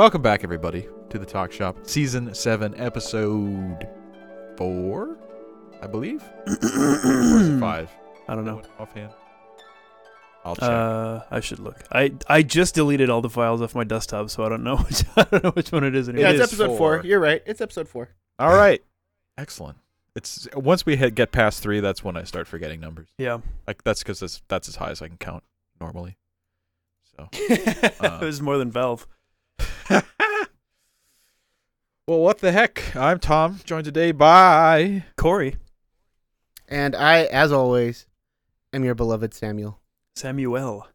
Welcome 0.00 0.22
back, 0.22 0.44
everybody, 0.44 0.88
to 1.10 1.18
the 1.18 1.26
Talk 1.26 1.52
Shop, 1.52 1.76
Season 1.82 2.32
7, 2.32 2.74
Episode 2.80 3.86
4, 4.56 5.18
I 5.82 5.86
believe? 5.86 6.22
or 6.46 6.52
is 6.54 7.48
it 7.50 7.60
5? 7.60 7.90
I 8.26 8.34
don't 8.34 8.46
know. 8.46 8.62
Offhand. 8.78 9.12
I'll 10.42 10.56
check. 10.56 10.70
Uh, 10.70 11.20
I 11.30 11.40
should 11.40 11.58
look. 11.58 11.84
I 11.92 12.14
I 12.30 12.42
just 12.42 12.74
deleted 12.76 13.10
all 13.10 13.20
the 13.20 13.28
files 13.28 13.60
off 13.60 13.74
my 13.74 13.84
desktop, 13.84 14.30
so 14.30 14.42
I 14.42 14.48
don't 14.48 14.64
know 14.64 14.76
which 14.88 15.04
I 15.18 15.24
don't 15.24 15.44
know 15.44 15.50
which 15.50 15.70
one 15.70 15.84
it 15.84 15.94
is 15.94 16.08
anymore. 16.08 16.30
Yeah, 16.30 16.32
it's 16.32 16.50
is 16.50 16.58
episode 16.58 16.78
four. 16.78 17.00
four. 17.00 17.04
You're 17.04 17.20
right. 17.20 17.42
It's 17.44 17.60
episode 17.60 17.86
four. 17.86 18.08
All 18.38 18.54
right. 18.56 18.82
Excellent. 19.36 19.76
It's 20.16 20.48
Once 20.54 20.86
we 20.86 20.96
hit 20.96 21.14
get 21.14 21.30
past 21.30 21.62
3, 21.62 21.80
that's 21.80 22.02
when 22.02 22.16
I 22.16 22.22
start 22.22 22.48
forgetting 22.48 22.80
numbers. 22.80 23.10
Yeah. 23.18 23.40
Like 23.66 23.84
That's 23.84 24.02
because 24.02 24.20
that's, 24.20 24.40
that's 24.48 24.66
as 24.66 24.76
high 24.76 24.92
as 24.92 25.02
I 25.02 25.08
can 25.08 25.18
count 25.18 25.44
normally. 25.78 26.16
So. 27.18 27.28
it 27.32 28.22
was 28.22 28.40
more 28.40 28.56
than 28.56 28.70
Valve. 28.70 29.06
well, 32.06 32.20
what 32.20 32.38
the 32.38 32.52
heck? 32.52 32.94
I'm 32.96 33.18
Tom, 33.18 33.60
joined 33.64 33.84
today 33.84 34.12
by. 34.12 35.04
Corey, 35.16 35.56
And 36.68 36.94
I, 36.96 37.24
as 37.24 37.52
always, 37.52 38.06
am 38.72 38.84
your 38.84 38.94
beloved 38.94 39.34
Samuel. 39.34 39.80
Samuel. 40.16 40.86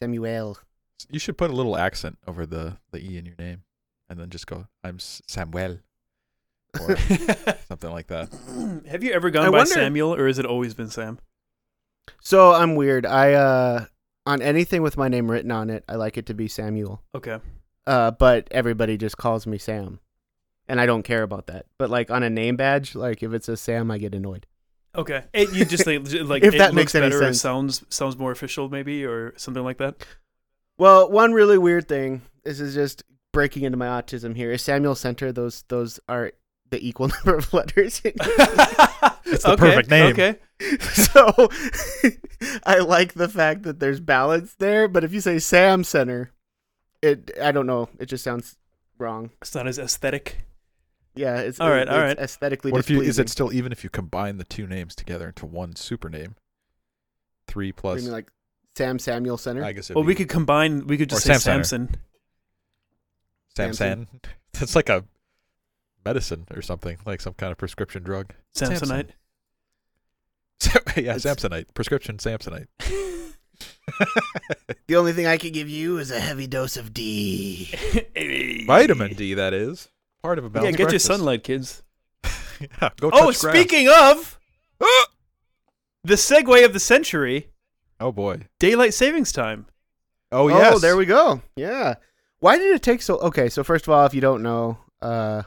Samuel. 0.00 0.58
You 1.10 1.18
should 1.18 1.36
put 1.36 1.50
a 1.50 1.54
little 1.54 1.76
accent 1.76 2.18
over 2.26 2.46
the, 2.46 2.78
the 2.92 2.98
E 3.00 3.18
in 3.18 3.26
your 3.26 3.34
name 3.38 3.62
and 4.08 4.18
then 4.18 4.30
just 4.30 4.46
go, 4.46 4.66
I'm 4.82 4.98
Samuel. 4.98 5.78
Or 6.80 6.96
something 7.68 7.90
like 7.90 8.06
that. 8.06 8.30
Have 8.88 9.04
you 9.04 9.12
ever 9.12 9.30
gone 9.30 9.46
I 9.46 9.50
by 9.50 9.58
wonder- 9.58 9.72
Samuel, 9.74 10.14
or 10.14 10.26
has 10.26 10.38
it 10.38 10.46
always 10.46 10.72
been 10.74 10.88
Sam? 10.88 11.18
So 12.20 12.52
I'm 12.54 12.74
weird. 12.76 13.04
I 13.04 13.34
uh 13.34 13.84
on 14.24 14.40
anything 14.40 14.80
with 14.82 14.96
my 14.96 15.08
name 15.08 15.30
written 15.30 15.50
on 15.50 15.68
it, 15.68 15.84
I 15.88 15.96
like 15.96 16.16
it 16.16 16.26
to 16.26 16.34
be 16.34 16.48
Samuel. 16.48 17.02
Okay. 17.14 17.38
Uh, 17.86 18.10
but 18.12 18.48
everybody 18.50 18.96
just 18.96 19.16
calls 19.16 19.46
me 19.46 19.58
Sam, 19.58 20.00
and 20.68 20.80
I 20.80 20.86
don't 20.86 21.02
care 21.02 21.22
about 21.22 21.46
that. 21.48 21.66
But 21.78 21.90
like 21.90 22.10
on 22.10 22.22
a 22.22 22.30
name 22.30 22.56
badge, 22.56 22.94
like 22.94 23.22
if 23.22 23.32
it 23.32 23.44
says 23.44 23.60
Sam, 23.60 23.90
I 23.90 23.98
get 23.98 24.14
annoyed. 24.14 24.46
Okay. 24.94 25.24
It, 25.32 25.52
you 25.52 25.64
just 25.64 25.86
like, 25.86 26.00
like 26.28 26.42
If 26.44 26.54
it 26.54 26.58
that 26.58 26.74
looks 26.74 26.74
makes 26.74 26.94
any 26.94 27.06
better, 27.06 27.18
or 27.18 27.24
sense. 27.26 27.40
sounds 27.40 27.84
sounds 27.88 28.18
more 28.18 28.30
official, 28.30 28.68
maybe, 28.68 29.04
or 29.04 29.32
something 29.36 29.64
like 29.64 29.78
that. 29.78 30.04
Well, 30.78 31.10
one 31.10 31.32
really 31.32 31.58
weird 31.58 31.88
thing. 31.88 32.22
This 32.44 32.60
is 32.60 32.74
just 32.74 33.02
breaking 33.32 33.64
into 33.64 33.78
my 33.78 33.86
autism 33.86 34.36
here. 34.36 34.52
Is 34.52 34.62
Samuel 34.62 34.94
Center? 34.94 35.32
Those 35.32 35.64
those 35.68 35.98
are 36.08 36.32
the 36.70 36.86
equal 36.86 37.08
number 37.24 37.36
of 37.36 37.52
letters. 37.52 38.02
It's 39.24 39.44
the 39.44 39.56
perfect 39.56 39.88
name. 39.88 40.12
Okay. 40.12 40.36
so 40.92 41.48
I 42.66 42.80
like 42.80 43.14
the 43.14 43.28
fact 43.28 43.62
that 43.62 43.80
there's 43.80 43.98
balance 43.98 44.54
there, 44.56 44.88
but 44.88 45.04
if 45.04 45.14
you 45.14 45.20
say 45.22 45.38
Sam 45.38 45.84
Center, 45.84 46.32
it 47.02 47.30
I 47.40 47.52
don't 47.52 47.66
know, 47.66 47.88
it 47.98 48.06
just 48.06 48.24
sounds 48.24 48.56
wrong. 48.98 49.30
It's 49.40 49.54
not 49.54 49.66
as 49.66 49.78
aesthetic. 49.78 50.38
Yeah, 51.14 51.38
it's 51.40 51.60
All 51.60 51.68
right, 51.68 51.82
it- 51.82 51.88
all 51.90 51.98
it's 51.98 52.08
right. 52.08 52.18
aesthetically 52.18 52.72
What 52.72 52.78
if 52.80 52.88
you, 52.90 53.02
is 53.02 53.18
it 53.18 53.28
still 53.28 53.52
even 53.52 53.70
if 53.72 53.84
you 53.84 53.90
combine 53.90 54.38
the 54.38 54.44
two 54.44 54.66
names 54.66 54.94
together 54.94 55.26
into 55.28 55.44
one 55.44 55.76
super 55.76 56.08
name? 56.08 56.36
Three 57.48 57.70
plus. 57.72 57.98
you 58.00 58.04
mean, 58.06 58.12
like 58.12 58.30
Sam 58.76 58.98
Samuel 58.98 59.36
Center? 59.36 59.62
I 59.64 59.72
guess 59.72 59.86
it'd 59.86 59.96
Well, 59.96 60.04
we 60.04 60.14
could 60.14 60.30
combine. 60.30 60.86
We 60.86 60.96
could 60.96 61.10
just 61.10 61.24
say 61.24 61.34
Sam 61.34 61.64
Center. 61.64 61.88
Samson. 63.56 63.74
Samson. 63.76 64.08
That's 64.58 64.74
like 64.74 64.88
a 64.88 65.04
medicine 66.04 66.46
or 66.54 66.62
something, 66.62 66.96
like 67.04 67.20
some 67.20 67.34
kind 67.34 67.52
of 67.52 67.58
prescription 67.58 68.02
drug. 68.02 68.32
Samsonite. 68.56 69.08
yeah, 70.96 71.16
It's- 71.16 71.24
Samsonite. 71.24 71.74
Prescription 71.74 72.16
Samsonite. 72.16 72.66
the 74.86 74.96
only 74.96 75.12
thing 75.12 75.26
I 75.26 75.36
can 75.36 75.52
give 75.52 75.68
you 75.68 75.98
is 75.98 76.10
a 76.10 76.20
heavy 76.20 76.46
dose 76.46 76.76
of 76.76 76.92
D. 76.94 77.72
Vitamin 78.66 79.14
D, 79.14 79.34
that 79.34 79.52
is. 79.54 79.88
Part 80.22 80.38
of 80.38 80.44
a 80.44 80.48
Yeah, 80.48 80.52
balanced 80.52 80.78
get 80.78 80.90
your 80.92 80.98
sunlight, 81.00 81.42
kids. 81.42 81.82
yeah, 82.60 82.90
go 83.00 83.10
Oh, 83.12 83.30
touch 83.32 83.40
grass. 83.40 83.54
speaking 83.56 83.88
of 83.88 84.38
the 86.04 86.14
segue 86.14 86.64
of 86.64 86.72
the 86.72 86.80
century, 86.80 87.48
Oh 88.00 88.12
boy. 88.12 88.42
daylight 88.60 88.94
savings 88.94 89.32
time. 89.32 89.66
Oh 90.30 90.48
yes. 90.48 90.74
Oh, 90.76 90.78
there 90.78 90.96
we 90.96 91.04
go. 91.06 91.42
Yeah. 91.56 91.94
Why 92.40 92.58
did 92.58 92.74
it 92.74 92.82
take 92.82 93.02
so? 93.02 93.18
Okay, 93.18 93.48
so 93.48 93.62
first 93.62 93.86
of 93.86 93.92
all, 93.92 94.04
if 94.06 94.14
you 94.14 94.20
don't 94.20 94.42
know, 94.42 94.78
uh, 95.00 95.42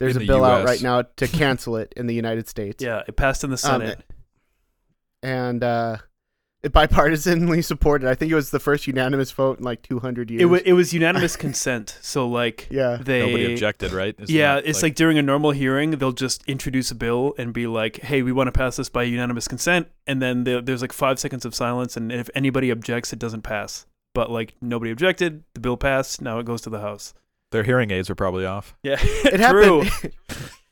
there's 0.00 0.16
In 0.16 0.22
a 0.22 0.24
the 0.24 0.26
bill 0.26 0.44
out 0.44 0.62
US. 0.62 0.66
right 0.66 0.82
now 0.82 1.02
to 1.16 1.28
cancel 1.28 1.76
it 1.76 1.94
in 1.96 2.06
the 2.06 2.14
United 2.14 2.48
States. 2.48 2.82
Yeah, 2.84 3.02
it 3.08 3.16
passed 3.16 3.44
in 3.44 3.50
the 3.50 3.54
Um, 3.54 3.58
Senate. 3.80 4.02
and 5.22 5.64
uh, 5.64 5.96
it 5.98 6.00
bipartisanly 6.70 7.64
supported. 7.64 8.08
I 8.08 8.14
think 8.14 8.32
it 8.32 8.34
was 8.34 8.50
the 8.50 8.58
first 8.60 8.86
unanimous 8.86 9.30
vote 9.30 9.58
in 9.58 9.64
like 9.64 9.82
200 9.82 10.30
years. 10.30 10.42
it 10.42 10.46
was 10.46 10.62
it 10.62 10.72
was 10.72 10.92
unanimous 10.92 11.36
consent. 11.46 11.98
So 12.00 12.26
like 12.28 12.68
yeah. 12.70 12.98
they 13.00 13.20
Nobody 13.20 13.52
objected, 13.52 13.92
right? 13.92 14.14
Isn't 14.18 14.34
yeah, 14.34 14.60
it's 14.64 14.82
like, 14.82 14.94
during 14.94 15.18
a 15.18 15.22
normal 15.22 15.50
hearing, 15.52 15.92
they'll 15.92 16.12
just 16.12 16.42
introduce 16.46 16.90
a 16.90 16.94
bill 16.94 17.34
and 17.38 17.52
be 17.52 17.66
like, 17.66 17.96
"Hey, 18.02 18.22
we 18.22 18.32
want 18.32 18.48
to 18.48 18.52
pass 18.52 18.76
this 18.76 18.88
by 18.88 19.02
unanimous 19.04 19.48
consent," 19.48 19.88
and 20.06 20.20
then 20.22 20.44
there- 20.44 20.60
there's 20.62 20.82
like 20.82 20.92
five 20.92 21.18
seconds 21.18 21.44
of 21.44 21.54
silence, 21.54 21.96
and 21.96 22.10
if 22.12 22.28
anybody 22.34 22.70
objects, 22.70 23.12
it 23.12 23.18
doesn't 23.18 23.42
pass. 23.42 23.86
But 24.14 24.30
like 24.30 24.54
nobody 24.60 24.90
objected, 24.90 25.44
the 25.54 25.60
bill 25.60 25.76
passed. 25.76 26.20
Now 26.22 26.38
it 26.38 26.46
goes 26.46 26.62
to 26.62 26.70
the 26.70 26.80
House. 26.80 27.12
their 27.52 27.62
hearing 27.64 27.90
aids 27.90 28.08
are 28.10 28.14
probably 28.14 28.44
off. 28.46 28.74
Yeah, 28.82 28.96
It 29.00 29.38
true. 29.50 29.82
happened. 29.82 30.12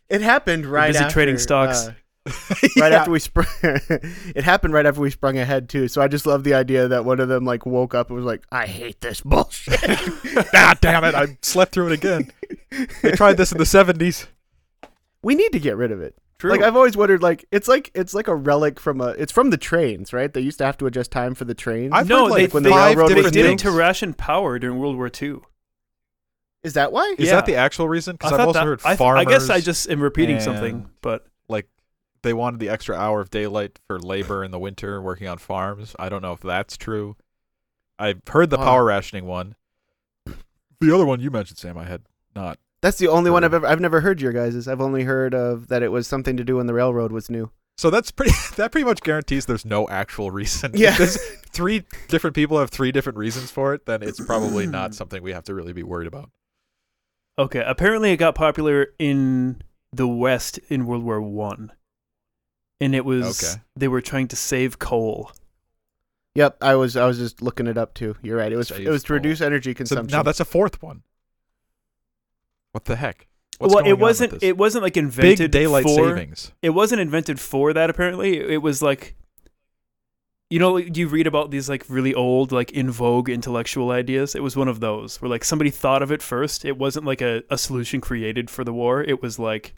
it 0.08 0.20
happened 0.22 0.66
right 0.78 0.88
busy 0.92 1.04
after 1.04 1.12
trading 1.12 1.38
stocks. 1.38 1.86
uh, 1.88 1.92
right 2.78 2.92
after 2.92 3.10
we 3.10 3.18
sprung. 3.18 3.46
it 3.62 4.44
happened 4.44 4.72
right 4.72 4.86
after 4.86 5.00
we 5.00 5.10
sprung 5.10 5.36
ahead 5.36 5.68
too. 5.68 5.88
So 5.88 6.00
I 6.00 6.08
just 6.08 6.26
love 6.26 6.42
the 6.42 6.54
idea 6.54 6.88
that 6.88 7.04
one 7.04 7.20
of 7.20 7.28
them 7.28 7.44
like 7.44 7.66
woke 7.66 7.94
up 7.94 8.08
and 8.08 8.16
was 8.16 8.24
like, 8.24 8.42
"I 8.50 8.66
hate 8.66 9.00
this 9.00 9.20
bullshit." 9.20 9.80
God 10.52 10.78
damn 10.80 11.04
it! 11.04 11.14
I 11.14 11.36
slept 11.42 11.72
through 11.72 11.88
it 11.88 11.92
again. 11.92 12.30
They 13.02 13.12
tried 13.12 13.36
this 13.36 13.52
in 13.52 13.58
the 13.58 13.66
seventies. 13.66 14.26
we 15.22 15.34
need 15.34 15.52
to 15.52 15.60
get 15.60 15.76
rid 15.76 15.92
of 15.92 16.00
it. 16.00 16.16
True. 16.38 16.50
Like 16.50 16.62
I've 16.62 16.76
always 16.76 16.96
wondered, 16.96 17.22
like 17.22 17.44
it's 17.52 17.68
like 17.68 17.90
it's 17.94 18.14
like 18.14 18.26
a 18.28 18.34
relic 18.34 18.80
from 18.80 19.00
a. 19.00 19.08
It's 19.08 19.32
from 19.32 19.50
the 19.50 19.56
trains, 19.58 20.12
right? 20.12 20.32
They 20.32 20.40
used 20.40 20.58
to 20.58 20.64
have 20.64 20.78
to 20.78 20.86
adjust 20.86 21.10
time 21.10 21.34
for 21.34 21.44
the 21.44 21.54
trains. 21.54 21.92
I've 21.92 22.08
no, 22.08 22.24
heard, 22.26 22.36
they, 22.36 22.42
like, 22.44 22.54
when 22.54 22.62
the 22.62 22.70
they, 22.70 22.76
railroad 22.76 23.08
they 23.08 23.22
was 23.22 23.32
did 23.32 23.46
it 23.46 23.58
to 23.60 23.70
ration 23.70 24.14
power 24.14 24.58
during 24.58 24.78
World 24.78 24.96
War 24.96 25.10
II. 25.20 25.36
Is 26.62 26.74
that 26.74 26.90
why? 26.90 27.14
Is 27.18 27.28
Yeah. 27.28 27.36
that 27.36 27.46
the 27.46 27.56
actual 27.56 27.88
reason? 27.88 28.16
Because 28.16 28.32
I 28.32 28.36
I've 28.36 28.46
also 28.48 28.58
that- 28.60 28.64
heard 28.64 28.80
I, 28.84 28.96
farmers. 28.96 29.26
I 29.26 29.30
guess 29.30 29.50
I 29.50 29.60
just 29.60 29.88
am 29.90 30.00
repeating 30.00 30.40
something, 30.40 30.88
but 31.02 31.22
like 31.22 31.30
they 32.24 32.32
wanted 32.34 32.58
the 32.58 32.68
extra 32.68 32.96
hour 32.96 33.20
of 33.20 33.30
daylight 33.30 33.78
for 33.86 34.00
labor 34.00 34.42
in 34.42 34.50
the 34.50 34.58
winter 34.58 35.00
working 35.00 35.28
on 35.28 35.38
farms. 35.38 35.94
I 35.98 36.08
don't 36.08 36.22
know 36.22 36.32
if 36.32 36.40
that's 36.40 36.76
true. 36.76 37.16
I've 37.98 38.20
heard 38.28 38.50
the 38.50 38.56
Wow. 38.58 38.64
power 38.64 38.84
rationing 38.84 39.26
one. 39.26 39.54
The 40.80 40.92
other 40.94 41.06
one 41.06 41.20
you 41.20 41.30
mentioned, 41.30 41.58
Sam, 41.58 41.78
I 41.78 41.84
had 41.84 42.02
not. 42.34 42.58
That's 42.82 42.98
the 42.98 43.08
only 43.08 43.30
one 43.30 43.44
I've 43.44 43.54
ever. 43.54 43.66
I've 43.66 43.80
never 43.80 44.00
heard 44.00 44.20
your 44.20 44.32
guys's. 44.32 44.66
I've 44.68 44.80
only 44.80 45.04
heard 45.04 45.34
of 45.34 45.68
that 45.68 45.82
it 45.82 45.92
was 45.92 46.06
something 46.06 46.36
to 46.36 46.44
do 46.44 46.56
when 46.56 46.66
the 46.66 46.74
railroad 46.74 47.12
was 47.12 47.30
new. 47.30 47.50
So 47.78 47.88
that's 47.90 48.10
pretty. 48.10 48.32
That 48.56 48.70
pretty 48.72 48.84
much 48.84 49.00
guarantees 49.02 49.46
there's 49.46 49.64
no 49.64 49.88
actual 49.88 50.30
reason. 50.30 50.72
Yeah. 50.74 50.90
If 50.90 50.98
there's 50.98 51.16
three 51.50 51.84
different 52.08 52.36
people 52.36 52.58
have 52.58 52.70
three 52.70 52.92
different 52.92 53.18
reasons 53.18 53.50
for 53.50 53.74
it, 53.74 53.86
then 53.86 54.02
it's 54.02 54.20
probably 54.24 54.66
not 54.66 54.94
something 55.00 55.22
we 55.22 55.32
have 55.32 55.44
to 55.44 55.54
really 55.54 55.72
be 55.72 55.82
worried 55.82 56.06
about. 56.06 56.30
okay. 57.38 57.62
Apparently, 57.66 58.12
it 58.12 58.16
got 58.18 58.34
popular 58.34 58.88
in 58.98 59.62
the 59.92 60.06
West 60.08 60.58
in 60.68 60.86
World 60.86 61.04
War 61.04 61.20
One, 61.22 61.72
and 62.80 62.94
it 62.94 63.04
was 63.04 63.42
Okay. 63.42 63.62
they 63.76 63.88
were 63.88 64.00
trying 64.00 64.28
to 64.28 64.36
save 64.36 64.78
coal. 64.78 65.32
Yep, 66.34 66.58
I 66.60 66.74
was. 66.74 66.96
I 66.96 67.06
was 67.06 67.18
just 67.18 67.42
looking 67.42 67.66
it 67.68 67.78
up 67.78 67.94
too. 67.94 68.16
You're 68.22 68.36
right. 68.36 68.50
It 68.52 68.56
was. 68.56 68.68
Save 68.68 68.86
it 68.86 68.90
was 68.90 69.02
to 69.04 69.08
coal. 69.08 69.14
reduce 69.16 69.40
energy 69.40 69.70
So 69.72 69.74
consumption. 69.76 70.16
now 70.16 70.22
that's 70.22 70.40
a 70.40 70.44
fourth 70.44 70.82
one. 70.82 71.02
What 72.72 72.86
the 72.86 72.96
heck? 72.96 73.26
What's 73.58 73.72
well, 73.72 73.84
going 73.84 73.90
it 73.90 73.94
on 73.94 73.98
with 73.98 74.02
wasn't. 74.02 74.30
this? 74.32 74.42
It 74.42 74.56
wasn't 74.56 74.82
like 74.82 74.96
invented 74.96 75.52
big 75.52 75.62
daylight 75.62 75.84
for. 75.84 76.08
savings. 76.08 76.50
It 76.60 76.70
wasn't 76.70 77.00
invented 77.00 77.38
for 77.38 77.72
that. 77.72 77.88
Apparently, 77.90 78.38
it 78.38 78.62
was 78.62 78.82
like. 78.82 79.14
You 80.50 80.58
know, 80.60 80.76
you 80.76 81.08
read 81.08 81.26
about 81.26 81.50
these 81.50 81.68
like 81.68 81.84
really 81.88 82.14
old, 82.14 82.52
like 82.52 82.70
in 82.72 82.90
vogue 82.90 83.28
intellectual 83.28 83.90
ideas. 83.90 84.34
It 84.34 84.42
was 84.42 84.56
one 84.56 84.68
of 84.68 84.78
those 84.78 85.20
where 85.20 85.28
like 85.28 85.42
somebody 85.42 85.70
thought 85.70 86.02
of 86.02 86.12
it 86.12 86.20
first. 86.22 86.64
It 86.64 86.76
wasn't 86.76 87.06
like 87.06 87.22
a, 87.22 87.42
a 87.50 87.56
solution 87.58 88.00
created 88.00 88.50
for 88.50 88.62
the 88.62 88.72
war. 88.72 89.02
It 89.02 89.22
was 89.22 89.38
like 89.38 89.74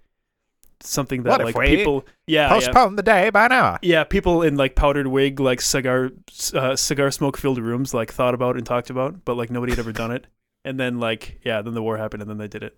something 0.81 1.23
that 1.25 1.31
What 1.31 1.41
if 1.41 1.45
like 1.47 1.57
we 1.57 1.77
people, 1.77 2.07
yeah, 2.27 2.43
yeah, 2.43 2.49
Postpone 2.49 2.97
the 2.97 3.03
day 3.03 3.31
by 3.31 3.47
an 3.47 3.53
hour. 3.53 3.79
yeah, 3.83 4.05
people 4.05 4.43
in 4.43 4.57
like 4.57 4.75
powdered 4.75 5.07
wig, 5.07 5.41
like 5.41 5.61
cigar, 5.61 6.11
uh, 6.55 6.77
cigar 6.77 7.11
smoke 7.11 7.37
filled 7.37 7.59
rooms, 7.59 7.93
like 7.95 8.13
thought 8.13 8.35
about 8.35 8.57
and 8.57 8.65
talked 8.67 8.91
about, 8.91 9.25
but 9.25 9.37
like 9.37 9.51
nobody 9.51 9.73
had 9.73 9.79
ever 9.79 9.93
done 9.93 10.11
it. 10.11 10.27
And 10.67 10.81
then 10.81 10.99
like 10.99 11.39
yeah, 11.45 11.63
then 11.63 11.75
the 11.75 11.83
war 11.83 11.97
happened, 11.97 12.23
and 12.23 12.29
then 12.31 12.39
they 12.39 12.49
did 12.49 12.65
it. 12.65 12.77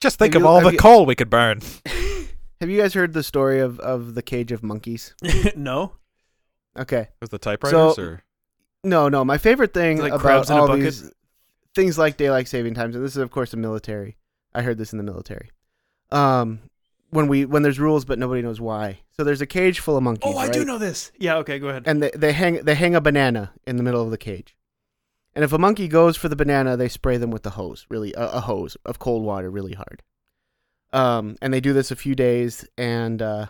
Just 0.00 0.18
think 0.18 0.32
Have 0.32 0.40
of 0.42 0.46
you- 0.46 0.48
all 0.48 0.60
the 0.62 0.72
you- 0.72 0.78
coal 0.78 1.04
we 1.04 1.14
could 1.14 1.28
burn. 1.28 1.60
Have 2.60 2.70
you 2.70 2.80
guys 2.80 2.94
heard 2.94 3.12
the 3.12 3.22
story 3.22 3.60
of 3.60 3.78
of 3.80 4.14
the 4.14 4.22
cage 4.22 4.50
of 4.50 4.62
monkeys? 4.62 5.14
no, 5.56 5.92
Okay. 6.78 7.08
Was 7.20 7.28
the 7.28 7.38
typewriters 7.38 7.96
So- 7.96 8.02
or 8.02 8.22
No, 8.82 9.10
no. 9.10 9.26
My 9.26 9.36
favorite 9.36 9.74
thing 9.74 9.98
Like 9.98 10.08
about 10.12 10.20
crabs 10.22 10.48
in 10.50 10.56
a 10.56 10.60
all 10.62 10.68
bucket? 10.68 10.84
these 10.84 11.12
things 11.74 11.98
like 11.98 12.16
daylight 12.16 12.48
saving 12.48 12.72
times, 12.72 12.96
and 12.96 13.04
this 13.04 13.12
is 13.12 13.18
of 13.18 13.30
course 13.30 13.50
the 13.50 13.58
military. 13.58 14.16
I 14.54 14.62
heard 14.62 14.78
this 14.78 14.92
in 14.92 14.96
the 14.96 15.04
military. 15.04 15.50
Um, 16.10 16.60
when 17.16 17.26
we 17.28 17.44
when 17.44 17.62
there's 17.62 17.80
rules 17.80 18.04
but 18.04 18.18
nobody 18.18 18.42
knows 18.42 18.60
why. 18.60 19.00
So 19.16 19.24
there's 19.24 19.40
a 19.40 19.46
cage 19.46 19.80
full 19.80 19.96
of 19.96 20.02
monkeys. 20.02 20.34
oh, 20.34 20.38
I 20.38 20.48
do 20.48 20.64
know 20.64 20.78
this. 20.78 21.10
Yeah, 21.18 21.36
okay, 21.38 21.58
go 21.58 21.68
ahead. 21.68 21.84
and 21.86 22.02
they, 22.02 22.10
they 22.14 22.32
hang 22.32 22.64
they 22.64 22.74
hang 22.74 22.94
a 22.94 23.00
banana 23.00 23.52
in 23.66 23.76
the 23.76 23.82
middle 23.82 24.02
of 24.02 24.10
the 24.10 24.18
cage 24.18 24.54
And 25.34 25.42
if 25.44 25.52
a 25.52 25.58
monkey 25.58 25.88
goes 25.88 26.16
for 26.16 26.28
the 26.28 26.36
banana, 26.36 26.76
they 26.76 26.88
spray 26.88 27.16
them 27.16 27.30
with 27.30 27.42
the 27.42 27.50
hose, 27.50 27.86
really 27.90 28.12
a, 28.14 28.26
a 28.32 28.40
hose 28.40 28.76
of 28.84 28.98
cold 28.98 29.22
water, 29.24 29.50
really 29.50 29.74
hard. 29.74 30.02
Um, 30.92 31.36
and 31.42 31.52
they 31.52 31.60
do 31.60 31.72
this 31.72 31.90
a 31.90 31.96
few 31.96 32.14
days, 32.14 32.64
and 32.78 33.20
uh, 33.20 33.46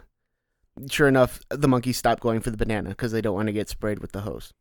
sure 0.91 1.07
enough, 1.07 1.41
the 1.51 1.69
monkeys 1.69 1.97
stop 1.97 2.19
going 2.21 2.41
for 2.41 2.51
the 2.51 2.57
banana 2.57 2.89
because 2.91 3.13
they 3.13 3.21
don't 3.21 3.35
want 3.35 3.47
to 3.49 3.53
get 3.53 3.69
sprayed 3.69 4.01
with 4.01 4.13
the 4.13 4.23
hose. 4.23 4.53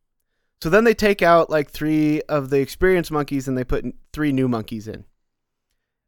So 0.61 0.69
then 0.69 0.83
they 0.83 0.93
take 0.93 1.21
out 1.21 1.49
like 1.49 1.69
three 1.69 2.21
of 2.23 2.49
the 2.49 2.59
experienced 2.59 3.11
monkeys 3.11 3.47
and 3.47 3.57
they 3.57 3.63
put 3.63 3.85
three 4.13 4.31
new 4.31 4.47
monkeys 4.47 4.87
in. 4.87 5.05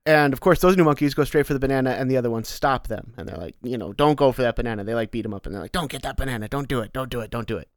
And 0.08 0.32
of 0.32 0.40
course, 0.40 0.62
those 0.62 0.78
new 0.78 0.86
monkeys 0.86 1.14
go 1.14 1.26
straight 1.26 1.46
for 1.46 1.54
the 1.54 1.60
banana, 1.60 1.90
and 1.92 2.10
the 2.10 2.16
other 2.16 2.32
ones 2.32 2.48
stop 2.48 2.88
them. 2.88 3.14
And 3.18 3.28
they're 3.28 3.38
like, 3.38 3.56
you 3.62 3.78
know, 3.78 3.92
don't 3.92 4.16
go 4.16 4.32
for 4.32 4.42
that 4.42 4.56
banana. 4.56 4.86
They 4.86 4.96
like 4.96 5.12
beat 5.12 5.24
them 5.24 5.34
up, 5.34 5.46
and 5.46 5.54
they're 5.54 5.62
like, 5.62 5.74
don't 5.74 5.92
get 5.92 6.02
that 6.04 6.16
banana. 6.16 6.48
Don't 6.48 6.70
do 6.70 6.80
it. 6.80 6.94
Don't 6.94 7.10
do 7.10 7.20
it. 7.20 7.30
Don't 7.30 7.46
do 7.46 7.58
it. 7.58 7.68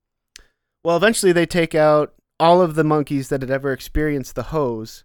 Well, 0.84 0.96
eventually 0.96 1.32
they 1.32 1.44
take 1.44 1.74
out 1.74 2.14
all 2.38 2.62
of 2.62 2.76
the 2.76 2.84
monkeys 2.84 3.30
that 3.30 3.42
had 3.42 3.50
ever 3.50 3.72
experienced 3.72 4.36
the 4.36 4.44
hose 4.44 5.02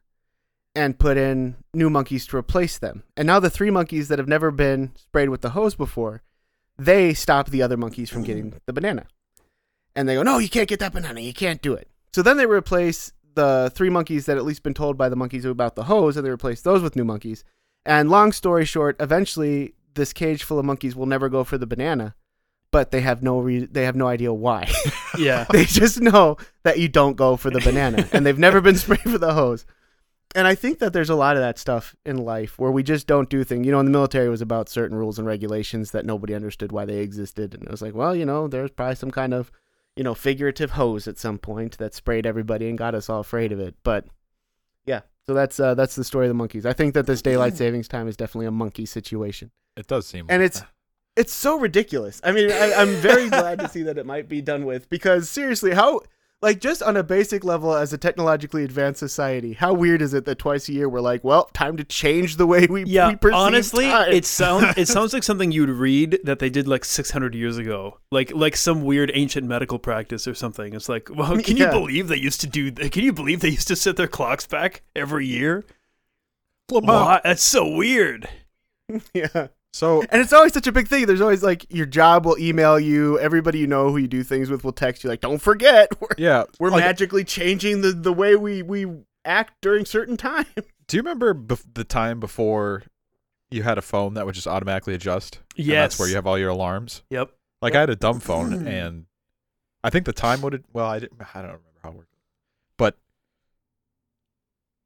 and 0.75 1.00
put 1.00 1.18
in 1.18 1.56
new 1.74 1.89
monkeys 1.89 2.27
to 2.27 2.38
replace 2.38 2.77
them. 2.77 3.01
And 3.18 3.25
now 3.25 3.39
the 3.39 3.50
three 3.50 3.72
monkeys 3.72 4.07
that 4.10 4.19
have 4.19 4.27
never 4.27 4.51
been 4.51 4.92
sprayed 4.95 5.30
with 5.30 5.42
the 5.42 5.50
hose 5.50 5.74
before, 5.74 6.22
they 6.77 7.16
stop 7.16 7.50
the 7.50 7.63
other 7.63 7.75
monkeys 7.75 8.12
from 8.12 8.24
getting 8.24 8.54
the 8.68 8.74
banana. 8.74 9.07
And 9.95 10.07
they 10.07 10.13
go, 10.13 10.22
no, 10.22 10.38
you 10.38 10.50
can't 10.50 10.69
get 10.69 10.80
that 10.80 10.94
banana. 10.94 11.22
You 11.22 11.33
can't 11.33 11.62
do 11.62 11.74
it. 11.74 11.89
So 12.13 12.22
then 12.22 12.38
they 12.38 12.45
replace 12.45 13.13
the 13.36 13.72
three 13.76 13.90
monkeys 13.90 14.26
that 14.26 14.38
at 14.38 14.46
least 14.46 14.64
been 14.64 14.74
told 14.74 14.98
by 14.98 15.10
the 15.10 15.16
monkeys 15.16 15.46
about 15.46 15.76
the 15.76 15.84
hose, 15.84 16.18
and 16.18 16.26
they 16.26 16.32
replaced 16.32 16.64
those 16.64 16.82
with 16.82 16.96
new 16.96 17.06
monkeys. 17.06 17.44
And 17.86 18.10
long 18.10 18.32
story 18.32 18.66
short, 18.66 18.96
eventually 19.00 19.76
this 19.94 20.12
cage 20.14 20.44
full 20.44 20.60
of 20.60 20.66
monkeys 20.66 20.96
will 20.96 21.06
never 21.06 21.30
go 21.30 21.44
for 21.44 21.58
the 21.58 21.68
banana, 21.68 22.16
but 22.72 22.92
they 22.92 23.02
have 23.02 23.22
no 23.24 23.40
re- 23.40 23.66
they 23.66 23.84
have 23.86 23.96
no 23.96 24.08
idea 24.08 24.34
why. 24.34 24.70
Yeah. 25.18 25.46
they 25.50 25.64
just 25.64 26.02
know 26.02 26.36
that 26.64 26.78
you 26.78 26.90
don't 26.90 27.16
go 27.16 27.38
for 27.38 27.50
the 27.50 27.62
banana, 27.62 28.06
and 28.12 28.26
they've 28.26 28.38
never 28.38 28.60
been 28.60 28.76
sprayed 28.84 29.00
for 29.00 29.18
the 29.18 29.34
hose. 29.34 29.66
And 30.36 30.46
I 30.46 30.56
think 30.56 30.80
that 30.80 30.92
there's 30.92 31.10
a 31.10 31.16
lot 31.16 31.38
of 31.38 31.42
that 31.42 31.58
stuff 31.58 31.96
in 32.06 32.18
life 32.18 32.60
where 32.60 32.72
we 32.72 32.84
just 32.84 33.08
don't 33.08 33.30
do 33.30 33.46
things. 33.46 33.66
You 33.66 33.72
know, 33.72 33.80
in 33.80 33.86
the 33.86 33.92
military, 33.92 34.26
it 34.28 34.32
was 34.32 34.42
about 34.42 34.68
certain 34.68 34.98
rules 34.98 35.18
and 35.18 35.26
regulations 35.26 35.92
that 35.92 36.06
nobody 36.06 36.36
understood 36.36 36.74
why 36.74 36.84
they 36.84 36.98
existed, 36.98 37.54
and 37.54 37.64
it 37.64 37.72
was 37.72 37.82
like, 37.82 37.96
well, 37.96 38.14
you 38.14 38.26
know, 38.26 38.50
there's 38.50 38.72
probably 38.72 38.96
some 38.96 39.12
kind 39.12 39.34
of, 39.34 39.50
you 39.96 40.04
know, 40.04 40.14
figurative 40.14 40.72
hose 40.72 41.08
at 41.08 41.18
some 41.18 41.38
point 41.38 41.78
that 41.78 41.94
sprayed 41.94 42.26
everybody 42.26 42.68
and 42.70 42.78
got 42.78 42.94
us 42.96 43.10
all 43.10 43.20
afraid 43.22 43.52
of 43.52 43.60
it. 43.60 43.76
But 43.84 44.06
yeah, 44.86 45.02
so 45.26 45.34
that's 45.34 45.60
uh, 45.60 45.74
that's 45.76 45.96
the 45.96 46.04
story 46.04 46.26
of 46.26 46.30
the 46.30 46.34
monkeys. 46.36 46.66
I 46.66 46.74
think 46.74 46.94
that 46.94 47.06
this 47.08 47.22
daylight 47.22 47.56
savings 47.58 47.88
time 47.88 48.08
is 48.08 48.18
definitely 48.18 48.48
a 48.48 48.52
monkey 48.52 48.86
situation 48.86 49.52
It 49.78 49.88
does 49.88 50.06
seem. 50.06 50.26
and 50.30 50.42
like 50.42 50.48
it's 50.48 50.60
that. 50.60 50.70
it's 51.16 51.34
so 51.34 51.60
ridiculous. 51.60 52.20
I 52.24 52.32
mean, 52.32 52.52
I, 52.52 52.74
I'm 52.74 52.96
very 52.96 53.30
glad 53.30 53.60
to 53.60 53.70
see 53.70 53.84
that 53.84 53.98
it 53.98 54.06
might 54.06 54.28
be 54.30 54.42
done 54.42 54.66
with 54.66 54.90
because 54.90 55.30
seriously, 55.30 55.74
how 55.74 56.02
like 56.42 56.60
just 56.60 56.84
on 56.84 56.96
a 56.96 57.02
basic 57.04 57.44
level 57.44 57.74
as 57.74 57.92
a 57.94 57.98
technologically 57.98 58.64
advanced 58.64 59.00
society, 59.00 59.54
how 59.54 59.74
weird 59.74 60.02
is 60.02 60.14
it 60.14 60.26
that 60.26 60.38
twice 60.38 60.70
a 60.70 60.74
year 60.74 60.88
we're 60.88 61.00
like, 61.02 61.24
well, 61.24 61.46
time 61.54 61.76
to 61.78 61.84
change 61.84 62.36
the 62.38 62.46
way 62.46 62.68
we 62.68 62.84
Yeah, 62.86 63.10
we 63.10 63.16
perceive 63.16 63.36
honestly, 63.36 63.86
time. 63.86 64.12
it 64.12 64.26
sounds 64.26 64.66
it 64.78 64.88
sounds 64.88 65.14
like 65.14 65.24
something 65.24 65.52
you'd 65.52 65.70
read 65.70 66.20
that 66.24 66.40
they 66.40 66.50
did 66.50 66.68
like 66.68 66.86
600 66.86 67.34
years 67.34 67.58
ago, 67.58 68.00
like 68.12 68.32
like 68.36 68.56
some 68.56 68.84
weird 68.84 69.10
ancient 69.16 69.48
medical 69.48 69.80
practice 69.80 70.28
or 70.28 70.36
something. 70.36 70.74
It's 70.74 70.90
like, 70.90 71.10
well, 71.12 71.38
can 71.42 71.58
Yeah. 71.58 71.66
you 71.66 71.72
believe 71.80 72.08
they 72.10 72.18
used 72.18 72.42
to 72.42 72.48
do? 72.48 72.72
Can 72.72 73.04
you 73.04 73.14
believe 73.14 73.40
they 73.40 73.50
used 73.50 73.68
to 73.70 73.76
set 73.76 73.96
their 73.98 74.08
clocks 74.08 74.46
back 74.46 74.84
every 74.96 75.26
year? 75.26 75.64
What? 76.70 77.24
That's 77.24 77.44
so 77.44 77.68
weird. 77.76 78.28
yeah. 79.14 79.48
So 79.75 80.01
And 80.10 80.22
it's 80.22 80.31
always 80.31 80.54
such 80.54 80.68
a 80.68 80.72
big 80.72 80.88
thing. 80.88 81.06
There's 81.06 81.19
always 81.19 81.44
like 81.44 81.66
your 81.69 81.86
job 81.86 82.25
will 82.25 82.39
email 82.39 82.80
you, 82.80 83.19
everybody 83.19 83.60
you 83.60 83.68
know 83.68 83.89
who 83.92 83.98
you 83.98 84.07
do 84.07 84.24
things 84.24 84.50
with 84.50 84.63
will 84.63 84.72
text 84.72 85.04
you 85.04 85.10
like, 85.10 85.19
"Don't 85.19 85.42
forget, 85.42 85.89
we're, 86.00 86.07
yeah, 86.18 86.45
we're 86.62 86.69
like, 86.69 86.80
magically 86.86 87.25
changing 87.25 87.81
the 87.81 87.92
the 87.92 88.13
way 88.13 88.38
we 88.38 88.62
we 88.62 88.88
act 89.25 89.56
during 89.62 89.83
certain 89.83 90.16
time." 90.31 90.45
Do 90.88 90.95
you 90.95 91.04
remember 91.04 91.33
bef- 91.33 91.66
the 91.74 91.83
time 91.83 92.22
before 92.22 92.83
you 93.51 93.63
had 93.63 93.77
a 93.77 93.81
phone 93.81 94.13
that 94.13 94.25
would 94.25 94.33
just 94.36 94.48
automatically 94.48 94.94
adjust? 94.94 95.39
And 95.57 95.66
Yes. 95.66 95.75
that's 95.92 96.00
where 96.00 96.07
you 96.07 96.16
have 96.16 96.25
all 96.25 96.39
your 96.39 96.51
alarms. 96.51 97.04
Yep. 97.10 97.31
Like 97.62 97.75
I 97.75 97.81
had 97.81 97.89
a 97.89 97.98
dumb 97.98 98.22
phone, 98.22 98.54
hmm. 98.54 98.68
and 98.68 99.06
I 99.83 99.89
think 99.89 100.06
the 100.06 100.13
time 100.13 100.39
would. 100.42 100.63
Well, 100.72 100.86
I 100.86 101.00
didn't. 101.00 101.19
I 101.22 101.42
don't 101.42 101.48
remember 101.51 101.80
how 101.83 101.89
it 101.89 101.95
worked, 101.95 102.16
but 102.77 102.98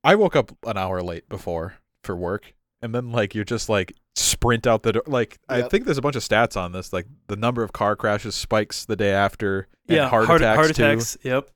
I 0.04 0.16
woke 0.16 0.36
up 0.36 0.52
an 0.66 0.78
hour 0.78 1.04
late 1.04 1.30
before 1.30 1.76
for 2.04 2.16
work, 2.16 2.56
and 2.82 2.96
then 2.96 3.12
like 3.12 3.36
you're 3.36 3.44
just 3.44 3.70
like 3.70 3.94
sprint 4.20 4.68
out 4.68 4.84
the 4.84 4.94
door. 4.94 5.04
Like 5.08 5.40
I 5.48 5.62
think 5.64 5.86
there's 5.86 5.98
a 5.98 6.02
bunch 6.02 6.16
of 6.16 6.24
stats 6.24 6.56
on 6.56 6.72
this. 6.72 6.92
Like 6.94 7.08
the 7.28 7.36
number 7.36 7.64
of 7.64 7.74
car 7.74 7.96
crashes 7.96 8.36
spikes 8.36 8.86
the 8.86 8.96
day 8.96 9.12
after. 9.12 9.68
And 9.88 9.98
yeah. 9.98 10.10
heart, 10.10 10.28
heart, 10.28 10.42
attacks 10.42 10.56
heart 10.58 10.76
too. 10.76 10.84
attacks. 10.84 11.18
Yep. 11.24 11.50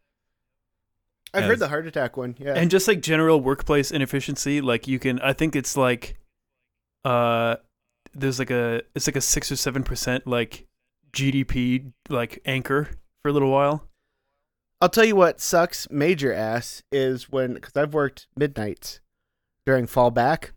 I've 1.34 1.42
And- 1.44 1.50
heard 1.50 1.60
the 1.60 1.68
heart 1.68 1.88
attack 1.88 2.16
one. 2.18 2.36
Yeah. 2.40 2.54
and 2.56 2.70
just 2.72 2.88
like 2.88 3.02
general 3.02 3.42
workplace 3.42 3.90
inefficiency 3.92 4.62
like 4.62 4.88
you 4.88 5.00
can 5.00 5.20
i 5.22 5.34
think 5.34 5.56
it's 5.56 5.76
like 5.76 6.16
uh 7.06 7.56
there's 8.14 8.38
like 8.38 8.52
a 8.52 8.84
it's 8.96 9.08
like 9.08 9.16
a 9.16 9.22
six 9.22 9.52
or 9.52 9.56
seven 9.56 9.82
percent 9.84 10.28
like 10.28 10.68
gdp 11.12 11.92
like 12.10 12.40
anchor 12.46 12.90
for 13.22 13.30
a 13.30 13.34
little 13.34 13.50
while 13.52 13.88
I'll 14.80 14.90
tell 14.90 15.06
you 15.06 15.16
what 15.16 15.40
sucks 15.40 15.90
major 15.90 16.34
ass 16.34 16.84
is 16.92 17.30
when 17.32 17.54
because 17.54 17.76
I've 17.78 17.94
worked 17.94 18.28
midnights 18.36 19.00
during 19.66 19.88
fallback, 19.88 20.50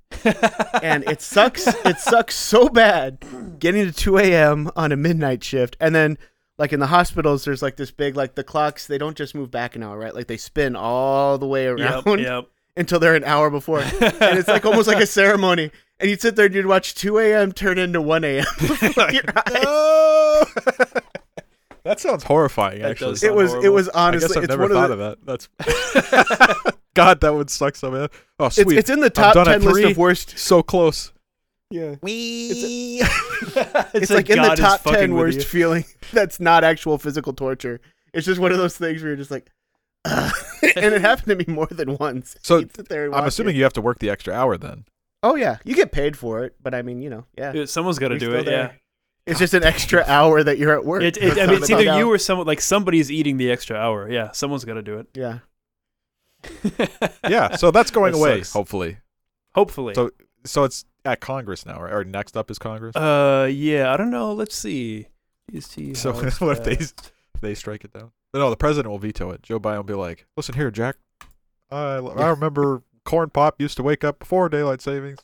and 0.83 1.05
it 1.05 1.21
sucks. 1.21 1.67
it 1.67 1.99
sucks 1.99 2.35
so 2.35 2.69
bad 2.69 3.25
getting 3.59 3.85
to 3.85 3.93
2 3.93 4.19
a.m. 4.19 4.71
on 4.77 4.93
a 4.93 4.97
midnight 4.97 5.43
shift, 5.45 5.77
and 5.81 5.95
then 5.95 6.19
like 6.59 6.73
in 6.73 6.81
the 6.81 6.87
hospitals, 6.87 7.45
there's 7.45 7.63
like 7.63 7.77
this 7.77 7.91
big 7.91 8.17
like 8.17 8.35
the 8.35 8.45
clocks. 8.45 8.87
They 8.87 8.99
don't 8.99 9.17
just 9.17 9.35
move 9.35 9.51
back 9.51 9.77
an 9.77 9.83
hour, 9.83 9.99
right? 9.99 10.15
Like 10.15 10.27
they 10.27 10.37
spin 10.37 10.75
all 10.77 11.39
the 11.39 11.47
way 11.47 11.67
around 11.67 12.07
yep 12.07 12.19
yep 12.19 12.45
until 12.77 12.99
they're 13.01 13.15
an 13.15 13.25
hour 13.25 13.51
before, 13.51 13.81
and 13.81 14.39
it's 14.39 14.49
like 14.49 14.65
almost 14.67 14.87
like 14.89 15.03
a 15.03 15.07
ceremony. 15.07 15.71
And 15.99 16.11
you'd 16.11 16.21
sit 16.21 16.37
there 16.37 16.45
and 16.47 16.55
you'd 16.55 16.67
watch 16.67 16.95
2 16.95 17.19
a.m. 17.19 17.53
turn 17.53 17.79
into 17.79 18.03
1 18.03 18.25
a.m. 18.25 18.45
before. 18.59 19.11
No! 19.55 20.45
that 21.85 22.01
sounds 22.01 22.25
horrifying. 22.25 22.83
That 22.83 22.91
actually, 22.91 23.13
does 23.13 23.23
It 23.23 23.27
sound 23.29 23.37
was. 23.37 23.53
It 23.53 23.57
horrible. 23.57 23.75
was 23.75 23.89
I 23.95 24.07
honestly. 24.09 24.29
guess 24.29 24.37
I've 24.37 24.45
it's 24.45 24.51
never 24.51 24.63
one 24.63 24.73
of 24.73 24.77
thought 24.77 24.89
the, 24.89 25.05
of 25.05 25.19
that. 25.25 26.69
That's 26.69 26.76
God. 26.97 27.21
That 27.21 27.35
would 27.35 27.51
suck 27.51 27.77
so 27.77 27.91
bad. 27.93 28.11
Oh, 28.41 28.47
It's, 28.47 28.57
sweet. 28.57 28.77
it's 28.79 28.91
in 28.91 29.01
the 29.01 29.11
top 29.11 29.35
10 29.35 29.63
list 29.63 29.85
of 29.93 29.97
worst. 29.97 30.39
So 30.39 30.63
close. 30.63 31.13
Yeah. 31.71 31.97
Wee. 32.03 33.01
It's, 33.03 34.11
like, 34.11 34.31
in 34.31 34.37
the 34.41 34.49
God 34.49 34.59
is 34.59 34.65
top 34.65 34.83
10 34.83 35.15
worst 35.15 35.47
feeling 35.47 35.85
that's 36.13 36.39
not 36.41 36.65
actual 36.65 36.99
physical 36.99 37.33
torture. 37.33 37.81
It's 38.13 38.27
just 38.27 38.41
one 38.41 38.53
of 38.53 38.59
those 38.59 38.77
things 38.77 39.03
where 39.03 39.09
you're 39.11 39.17
just 39.17 39.31
like, 39.31 39.51
"Ugh." 40.05 40.33
and 40.77 40.95
it 40.95 41.01
happened 41.01 41.27
to 41.39 41.45
me 41.47 41.53
more 41.53 41.67
than 41.67 41.97
once. 41.97 42.37
So, 42.43 42.59
You'd 42.59 42.75
sit 42.75 42.89
there 42.89 43.07
and 43.07 43.15
I'm 43.15 43.25
assuming 43.27 43.55
it. 43.55 43.59
you 43.59 43.65
have 43.65 43.73
to 43.75 43.81
work 43.81 43.99
the 43.99 44.11
extra 44.11 44.33
hour 44.33 44.57
then. 44.57 44.85
Oh, 45.23 45.35
yeah. 45.35 45.59
You 45.65 45.75
get 45.75 45.91
paid 45.93 46.17
for 46.17 46.45
it, 46.45 46.55
but 46.63 46.75
I 46.75 46.83
mean, 46.83 47.03
you 47.03 47.11
know, 47.11 47.25
yeah. 47.37 47.53
Yeah, 47.53 47.65
someone's 47.65 47.99
got 47.99 48.09
to 48.09 48.19
do 48.19 48.33
it 48.35 48.45
there. 48.45 48.55
yeah 48.55 48.73
It's 49.27 49.41
just 49.41 49.55
an 49.55 49.65
extra 49.65 50.05
hour 50.07 50.43
that 50.45 50.57
you're 50.59 50.73
at 50.73 50.85
work. 50.85 51.03
it, 51.03 51.17
it, 51.17 51.37
I 51.39 51.47
mean, 51.47 51.57
it's 51.57 51.69
either 51.71 51.99
you 51.99 52.09
or 52.11 52.19
someone 52.19 52.47
like 52.47 52.61
somebody's 52.61 53.11
eating 53.11 53.37
the 53.39 53.51
extra 53.51 53.77
hour 53.77 54.09
yeah 54.11 54.31
someone's 54.31 54.65
got 54.65 54.75
to 54.75 54.83
do 54.83 54.99
it 54.99 55.09
Yeah, 55.15 55.39
so 57.57 57.71
that's 57.71 57.91
going 57.91 58.13
That 58.13 58.19
away, 58.19 58.39
sucks. 58.39 58.53
hopefully. 58.53 58.99
hopefully 59.55 59.95
So- 59.95 60.11
So 60.45 60.65
it's 60.65 60.85
at 61.05 61.21
Congress 61.21 61.65
now, 61.67 61.81
right? 61.83 61.93
Or 61.93 62.05
next 62.05 62.37
up 62.37 62.51
is 62.51 62.59
Congress. 62.59 62.95
uh 62.97 63.49
yeah 63.51 63.93
i 63.93 63.97
don't 63.97 64.11
know 64.11 64.33
let's 64.33 64.57
see 64.57 65.07
Let's 65.53 65.77
so 66.01 66.13
what 66.39 66.59
if 66.59 66.65
they 66.65 66.79
they 67.41 67.55
strike 67.55 67.85
it 67.85 67.93
down? 67.93 68.11
No, 68.35 68.51
the 68.51 68.57
president 68.57 68.91
will 68.91 68.99
veto 68.99 69.31
it. 69.31 69.43
Joe 69.43 69.61
Biden 69.61 69.77
will 69.77 69.85
be 69.85 69.95
like, 69.95 70.27
"Listen 70.37 70.55
here, 70.57 70.71
Jack. 70.73 70.97
I 71.71 71.97
I 71.99 72.29
remember 72.31 72.83
Corn 73.05 73.31
Pop 73.31 73.61
used 73.61 73.77
to 73.77 73.83
wake 73.85 74.03
up 74.03 74.19
before 74.19 74.49
daylight 74.49 74.81
savings." 74.83 75.21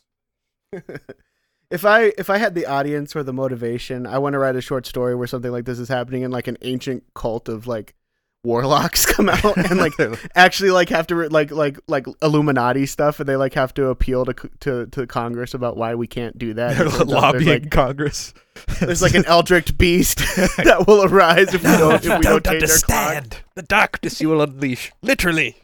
if 1.69 1.85
I 1.85 2.13
if 2.17 2.29
I 2.29 2.37
had 2.37 2.55
the 2.55 2.65
audience 2.65 3.15
or 3.15 3.23
the 3.23 3.33
motivation, 3.33 4.05
I 4.07 4.17
want 4.19 4.33
to 4.33 4.39
write 4.39 4.55
a 4.55 4.61
short 4.61 4.85
story 4.85 5.15
where 5.15 5.27
something 5.27 5.51
like 5.51 5.65
this 5.65 5.79
is 5.79 5.89
happening 5.89 6.21
in 6.21 6.31
like 6.31 6.47
an 6.47 6.57
ancient 6.61 7.03
cult 7.13 7.49
of 7.49 7.67
like 7.67 7.93
warlocks 8.43 9.05
come 9.13 9.29
out 9.29 9.55
and 9.57 9.79
like 9.79 9.93
actually 10.35 10.69
like 10.71 10.89
have 10.89 11.07
to 11.07 11.15
re- 11.15 11.27
like 11.29 11.49
like 11.51 11.77
like 11.87 12.05
Illuminati 12.21 12.85
stuff 12.85 13.19
and 13.19 13.27
they 13.29 13.35
like 13.37 13.53
have 13.53 13.73
to 13.75 13.87
appeal 13.87 14.25
to 14.25 14.33
to 14.59 14.85
to 14.87 15.07
Congress 15.07 15.53
about 15.53 15.77
why 15.77 15.95
we 15.95 16.07
can't 16.07 16.37
do 16.37 16.53
that. 16.55 16.77
They're 16.77 16.87
It 16.87 16.91
turns 16.91 17.09
lobbying 17.09 17.45
There's 17.45 17.61
like, 17.63 17.71
Congress. 17.71 18.33
there's 18.79 19.01
like 19.01 19.13
an 19.15 19.25
eldritch 19.25 19.77
beast 19.77 20.17
that 20.57 20.85
will 20.87 21.03
arise 21.05 21.53
if 21.53 21.63
we 21.63 21.69
don't 21.77 21.95
if 22.05 22.17
we 22.17 22.23
don't 22.23 22.45
change 22.45 22.63
our 22.63 22.77
clock. 23.21 23.43
the 23.55 23.61
darkness 23.61 24.19
you 24.21 24.29
will 24.29 24.41
unleash. 24.41 24.91
Literally. 25.01 25.57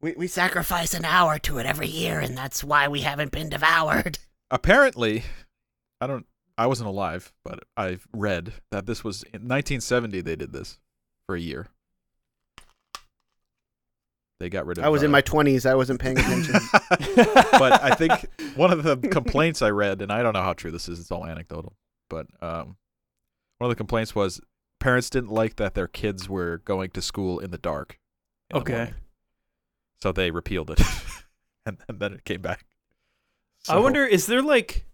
We, 0.00 0.12
we 0.12 0.26
sacrifice 0.28 0.94
an 0.94 1.04
hour 1.04 1.38
to 1.40 1.58
it 1.58 1.66
every 1.66 1.88
year, 1.88 2.20
and 2.20 2.36
that's 2.36 2.62
why 2.62 2.86
we 2.86 3.00
haven't 3.00 3.32
been 3.32 3.48
devoured. 3.48 4.18
Apparently, 4.50 5.24
I 6.00 6.06
don't. 6.06 6.26
I 6.58 6.66
wasn't 6.66 6.88
alive, 6.88 7.32
but 7.44 7.60
I've 7.76 8.06
read 8.12 8.52
that 8.70 8.86
this 8.86 9.04
was 9.04 9.22
in 9.24 9.42
1970. 9.42 10.20
They 10.22 10.36
did 10.36 10.52
this 10.52 10.78
for 11.26 11.36
a 11.36 11.40
year. 11.40 11.68
They 14.38 14.50
got 14.50 14.66
rid 14.66 14.78
of. 14.78 14.84
I 14.84 14.88
was 14.88 15.02
in 15.02 15.10
uh, 15.10 15.12
my 15.12 15.22
20s. 15.22 15.64
I 15.68 15.74
wasn't 15.74 16.00
paying 16.00 16.18
attention. 16.18 16.54
but 17.52 17.82
I 17.82 17.94
think 17.94 18.12
one 18.54 18.70
of 18.70 18.82
the 18.82 18.96
complaints 18.96 19.62
I 19.62 19.70
read, 19.70 20.02
and 20.02 20.12
I 20.12 20.22
don't 20.22 20.34
know 20.34 20.42
how 20.42 20.52
true 20.52 20.70
this 20.70 20.88
is, 20.88 21.00
it's 21.00 21.10
all 21.10 21.26
anecdotal, 21.26 21.74
but 22.10 22.26
um, 22.42 22.76
one 23.58 23.70
of 23.70 23.74
the 23.74 23.76
complaints 23.76 24.14
was 24.14 24.40
parents 24.78 25.08
didn't 25.08 25.30
like 25.30 25.56
that 25.56 25.74
their 25.74 25.88
kids 25.88 26.28
were 26.28 26.58
going 26.66 26.90
to 26.90 27.00
school 27.02 27.38
in 27.38 27.50
the 27.50 27.58
dark. 27.58 27.98
in 28.50 28.58
Okay. 28.58 28.72
morning. 28.74 28.94
So 30.02 30.12
they 30.12 30.30
repealed 30.30 30.70
it, 30.70 30.80
and, 31.64 31.78
and 31.88 31.98
then 31.98 32.12
it 32.12 32.24
came 32.24 32.42
back. 32.42 32.66
I 33.68 33.78
wonder, 33.78 34.04
is 34.04 34.26
there 34.26 34.42
like, 34.42 34.84
po- 34.84 34.85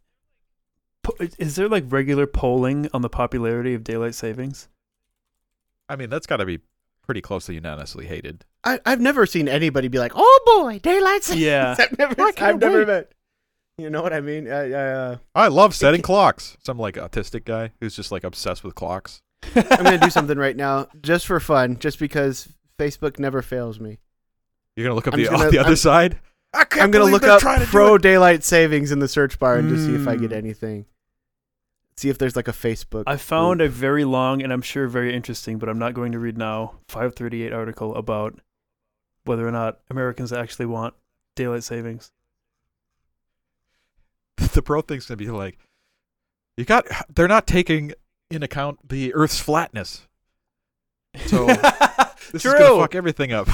is 1.39 1.57
there 1.57 1.69
like 1.69 1.85
regular 1.89 2.27
polling 2.27 2.89
on 2.93 3.03
the 3.03 3.09
popularity 3.09 3.75
of 3.75 3.85
daylight 3.85 4.15
savings? 4.15 4.69
I 5.89 5.97
mean, 5.97 6.11
that's 6.11 6.27
got 6.27 6.37
to 6.39 6.47
be 6.47 6.61
pretty 7.03 7.21
closely 7.21 7.57
unanimously 7.57 8.07
hated. 8.07 8.45
I, 8.65 8.79
I've 8.87 9.01
never 9.01 9.27
seen 9.27 9.49
anybody 9.49 9.89
be 9.89 9.99
like, 9.99 10.13
"Oh 10.15 10.41
boy, 10.63 10.79
daylight 10.79 11.25
savings." 11.25 11.45
Yeah. 11.45 11.75
I've 11.79 11.99
never, 11.99 12.15
I 12.21 12.33
I've 12.39 12.61
never 12.61 12.87
met. 12.87 13.13
You 13.79 13.91
know 13.91 14.03
what 14.03 14.13
I 14.13 14.21
mean? 14.21 14.49
I, 14.51 14.71
I, 14.73 14.93
uh, 14.93 15.17
I 15.35 15.49
love 15.49 15.75
setting 15.75 16.03
clocks. 16.03 16.57
Some 16.63 16.79
like 16.79 16.95
autistic 16.95 17.45
guy 17.45 17.73
who's 17.81 17.97
just 17.97 18.13
like 18.13 18.23
obsessed 18.23 18.63
with 18.63 18.75
clocks. 18.75 19.23
I'm 19.57 19.65
gonna 19.85 19.99
do 19.99 20.11
something 20.11 20.39
right 20.39 20.57
now 20.57 20.87
just 21.03 21.27
for 21.27 21.41
fun, 21.41 21.79
just 21.79 21.99
because 21.99 22.49
Facebook 22.79 23.19
never 23.19 23.43
fails 23.43 23.81
me. 23.81 23.99
You're 24.77 24.85
gonna 24.85 24.95
look 24.95 25.09
up 25.09 25.15
I'm 25.15 25.23
the 25.23 25.29
gonna- 25.31 25.51
the 25.51 25.59
other 25.59 25.69
I'm- 25.71 25.77
side. 25.77 26.21
I 26.55 26.65
can't 26.65 26.83
I'm 26.85 26.91
gonna 26.91 27.07
look 27.11 27.23
up 27.25 27.41
trying 27.41 27.61
to 27.61 27.65
do 27.65 27.71
pro 27.71 27.97
daylight 27.97 28.45
savings 28.45 28.93
in 28.93 28.99
the 28.99 29.09
search 29.09 29.39
bar 29.39 29.57
and 29.57 29.71
just 29.71 29.87
see 29.87 29.95
if 29.95 30.07
I 30.07 30.17
get 30.17 30.33
Mm. 30.33 30.37
anything. 30.37 30.85
See 32.03 32.09
if 32.09 32.19
there's 32.19 32.35
like 32.35 32.49
a 32.49 32.53
Facebook. 32.53 33.05
I 33.07 33.17
found 33.17 33.61
group. 33.61 33.71
a 33.71 33.73
very 33.73 34.05
long 34.05 34.43
and 34.43 34.53
I'm 34.53 34.61
sure 34.61 34.89
very 34.89 35.15
interesting, 35.15 35.59
but 35.59 35.69
I'm 35.69 35.79
not 35.79 35.95
going 35.95 36.11
to 36.11 36.19
read 36.19 36.37
now. 36.37 36.81
538 36.89 37.53
article 37.53 37.95
about 37.95 38.41
whether 39.23 39.47
or 39.47 39.53
not 39.53 39.79
Americans 39.89 40.33
actually 40.33 40.67
want 40.67 40.95
daylight 41.37 41.63
savings. 41.63 42.11
the 44.37 44.63
pro 44.63 44.81
thing's 44.81 45.07
gonna 45.07 45.17
be 45.17 45.31
like, 45.31 45.59
you 46.57 46.65
got. 46.65 46.89
They're 47.09 47.29
not 47.29 47.47
taking 47.47 47.93
in 48.33 48.43
account 48.43 48.89
the 48.89 49.15
Earth's 49.15 49.39
flatness. 49.39 50.09
So 51.27 51.47
this 52.33 52.45
is 52.45 52.53
gonna 52.53 52.81
fuck 52.81 52.97
everything 52.97 53.33
up. 53.33 53.47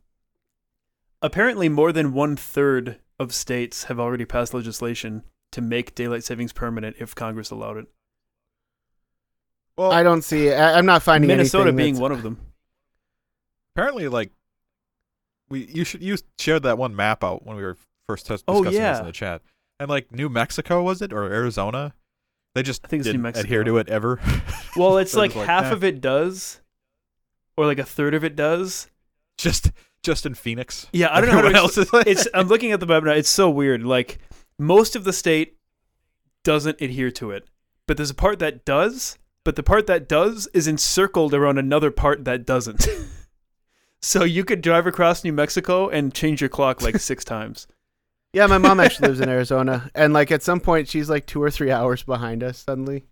Apparently, 1.22 1.68
more 1.68 1.92
than 1.92 2.12
one 2.12 2.34
third 2.34 2.98
of 3.20 3.32
states 3.32 3.84
have 3.84 4.00
already 4.00 4.24
passed 4.24 4.52
legislation 4.52 5.22
to 5.52 5.60
make 5.60 5.94
daylight 5.94 6.24
savings 6.24 6.52
permanent 6.52 6.96
if 6.98 7.14
Congress 7.14 7.50
allowed 7.50 7.76
it. 7.78 7.86
Well, 9.76 9.92
I 9.92 10.02
don't 10.02 10.22
see. 10.22 10.52
I, 10.52 10.78
I'm 10.78 10.86
not 10.86 11.02
finding 11.02 11.28
Minnesota 11.28 11.64
anything 11.68 11.76
being 11.76 11.94
that's- 11.94 12.00
one 12.02 12.12
of 12.12 12.22
them. 12.22 12.38
apparently, 13.74 14.08
like, 14.08 14.30
we 15.48 15.66
you 15.66 15.84
should 15.84 16.02
you 16.02 16.16
shared 16.38 16.62
that 16.64 16.78
one 16.78 16.96
map 16.96 17.22
out 17.22 17.44
when 17.46 17.56
we 17.56 17.62
were 17.62 17.76
first 18.08 18.26
tes- 18.26 18.42
Oh, 18.48 18.64
discussing 18.64 18.82
this 18.82 18.98
in 19.00 19.06
the 19.06 19.12
chat, 19.12 19.42
and 19.78 19.88
like 19.90 20.10
New 20.12 20.28
Mexico 20.28 20.82
was 20.82 21.02
it 21.02 21.12
or 21.12 21.24
Arizona? 21.32 21.94
They 22.54 22.62
just 22.62 22.84
I 22.84 22.88
think 22.88 23.00
it's 23.00 23.06
New 23.06 23.12
didn't 23.12 23.22
Mexico. 23.22 23.44
adhere 23.46 23.64
to 23.64 23.76
it 23.78 23.88
ever. 23.88 24.20
Well, 24.76 24.98
it's 24.98 25.12
They're 25.12 25.22
like, 25.22 25.34
like, 25.34 25.46
half 25.46 25.64
eh. 25.64 25.72
of 25.72 25.84
it 25.84 26.02
does, 26.02 26.60
or 27.56 27.64
like 27.64 27.78
a 27.78 27.84
third 27.84 28.12
of 28.12 28.24
it 28.24 28.36
does. 28.36 28.90
just 29.38 29.70
just 30.02 30.26
in 30.26 30.34
Phoenix. 30.34 30.86
Yeah, 30.92 31.08
I 31.10 31.20
don't 31.22 31.30
know 31.30 31.36
how 31.36 31.42
to 31.42 31.48
ex- 31.48 31.56
else 31.56 31.78
is 31.78 31.92
like, 31.94 32.06
it's 32.06 32.28
I'm 32.34 32.48
looking 32.48 32.72
at 32.72 32.80
the 32.80 32.86
map 32.86 33.02
now. 33.02 33.12
It's 33.12 33.30
so 33.30 33.48
weird. 33.48 33.82
Like 33.84 34.18
most 34.58 34.96
of 34.96 35.04
the 35.04 35.12
state 35.12 35.58
doesn't 36.44 36.80
adhere 36.80 37.10
to 37.12 37.30
it, 37.30 37.48
but 37.86 37.96
there's 37.96 38.10
a 38.10 38.14
part 38.14 38.38
that 38.40 38.64
does. 38.64 39.18
But 39.44 39.54
the 39.56 39.62
part 39.62 39.86
that 39.86 40.08
does 40.08 40.48
is 40.52 40.66
encircled 40.66 41.32
around 41.32 41.58
another 41.58 41.90
part 41.92 42.24
that 42.24 42.44
doesn't. 42.44 42.88
so 44.02 44.24
you 44.24 44.44
could 44.44 44.60
drive 44.60 44.86
across 44.88 45.22
New 45.22 45.32
Mexico 45.32 45.88
and 45.88 46.12
change 46.12 46.40
your 46.40 46.50
clock 46.50 46.82
like 46.82 46.98
six 46.98 47.24
times. 47.34 47.68
Yeah, 48.32 48.46
my 48.48 48.58
mom 48.58 48.80
actually 48.80 49.08
lives 49.08 49.20
in 49.20 49.28
Arizona, 49.36 49.88
and 49.94 50.12
like 50.12 50.32
at 50.32 50.42
some 50.42 50.58
point 50.60 50.88
she's 50.88 51.08
like 51.08 51.26
two 51.26 51.40
or 51.42 51.50
three 51.50 51.70
hours 51.70 52.02
behind 52.02 52.42
us. 52.42 52.58
Suddenly, 52.58 53.04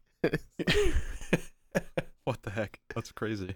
what 2.24 2.42
the 2.42 2.50
heck? 2.50 2.80
That's 2.94 3.12
crazy. 3.12 3.54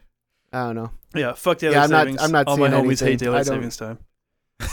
I 0.52 0.66
don't 0.66 0.76
know. 0.76 0.90
Yeah, 1.14 1.33
fuck 1.35 1.59
daylight 1.59 1.75
Yeah, 1.76 1.85
I'm 1.85 1.90
not- 2.14 2.23
I'm 2.23 2.33
not 2.33 2.47
All 2.49 2.57
my 2.57 2.71
seeing 2.71 2.85
homies 2.85 3.00
hate 3.00 3.07
anything. 3.09 3.28
I 3.28 3.42
daylight 3.42 3.47
savings 3.47 3.76
time. 3.76 3.99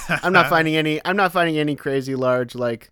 I'm 0.10 0.32
not 0.34 0.48
finding 0.50 0.76
any. 0.76 1.02
I'm 1.06 1.16
not 1.18 1.32
finding 1.32 1.58
any 1.58 1.76
crazy 1.76 2.16
large 2.16 2.56
like. 2.56 2.92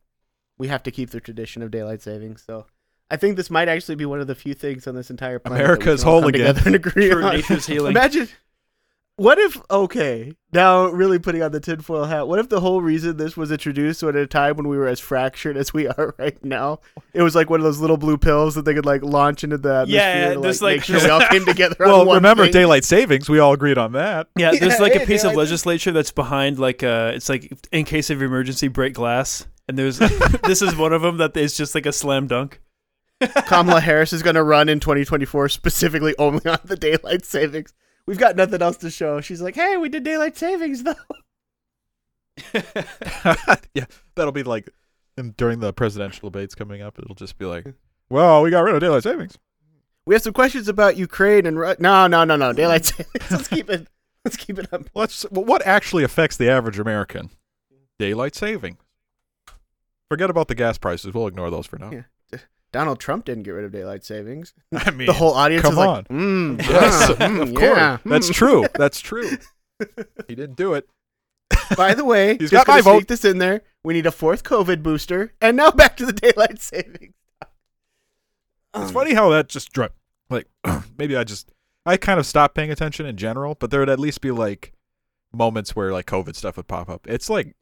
We 0.58 0.68
have 0.68 0.84
to 0.84 0.92
keep 0.92 1.10
the 1.10 1.20
tradition 1.20 1.62
of 1.64 1.72
daylight 1.72 2.02
savings. 2.02 2.44
So, 2.46 2.66
I 3.12 3.18
think 3.18 3.38
this 3.38 3.50
might 3.50 3.70
actually 3.70 3.96
be 3.96 4.06
one 4.06 4.20
of 4.22 4.28
the 4.28 4.36
few 4.36 4.54
things 4.54 4.88
on 4.88 4.96
this 4.96 5.10
entire 5.10 5.40
planet. 5.40 5.58
that 5.60 5.64
we 5.64 5.66
America's 5.74 6.02
can 6.02 6.08
all 6.10 6.14
whole 6.22 6.22
come 6.22 6.30
again. 6.30 6.48
together 6.56 6.68
And 6.68 6.76
agree 6.76 7.10
True, 7.10 7.24
on. 7.24 7.36
nature's 7.36 7.66
healing. 7.68 7.92
Imagine. 7.92 8.28
What 9.16 9.38
if 9.38 9.62
okay 9.70 10.34
now 10.54 10.88
really 10.88 11.20
putting 11.20 11.44
on 11.44 11.52
the 11.52 11.60
tinfoil 11.60 12.06
hat? 12.06 12.28
What 12.28 12.40
if 12.40 12.50
the 12.50 12.60
whole 12.62 12.82
reason 12.82 13.18
this 13.18 13.38
was 13.38 13.52
introduced 13.52 14.02
at 14.02 14.16
a 14.16 14.26
time 14.26 14.58
when 14.58 14.68
we 14.68 14.76
were 14.76 14.88
as 14.88 15.00
fractured 15.00 15.56
as 15.56 15.72
we 15.72 15.88
are 15.88 16.16
right 16.18 16.44
now, 16.44 16.80
it 17.14 17.22
was 17.22 17.36
like 17.36 17.48
one 17.48 17.60
of 17.60 17.64
those 17.64 17.78
little 17.80 17.98
blue 17.98 18.18
pills 18.18 18.56
that 18.56 18.66
they 18.66 18.74
could 18.74 18.88
like 18.88 19.04
launch 19.04 19.44
into 19.44 19.60
the 19.60 19.82
atmosphere 19.82 20.00
Yeah, 20.00 20.34
to, 20.34 20.40
there's, 20.40 20.64
like, 20.64 20.78
like- 20.80 20.90
make 20.90 21.00
sure 21.00 21.00
we 21.08 21.10
all 21.12 21.28
came 21.28 21.46
together. 21.46 21.76
on 21.86 21.90
well, 21.92 22.06
one 22.08 22.16
remember 22.16 22.46
thing. 22.46 22.54
daylight 22.54 22.86
savings? 22.86 23.30
We 23.30 23.38
all 23.38 23.54
agreed 23.54 23.78
on 23.78 23.92
that. 23.92 24.30
Yeah, 24.36 24.50
there's 24.60 24.74
Yeah, 24.74 24.78
like 24.82 24.96
a 24.96 25.00
yeah, 25.02 25.06
piece 25.06 25.24
of 25.24 25.32
daylight- 25.34 25.38
legislature 25.44 25.92
that's 25.92 26.12
behind 26.12 26.58
like 26.58 26.82
uh 26.82 27.12
it's 27.14 27.30
like 27.30 27.54
in 27.72 27.86
case 27.86 28.10
of 28.10 28.20
emergency 28.20 28.68
break 28.68 28.96
glass 28.96 29.46
and 29.68 29.78
there's 29.78 30.00
this 30.44 30.62
is 30.62 30.76
one 30.76 30.94
of 30.94 31.02
them 31.02 31.18
that 31.18 31.36
is 31.38 31.56
just 31.56 31.76
like 31.76 31.86
a 31.86 31.94
slam 31.94 32.28
dunk. 32.28 32.62
Kamala 33.48 33.82
Harris 33.82 34.12
is 34.12 34.24
going 34.24 34.36
to 34.36 34.44
run 34.44 34.68
in 34.70 34.80
2024 34.80 35.50
specifically 35.50 36.16
only 36.18 36.46
on 36.46 36.60
the 36.66 36.76
daylight 36.76 37.26
savings. 37.26 37.74
We've 38.06 38.18
got 38.18 38.36
nothing 38.36 38.62
else 38.62 38.78
to 38.78 38.90
show. 38.90 39.22
She's 39.22 39.42
like, 39.42 39.56
"Hey, 39.56 39.78
we 39.78 39.88
did 39.88 40.04
daylight 40.04 40.38
savings 40.38 40.84
though." 40.84 40.96
yeah, 43.74 43.86
that'll 44.16 44.32
be 44.32 44.44
like 44.44 44.70
in, 45.18 45.32
during 45.38 45.60
the 45.60 45.74
presidential 45.74 46.30
debates 46.30 46.56
coming 46.56 46.82
up. 46.82 46.98
It'll 47.00 47.16
just 47.16 47.38
be 47.38 47.46
like, 47.46 47.66
well, 48.10 48.42
we 48.42 48.50
got 48.50 48.62
rid 48.62 48.76
of 48.76 48.82
daylight 48.82 49.04
savings. 49.04 49.38
We 50.06 50.16
have 50.16 50.22
some 50.22 50.34
questions 50.34 50.68
about 50.68 50.98
Ukraine 50.98 51.46
and 51.46 51.58
Ru- 51.58 51.76
no, 51.80 52.08
no, 52.08 52.24
no, 52.26 52.36
no, 52.36 52.52
daylight 52.52 52.86
savings. 52.86 53.32
Let's 53.32 53.48
keep 53.48 53.70
it. 53.70 53.88
Let's 54.26 54.38
keep 54.38 54.60
it 54.60 54.72
up. 54.74 54.84
Let's. 54.94 55.26
Well, 55.32 55.46
what 55.46 55.66
actually 55.66 56.04
affects 56.04 56.38
the 56.38 56.50
average 56.50 56.80
American? 56.80 57.30
Daylight 58.00 58.36
saving. 58.36 58.78
Forget 60.14 60.30
about 60.30 60.48
the 60.48 60.54
gas 60.56 60.78
prices. 60.78 61.12
We'll 61.14 61.26
ignore 61.28 61.50
those 61.50 61.66
for 61.66 61.80
now. 61.80 61.90
Yeah. 61.92 62.40
Donald 62.72 63.00
Trump 63.00 63.26
didn't 63.26 63.44
get 63.44 63.52
rid 63.52 63.66
of 63.66 63.72
daylight 63.72 64.04
savings. 64.06 64.54
I 64.76 64.92
mean, 64.92 65.08
The 65.08 65.14
whole 65.14 65.34
audience 65.34 65.64
come 65.64 65.74
is 65.74 65.78
like, 65.78 66.08
mm, 66.08 66.60
Yes, 66.70 67.10
mm, 67.12 67.42
of 67.42 67.50
course. 67.56 67.78
yeah, 67.78 67.98
That's 68.06 68.30
mm." 68.30 68.34
true. 68.34 68.66
That's 68.76 69.00
true. 69.00 69.30
He 70.28 70.36
didn't 70.36 70.56
do 70.56 70.74
it. 70.76 70.88
By 71.76 71.96
the 71.96 72.06
way, 72.06 72.38
He's 72.38 72.52
just 72.52 72.66
got 72.66 72.68
my 72.68 72.82
gonna 72.82 72.84
sneak 72.84 72.94
vote. 73.04 73.08
this 73.08 73.26
in 73.26 73.38
there. 73.40 73.62
We 73.84 73.94
need 73.96 74.06
a 74.06 74.12
fourth 74.12 74.44
COVID 74.44 74.84
booster, 74.84 75.34
and 75.42 75.58
now 75.58 75.72
back 75.72 75.98
to 75.98 76.06
the 76.06 76.14
daylight 76.14 76.62
savings. 76.62 77.14
It's 77.42 78.90
Um, 78.90 78.94
funny 78.94 79.14
how 79.14 79.30
that 79.30 79.50
just 79.50 79.72
dri 79.74 79.88
like 80.30 80.48
maybe 80.98 81.16
I 81.16 81.24
just 81.24 81.52
I 81.86 81.98
kind 81.98 82.20
of 82.20 82.26
stopped 82.26 82.56
paying 82.56 82.72
attention 82.72 83.06
in 83.06 83.18
general, 83.18 83.56
but 83.60 83.72
there 83.72 83.80
would 83.82 83.90
at 83.90 84.00
least 84.00 84.22
be 84.22 84.32
like 84.32 84.74
moments 85.32 85.76
where 85.76 85.92
like 85.92 86.06
COVID 86.06 86.36
stuff 86.36 86.58
would 86.58 86.68
pop 86.68 86.90
up. 86.90 87.06
It's 87.08 87.30
like 87.30 87.56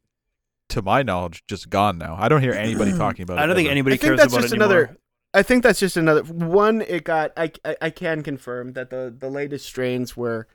to 0.70 0.82
my 0.82 1.02
knowledge 1.02 1.44
just 1.46 1.68
gone 1.70 1.98
now. 1.98 2.16
I 2.18 2.28
don't 2.28 2.40
hear 2.42 2.52
anybody 2.52 2.92
talking 2.96 3.24
about 3.24 3.38
it. 3.38 3.42
I 3.42 3.46
don't 3.46 3.56
think 3.56 3.66
ever. 3.66 3.72
anybody 3.72 3.94
I 3.94 3.96
think 3.98 4.08
cares 4.08 4.20
that's 4.20 4.32
about 4.32 4.42
just 4.42 4.54
it 4.54 4.56
anymore. 4.60 4.78
another- 4.78 4.98
I 5.34 5.42
think 5.42 5.62
that's 5.62 5.80
just 5.80 5.96
another 5.96 6.22
one. 6.24 6.82
It 6.82 7.04
got. 7.04 7.32
I, 7.38 7.50
I 7.64 7.76
I 7.82 7.90
can 7.90 8.22
confirm 8.22 8.74
that 8.74 8.90
the 8.90 9.14
the 9.16 9.30
latest 9.30 9.64
strains 9.66 10.14
were. 10.16 10.46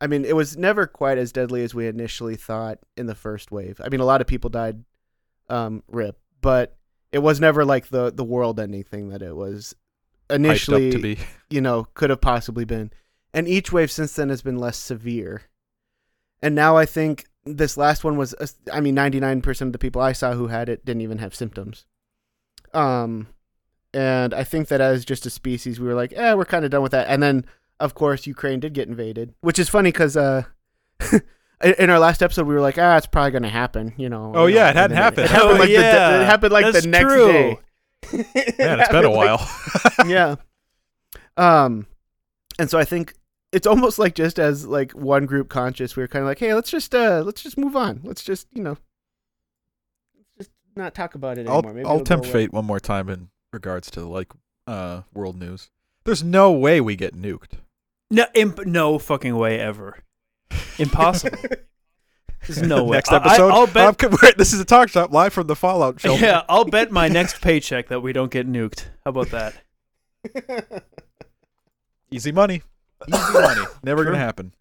I 0.00 0.06
mean, 0.06 0.24
it 0.24 0.36
was 0.36 0.56
never 0.56 0.86
quite 0.86 1.16
as 1.18 1.32
deadly 1.32 1.64
as 1.64 1.74
we 1.74 1.86
initially 1.86 2.36
thought 2.36 2.78
in 2.96 3.06
the 3.06 3.14
first 3.14 3.50
wave. 3.50 3.80
I 3.82 3.88
mean, 3.88 4.00
a 4.00 4.04
lot 4.04 4.20
of 4.20 4.26
people 4.26 4.50
died, 4.50 4.84
um, 5.48 5.82
rip, 5.88 6.18
but 6.42 6.76
it 7.10 7.20
was 7.20 7.40
never 7.40 7.64
like 7.64 7.88
the 7.88 8.12
the 8.12 8.22
world 8.22 8.60
ending 8.60 8.84
thing 8.84 9.08
that 9.08 9.22
it 9.22 9.34
was 9.34 9.74
initially. 10.28 10.90
to 10.90 10.98
be. 10.98 11.18
you 11.50 11.62
know, 11.62 11.84
could 11.94 12.10
have 12.10 12.20
possibly 12.20 12.66
been. 12.66 12.92
And 13.32 13.48
each 13.48 13.72
wave 13.72 13.90
since 13.90 14.14
then 14.14 14.28
has 14.28 14.42
been 14.42 14.58
less 14.58 14.76
severe. 14.76 15.42
And 16.42 16.54
now 16.54 16.76
I 16.76 16.84
think 16.86 17.24
this 17.56 17.76
last 17.76 18.04
one 18.04 18.16
was, 18.16 18.34
uh, 18.34 18.46
I 18.72 18.80
mean, 18.80 18.94
99% 18.96 19.60
of 19.62 19.72
the 19.72 19.78
people 19.78 20.00
I 20.02 20.12
saw 20.12 20.32
who 20.34 20.48
had 20.48 20.68
it 20.68 20.84
didn't 20.84 21.02
even 21.02 21.18
have 21.18 21.34
symptoms. 21.34 21.86
Um, 22.74 23.28
and 23.94 24.34
I 24.34 24.44
think 24.44 24.68
that 24.68 24.80
as 24.80 25.04
just 25.04 25.26
a 25.26 25.30
species, 25.30 25.80
we 25.80 25.86
were 25.86 25.94
like, 25.94 26.12
eh, 26.14 26.34
we're 26.34 26.44
kind 26.44 26.64
of 26.64 26.70
done 26.70 26.82
with 26.82 26.92
that. 26.92 27.06
And 27.08 27.22
then, 27.22 27.44
of 27.80 27.94
course, 27.94 28.26
Ukraine 28.26 28.60
did 28.60 28.74
get 28.74 28.88
invaded, 28.88 29.34
which 29.40 29.58
is 29.58 29.68
funny 29.68 29.90
because, 29.90 30.16
uh, 30.16 30.42
in- 31.62 31.90
our 31.90 31.98
last 31.98 32.22
episode, 32.22 32.46
we 32.46 32.54
were 32.54 32.60
like, 32.60 32.78
ah, 32.78 32.96
it's 32.96 33.06
probably 33.06 33.30
going 33.30 33.42
to 33.44 33.48
happen, 33.48 33.94
you 33.96 34.08
know. 34.08 34.32
Oh, 34.34 34.46
yeah, 34.46 34.70
it 34.70 34.76
hadn't 34.76 34.96
happened. 34.96 35.24
It 35.26 35.30
happened 35.30 35.50
Oh, 35.50 35.58
like, 35.60 35.68
the, 35.68 35.72
yeah, 35.74 36.20
it 36.22 36.26
happened 36.26 36.52
like 36.52 36.64
that's 36.66 36.82
the 36.84 36.88
next 36.90 37.04
true. 37.12 37.32
day. 37.32 37.58
Man, 38.12 38.26
it's 38.34 38.56
been 38.56 38.66
a 38.68 38.76
happened, 38.82 39.12
like, 39.14 39.40
while. 39.40 40.06
yeah. 40.06 40.36
Um, 41.36 41.86
and 42.58 42.68
so 42.68 42.78
I 42.78 42.84
think 42.84 43.14
it's 43.52 43.66
almost 43.66 43.98
like 43.98 44.14
just 44.14 44.38
as 44.38 44.66
like 44.66 44.92
one 44.92 45.26
group 45.26 45.48
conscious, 45.48 45.96
we 45.96 46.02
were 46.02 46.08
kind 46.08 46.22
of 46.22 46.26
like, 46.28 46.38
hey, 46.38 46.54
let's 46.54 46.70
just 46.70 46.94
uh, 46.94 47.22
let's 47.24 47.42
just 47.42 47.56
move 47.56 47.76
on. 47.76 48.00
Let's 48.04 48.22
just 48.22 48.46
you 48.52 48.62
know, 48.62 48.76
let's 50.38 50.48
just 50.48 50.50
not 50.76 50.94
talk 50.94 51.14
about 51.14 51.38
it 51.38 51.46
I'll 51.46 51.58
anymore. 51.58 51.74
Maybe 51.74 51.86
I'll 51.86 52.00
tempt 52.00 52.26
fate 52.26 52.52
one 52.52 52.64
more 52.64 52.80
time 52.80 53.08
in 53.08 53.30
regards 53.52 53.90
to 53.92 54.00
like 54.02 54.32
uh 54.66 55.02
world 55.14 55.38
news. 55.38 55.70
There's 56.04 56.22
no 56.22 56.52
way 56.52 56.80
we 56.80 56.96
get 56.96 57.14
nuked. 57.14 57.58
No, 58.10 58.26
imp- 58.34 58.66
no 58.66 58.98
fucking 58.98 59.36
way 59.36 59.60
ever. 59.60 59.98
Impossible. 60.78 61.38
There's 62.46 62.62
no 62.62 62.84
way. 62.84 62.96
Next 62.96 63.12
episode. 63.12 63.50
I, 63.50 63.58
will 63.58 63.66
bet. 63.66 64.02
I'm 64.02 64.16
this 64.38 64.54
is 64.54 64.60
a 64.60 64.64
talk 64.64 64.88
shop 64.88 65.12
live 65.12 65.32
from 65.32 65.48
the 65.48 65.56
Fallout 65.56 66.00
shelter. 66.00 66.24
yeah, 66.24 66.42
I'll 66.48 66.64
bet 66.64 66.90
my 66.90 67.08
next 67.08 67.40
paycheck 67.42 67.88
that 67.88 68.00
we 68.00 68.12
don't 68.12 68.30
get 68.30 68.48
nuked. 68.48 68.86
How 69.04 69.10
about 69.10 69.30
that? 69.30 70.84
Easy 72.10 72.32
money. 72.32 72.62
Easy 73.06 73.32
money. 73.32 73.62
Never 73.82 74.02
True. 74.02 74.12
gonna 74.12 74.24
happen. 74.24 74.54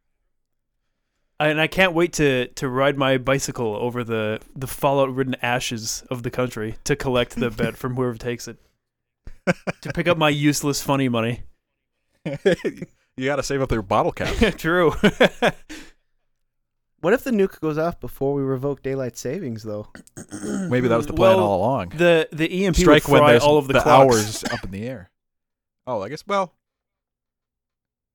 and 1.39 1.59
I 1.61 1.67
can't 1.67 1.93
wait 1.93 2.13
to 2.13 2.47
to 2.47 2.67
ride 2.69 2.97
my 2.97 3.17
bicycle 3.17 3.75
over 3.75 4.03
the 4.03 4.39
the 4.55 4.67
fallout 4.67 5.13
ridden 5.13 5.35
ashes 5.41 6.03
of 6.09 6.23
the 6.23 6.29
country 6.31 6.75
to 6.83 6.95
collect 6.95 7.35
the 7.35 7.49
bet 7.49 7.75
from 7.77 7.95
whoever 7.97 8.17
takes 8.17 8.47
it. 8.47 8.57
to 9.81 9.93
pick 9.93 10.07
up 10.07 10.17
my 10.17 10.29
useless 10.29 10.81
funny 10.81 11.09
money. 11.09 11.41
you 12.25 13.25
gotta 13.25 13.43
save 13.43 13.61
up 13.61 13.69
their 13.69 13.81
bottle 13.81 14.11
cap. 14.11 14.55
True. 14.57 14.93
What 16.99 17.13
if 17.13 17.23
the 17.23 17.29
nuke 17.31 17.59
goes 17.59 17.77
off 17.77 17.99
before 17.99 18.33
we 18.33 18.41
revoke 18.41 18.81
daylight 18.81 19.17
savings, 19.17 19.61
though? 19.63 19.87
Maybe 20.43 20.87
that 20.87 20.97
was 20.97 21.05
the 21.05 21.13
plan 21.13 21.37
Well, 21.37 21.45
all 21.45 21.59
along. 21.59 21.89
the 21.89 22.27
the 22.31 22.65
EMP 22.65 22.75
Strike 22.75 23.07
would 23.07 23.13
when 23.13 23.21
fry 23.21 23.31
there's 23.33 23.43
all 23.43 23.57
of 23.59 23.67
the, 23.67 23.73
the 23.73 23.81
clocks. 23.81 24.15
hours 24.15 24.43
up 24.45 24.63
in 24.63 24.71
the 24.71 24.87
air. 24.87 25.11
Oh, 25.85 26.01
I 26.01 26.09
guess. 26.09 26.25
Well, 26.25 26.53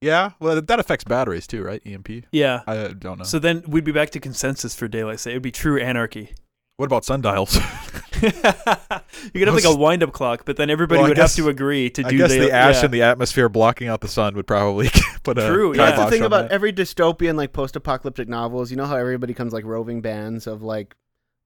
yeah. 0.03 0.31
Well, 0.41 0.61
that 0.61 0.81
affects 0.81 1.05
batteries 1.05 1.47
too, 1.47 1.63
right? 1.63 1.81
EMP. 1.87 2.27
Yeah. 2.33 2.61
I 2.67 2.77
uh, 2.77 2.89
don't 2.89 3.19
know. 3.19 3.25
So 3.25 3.39
then 3.39 3.63
we'd 3.67 3.85
be 3.85 3.93
back 3.93 4.11
to 4.11 4.21
consensus 4.21 4.75
for 4.75 4.89
daylight 4.89 5.21
saving. 5.21 5.35
It 5.35 5.37
would 5.39 5.43
be 5.43 5.53
true 5.53 5.81
anarchy. 5.81 6.35
what 6.77 6.87
about 6.87 7.05
sundials? 7.05 7.57
you 8.23 8.31
could 8.31 9.49
have 9.49 9.55
like 9.55 9.65
a 9.65 9.75
wind 9.77 10.03
up 10.03 10.13
clock, 10.13 10.45
but 10.45 10.57
then 10.57 10.71
everybody 10.71 11.01
Well, 11.01 11.09
would 11.09 11.17
guess- 11.17 11.37
have 11.37 11.45
to 11.45 11.51
agree 11.51 11.91
to 11.91 12.03
do. 12.03 12.07
I 12.07 12.11
do 12.11 12.19
guess 12.19 12.31
day- 12.31 12.39
the 12.41 12.53
ash 12.53 12.77
yeah. 12.81 12.85
in 12.87 12.91
the 12.91 13.03
atmosphere 13.03 13.49
blocking 13.49 13.89
out 13.89 14.01
the 14.01 14.09
sun 14.09 14.35
would 14.37 14.47
probably 14.47 14.91
put 15.23 15.39
a 15.39 15.49
True, 15.49 15.71
yeah. 15.77 15.87
That's 15.91 16.05
the 16.05 16.11
thing 16.11 16.23
about 16.25 16.49
that. 16.49 16.53
every 16.53 16.73
dystopian, 16.73 17.37
like 17.37 17.53
post-apocalyptic 17.53 18.29
novels. 18.29 18.71
You 18.71 18.77
know 18.77 18.87
how 18.87 18.97
everybody 18.97 19.33
becomes 19.33 19.53
like 19.53 19.65
roving 19.65 20.01
bands 20.03 20.47
of 20.47 20.63
like 20.63 20.95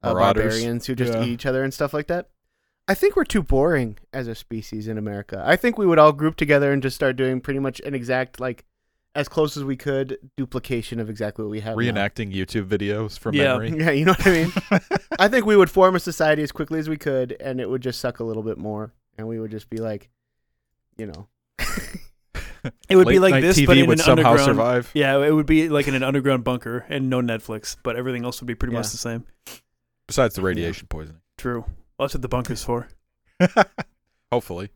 uh, 0.03 0.13
barbarians 0.13 0.85
who 0.85 0.93
just 0.95 1.13
Yeah. 1.13 1.23
eat 1.23 1.29
each 1.29 1.45
other 1.45 1.63
and 1.63 1.73
stuff 1.73 1.93
like 1.93 2.07
that. 2.07 2.29
I 2.87 2.93
think 2.93 3.15
we're 3.15 3.25
too 3.25 3.43
boring 3.43 3.97
as 4.13 4.27
a 4.27 4.35
species 4.35 4.87
in 4.87 4.97
America. 4.97 5.43
I 5.45 5.55
think 5.57 5.77
we 5.77 5.85
would 5.85 5.99
all 5.99 6.13
group 6.13 6.35
together 6.37 6.71
and 6.71 6.81
just 6.81 6.95
start 6.95 7.15
doing 7.17 7.41
pretty 7.41 7.59
much 7.59 7.79
an 7.81 7.93
exact 7.93 8.39
like 8.39 8.63
as 9.15 9.27
close 9.27 9.57
as 9.57 9.63
we 9.63 9.75
could 9.75 10.17
duplication 10.37 10.99
of 10.99 11.09
exactly 11.09 11.43
what 11.43 11.49
we 11.51 11.59
have. 11.61 11.75
now. 11.75 11.81
reenacting 11.81 12.33
YouTube 12.33 12.67
videos 12.67 13.17
from 13.17 13.35
Yeah. 13.35 13.57
memory. 13.57 13.71
Yeah, 13.79 13.91
you 13.91 14.05
know 14.05 14.11
what 14.13 14.27
I 14.27 14.31
mean. 14.31 14.53
I 15.19 15.27
think 15.27 15.45
we 15.45 15.57
would 15.57 15.71
form 15.71 15.95
a 15.95 15.99
society 15.99 16.43
as 16.43 16.51
quickly 16.51 16.79
as 16.79 16.87
we 16.87 16.97
could, 16.97 17.35
and 17.39 17.59
it 17.59 17.69
would 17.69 17.81
just 17.81 17.99
suck 17.99 18.19
a 18.19 18.23
little 18.23 18.43
bit 18.43 18.57
more, 18.57 18.93
and 19.17 19.27
we 19.27 19.39
would 19.39 19.51
just 19.51 19.69
be 19.69 19.77
like, 19.77 20.09
you 20.97 21.07
know, 21.07 21.27
It 22.89 22.95
would 22.95 23.07
be 23.07 23.19
like 23.19 23.41
this, 23.41 23.57
TV 23.57 23.65
but 23.65 23.77
in 23.77 23.87
would 23.87 23.99
an 23.99 24.05
somehow 24.05 24.31
underground. 24.31 24.45
survive. 24.57 24.91
Yeah, 24.93 25.17
it 25.23 25.31
would 25.31 25.45
be 25.45 25.69
like 25.69 25.87
in 25.87 25.95
an 25.95 26.03
underground 26.03 26.43
bunker 26.43 26.85
and 26.89 27.09
no 27.09 27.21
Netflix, 27.21 27.75
but 27.81 27.95
everything 27.95 28.23
else 28.25 28.39
would 28.41 28.47
be 28.47 28.55
pretty 28.55 28.73
much 28.75 28.89
the 28.91 28.97
same. 28.97 29.25
Besides 30.07 30.35
the 30.35 30.41
radiation 30.41 30.87
poisoning. 30.87 31.21
True. 31.37 31.65
Well, 31.97 32.05
that's 32.07 32.13
what 32.15 32.21
the 32.21 32.27
bunker's 32.27 32.63
for. 32.63 32.87
Hopefully. 34.31 34.69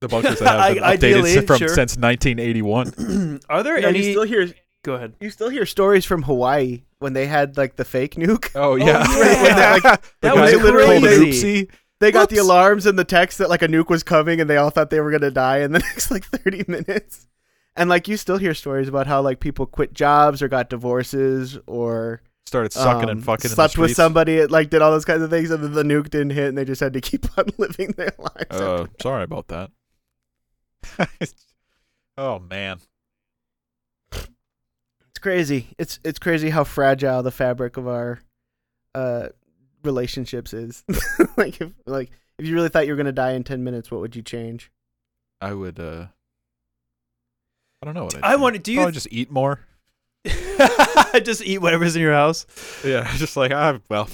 The 0.00 0.08
bunkers 0.08 0.38
that 0.38 0.46
have 0.60 0.74
been 0.74 0.82
I- 0.84 0.92
ideally, 0.92 1.32
updated 1.34 1.46
from 1.46 1.58
sure. 1.58 1.68
since 1.68 1.96
1981. 1.96 3.40
Are 3.48 3.62
there 3.62 3.80
You, 3.80 3.86
any? 3.88 3.98
you 3.98 4.12
still 4.12 4.22
hear 4.24 4.48
Go 4.84 4.94
ahead. 4.94 5.14
you 5.20 5.30
still 5.30 5.48
hear 5.48 5.66
stories 5.66 6.04
from 6.04 6.22
Hawaii 6.22 6.82
when 7.00 7.12
they 7.12 7.26
had 7.26 7.56
like 7.56 7.76
the 7.76 7.84
fake 7.84 8.14
nuke. 8.14 8.50
Oh, 8.54 8.72
oh 8.72 8.76
yeah. 8.76 8.86
yeah, 8.86 9.08
when 9.42 9.56
they, 9.56 9.70
like, 9.70 9.82
That 9.82 10.34
the 10.34 10.40
was 10.40 10.52
literally- 10.54 11.00
crazy. 11.00 11.62
oopsie. 11.64 11.70
They 12.00 12.12
got 12.12 12.28
the 12.28 12.36
Whoops. 12.36 12.44
alarms 12.44 12.86
and 12.86 12.96
the 12.96 13.04
text 13.04 13.38
that 13.38 13.48
like 13.48 13.62
a 13.62 13.66
nuke 13.66 13.88
was 13.88 14.04
coming, 14.04 14.40
and 14.40 14.48
they 14.48 14.56
all 14.56 14.70
thought 14.70 14.90
they 14.90 15.00
were 15.00 15.10
gonna 15.10 15.32
die 15.32 15.58
in 15.58 15.72
the 15.72 15.80
next 15.80 16.12
like 16.12 16.24
thirty 16.26 16.62
minutes. 16.68 17.26
And 17.74 17.90
like 17.90 18.06
you 18.06 18.16
still 18.16 18.38
hear 18.38 18.54
stories 18.54 18.86
about 18.86 19.08
how 19.08 19.20
like 19.20 19.40
people 19.40 19.66
quit 19.66 19.94
jobs 19.94 20.40
or 20.40 20.46
got 20.46 20.70
divorces 20.70 21.58
or 21.66 22.22
Started 22.48 22.72
sucking 22.72 23.04
um, 23.04 23.08
and 23.10 23.24
fucking. 23.24 23.50
slept 23.50 23.74
in 23.74 23.78
the 23.78 23.82
with 23.82 23.90
streets. 23.90 23.96
somebody, 23.96 24.46
like 24.46 24.70
did 24.70 24.80
all 24.80 24.90
those 24.90 25.04
kinds 25.04 25.22
of 25.22 25.28
things, 25.28 25.50
and 25.50 25.62
then 25.62 25.72
the 25.74 25.82
nuke 25.82 26.08
didn't 26.08 26.30
hit, 26.30 26.48
and 26.48 26.56
they 26.56 26.64
just 26.64 26.80
had 26.80 26.94
to 26.94 27.00
keep 27.10 27.26
on 27.38 27.44
living 27.58 27.90
their 27.98 28.12
lives. 28.18 28.50
Uh, 28.50 28.86
sorry 29.02 29.22
about 29.24 29.48
that. 29.48 29.70
oh 32.16 32.38
man, 32.38 32.80
It's 34.12 35.18
crazy. 35.20 35.68
It's 35.78 35.98
it's 36.04 36.18
crazy 36.18 36.50
how 36.50 36.64
fragile 36.64 37.22
the 37.22 37.30
fabric 37.30 37.76
of 37.76 37.86
our 37.88 38.20
uh 38.94 39.28
relationships 39.84 40.52
is. 40.54 40.84
like 41.36 41.60
if 41.60 41.70
like 41.86 42.10
if 42.38 42.46
you 42.46 42.54
really 42.54 42.68
thought 42.68 42.86
you 42.86 42.92
were 42.92 42.96
gonna 42.96 43.12
die 43.12 43.32
in 43.32 43.44
ten 43.44 43.62
minutes, 43.64 43.90
what 43.90 44.00
would 44.00 44.16
you 44.16 44.22
change? 44.22 44.70
I 45.40 45.52
would. 45.52 45.78
uh 45.78 46.06
I 47.82 47.84
don't 47.84 47.94
know 47.94 48.04
what 48.04 48.16
I'd 48.16 48.24
I 48.24 48.36
do. 48.36 48.42
want- 48.42 48.62
do 48.62 48.72
you- 48.72 48.78
Probably 48.78 48.92
just 48.92 49.08
eat 49.10 49.30
more? 49.30 49.60
Just 51.24 51.42
eat 51.42 51.58
whatever's 51.58 51.96
in 51.96 52.02
your 52.02 52.12
house. 52.12 52.46
Yeah, 52.84 53.10
just 53.16 53.36
like 53.36 53.52
ah, 53.52 53.78
well, 53.88 54.08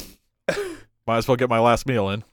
might 1.07 1.19
as 1.19 1.29
well 1.29 1.37
get 1.37 1.49
my 1.49 1.59
last 1.59 1.87
meal 1.87 2.09
in. 2.11 2.25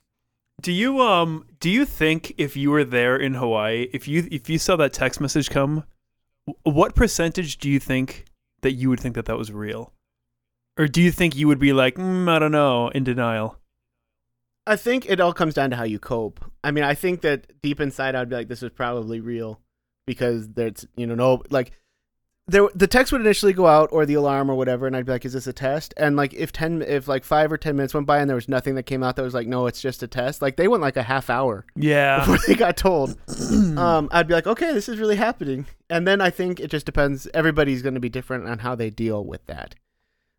Do 0.62 0.72
you 0.72 1.02
um 1.02 1.46
do 1.60 1.70
you 1.70 1.86
think 1.86 2.34
if 2.38 2.56
you 2.56 2.72
were 2.72 2.84
there 2.84 3.16
in 3.16 3.36
Hawaii, 3.36 3.88
if 3.94 4.08
you 4.08 4.28
if 4.32 4.50
you 4.50 4.58
saw 4.58 4.76
that 4.78 4.94
text 4.94 5.20
message 5.20 5.50
come, 5.50 5.84
what 6.64 6.96
percentage 6.96 7.58
do 7.58 7.70
you 7.70 7.80
think 7.80 8.26
that 8.62 8.74
you 8.74 8.90
would 8.90 9.00
think 9.00 9.16
that 9.16 9.26
that 9.26 9.38
was 9.38 9.52
real? 9.52 9.94
Or 10.78 10.88
do 10.88 11.02
you 11.02 11.12
think 11.12 11.36
you 11.36 11.48
would 11.48 11.60
be 11.60 11.74
like, 11.74 11.96
mm, 11.96 12.30
I 12.30 12.40
don't 12.40 12.52
know, 12.52 12.90
in 12.90 13.04
denial? 13.04 13.58
I 14.66 14.76
think 14.76 15.10
it 15.10 15.20
all 15.20 15.34
comes 15.34 15.54
down 15.54 15.72
to 15.72 15.76
how 15.76 15.84
you 15.84 16.00
cope. 16.00 16.40
I 16.64 16.72
mean, 16.72 16.84
I 16.84 16.94
think 16.94 17.22
that 17.22 17.62
deep 17.62 17.80
inside, 17.82 18.16
I'd 18.16 18.30
be 18.30 18.36
like, 18.36 18.48
this 18.48 18.64
is 18.64 18.70
probably 18.70 19.20
real 19.20 19.60
because 20.06 20.50
there's, 20.50 20.88
you 20.96 21.08
know, 21.08 21.16
no, 21.16 21.44
like, 21.50 21.72
there, 22.48 22.68
the 22.76 22.88
text 22.88 23.12
would 23.12 23.22
initially 23.22 23.54
go 23.54 23.68
out 23.68 23.90
or 23.92 24.06
the 24.06 24.16
alarm 24.16 24.50
or 24.50 24.56
whatever, 24.56 24.88
and 24.88 24.96
I'd 24.96 25.06
be 25.06 25.12
like, 25.12 25.26
is 25.26 25.34
this 25.34 25.48
a 25.48 25.54
test? 25.54 25.94
And 25.96 26.16
like, 26.16 26.34
if 26.34 26.52
10, 26.52 26.82
if 26.82 27.08
like 27.08 27.24
five 27.24 27.52
or 27.52 27.58
10 27.58 27.76
minutes 27.76 27.94
went 27.94 28.08
by 28.08 28.20
and 28.20 28.30
there 28.30 28.36
was 28.36 28.50
nothing 28.50 28.76
that 28.76 28.84
came 28.84 29.04
out 29.04 29.16
that 29.16 29.22
was 29.22 29.34
like, 29.34 29.48
no, 29.48 29.68
it's 29.68 29.82
just 29.82 30.04
a 30.04 30.08
test, 30.08 30.42
like, 30.42 30.58
they 30.58 30.68
went 30.68 30.82
like 30.82 30.98
a 30.98 31.04
half 31.04 31.30
hour 31.30 31.66
Yeah. 31.76 32.20
before 32.20 32.40
they 32.48 32.56
got 32.56 32.76
told. 32.78 33.16
um, 33.78 34.10
I'd 34.12 34.28
be 34.28 34.34
like, 34.34 34.48
okay, 34.48 34.74
this 34.74 34.90
is 34.90 34.98
really 35.00 35.16
happening. 35.16 35.66
And 35.90 36.08
then 36.08 36.20
I 36.20 36.30
think 36.30 36.60
it 36.60 36.70
just 36.72 36.86
depends. 36.86 37.28
Everybody's 37.34 37.82
going 37.82 37.94
to 37.96 38.00
be 38.00 38.10
different 38.10 38.48
on 38.50 38.60
how 38.60 38.76
they 38.76 38.90
deal 38.90 39.24
with 39.24 39.46
that. 39.46 39.76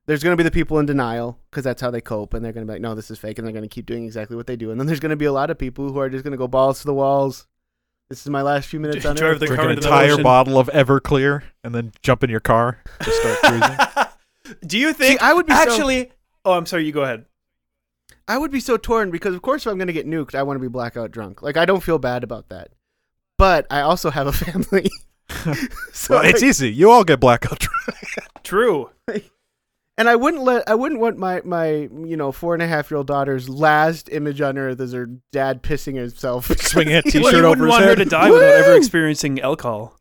There's 0.06 0.24
going 0.24 0.32
to 0.32 0.36
be 0.36 0.42
the 0.42 0.50
people 0.50 0.80
in 0.80 0.86
denial 0.86 1.38
because 1.50 1.62
that's 1.62 1.80
how 1.80 1.92
they 1.92 2.00
cope, 2.00 2.34
and 2.34 2.44
they're 2.44 2.52
going 2.52 2.66
to 2.66 2.70
be 2.70 2.74
like, 2.74 2.82
no, 2.82 2.96
this 2.96 3.08
is 3.10 3.20
fake, 3.20 3.38
and 3.38 3.46
they're 3.46 3.52
going 3.52 3.62
to 3.62 3.68
keep 3.68 3.86
doing 3.86 4.04
exactly 4.04 4.36
what 4.36 4.48
they 4.48 4.56
do. 4.56 4.72
And 4.72 4.80
then 4.80 4.88
there's 4.88 4.98
going 4.98 5.10
to 5.10 5.16
be 5.16 5.26
a 5.26 5.32
lot 5.32 5.48
of 5.48 5.58
people 5.58 5.92
who 5.92 5.98
are 6.00 6.10
just 6.10 6.24
going 6.24 6.32
to 6.32 6.36
go 6.38 6.48
balls 6.48 6.80
to 6.80 6.86
the 6.86 6.92
walls. 6.94 7.46
This 8.12 8.20
is 8.20 8.28
my 8.28 8.42
last 8.42 8.68
few 8.68 8.78
minutes 8.78 9.06
on 9.06 9.16
Drive 9.16 9.36
Earth. 9.36 9.40
the 9.40 9.46
Drink 9.46 9.58
car 9.58 9.70
an 9.70 9.78
into 9.78 9.80
the 9.80 9.88
entire 9.88 10.12
ocean. 10.12 10.22
bottle 10.22 10.58
of 10.58 10.66
Everclear 10.68 11.44
and 11.64 11.74
then 11.74 11.92
jump 12.02 12.22
in 12.22 12.28
your 12.28 12.40
car 12.40 12.78
to 13.00 13.10
start 13.10 13.38
cruising. 13.42 14.58
do 14.66 14.78
you 14.78 14.88
See, 14.88 14.98
think 14.98 15.22
I 15.22 15.32
would 15.32 15.46
be 15.46 15.54
so, 15.54 15.58
actually 15.62 16.12
Oh, 16.44 16.52
I'm 16.52 16.66
sorry, 16.66 16.84
you 16.84 16.92
go 16.92 17.04
ahead. 17.04 17.24
I 18.28 18.36
would 18.36 18.50
be 18.50 18.60
so 18.60 18.76
torn 18.76 19.10
because, 19.10 19.34
of 19.34 19.40
course, 19.40 19.64
if 19.64 19.70
I'm 19.72 19.78
going 19.78 19.86
to 19.86 19.94
get 19.94 20.06
nuked, 20.06 20.34
I 20.34 20.42
want 20.42 20.56
to 20.56 20.60
be 20.60 20.68
blackout 20.68 21.10
drunk. 21.10 21.40
Like, 21.40 21.56
I 21.56 21.64
don't 21.64 21.82
feel 21.82 21.98
bad 21.98 22.22
about 22.22 22.50
that. 22.50 22.68
But 23.38 23.66
I 23.70 23.80
also 23.80 24.10
have 24.10 24.26
a 24.26 24.32
family. 24.34 24.90
so 25.30 25.46
well, 26.16 26.22
it's 26.26 26.42
like- 26.42 26.42
easy. 26.42 26.70
You 26.70 26.90
all 26.90 27.04
get 27.04 27.18
blackout 27.18 27.60
drunk. 27.60 27.98
True. 28.44 28.90
And 29.98 30.08
I 30.08 30.16
wouldn't 30.16 30.42
let 30.42 30.68
I 30.68 30.74
wouldn't 30.74 31.00
want 31.00 31.18
my 31.18 31.42
my 31.44 31.68
you 31.70 32.16
know 32.16 32.32
four 32.32 32.54
and 32.54 32.62
a 32.62 32.66
half 32.66 32.90
year 32.90 32.96
old 32.98 33.06
daughter's 33.06 33.48
last 33.48 34.08
image 34.10 34.40
on 34.40 34.56
earth 34.56 34.80
is 34.80 34.92
her 34.92 35.06
dad 35.32 35.62
pissing 35.62 35.96
himself. 35.96 36.46
Swinging 36.58 36.94
a 36.94 36.96
Well, 37.04 37.12
t-shirt 37.12 37.32
you 37.32 37.38
over 37.40 37.48
wouldn't 37.50 37.66
his 37.66 37.70
want 37.70 37.84
her 37.84 37.96
to 37.96 38.04
die 38.06 38.30
without 38.30 38.54
ever 38.54 38.74
experiencing 38.76 39.40
alcohol. 39.40 39.98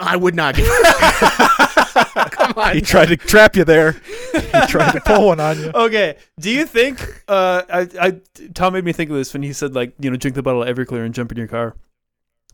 I 0.00 0.16
would 0.16 0.34
not 0.34 0.54
give. 0.54 0.66
Come 2.30 2.52
on. 2.56 2.74
He 2.74 2.80
tried 2.80 3.06
to 3.06 3.16
trap 3.16 3.56
you 3.56 3.64
there. 3.64 3.92
He 4.32 4.66
tried 4.68 4.92
to 4.92 5.00
pull 5.00 5.26
one 5.28 5.40
on 5.40 5.58
you. 5.58 5.70
Okay. 5.74 6.16
Do 6.38 6.50
you 6.50 6.64
think 6.66 7.24
uh 7.26 7.62
I, 7.68 7.88
I 8.00 8.20
Tom 8.54 8.74
made 8.74 8.84
me 8.84 8.92
think 8.92 9.10
of 9.10 9.16
this 9.16 9.32
when 9.32 9.42
he 9.42 9.52
said 9.52 9.74
like, 9.74 9.94
you 9.98 10.10
know, 10.10 10.16
drink 10.16 10.34
the 10.36 10.42
bottle 10.42 10.62
of 10.62 10.76
Everclear 10.76 11.04
and 11.04 11.14
jump 11.14 11.32
in 11.32 11.38
your 11.38 11.48
car. 11.48 11.74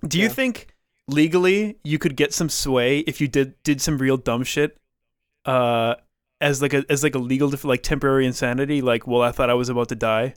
Do 0.06 0.18
you 0.18 0.24
Yeah. 0.28 0.30
think 0.32 0.68
legally 1.08 1.76
you 1.84 1.98
could 1.98 2.16
get 2.16 2.32
some 2.32 2.48
sway 2.48 3.00
if 3.00 3.20
you 3.20 3.28
did 3.28 3.62
did 3.64 3.80
some 3.82 3.98
real 3.98 4.16
dumb 4.16 4.44
shit 4.44 4.78
uh 5.44 5.94
as 6.40 6.60
like 6.62 6.74
a 6.74 6.84
as 6.88 7.02
like 7.02 7.14
a 7.14 7.18
legal 7.18 7.50
def- 7.50 7.64
like 7.64 7.82
temporary 7.82 8.26
insanity 8.26 8.80
like 8.82 9.06
well 9.06 9.22
I 9.22 9.32
thought 9.32 9.50
I 9.50 9.54
was 9.54 9.68
about 9.68 9.88
to 9.90 9.94
die. 9.96 10.34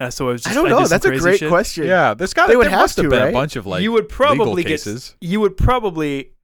Uh, 0.00 0.10
so 0.10 0.28
I 0.28 0.32
was 0.32 0.42
just 0.42 0.52
I 0.52 0.54
don't 0.60 0.68
know. 0.68 0.78
some 0.84 0.88
That's 0.90 1.06
a 1.06 1.18
great 1.18 1.40
shit. 1.40 1.48
question. 1.48 1.84
Yeah, 1.86 2.14
this 2.14 2.32
guy. 2.32 2.46
They 2.46 2.54
would 2.56 2.68
have 2.68 2.78
must 2.80 2.96
have 2.98 3.04
to, 3.06 3.10
been 3.10 3.18
right? 3.20 3.28
a 3.30 3.32
bunch 3.32 3.56
of 3.56 3.66
like 3.66 3.82
you 3.82 3.90
would 3.92 4.08
probably 4.08 4.44
legal 4.44 4.54
get 4.56 4.64
cases. 4.68 5.16
you 5.20 5.40
would 5.40 5.56
probably 5.56 6.34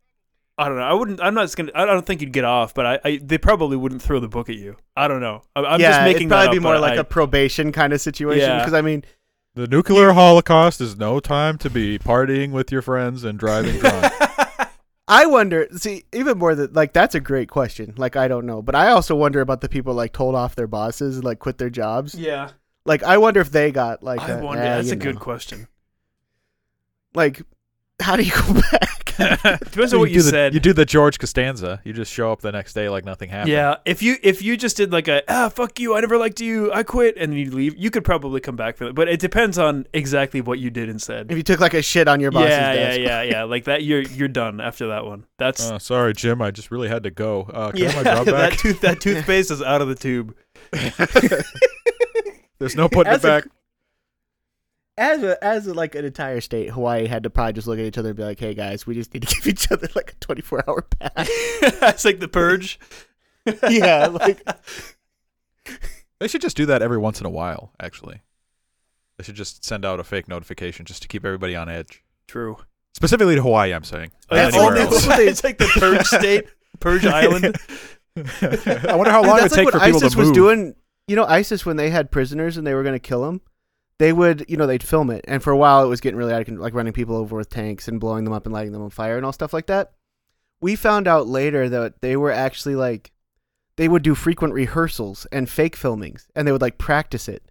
I 0.59 0.69
don't 0.69 0.77
know. 0.77 0.83
I 0.85 0.93
wouldn't. 0.93 1.21
I'm 1.21 1.35
not 1.35 1.43
just 1.43 1.57
gonna. 1.57 1.73
I 1.75 1.85
don't 1.85 2.05
think 2.07 2.21
you'd 2.21 2.33
get 2.33 2.45
off, 2.45 2.75
but 2.75 2.87
I, 2.87 3.01
I. 3.05 3.21
They 3.23 3.39
probably 3.39 3.77
wouldn't 3.77 4.03
throw 4.03 4.21
the 4.21 4.29
book 4.29 4.49
at 4.49 4.55
you. 4.57 4.77
I 4.97 5.09
don't 5.09 5.21
know. 5.21 5.43
I, 5.57 5.61
I'm 5.65 5.81
yeah, 5.81 5.91
just 5.91 6.01
making 6.03 6.23
it'd 6.23 6.31
that 6.31 6.37
probably 6.45 6.59
up, 6.59 6.63
be 6.63 6.65
more 6.69 6.79
like 6.79 6.93
I- 6.93 7.01
a 7.01 7.05
probation 7.05 7.73
kind 7.73 7.93
of 7.93 8.01
situation. 8.01 8.49
Yeah. 8.49 8.59
Because 8.59 8.73
I 8.75 8.81
mean, 8.81 9.05
The 9.55 9.67
nuclear 9.67 10.13
holocaust 10.13 10.81
is 10.81 10.97
no 10.97 11.19
time 11.21 11.59
to 11.59 11.71
be 11.71 11.99
partying 11.99 12.51
with 12.53 12.71
your 12.73 12.83
friends 12.83 13.23
and 13.25 13.37
driving 13.39 13.79
drunk. 13.79 14.13
I 15.07 15.27
wonder. 15.27 15.69
See, 15.77 16.05
even 16.13 16.39
more 16.39 16.55
than 16.55 16.73
like 16.73 16.93
that's 16.93 17.15
a 17.15 17.21
great 17.21 17.49
question. 17.51 17.95
Like 17.97 18.17
I 18.17 18.27
don't 18.29 18.47
know, 18.47 18.63
but 18.63 18.75
I 18.75 18.89
also 18.89 19.15
wonder 19.15 19.41
about 19.41 19.61
the 19.61 19.69
people 19.69 19.93
like 19.95 20.13
told 20.13 20.35
off 20.35 20.55
their 20.57 20.67
bosses, 20.67 21.23
like 21.23 21.39
quit 21.39 21.59
their 21.59 21.71
jobs. 21.71 22.15
yeah. 22.15 22.51
Like 22.87 23.03
I 23.03 23.17
wonder 23.19 23.41
if 23.41 23.51
they 23.51 23.71
got 23.71 24.03
like. 24.03 24.21
I 24.21 24.33
a, 24.33 24.43
wonder. 24.43 24.63
"Eh, 24.63 24.77
that's 24.77 24.91
a 24.91 24.97
good 24.97 25.19
question. 25.19 25.69
Like, 27.15 27.43
how 28.01 28.17
do 28.17 28.23
you 28.23 28.33
go 28.33 28.61
back? 28.71 28.94
Depends 29.19 29.93
on 29.95 30.01
what 30.01 30.11
you, 30.11 30.17
do 30.17 30.23
the, 30.23 30.31
said. 30.31 30.55
You 30.55 30.61
do 30.61 30.73
the 30.73 30.85
George 30.85 31.19
Costanza. 31.19 31.81
You 31.85 31.93
just 31.93 32.13
show 32.13 32.33
up 32.33 32.41
the 32.41 32.53
next 32.53 32.73
day 32.75 32.89
like 32.89 33.05
nothing 33.05 33.31
happened. 33.31 33.51
yeah, 33.53 33.77
if 33.85 34.03
you 34.03 34.17
if 34.23 34.43
you 34.43 34.57
just 34.57 34.77
did 34.77 34.93
like 34.93 35.09
a 35.09 35.23
ah 35.29 35.49
fuck 35.49 35.79
you, 35.79 35.95
I 35.95 36.01
never 36.01 36.19
liked 36.19 36.41
you, 36.41 36.73
I 36.73 36.83
quit, 36.83 37.17
and 37.17 37.33
then 37.33 37.39
you 37.39 37.51
leave, 37.51 37.77
you 37.77 37.91
could 37.91 38.05
probably 38.05 38.41
come 38.41 38.57
back 38.57 38.77
for 38.77 38.85
it. 38.85 38.95
But 38.95 39.09
it 39.09 39.21
depends 39.21 39.59
on 39.59 39.87
exactly 39.93 40.41
what 40.41 40.59
you 40.59 40.71
did 40.71 40.89
and 40.89 41.01
said. 41.01 41.31
If 41.31 41.37
you 41.37 41.43
took 41.43 41.61
like 41.61 41.75
a 41.75 41.83
shit 41.83 42.09
on 42.09 42.21
your 42.21 42.31
boss's 42.31 42.51
yeah, 42.51 42.73
yeah, 42.73 42.87
desk. 42.87 43.01
yeah, 43.01 43.23
yeah. 43.23 43.43
Like 43.45 43.65
that, 43.65 43.85
you're 43.85 44.03
you're 44.03 44.29
done 44.29 44.61
after 44.61 44.89
that 44.89 45.05
one. 45.05 45.27
That's 45.39 45.71
Uh, 45.71 45.79
sorry, 45.79 46.13
Jim. 46.15 46.43
I 46.43 46.51
just 46.51 46.71
really 46.71 46.89
had 46.89 47.03
to 47.05 47.11
go. 47.11 47.43
Uh, 47.43 47.71
can 47.73 47.83
I 47.83 47.85
yeah. 47.85 47.91
have 47.91 48.05
my 48.05 48.11
job 48.15 48.27
that 48.27 48.53
tooth 48.59 48.81
that 48.81 49.01
toothpaste 49.01 49.51
is 49.51 49.63
out 49.63 49.81
of 49.83 49.89
the 49.89 49.95
tube. 49.95 50.35
There's 52.59 52.77
no 52.77 52.89
putting 52.89 53.13
it 53.13 53.17
As 53.17 53.25
a- 53.25 53.29
back. 53.29 53.45
As 54.97 55.23
a, 55.25 55.43
as 55.45 55.67
a, 55.67 55.75
like 55.75 55.97
an 55.97 56.05
entire 56.05 56.41
state, 56.41 56.71
Hawaii 56.71 57.07
had 57.09 57.25
to 57.25 57.31
probably 57.31 57.55
just 57.55 57.67
look 57.67 57.81
at 57.81 57.85
each 57.85 57.99
other 57.99 58.11
and 58.11 58.17
be 58.17 58.23
like, 58.23 58.39
"Hey 58.39 58.55
guys, 58.55 58.87
we 58.87 58.95
just 58.95 59.13
need 59.13 59.25
to 59.27 59.35
give 59.35 59.47
each 59.47 59.71
other 59.73 59.89
like 59.97 60.13
a 60.13 60.15
24 60.21 60.65
hour 60.69 60.83
pass." 60.83 61.11
it's 61.29 62.05
like 62.05 62.21
the 62.21 62.29
purge. 62.29 62.79
yeah, 63.69 64.07
like 64.07 64.41
They 66.21 66.29
should 66.29 66.41
just 66.43 66.57
do 66.57 66.67
that 66.67 66.81
every 66.83 66.99
once 66.99 67.21
in 67.21 67.27
a 67.27 67.31
while. 67.31 67.73
Actually, 67.81 68.23
they 69.19 69.25
should 69.25 69.35
just 69.35 69.65
send 69.65 69.85
out 69.85 69.99
a 70.01 70.05
fake 70.05 70.29
notification 70.29 70.85
just 70.87 71.03
to 71.03 71.09
keep 71.09 71.25
everybody 71.25 71.57
on 71.57 71.69
edge. 71.69 72.05
True. 72.29 72.59
Specifically 72.95 73.35
to 73.35 73.43
Hawaii, 73.43 73.75
I'm 73.75 73.83
saying. 73.85 74.13
Not 74.31 74.37
That's 74.37 74.55
anywhere 74.55 74.73
only- 74.79 74.83
else. 74.95 75.07
what 75.07 75.17
they- 75.17 75.27
it's 75.29 75.43
like 75.43 75.59
the 75.59 75.67
purge 75.67 76.07
state, 76.07 76.47
purge 76.79 77.05
island. 77.05 77.57
I 78.17 78.95
wonder 78.95 79.11
how 79.11 79.23
long 79.25 79.39
it 79.39 79.41
that's 79.43 79.57
would 79.57 79.57
like 79.57 79.57
take 79.57 79.65
what 79.65 79.73
for 79.75 79.81
people 79.81 79.97
ISIS 79.99 80.13
to 80.13 80.19
was 80.19 80.29
move. 80.29 80.35
doing. 80.35 80.75
You 81.09 81.17
know, 81.17 81.25
ISIS 81.25 81.67
when 81.67 81.77
they 81.77 81.91
had 81.91 82.13
prisoners 82.13 82.57
and 82.57 82.65
they 82.67 82.73
were 82.75 82.85
going 82.85 82.95
to 82.95 83.01
kill 83.01 83.23
them, 83.23 83.41
they 83.99 84.13
would, 84.13 84.45
you 84.49 84.57
know, 84.57 84.67
they'd 84.67 84.83
film 84.83 85.11
it, 85.11 85.25
and 85.29 85.43
for 85.43 85.53
a 85.53 85.57
while 85.57 85.85
it 85.85 85.89
was 85.89 86.01
getting 86.01 86.19
really 86.19 86.33
out 86.33 86.41
of 86.41 86.47
control, 86.47 86.65
like 86.65 86.75
running 86.75 86.93
people 86.93 87.17
over 87.17 87.37
with 87.37 87.51
tanks 87.51 87.87
and 87.89 88.01
blowing 88.01 88.25
them 88.25 88.33
up 88.33 88.45
and 88.47 88.53
lighting 88.53 88.73
them 88.73 88.83
on 88.83 88.91
fire 88.91 89.17
and 89.17 89.25
all 89.25 89.33
stuff 89.33 89.53
like 89.53 89.67
that. 89.67 89.93
We 90.61 90.77
found 90.77 91.07
out 91.07 91.27
later 91.27 91.69
that 91.69 92.01
they 92.01 92.17
were 92.17 92.33
actually 92.33 92.75
like, 92.75 93.13
they 93.77 93.89
would 93.89 94.03
do 94.03 94.15
frequent 94.15 94.55
rehearsals 94.55 95.27
and 95.33 95.49
fake 95.49 95.77
filmings, 95.77 96.27
and 96.35 96.47
they 96.47 96.53
would 96.53 96.63
like 96.63 96.79
practice 96.79 97.29
it. 97.29 97.43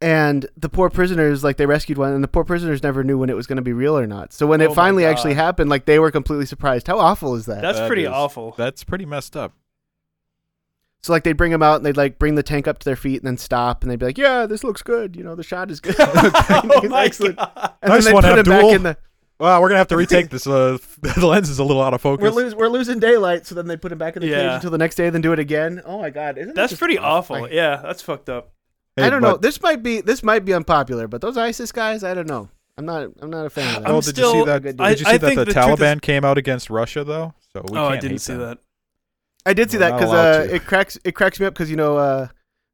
And 0.00 0.46
the 0.56 0.68
poor 0.68 0.90
prisoners, 0.90 1.42
like 1.42 1.56
they 1.56 1.66
rescued 1.66 1.98
one, 1.98 2.12
and 2.12 2.22
the 2.22 2.28
poor 2.28 2.44
prisoners 2.44 2.82
never 2.82 3.02
knew 3.02 3.18
when 3.18 3.30
it 3.30 3.36
was 3.36 3.48
going 3.48 3.56
to 3.56 3.62
be 3.62 3.72
real 3.72 3.98
or 3.98 4.06
not. 4.06 4.32
So 4.32 4.46
when 4.46 4.60
Oh 4.62 4.66
it 4.66 4.68
my 4.68 4.74
finally 4.74 5.04
actually 5.04 5.34
happened, 5.34 5.68
like 5.70 5.86
they 5.86 5.98
were 5.98 6.12
completely 6.12 6.46
surprised. 6.46 6.86
How 6.86 6.98
awful 7.00 7.34
is 7.34 7.46
that? 7.46 7.62
That's 7.62 7.78
That 7.78 7.88
pretty 7.88 8.04
is- 8.04 8.10
awful. 8.10 8.54
That's 8.56 8.84
pretty 8.84 9.06
messed 9.06 9.36
up. 9.36 9.54
So 11.02 11.12
like 11.12 11.22
they'd 11.24 11.32
bring 11.36 11.52
them 11.52 11.62
out 11.62 11.76
and 11.76 11.86
they'd 11.86 11.96
like 11.96 12.18
bring 12.18 12.34
the 12.34 12.42
tank 12.42 12.66
up 12.66 12.78
to 12.80 12.84
their 12.84 12.96
feet 12.96 13.18
and 13.20 13.26
then 13.26 13.36
stop 13.38 13.82
and 13.82 13.90
they'd 13.90 13.98
be 13.98 14.06
like, 14.06 14.18
"Yeah, 14.18 14.46
this 14.46 14.64
looks 14.64 14.82
good. 14.82 15.14
You 15.16 15.22
know, 15.22 15.34
the 15.34 15.44
shot 15.44 15.70
is 15.70 15.80
good." 15.80 15.94
oh 15.98 16.80
my 16.88 17.04
excellent. 17.04 17.36
god. 17.36 17.74
And 17.82 17.90
Nice 17.92 18.04
then 18.04 18.14
one, 18.14 18.22
they'd 18.24 18.30
put 18.30 18.38
him 18.38 18.44
back 18.46 18.72
in 18.74 18.82
the. 18.82 18.96
Wow, 19.40 19.60
we're 19.60 19.68
gonna 19.68 19.78
have 19.78 19.88
to 19.88 19.96
retake 19.96 20.30
this. 20.30 20.48
Uh, 20.48 20.78
the 21.00 21.24
lens 21.24 21.48
is 21.48 21.60
a 21.60 21.64
little 21.64 21.80
out 21.82 21.94
of 21.94 22.00
focus. 22.00 22.24
We're, 22.24 22.30
lose, 22.42 22.54
we're 22.56 22.68
losing 22.68 22.98
daylight, 22.98 23.46
so 23.46 23.54
then 23.54 23.68
they 23.68 23.76
put 23.76 23.92
him 23.92 23.98
back 23.98 24.16
in 24.16 24.22
the 24.22 24.28
cage 24.28 24.52
until 24.54 24.72
the 24.72 24.78
next 24.78 24.96
day, 24.96 25.08
then 25.10 25.20
do 25.20 25.32
it 25.32 25.38
again. 25.38 25.80
Oh 25.84 26.00
my 26.00 26.10
god, 26.10 26.38
isn't 26.38 26.56
That's 26.56 26.74
pretty 26.74 26.98
awful? 26.98 27.36
awful. 27.36 27.42
Like, 27.44 27.52
yeah, 27.52 27.76
that's 27.76 28.02
fucked 28.02 28.28
up. 28.28 28.50
I 28.96 29.08
don't 29.10 29.22
know. 29.22 29.36
This 29.36 29.62
might 29.62 29.82
be 29.84 30.00
this 30.00 30.24
might 30.24 30.44
be 30.44 30.52
unpopular, 30.52 31.06
but 31.06 31.20
those 31.20 31.36
ISIS 31.36 31.70
guys, 31.70 32.02
I 32.02 32.14
don't 32.14 32.26
know. 32.26 32.48
I'm 32.76 32.84
not 32.84 33.08
I'm 33.20 33.30
not 33.30 33.46
a 33.46 33.50
fan 33.50 33.76
of 33.76 33.82
that. 33.82 33.88
I'm 33.88 33.94
Oh, 33.94 34.00
did 34.00 34.18
you 34.18 34.32
see 34.32 34.44
that? 34.44 34.62
Did 34.62 34.78
you 34.80 34.96
see 34.96 35.04
I 35.06 35.18
that 35.18 35.26
think 35.26 35.38
the, 35.38 35.44
the 35.44 35.52
truth 35.52 35.66
is- 35.68 35.78
Taliban 35.78 36.02
came 36.02 36.24
out 36.24 36.38
against 36.38 36.68
Russia 36.68 37.04
though? 37.04 37.34
So 37.52 37.64
we 37.70 37.78
oh, 37.78 37.86
I 37.86 37.90
can't 37.90 38.00
didn't 38.02 38.18
see 38.18 38.32
them. 38.34 38.42
that. 38.42 38.58
I 39.48 39.54
did 39.54 39.70
see 39.70 39.78
We're 39.78 39.88
that 39.88 39.98
because 39.98 40.12
uh, 40.12 40.46
it 40.52 40.66
cracks 40.66 40.98
it 41.04 41.12
cracks 41.12 41.40
me 41.40 41.46
up 41.46 41.54
because 41.54 41.70
you 41.70 41.76
know 41.76 41.96
uh, 41.96 42.28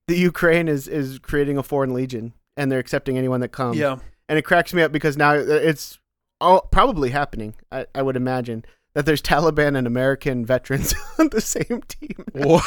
the 0.09 0.17
Ukraine 0.19 0.67
is 0.67 0.89
is 0.89 1.21
creating 1.21 1.57
a 1.57 1.63
foreign 1.63 1.95
legion 1.95 2.33
and 2.57 2.71
they're 2.71 2.81
accepting 2.81 3.17
anyone 3.17 3.39
that 3.41 3.51
comes. 3.51 3.79
yeah. 3.79 3.99
and 4.29 4.39
it 4.39 4.43
cracks 4.43 4.75
me 4.75 4.83
up 4.83 4.91
because 4.91 5.17
now 5.17 5.35
it's 5.35 6.01
all 6.41 6.63
probably 6.73 7.11
happening. 7.11 7.55
I, 7.71 7.87
I 7.95 8.03
would 8.03 8.17
imagine 8.17 8.65
that 8.95 9.07
there's 9.07 9.23
Taliban 9.33 9.77
and 9.79 9.87
American 9.87 10.45
veterans 10.45 10.95
on 11.21 11.29
the 11.29 11.41
same 11.41 11.83
team. 11.89 12.25
What? 12.33 12.65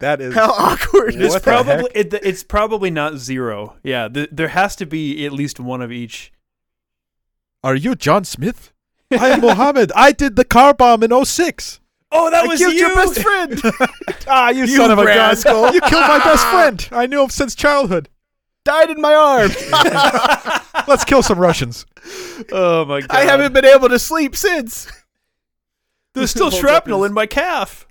that 0.00 0.20
is 0.20 0.34
How 0.34 0.50
awkward! 0.50 1.14
It's 1.16 1.38
probably 1.38 1.90
it, 1.94 2.12
it's 2.12 2.44
probably 2.44 2.90
not 2.90 3.16
zero. 3.16 3.76
Yeah, 3.82 4.08
th- 4.08 4.28
there 4.32 4.48
has 4.48 4.76
to 4.76 4.84
be 4.86 5.24
at 5.24 5.32
least 5.32 5.58
one 5.58 5.80
of 5.80 5.90
each. 5.90 6.30
Are 7.64 7.74
you 7.74 7.94
John 7.94 8.24
Smith? 8.24 8.74
I 9.10 9.30
am 9.30 9.40
Mohammed. 9.40 9.92
I 9.96 10.12
did 10.12 10.36
the 10.36 10.44
car 10.44 10.74
bomb 10.74 11.02
in 11.02 11.24
06. 11.24 11.80
Oh, 12.12 12.30
that 12.30 12.44
I 12.44 12.46
was 12.46 12.58
killed 12.58 12.74
you. 12.74 12.80
your 12.86 12.94
best 12.94 13.20
friend. 13.20 13.60
Ah, 14.28 14.50
you, 14.50 14.62
You 14.62 14.76
son 14.76 14.90
of 14.90 14.98
a 14.98 15.04
gun. 15.04 15.16
rascal. 15.16 15.72
You 15.72 15.80
killed 15.82 16.06
my 16.06 16.18
best 16.18 16.44
friend. 16.50 16.88
I 16.90 17.06
knew 17.06 17.22
him 17.22 17.30
since 17.30 17.54
childhood. 17.54 18.08
Died 18.64 18.90
in 18.90 19.00
my 19.00 19.14
arm. 19.14 19.50
Let's 20.88 21.04
kill 21.04 21.22
some 21.22 21.38
Russians. 21.38 21.86
oh 22.50 22.84
my 22.84 23.00
god! 23.02 23.10
I 23.10 23.20
haven't 23.22 23.52
been 23.52 23.64
able 23.64 23.88
to 23.88 23.98
sleep 24.00 24.34
since. 24.34 24.90
There's 26.14 26.30
still 26.30 26.50
shrapnel 26.50 27.02
his- 27.02 27.10
in 27.10 27.14
my 27.14 27.26
calf. 27.26 27.86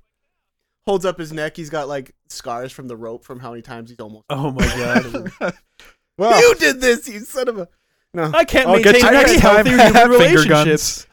Holds 0.86 1.06
up 1.06 1.18
his 1.18 1.32
neck. 1.32 1.56
He's 1.56 1.70
got 1.70 1.88
like 1.88 2.14
scars 2.28 2.72
from 2.74 2.88
the 2.90 2.96
rope 2.98 3.24
from 3.24 3.40
how 3.40 3.52
many 3.52 3.62
times 3.62 3.90
he's 3.90 4.00
almost. 4.00 4.26
Oh 4.30 4.52
my 4.52 4.66
god! 5.40 5.54
Well, 6.18 6.40
you 6.42 6.56
did 6.56 6.82
this, 6.82 7.08
you 7.08 7.20
son 7.22 7.48
of 7.50 7.58
a. 7.60 7.68
No. 8.14 8.32
I 8.34 8.44
can't 8.46 8.68
I'll 8.68 8.78
get 8.82 8.94
maintain 8.94 9.14
any 9.16 9.18
next 9.18 9.42
time. 9.42 9.66
healthy 9.66 9.70
human 9.72 9.94
Finger 9.94 10.10
relationships. 10.10 11.08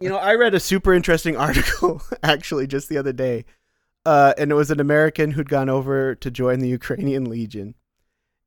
You 0.00 0.08
know, 0.08 0.16
I 0.16 0.34
read 0.34 0.54
a 0.54 0.60
super 0.60 0.92
interesting 0.94 1.36
article 1.48 2.02
actually 2.22 2.66
just 2.66 2.88
the 2.88 2.98
other 2.98 3.12
day, 3.12 3.44
uh, 4.04 4.34
and 4.38 4.50
it 4.50 4.54
was 4.54 4.70
an 4.70 4.80
American 4.80 5.32
who'd 5.32 5.48
gone 5.48 5.68
over 5.68 6.14
to 6.16 6.30
join 6.30 6.60
the 6.60 6.68
Ukrainian 6.68 7.28
Legion, 7.28 7.74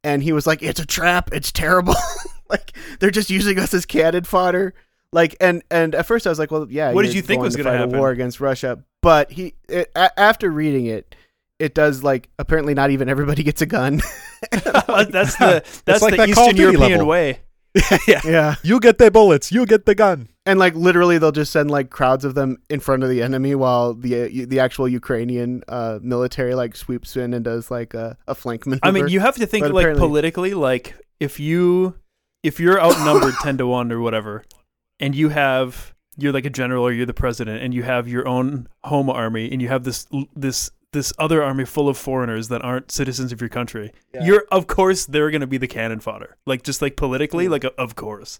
and 0.03 0.23
he 0.23 0.31
was 0.33 0.45
like, 0.45 0.61
"It's 0.61 0.79
a 0.79 0.85
trap. 0.85 1.29
It's 1.31 1.51
terrible. 1.51 1.95
like 2.49 2.77
they're 2.99 3.11
just 3.11 3.29
using 3.29 3.59
us 3.59 3.73
as 3.73 3.85
cannon 3.85 4.23
fodder." 4.23 4.73
Like, 5.11 5.35
and 5.39 5.63
and 5.71 5.95
at 5.95 6.05
first 6.05 6.27
I 6.27 6.29
was 6.29 6.39
like, 6.39 6.51
"Well, 6.51 6.67
yeah." 6.69 6.91
What 6.91 7.03
did 7.03 7.13
you're 7.13 7.23
think 7.23 7.39
going 7.39 7.45
was 7.47 7.55
gonna 7.55 7.69
fight 7.69 7.79
happen? 7.79 7.95
A 7.95 7.99
war 7.99 8.09
against 8.09 8.39
Russia, 8.39 8.83
but 9.01 9.31
he 9.31 9.55
it, 9.69 9.91
a- 9.95 10.19
after 10.19 10.49
reading 10.49 10.87
it. 10.87 11.15
It 11.57 11.73
does 11.73 12.03
like 12.03 12.27
apparently 12.37 12.73
not 12.73 12.89
even 12.91 13.07
everybody 13.07 13.41
gets 13.41 13.61
a 13.61 13.65
gun. 13.65 14.01
that's 14.51 15.37
the 15.37 15.63
that's 15.85 16.01
like 16.01 16.11
the 16.11 16.17
that 16.17 16.27
Eastern 16.27 16.57
European 16.57 16.91
level. 16.91 17.05
way. 17.07 17.39
yeah. 18.07 18.21
yeah. 18.23 18.55
You 18.63 18.79
get 18.79 18.97
the 18.97 19.11
bullets. 19.11 19.51
You 19.51 19.65
get 19.65 19.85
the 19.85 19.95
gun. 19.95 20.29
and 20.45 20.57
like 20.59 20.75
literally 20.75 21.17
they'll 21.17 21.31
just 21.31 21.51
send 21.51 21.69
like 21.71 21.89
crowds 21.89 22.23
of 22.23 22.33
them 22.35 22.57
in 22.69 22.79
front 22.79 23.03
of 23.03 23.09
the 23.09 23.21
enemy 23.21 23.55
while 23.55 23.93
the 23.93 24.23
uh, 24.43 24.45
the 24.47 24.59
actual 24.59 24.87
Ukrainian 24.87 25.63
uh, 25.67 25.99
military 26.01 26.55
like 26.55 26.75
sweeps 26.75 27.17
in 27.17 27.33
and 27.33 27.43
does 27.43 27.69
like 27.71 27.93
a, 27.93 28.17
a 28.27 28.35
flank 28.35 28.65
maneuver. 28.65 28.85
I 28.87 28.91
mean, 28.91 29.07
you 29.09 29.19
have 29.19 29.35
to 29.35 29.45
think 29.45 29.63
But 29.65 29.73
like 29.73 29.83
apparently- 29.83 30.07
politically. 30.07 30.53
Like 30.53 30.95
if 31.19 31.39
you 31.39 31.95
if 32.43 32.59
you're 32.59 32.79
outnumbered 32.81 33.33
ten 33.41 33.57
to 33.57 33.67
one 33.67 33.91
or 33.91 33.99
whatever, 33.99 34.43
and 34.99 35.13
you 35.15 35.29
have 35.29 35.93
you're 36.17 36.31
like 36.33 36.45
a 36.45 36.49
general 36.49 36.85
or 36.87 36.91
you're 36.93 37.05
the 37.05 37.13
president, 37.13 37.61
and 37.61 37.73
you 37.73 37.83
have 37.83 38.07
your 38.07 38.25
own 38.27 38.67
home 38.85 39.09
army, 39.09 39.51
and 39.51 39.61
you 39.61 39.67
have 39.67 39.83
this 39.83 40.07
this 40.35 40.71
this 40.95 41.13
other 41.19 41.43
army 41.43 41.65
full 41.65 41.87
of 41.87 41.97
foreigners 41.97 42.47
that 42.47 42.63
aren't 42.63 42.89
citizens 42.91 43.31
of 43.31 43.39
your 43.39 43.49
country. 43.49 43.91
Yeah. 44.13 44.23
You're 44.25 44.45
of 44.51 44.65
course 44.65 45.05
they're 45.05 45.29
gonna 45.29 45.45
be 45.45 45.59
the 45.59 45.67
cannon 45.67 45.99
fodder. 45.99 46.37
Like 46.47 46.63
just 46.63 46.81
like 46.81 46.95
politically, 46.95 47.43
Yeah. 47.43 47.51
like 47.51 47.65
of 47.77 47.95
course. 47.95 48.39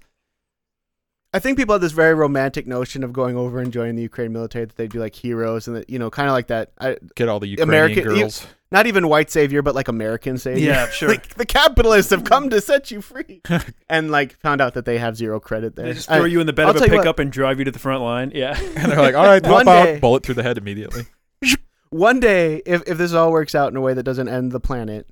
I 1.34 1.40
think 1.40 1.58
people 1.58 1.74
have 1.74 1.82
this 1.82 1.92
very 1.92 2.14
romantic 2.14 2.66
notion 2.66 3.04
of 3.04 3.12
going 3.12 3.36
over 3.36 3.60
and 3.60 3.74
joining 3.74 3.98
the 3.98 4.02
Ukraine 4.04 4.32
military 4.32 4.64
that 4.66 4.78
they'd 4.78 4.92
be 4.94 5.00
like 5.00 5.14
heroes 5.14 5.68
and 5.68 5.76
that 5.76 5.90
you 5.90 6.00
know 6.00 6.10
kind 6.10 6.30
of 6.30 6.34
like 6.34 6.48
that. 6.48 6.72
I, 6.80 6.96
Get 7.16 7.28
all 7.28 7.42
the 7.42 7.48
Ukrainian 7.48 7.70
American- 7.70 8.16
you- 8.16 8.22
girls. 8.22 8.48
not 8.72 8.88
even 8.88 9.10
white 9.10 9.30
savior, 9.30 9.62
but 9.62 9.76
like 9.76 9.90
American 9.90 10.38
savior. 10.38 10.66
Yeah, 10.66 10.88
sure. 10.92 11.10
like 11.10 11.36
the 11.36 11.46
capitalists 11.46 12.12
have 12.12 12.24
come 12.24 12.50
to 12.52 12.62
set 12.62 12.90
you 12.90 13.02
free, 13.02 13.42
and 13.90 14.12
like 14.12 14.38
found 14.40 14.62
out 14.62 14.76
that 14.76 14.86
they 14.86 14.98
have 14.98 15.18
zero 15.18 15.42
credit 15.42 15.76
there. 15.76 15.88
They 15.88 15.94
just 15.94 16.10
I- 16.10 16.18
throw 16.20 16.26
you 16.26 16.40
in 16.40 16.48
the 16.48 16.54
bed 16.54 16.68
I'll 16.68 16.70
of 16.70 16.78
a 16.78 16.80
tell 16.80 16.88
what- 16.96 17.02
pickup 17.04 17.20
and 17.20 17.30
drive 17.34 17.60
you 17.60 17.66
to 17.66 17.72
the 17.72 17.80
front 17.80 18.02
line. 18.02 18.32
Yeah. 18.34 18.58
and 18.58 18.90
they're 18.94 19.02
like, 19.02 19.16
all 19.16 19.26
right, 19.26 19.44
pop 19.52 19.66
day- 19.66 19.96
out. 19.96 20.00
Bullet 20.02 20.24
through 20.24 20.36
the 20.36 20.44
head 20.44 20.58
immediately. 20.58 21.04
One 21.90 22.20
day, 22.20 22.62
if, 22.66 22.84
if 22.88 22.98
this 22.98 23.14
all 23.14 23.32
works 23.32 23.56
out 23.56 23.72
in 23.72 23.78
a 23.78 23.82
way 23.82 23.94
that 23.94 24.04
doesn't 24.04 24.28
end 24.28 24.52
the 24.52 24.60
planet, 24.60 25.08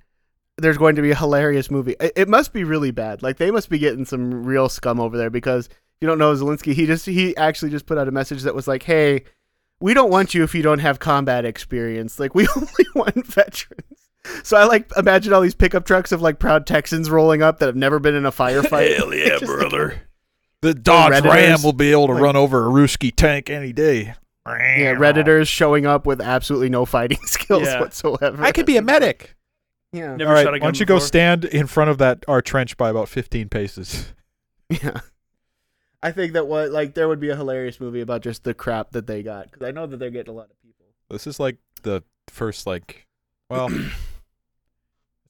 there's 0.57 0.77
going 0.77 0.95
to 0.95 1.01
be 1.01 1.12
a 1.12 1.15
hilarious 1.15 1.71
movie. 1.71 1.95
It, 1.99 2.13
it 2.15 2.29
must 2.29 2.53
be 2.53 2.63
really 2.63 2.91
bad. 2.91 3.23
Like 3.23 3.38
they 3.38 3.51
must 3.51 3.69
be 3.69 3.79
getting 3.79 4.05
some 4.05 4.43
real 4.43 4.69
scum 4.69 4.99
over 4.99 5.17
there 5.17 5.29
because 5.29 5.69
you 6.01 6.07
don't 6.07 6.17
know 6.19 6.33
Zelensky, 6.33 6.73
he 6.73 6.86
just 6.86 7.05
he 7.05 7.36
actually 7.38 7.71
just 7.71 7.86
put 7.86 7.97
out 7.97 8.07
a 8.07 8.12
message 8.12 8.41
that 8.43 8.53
was 8.53 8.67
like, 8.67 8.83
"Hey, 8.83 9.23
we 9.79 9.93
don't 9.93 10.12
want 10.12 10.33
you 10.33 10.43
if 10.43 10.53
you 10.53 10.62
don't 10.62 10.79
have 10.79 10.99
combat 10.99 11.45
experience. 11.45 12.19
Like 12.19 12.36
we 12.36 12.47
only 12.55 12.86
want 12.93 13.25
veterans." 13.25 13.81
So 14.43 14.57
I 14.57 14.65
like 14.65 14.91
imagine 14.97 15.33
all 15.33 15.41
these 15.41 15.55
pickup 15.55 15.86
trucks 15.86 16.12
of 16.12 16.21
like 16.21 16.39
proud 16.39 16.67
Texans 16.67 17.09
rolling 17.09 17.41
up 17.41 17.59
that 17.59 17.65
have 17.67 17.75
never 17.75 17.99
been 17.99 18.15
in 18.15 18.25
a 18.25 18.31
firefight. 18.33 18.95
Hell 18.97 19.13
yeah, 19.13 19.29
Just 19.39 19.43
like- 19.43 19.59
brother. 19.59 20.01
The 20.62 20.73
Dodge 20.73 21.12
Redditors, 21.13 21.33
Ram 21.33 21.62
will 21.62 21.73
be 21.73 21.91
able 21.91 22.07
to 22.07 22.13
like- 22.13 22.21
run 22.23 22.36
over 22.38 22.65
a 22.65 22.69
Ruski 22.71 23.13
tank 23.13 23.49
any 23.49 23.73
day. 23.73 24.15
Yeah, 24.47 24.93
redditors 24.95 25.47
showing 25.47 25.86
up 25.86 26.06
with 26.06 26.19
absolutely 26.21 26.69
no 26.69 26.86
fighting 26.86 27.19
skills 27.25 27.63
Yeah. 27.63 27.79
whatsoever. 27.79 28.43
I 28.43 28.51
could 28.51 28.65
be 28.65 28.77
a 28.77 28.82
medic. 28.82 29.36
yeah. 29.91 30.15
Never 30.15 30.29
All 30.29 30.34
right, 30.36 30.43
shot 30.43 30.49
a 30.49 30.51
why 30.53 30.60
gun 30.60 30.67
don't 30.67 30.79
you 30.79 30.86
go 30.86 30.95
before. 30.95 31.08
stand 31.08 31.45
in 31.45 31.67
front 31.67 31.89
of 31.89 31.97
that 31.99 32.23
our 32.27 32.41
trench 32.41 32.75
by 32.77 32.89
about 32.89 33.10
15 33.10 33.49
paces? 33.49 34.13
Yeah. 34.82 35.01
I 36.01 36.12
think 36.12 36.34
that 36.34 36.47
what 36.47 36.71
like 36.71 36.95
there 36.95 37.08
would 37.08 37.19
be 37.19 37.29
a 37.29 37.36
hilarious 37.36 37.79
movie 37.79 38.01
about 38.01 38.21
just 38.21 38.43
the 38.43 38.53
crap 38.53 38.91
that 38.91 39.06
they 39.08 39.21
got 39.23 39.51
because 39.51 39.65
I 39.67 39.71
know 39.71 39.86
that 39.86 39.97
they're 39.97 40.10
getting 40.10 40.34
a 40.34 40.36
lot 40.36 40.49
of 40.49 40.62
people. 40.63 40.86
This 41.10 41.27
is 41.27 41.39
like 41.39 41.58
the 41.84 42.01
first, 42.27 42.65
like, 42.65 43.06
well, 43.49 43.67
it's 43.71 43.93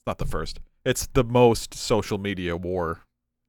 not 0.07 0.17
the 0.17 0.25
first. 0.25 0.59
It's 0.85 1.07
the 1.13 1.23
most 1.23 1.73
social 1.73 2.17
media 2.17 2.55
war 2.55 3.01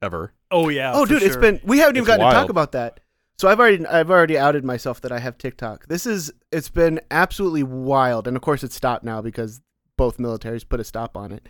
ever. 0.03 0.33
Oh 0.51 0.69
yeah. 0.69 0.93
oh, 0.95 1.05
for 1.07 1.15
dude, 1.15 1.23
it's 1.23 1.35
sure. 1.35 1.41
been 1.41 1.61
we 1.65 1.79
haven't 1.79 1.97
even 1.97 2.03
It's 2.09 2.17
gotten 2.17 2.27
to 2.27 2.33
talk 2.33 2.51
about 2.51 2.73
that. 2.73 3.01
So 3.37 3.49
I've 3.49 3.59
already 3.59 3.85
I've 3.87 4.11
already 4.11 4.39
outed 4.39 4.65
myself 4.65 5.01
that 5.01 5.13
I 5.13 5.19
have 5.19 5.39
TikTok. 5.39 5.87
This 5.89 6.07
is 6.07 6.33
it's 6.53 6.69
been 6.69 7.01
absolutely 7.11 7.63
wild, 7.63 8.29
and 8.29 8.37
of 8.37 8.43
course 8.43 8.63
it's 8.63 8.77
stopped 8.77 9.05
now 9.05 9.21
because 9.21 9.61
both 9.97 10.19
militaries 10.19 10.69
put 10.69 10.81
a 10.81 10.85
stop 10.85 11.17
on 11.17 11.33
it. 11.33 11.49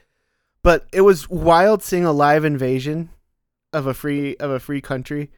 But 0.63 0.87
it 0.93 1.03
was 1.03 1.29
wild 1.29 1.83
seeing 1.83 2.05
a 2.05 2.13
live 2.13 2.45
invasion 2.45 3.11
of 3.73 3.87
a 3.87 3.93
free 3.93 4.37
of 4.37 4.51
a 4.51 4.61
free 4.61 4.81
country, 4.81 5.31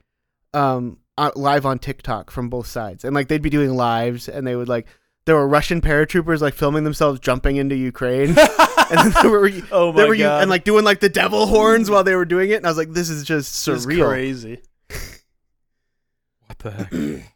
um, 0.54 0.98
live 1.34 1.66
on 1.66 1.80
TikTok 1.80 2.30
from 2.30 2.48
both 2.48 2.68
sides, 2.68 3.04
and 3.04 3.14
like 3.14 3.26
they'd 3.26 3.42
be 3.42 3.50
doing 3.50 3.74
lives, 3.74 4.28
and 4.28 4.46
they 4.46 4.54
would 4.54 4.68
like 4.68 4.86
there 5.24 5.34
were 5.34 5.48
Russian 5.48 5.80
paratroopers 5.80 6.40
like 6.40 6.54
filming 6.54 6.84
themselves 6.84 7.18
jumping 7.18 7.56
into 7.56 7.74
Ukraine, 7.74 8.28
and 8.90 8.98
then 9.00 9.10
there 9.20 9.30
were 9.30 9.50
oh 9.72 9.92
my 9.92 10.04
were 10.04 10.16
god, 10.16 10.42
and 10.42 10.50
like 10.50 10.62
doing 10.62 10.84
like 10.84 11.00
the 11.00 11.08
devil 11.08 11.46
horns 11.46 11.90
while 11.90 12.04
they 12.04 12.14
were 12.14 12.24
doing 12.24 12.50
it, 12.50 12.54
and 12.54 12.66
I 12.66 12.70
was 12.70 12.78
like, 12.78 12.92
this 12.92 13.10
is 13.10 13.24
just 13.24 13.66
This 13.66 13.80
is 13.80 13.86
surreal. 13.86 14.08
crazy. 14.08 14.62
What 16.46 16.58
the 16.58 16.70
heck? 16.70 16.92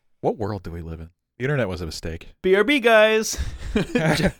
what 0.20 0.36
world 0.36 0.62
do 0.62 0.70
we 0.70 0.82
live 0.82 1.00
in? 1.00 1.10
The 1.38 1.44
internet 1.44 1.68
was 1.68 1.80
a 1.80 1.86
mistake. 1.86 2.28
BRB 2.42 2.82
guys, 2.82 3.38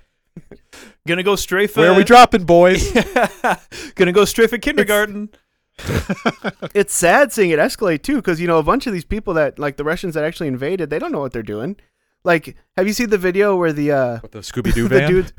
gonna 1.07 1.23
go 1.23 1.37
strafe. 1.37 1.77
Where 1.77 1.91
are 1.91 1.97
we 1.97 2.05
dropping, 2.05 2.45
boys? 2.45 2.93
gonna 3.95 4.13
go 4.13 4.25
strafe 4.25 4.53
at 4.53 4.63
kindergarten. 4.63 5.31
it's 6.75 6.93
sad 6.93 7.33
seeing 7.33 7.49
it 7.49 7.59
escalate 7.59 8.03
too 8.03 8.17
because 8.17 8.39
you 8.39 8.47
know 8.47 8.59
a 8.59 8.63
bunch 8.63 8.87
of 8.87 8.93
these 8.93 9.05
people 9.07 9.33
that 9.33 9.59
like 9.59 9.79
the 9.79 9.85
russians 9.85 10.13
that 10.13 10.23
actually 10.25 10.47
invaded 10.47 10.91
they 10.91 10.99
don't 10.99 11.11
know 11.11 11.21
what 11.21 11.33
they're 11.33 11.43
doing 11.43 11.75
like 12.23 12.55
have 12.77 12.87
you 12.87 12.93
seen 12.93 13.09
the 13.09 13.17
video 13.17 13.57
where 13.57 13.73
the 13.73 13.91
uh 13.91 14.19
What 14.19 14.33
the 14.33 14.41
Scooby 14.41 14.75
Doo 14.75 14.89
van? 14.89 15.09
dude 15.11 15.33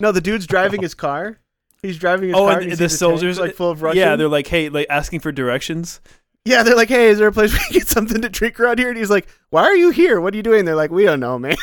no 0.00 0.10
the 0.10 0.22
dude's 0.22 0.46
driving 0.46 0.80
his 0.80 0.94
car 0.94 1.40
he's 1.82 1.98
driving 1.98 2.28
his 2.30 2.38
Oh, 2.38 2.46
car 2.46 2.60
and 2.60 2.70
he 2.70 2.74
the 2.76 2.88
soldiers 2.88 3.36
tank, 3.36 3.48
like 3.48 3.54
full 3.56 3.68
of 3.70 3.82
russian 3.82 3.98
Yeah, 3.98 4.16
they're 4.16 4.28
like, 4.28 4.46
hey, 4.46 4.70
like 4.70 4.86
asking 4.88 5.20
for 5.20 5.30
directions. 5.30 6.00
Yeah 6.44 6.62
they're 6.62 6.76
like 6.76 6.88
hey 6.88 7.08
is 7.08 7.18
there 7.18 7.28
a 7.28 7.32
place 7.32 7.52
we 7.54 7.58
can 7.58 7.72
get 7.72 7.88
something 7.88 8.20
to 8.22 8.28
drink 8.28 8.58
around 8.60 8.78
here 8.78 8.88
and 8.88 8.98
he's 8.98 9.10
like 9.10 9.28
why 9.50 9.62
are 9.62 9.76
you 9.76 9.90
here 9.90 10.20
what 10.20 10.34
are 10.34 10.36
you 10.36 10.42
doing 10.42 10.64
they're 10.64 10.74
like 10.76 10.90
we 10.90 11.04
don't 11.04 11.20
know 11.20 11.38
man 11.38 11.56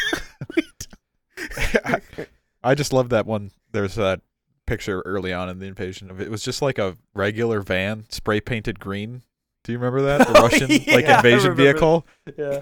I, 1.85 2.01
I 2.63 2.75
just 2.75 2.91
love 2.91 3.09
that 3.09 3.25
one. 3.25 3.51
There's 3.71 3.95
that 3.95 4.19
picture 4.67 5.01
early 5.05 5.31
on 5.31 5.47
in 5.49 5.59
the 5.59 5.65
invasion 5.67 6.11
of 6.11 6.19
it 6.19 6.29
was 6.29 6.43
just 6.43 6.61
like 6.61 6.77
a 6.77 6.97
regular 7.13 7.61
van 7.61 8.05
spray 8.09 8.41
painted 8.41 8.79
green. 8.79 9.23
Do 9.63 9.71
you 9.71 9.77
remember 9.79 10.01
that? 10.03 10.27
The 10.27 10.33
Oh, 10.37 10.43
Russian 10.43 10.67
like 10.69 10.85
yeah, 10.87 11.13
I 11.13 11.17
invasion 11.17 11.51
remember. 11.51 11.63
vehicle? 11.63 12.07
Yeah, 12.37 12.61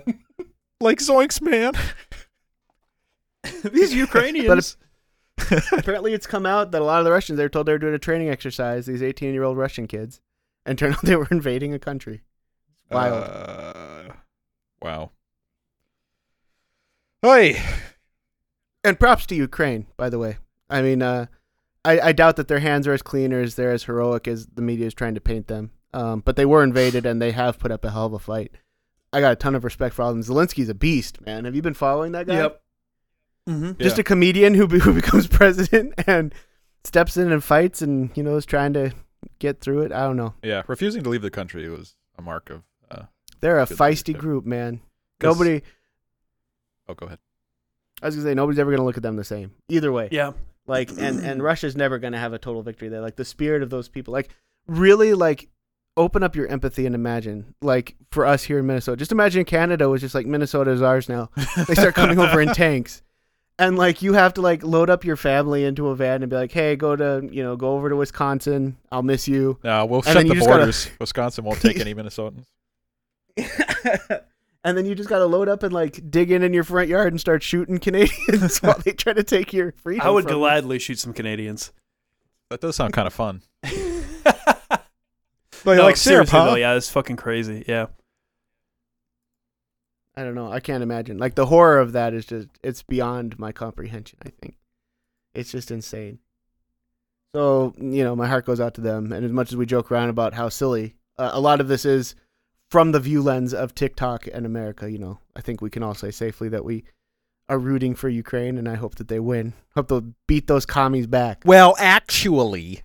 Like 0.80 1.00
Zoinks, 1.00 1.42
man. 1.42 1.74
these 3.64 3.94
Ukrainians. 3.94 4.78
apparently 5.72 6.14
it's 6.14 6.28
come 6.28 6.46
out 6.46 6.72
that 6.72 6.82
a 6.82 6.86
lot 6.86 6.98
of 7.00 7.06
the 7.06 7.12
russians 7.12 7.38
they 7.38 7.44
were 7.44 7.50
told 7.50 7.68
they 7.68 7.72
were 7.72 7.78
doing 7.78 7.94
a 7.94 8.00
training 8.00 8.28
exercise 8.28 8.88
these 8.88 9.04
18 9.04 9.34
year 9.36 9.44
old 9.44 9.56
russian 9.56 9.86
kids 9.86 10.20
and 10.68 10.78
turned 10.78 10.94
out 10.98 11.02
they 11.02 11.16
were 11.16 11.28
invading 11.32 11.74
a 11.74 11.80
country 11.80 12.22
wild 12.92 13.24
Uh, 13.24 14.14
wow. 14.82 15.10
Hey, 17.22 17.60
and 18.84 19.00
props 19.00 19.26
to 19.28 19.36
Ukraine, 19.36 19.88
by 19.98 20.10
the 20.10 20.20
way. 20.20 20.38
I 20.70 20.82
mean, 20.82 21.02
uh, 21.02 21.26
I, 21.84 22.00
I 22.00 22.12
doubt 22.12 22.36
that 22.36 22.48
their 22.48 22.60
hands 22.60 22.88
are 22.88 22.94
as 22.94 23.02
clean 23.02 23.34
or 23.34 23.42
as 23.42 23.56
they're 23.56 23.72
as 23.72 23.84
heroic 23.84 24.28
as 24.28 24.46
the 24.48 24.62
media 24.62 24.86
is 24.88 24.94
trying 24.94 25.16
to 25.16 25.22
paint 25.22 25.48
them. 25.48 25.72
Um, 25.94 26.20
but 26.24 26.36
they 26.36 26.46
were 26.46 26.64
invaded 26.64 27.06
and 27.06 27.22
they 27.22 27.32
have 27.32 27.58
put 27.60 27.72
up 27.72 27.84
a 27.86 27.90
hell 27.90 28.06
of 28.06 28.14
a 28.14 28.20
fight. 28.20 28.52
I 29.12 29.20
got 29.22 29.32
a 29.32 29.36
ton 29.38 29.56
of 29.56 29.64
respect 29.64 29.96
for 29.96 30.04
all 30.04 30.10
of 30.12 30.16
them. 30.16 30.24
Zelensky's 30.24 30.70
a 30.70 30.76
beast, 30.76 31.22
man. 31.26 31.46
Have 31.46 31.56
you 31.56 31.62
been 31.62 31.74
following 31.74 32.12
that 32.12 32.28
guy? 32.28 32.36
Yep. 32.36 32.62
Mm-hmm. 33.50 33.82
Just 33.82 33.98
Yeah. 33.98 34.02
a 34.02 34.04
comedian 34.04 34.54
who, 34.54 34.68
be- 34.68 34.80
who 34.86 34.94
becomes 34.94 35.28
president 35.28 35.94
and 36.06 36.34
steps 36.84 37.18
in 37.18 37.32
and 37.32 37.44
fights 37.44 37.82
and 37.82 38.12
you 38.16 38.24
know 38.24 38.36
is 38.38 38.46
trying 38.46 38.74
to 38.74 38.92
get 39.40 39.62
through 39.62 39.82
it. 39.82 39.92
I 39.92 40.04
don't 40.04 40.18
know. 40.18 40.34
yeah, 40.44 40.64
refusing 40.68 41.04
to 41.04 41.10
leave 41.10 41.22
the 41.22 41.32
country 41.32 41.70
was 41.70 41.96
a 42.18 42.22
mark 42.22 42.50
of. 42.50 42.64
Uh, 42.90 43.04
They're 43.42 43.60
a 43.60 43.66
feisty 43.66 44.08
leadership. 44.10 44.18
group, 44.18 44.46
man. 44.46 44.82
Nobody. 45.22 45.62
oh, 46.88 46.94
go 46.94 47.06
ahead. 47.08 47.20
I 48.02 48.06
was 48.08 48.16
gonna 48.16 48.28
say 48.28 48.34
nobody's 48.36 48.60
ever 48.60 48.72
gonna 48.72 48.86
look 48.86 48.98
at 48.98 49.04
them 49.04 49.16
the 49.16 49.24
same. 49.24 49.52
Either 49.70 49.92
way. 49.92 50.10
Yeah. 50.12 50.34
like 50.68 50.90
and 50.92 51.20
and 51.20 51.42
Russia's 51.42 51.76
never 51.76 51.98
going 51.98 52.14
to 52.14 52.20
have 52.20 52.34
a 52.34 52.38
total 52.40 52.62
victory 52.62 52.90
there 52.90 53.02
like 53.02 53.16
the 53.16 53.26
spirit 53.26 53.64
of 53.64 53.70
those 53.70 53.88
people 53.90 54.12
like 54.12 54.30
really 54.68 55.14
like 55.14 55.48
open 55.96 56.22
up 56.24 56.36
your 56.36 56.46
empathy 56.48 56.86
and 56.86 56.94
imagine 56.94 57.56
like 57.62 57.96
for 58.12 58.26
us 58.26 58.44
here 58.44 58.60
in 58.60 58.68
Minnesota 58.68 58.98
just 58.98 59.12
imagine 59.14 59.46
Canada 59.46 59.88
was 59.90 60.02
just 60.02 60.14
like 60.14 60.26
Minnesota 60.28 60.70
is 60.72 60.82
ours 60.82 61.08
now 61.10 61.30
they 61.68 61.74
start 61.74 61.96
coming 61.96 62.20
over 62.20 62.40
in 62.42 62.50
tanks 62.54 63.02
and 63.60 63.78
like 63.78 64.02
you 64.02 64.14
have 64.14 64.34
to 64.36 64.42
like 64.42 64.64
load 64.64 64.90
up 64.90 65.04
your 65.04 65.16
family 65.16 65.64
into 65.66 65.88
a 65.88 65.96
van 65.96 66.22
and 66.24 66.30
be 66.30 66.36
like 66.36 66.52
hey 66.52 66.76
go 66.76 66.96
to 66.96 67.28
you 67.32 67.42
know 67.44 67.56
go 67.56 67.74
over 67.76 67.90
to 67.90 67.96
Wisconsin 67.96 68.78
I'll 68.92 69.04
miss 69.04 69.28
you 69.28 69.58
No, 69.64 69.86
we'll 69.86 70.00
And 70.00 70.14
shut 70.14 70.22
the 70.24 70.28
you 70.28 70.34
just 70.36 70.48
gotta- 70.48 70.60
borders. 70.60 70.90
Wisconsin 71.00 71.44
won't 71.44 71.62
take 71.62 71.80
any 71.80 71.94
Minnesotans. 71.96 72.46
and 74.64 74.78
then 74.78 74.86
you 74.86 74.96
just 74.96 75.10
got 75.10 75.20
to 75.20 75.26
load 75.26 75.48
up 75.48 75.64
and 75.64 75.72
like 75.74 76.10
dig 76.10 76.32
in 76.32 76.44
in 76.44 76.54
your 76.54 76.64
front 76.64 76.90
yard 76.90 77.14
and 77.14 77.20
start 77.20 77.44
shooting 77.44 77.80
Canadians 77.80 78.58
while 78.62 78.78
they 78.84 78.92
try 78.94 79.14
to 79.14 79.24
take 79.24 79.54
your 79.54 79.72
freedom 79.74 80.06
I 80.06 80.10
would 80.10 80.24
from 80.24 80.34
you. 80.34 80.40
gladly 80.40 80.80
shoot 80.80 81.00
some 81.00 81.14
Canadians. 81.14 81.72
That 82.50 82.62
does 82.62 82.76
sound 82.76 82.94
kind 82.94 83.08
of 83.08 83.14
fun. 83.14 83.42
no, 83.66 83.74
like 85.66 85.98
seriously 85.98 85.98
syrup, 85.98 86.30
huh? 86.30 86.46
though, 86.46 86.56
yeah, 86.56 86.76
it's 86.76 86.90
fucking 86.90 87.18
crazy. 87.18 87.64
Yeah. 87.68 87.88
I 90.18 90.24
don't 90.24 90.34
know. 90.34 90.52
I 90.52 90.60
can't 90.60 90.82
imagine. 90.82 91.20
Like 91.20 91.36
the 91.36 91.46
horror 91.46 91.80
of 91.80 91.92
that 91.92 92.16
is 92.16 92.26
just 92.26 92.48
it's 92.64 92.82
beyond 92.82 93.38
my 93.38 93.52
comprehension, 93.52 94.18
I 94.26 94.30
think. 94.42 94.58
It's 95.36 95.52
just 95.52 95.70
insane. 95.70 96.18
So, 97.36 97.76
you 97.78 98.04
know, 98.04 98.16
my 98.16 98.26
heart 98.28 98.46
goes 98.46 98.60
out 98.60 98.74
to 98.76 98.82
them 98.82 99.12
and 99.14 99.24
as 99.24 99.32
much 99.32 99.52
as 99.52 99.56
we 99.58 99.68
joke 99.68 99.92
around 99.92 100.10
about 100.10 100.34
how 100.34 100.50
silly, 100.50 100.96
uh, 101.20 101.30
a 101.34 101.40
lot 101.40 101.62
of 101.62 101.68
this 101.68 101.86
is 101.86 102.16
from 102.72 102.92
the 102.94 103.00
view 103.00 103.22
lens 103.22 103.54
of 103.54 103.76
TikTok 103.76 104.28
and 104.34 104.44
America, 104.44 104.90
you 104.90 104.98
know. 104.98 105.20
I 105.36 105.42
think 105.42 105.62
we 105.62 105.70
can 105.70 105.84
all 105.84 105.94
say 105.94 106.10
safely 106.10 106.50
that 106.50 106.66
we 106.66 106.84
are 107.48 107.60
rooting 107.60 107.94
for 107.94 108.10
Ukraine 108.10 108.58
and 108.58 108.68
I 108.68 108.74
hope 108.74 108.96
that 108.96 109.10
they 109.10 109.20
win. 109.20 109.54
Hope 109.76 109.88
they'll 109.90 110.14
beat 110.28 110.48
those 110.48 110.66
commies 110.66 111.06
back. 111.06 111.44
Well, 111.46 111.76
actually, 111.78 112.82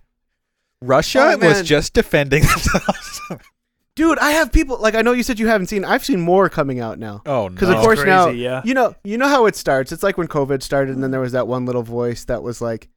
Russia 0.83 1.33
Oh, 1.33 1.37
was 1.37 1.63
just 1.63 1.93
defending 1.93 2.41
themselves. 2.47 3.21
Dude, 3.95 4.17
I 4.17 4.31
have 4.31 4.51
people 4.51 4.79
like 4.79 4.95
I 4.95 5.01
know 5.01 5.11
you 5.11 5.21
said 5.21 5.39
you 5.39 5.47
haven't 5.47 5.67
seen. 5.67 5.85
I've 5.85 6.03
seen 6.03 6.19
more 6.19 6.49
coming 6.49 6.79
out 6.79 6.97
now. 6.97 7.21
oh 7.25 7.47
no! 7.47 7.49
Because 7.49 7.69
of 7.69 7.75
That's 7.75 7.85
course 7.85 8.03
now, 8.03 8.29
yeah. 8.29 8.61
you 8.65 8.73
know, 8.73 8.95
you 9.03 9.17
know 9.17 9.27
how 9.27 9.45
it 9.45 9.55
starts. 9.55 9.91
It's 9.91 10.01
like 10.01 10.17
when 10.17 10.27
COVID 10.27 10.63
started, 10.63 10.95
and 10.95 11.03
then 11.03 11.11
there 11.11 11.19
was 11.19 11.33
that 11.33 11.47
one 11.47 11.65
little 11.65 11.83
voice 11.83 12.25
that 12.25 12.41
was 12.41 12.59
like, 12.59 12.89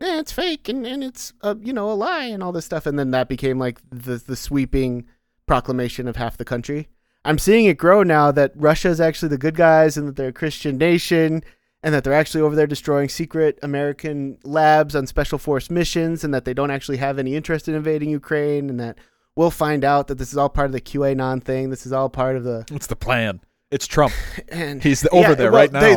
"Eh, 0.00 0.20
it's 0.20 0.30
fake 0.30 0.68
and, 0.68 0.86
and 0.86 1.02
it's 1.02 1.32
uh, 1.42 1.56
you 1.60 1.72
know 1.72 1.90
a 1.90 1.94
lie 1.94 2.26
and 2.26 2.40
all 2.40 2.52
this 2.52 2.64
stuff," 2.64 2.86
and 2.86 2.96
then 2.96 3.10
that 3.10 3.28
became 3.28 3.58
like 3.58 3.80
the 3.90 4.16
the 4.24 4.36
sweeping 4.36 5.06
proclamation 5.46 6.06
of 6.06 6.16
half 6.16 6.36
the 6.36 6.44
country. 6.44 6.88
I'm 7.24 7.38
seeing 7.38 7.64
it 7.64 7.78
grow 7.78 8.02
now 8.02 8.30
that 8.32 8.52
Russia 8.54 8.88
is 8.88 9.00
actually 9.00 9.30
the 9.30 9.38
good 9.38 9.56
guys 9.56 9.96
and 9.96 10.06
that 10.06 10.14
they're 10.16 10.28
a 10.28 10.32
Christian 10.32 10.76
nation 10.78 11.42
and 11.82 11.94
that 11.94 12.04
they're 12.04 12.12
actually 12.12 12.42
over 12.42 12.54
there 12.54 12.66
destroying 12.66 13.08
secret 13.08 13.58
American 13.62 14.38
labs 14.44 14.94
on 14.94 15.06
special 15.06 15.38
force 15.38 15.70
missions 15.70 16.22
and 16.22 16.34
that 16.34 16.44
they 16.44 16.54
don't 16.54 16.70
actually 16.70 16.98
have 16.98 17.18
any 17.18 17.34
interest 17.34 17.66
in 17.66 17.74
invading 17.74 18.10
Ukraine 18.10 18.68
and 18.68 18.78
that 18.78 18.98
we'll 19.36 19.50
find 19.50 19.84
out 19.84 20.08
that 20.08 20.18
this 20.18 20.30
is 20.32 20.36
all 20.38 20.48
part 20.48 20.66
of 20.66 20.72
the 20.72 20.80
QAnon 20.80 21.42
thing. 21.42 21.70
This 21.70 21.86
is 21.86 21.92
all 21.92 22.08
part 22.08 22.36
of 22.36 22.44
the 22.44 22.64
What's 22.70 22.86
the 22.86 22.96
plan? 22.96 23.40
It's 23.70 23.86
Trump. 23.86 24.12
and 24.48 24.82
He's 24.82 25.00
the- 25.00 25.10
over 25.10 25.34
there 25.34 25.50
right 25.50 25.72
now. 25.72 25.80
They, 25.80 25.96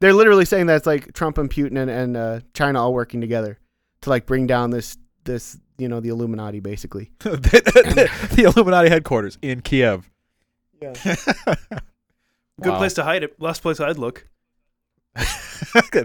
they're 0.00 0.12
literally 0.12 0.44
saying 0.44 0.66
that 0.66 0.76
it's 0.76 0.86
like 0.86 1.12
Trump 1.14 1.38
and 1.38 1.48
Putin 1.50 1.78
and, 1.78 1.90
and 1.90 2.16
uh, 2.16 2.40
China 2.54 2.80
all 2.82 2.92
working 2.94 3.20
together 3.20 3.58
to 4.02 4.10
like 4.10 4.26
bring 4.26 4.46
down 4.46 4.70
this 4.70 4.96
this 5.24 5.58
you 5.78 5.88
know 5.88 6.00
the 6.00 6.08
Illuminati 6.10 6.60
basically. 6.60 7.10
the, 7.20 7.30
the- 7.36 8.34
the 8.36 8.42
Illuminati 8.44 8.88
headquarters 8.88 9.38
in 9.42 9.60
Kiev. 9.60 10.10
Yeah. 10.80 10.92
Good 12.62 12.70
Wow. 12.70 12.78
place 12.78 12.94
to 12.94 13.02
hide 13.04 13.22
it. 13.24 13.40
Last 13.40 13.62
place 13.62 13.80
I'd 13.80 13.98
look. 13.98 14.28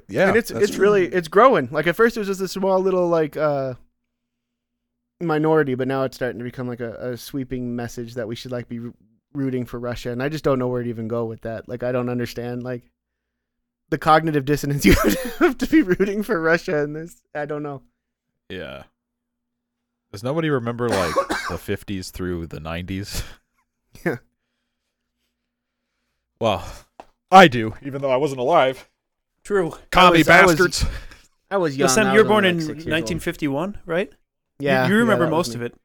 yeah, 0.07 0.27
and 0.29 0.37
it's 0.37 0.51
it's 0.51 0.71
true. 0.71 0.81
really 0.81 1.05
it's 1.07 1.27
growing. 1.27 1.67
Like 1.71 1.87
at 1.87 1.95
first 1.95 2.15
it 2.15 2.19
was 2.19 2.27
just 2.27 2.41
a 2.41 2.47
small 2.47 2.79
little 2.79 3.07
like 3.07 3.35
uh 3.37 3.73
minority, 5.21 5.75
but 5.75 5.87
now 5.87 6.03
it's 6.03 6.15
starting 6.15 6.39
to 6.39 6.43
become 6.45 6.67
like 6.67 6.79
a, 6.79 7.11
a 7.11 7.17
sweeping 7.17 7.75
message 7.75 8.13
that 8.15 8.27
we 8.27 8.35
should 8.35 8.51
like 8.51 8.67
be 8.69 8.79
rooting 9.33 9.65
for 9.65 9.79
Russia. 9.79 10.11
And 10.11 10.23
I 10.23 10.29
just 10.29 10.43
don't 10.43 10.59
know 10.59 10.67
where 10.67 10.81
to 10.83 10.89
even 10.89 11.07
go 11.07 11.25
with 11.25 11.41
that. 11.41 11.67
Like 11.67 11.83
I 11.83 11.91
don't 11.91 12.09
understand 12.09 12.63
like 12.63 12.83
the 13.89 13.97
cognitive 13.97 14.45
dissonance 14.45 14.85
you 14.85 14.93
have 15.39 15.57
to 15.57 15.67
be 15.67 15.81
rooting 15.81 16.23
for 16.23 16.39
Russia 16.41 16.79
in 16.83 16.93
this. 16.93 17.21
I 17.35 17.45
don't 17.45 17.63
know. 17.63 17.81
yeah. 18.49 18.83
Does 20.11 20.23
nobody 20.23 20.49
remember 20.49 20.89
like 20.89 21.13
the 21.13 21.55
50s 21.59 22.09
through 22.11 22.47
the 22.47 22.59
90s? 22.59 23.23
Yeah. 24.05 24.17
Well, 26.39 26.65
I 27.31 27.47
do, 27.47 27.73
even 27.81 28.01
though 28.01 28.11
I 28.11 28.17
wasn't 28.17 28.39
alive. 28.39 28.87
True. 29.43 29.73
Commie 29.91 30.17
I 30.17 30.17
was- 30.19 30.27
bastards. 30.27 30.85
I 31.51 31.57
was 31.57 31.75
Yo, 31.75 31.85
young. 31.85 31.89
Sam, 31.89 32.13
you 32.13 32.21
were 32.21 32.27
born 32.29 32.45
in 32.45 32.57
like, 32.59 32.67
old. 32.67 32.75
1951, 32.85 33.79
right? 33.87 34.11
Yeah, 34.59 34.85
You, 34.87 34.93
you 34.93 34.99
remember 34.99 35.25
that 35.25 35.31
was 35.31 35.47
most 35.47 35.49
me. 35.49 35.55
of 35.55 35.61
it. 35.71 35.75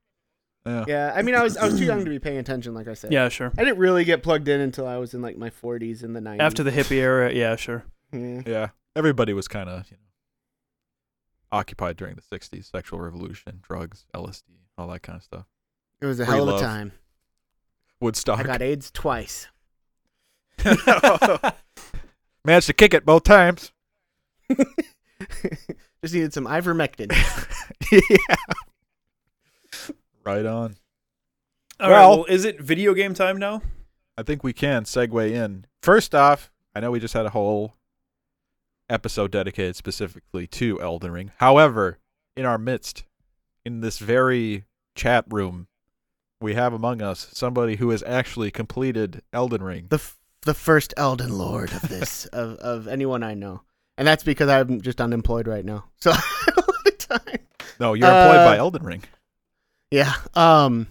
Yeah. 0.66 0.84
Yeah, 0.88 1.12
I 1.14 1.22
mean, 1.22 1.34
I 1.34 1.42
was 1.42 1.56
I 1.58 1.66
was 1.66 1.78
too 1.78 1.84
young 1.84 2.04
to 2.04 2.10
be 2.10 2.18
paying 2.18 2.38
attention, 2.38 2.72
like 2.74 2.88
I 2.88 2.94
said. 2.94 3.12
Yeah, 3.12 3.28
sure. 3.28 3.52
I 3.58 3.64
didn't 3.64 3.78
really 3.78 4.04
get 4.04 4.22
plugged 4.22 4.48
in 4.48 4.60
until 4.60 4.86
I 4.86 4.96
was 4.96 5.12
in 5.14 5.20
like 5.22 5.36
my 5.36 5.50
40s 5.50 6.02
in 6.02 6.14
the 6.14 6.20
90s. 6.20 6.40
After 6.40 6.62
the 6.62 6.70
hippie 6.70 6.96
era, 6.96 7.32
yeah, 7.34 7.54
sure. 7.56 7.84
Yeah. 8.12 8.42
Yeah. 8.46 8.68
Everybody 8.96 9.32
was 9.34 9.46
kind 9.46 9.68
of, 9.68 9.90
you 9.90 9.96
know, 9.98 10.02
occupied 11.52 11.96
during 11.96 12.14
the 12.16 12.22
60s, 12.22 12.70
sexual 12.70 12.98
revolution, 13.00 13.58
drugs, 13.62 14.06
LSD, 14.14 14.42
all 14.78 14.88
that 14.88 15.02
kind 15.02 15.16
of 15.18 15.22
stuff. 15.22 15.44
it 16.00 16.06
was 16.06 16.18
a 16.18 16.24
Free 16.24 16.34
hell 16.34 16.44
of 16.48 16.54
love. 16.54 16.60
a 16.62 16.64
time. 16.64 16.92
Woodstock. 18.00 18.40
I 18.40 18.42
got 18.44 18.62
AIDS 18.62 18.90
twice. 18.90 19.48
Managed 22.44 22.66
to 22.68 22.72
kick 22.72 22.94
it 22.94 23.04
both 23.04 23.24
times. 23.24 23.72
Just 26.04 26.12
needed 26.12 26.34
some 26.34 26.44
ivermectin. 26.44 27.10
yeah. 27.90 28.36
Right 30.22 30.44
on. 30.44 30.76
All 31.80 31.88
right, 31.90 31.96
Well- 32.00 32.10
well, 32.18 32.24
is 32.26 32.44
it 32.44 32.60
video 32.60 32.92
game 32.92 33.14
time 33.14 33.38
now? 33.38 33.62
I 34.18 34.22
think 34.22 34.44
we 34.44 34.52
can 34.52 34.84
segue 34.84 35.30
in. 35.32 35.64
First 35.82 36.14
off, 36.14 36.50
I 36.74 36.80
know 36.80 36.90
we 36.90 37.00
just 37.00 37.14
had 37.14 37.24
a 37.24 37.30
whole 37.30 37.74
episode 38.90 39.30
dedicated 39.30 39.76
specifically 39.76 40.46
to 40.48 40.78
Elden 40.82 41.10
Ring. 41.10 41.32
However, 41.38 41.96
in 42.36 42.44
our 42.44 42.58
midst, 42.58 43.04
in 43.64 43.80
this 43.80 43.98
very 43.98 44.66
chat 44.94 45.24
room, 45.30 45.68
we 46.38 46.52
have 46.52 46.74
among 46.74 47.00
us 47.00 47.28
somebody 47.32 47.76
who 47.76 47.88
has 47.90 48.02
actually 48.06 48.50
completed 48.50 49.22
Elden 49.32 49.62
Ring. 49.62 49.86
the 49.88 49.96
f- 49.96 50.18
the 50.42 50.52
first 50.52 50.92
Elden 50.98 51.38
Lord 51.38 51.72
of 51.72 51.80
this 51.88 52.26
of 52.32 52.56
of 52.58 52.86
anyone 52.86 53.22
I 53.22 53.32
know, 53.32 53.62
and 53.98 54.06
that's 54.06 54.24
because 54.24 54.48
I'm 54.48 54.80
just 54.80 55.00
unemployed 55.00 55.46
right 55.46 55.64
now. 55.64 55.84
So 56.00 56.10
I 56.10 56.14
have 56.46 56.56
a 56.58 56.60
lot 56.60 56.86
of 56.86 56.98
time. 56.98 57.38
No, 57.80 57.94
you're 57.94 58.08
employed 58.08 58.36
Uh, 58.40 58.44
by 58.46 58.56
Elden 58.56 58.82
Ring. 58.84 59.02
Yeah. 59.90 60.12
Um. 60.34 60.86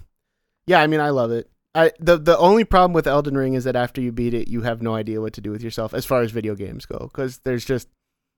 Yeah. 0.66 0.82
I 0.82 0.88
mean, 0.88 1.00
I 1.00 1.10
love 1.10 1.32
it. 1.32 1.50
I 1.76 1.92
the 2.00 2.18
the 2.18 2.38
only 2.38 2.64
problem 2.66 2.94
with 2.94 3.08
Elden 3.08 3.36
Ring 3.38 3.54
is 3.56 3.64
that 3.64 3.76
after 3.76 4.00
you 4.02 4.12
beat 4.12 4.34
it, 4.34 4.48
you 4.48 4.62
have 4.62 4.82
no 4.82 4.94
idea 4.94 5.22
what 5.22 5.34
to 5.34 5.42
do 5.42 5.52
with 5.52 5.64
yourself 5.64 5.94
as 5.94 6.06
far 6.06 6.22
as 6.22 6.32
video 6.32 6.56
games 6.56 6.86
go, 6.86 7.10
because 7.12 7.40
there's 7.40 7.66
just 7.66 7.88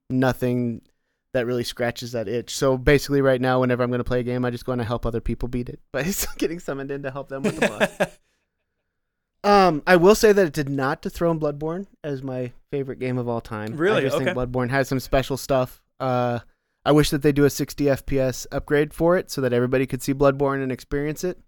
nothing 0.10 0.82
that 1.34 1.46
really 1.46 1.66
scratches 1.66 2.14
that 2.14 2.30
itch. 2.30 2.56
So 2.56 2.78
basically, 2.78 3.22
right 3.22 3.42
now, 3.42 3.60
whenever 3.60 3.84
I'm 3.84 3.90
going 3.90 4.00
to 4.00 4.06
play 4.06 4.22
a 4.22 4.24
game, 4.24 4.46
I 4.46 4.52
just 4.52 4.66
go 4.66 4.72
and 4.72 4.82
I 4.82 4.86
help 4.86 5.06
other 5.06 5.20
people 5.20 5.50
beat 5.50 5.68
it 5.68 5.80
But 5.92 6.06
by 6.06 6.12
getting 6.38 6.60
summoned 6.60 6.92
in 6.92 7.04
to 7.04 7.12
help 7.12 7.28
them 7.28 7.44
with 7.44 7.60
the 7.60 7.68
boss. 7.68 8.10
Um, 9.46 9.84
I 9.86 9.96
will 9.96 10.16
say 10.16 10.32
that 10.32 10.48
it 10.48 10.54
did 10.54 10.70
not 10.70 11.04
dethrone 11.04 11.40
Bloodborne 11.40 11.86
as 12.04 12.24
my 12.24 12.52
favorite 12.72 12.98
game 12.98 13.20
of 13.20 13.30
all 13.30 13.42
time. 13.42 13.78
Really? 13.78 14.00
I 14.00 14.02
just 14.02 14.18
think 14.18 14.32
Bloodborne 14.32 14.72
has 14.72 14.88
some 14.88 15.00
special 15.00 15.38
stuff. 15.38 15.84
Uh, 16.00 16.40
I 16.84 16.92
wish 16.92 17.12
that 17.12 17.22
they 17.22 17.32
do 17.32 17.46
a 17.46 17.50
60 17.52 17.86
FPS 17.86 18.48
upgrade 18.52 18.92
for 18.92 19.16
it 19.18 19.30
so 19.30 19.42
that 19.42 19.54
everybody 19.54 19.86
could 19.86 20.02
see 20.02 20.16
Bloodborne 20.16 20.64
and 20.64 20.72
experience 20.72 21.24
it. 21.24 21.40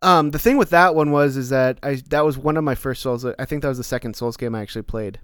Um, 0.00 0.30
the 0.30 0.38
thing 0.38 0.56
with 0.56 0.70
that 0.70 0.94
one 0.94 1.10
was 1.10 1.36
is 1.36 1.48
that 1.50 1.78
I 1.82 2.02
that 2.10 2.24
was 2.24 2.38
one 2.38 2.56
of 2.56 2.64
my 2.64 2.74
first 2.76 3.02
Souls. 3.02 3.24
I 3.24 3.44
think 3.44 3.62
that 3.62 3.68
was 3.68 3.78
the 3.78 3.84
second 3.84 4.14
Souls 4.14 4.36
game 4.36 4.54
I 4.54 4.60
actually 4.60 4.82
played, 4.82 5.20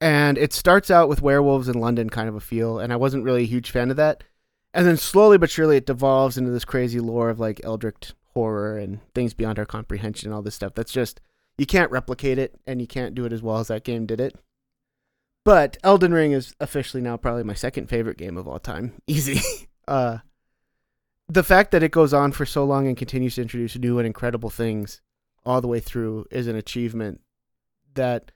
and 0.00 0.36
it 0.36 0.52
starts 0.52 0.90
out 0.90 1.08
with 1.08 1.22
werewolves 1.22 1.68
in 1.68 1.80
London 1.80 2.10
kind 2.10 2.28
of 2.28 2.34
a 2.34 2.40
feel, 2.40 2.80
and 2.80 2.92
I 2.92 2.96
wasn't 2.96 3.22
really 3.22 3.44
a 3.44 3.46
huge 3.46 3.70
fan 3.70 3.90
of 3.90 3.96
that. 3.96 4.24
And 4.72 4.84
then 4.84 4.96
slowly 4.96 5.38
but 5.38 5.50
surely 5.50 5.76
it 5.76 5.86
devolves 5.86 6.36
into 6.36 6.50
this 6.50 6.64
crazy 6.64 6.98
lore 6.98 7.30
of 7.30 7.38
like 7.38 7.60
Eldritch 7.62 8.14
horror 8.34 8.78
and 8.78 9.00
things 9.14 9.32
beyond 9.34 9.58
our 9.58 9.64
comprehension 9.64 10.28
and 10.28 10.34
all 10.34 10.42
this 10.42 10.54
stuff. 10.54 10.74
That's 10.74 10.92
just 10.92 11.20
you 11.56 11.66
can't 11.66 11.90
replicate 11.90 12.38
it 12.38 12.60
and 12.66 12.80
you 12.80 12.86
can't 12.86 13.14
do 13.14 13.24
it 13.24 13.32
as 13.32 13.42
well 13.42 13.58
as 13.58 13.68
that 13.68 13.84
game 13.84 14.06
did 14.06 14.20
it. 14.20 14.36
But 15.44 15.76
Elden 15.84 16.12
Ring 16.12 16.32
is 16.32 16.54
officially 16.60 17.02
now 17.02 17.16
probably 17.16 17.44
my 17.44 17.54
second 17.54 17.88
favorite 17.88 18.18
game 18.18 18.36
of 18.36 18.48
all 18.48 18.58
time. 18.58 18.94
Easy. 19.06 19.40
uh 19.86 20.18
the 21.26 21.42
fact 21.42 21.70
that 21.70 21.82
it 21.82 21.90
goes 21.90 22.12
on 22.12 22.32
for 22.32 22.44
so 22.44 22.64
long 22.64 22.86
and 22.86 22.98
continues 22.98 23.36
to 23.36 23.42
introduce 23.42 23.78
new 23.78 23.98
and 23.98 24.06
incredible 24.06 24.50
things 24.50 25.00
all 25.46 25.62
the 25.62 25.68
way 25.68 25.80
through 25.80 26.26
is 26.30 26.46
an 26.46 26.56
achievement 26.56 27.20
that 27.94 28.30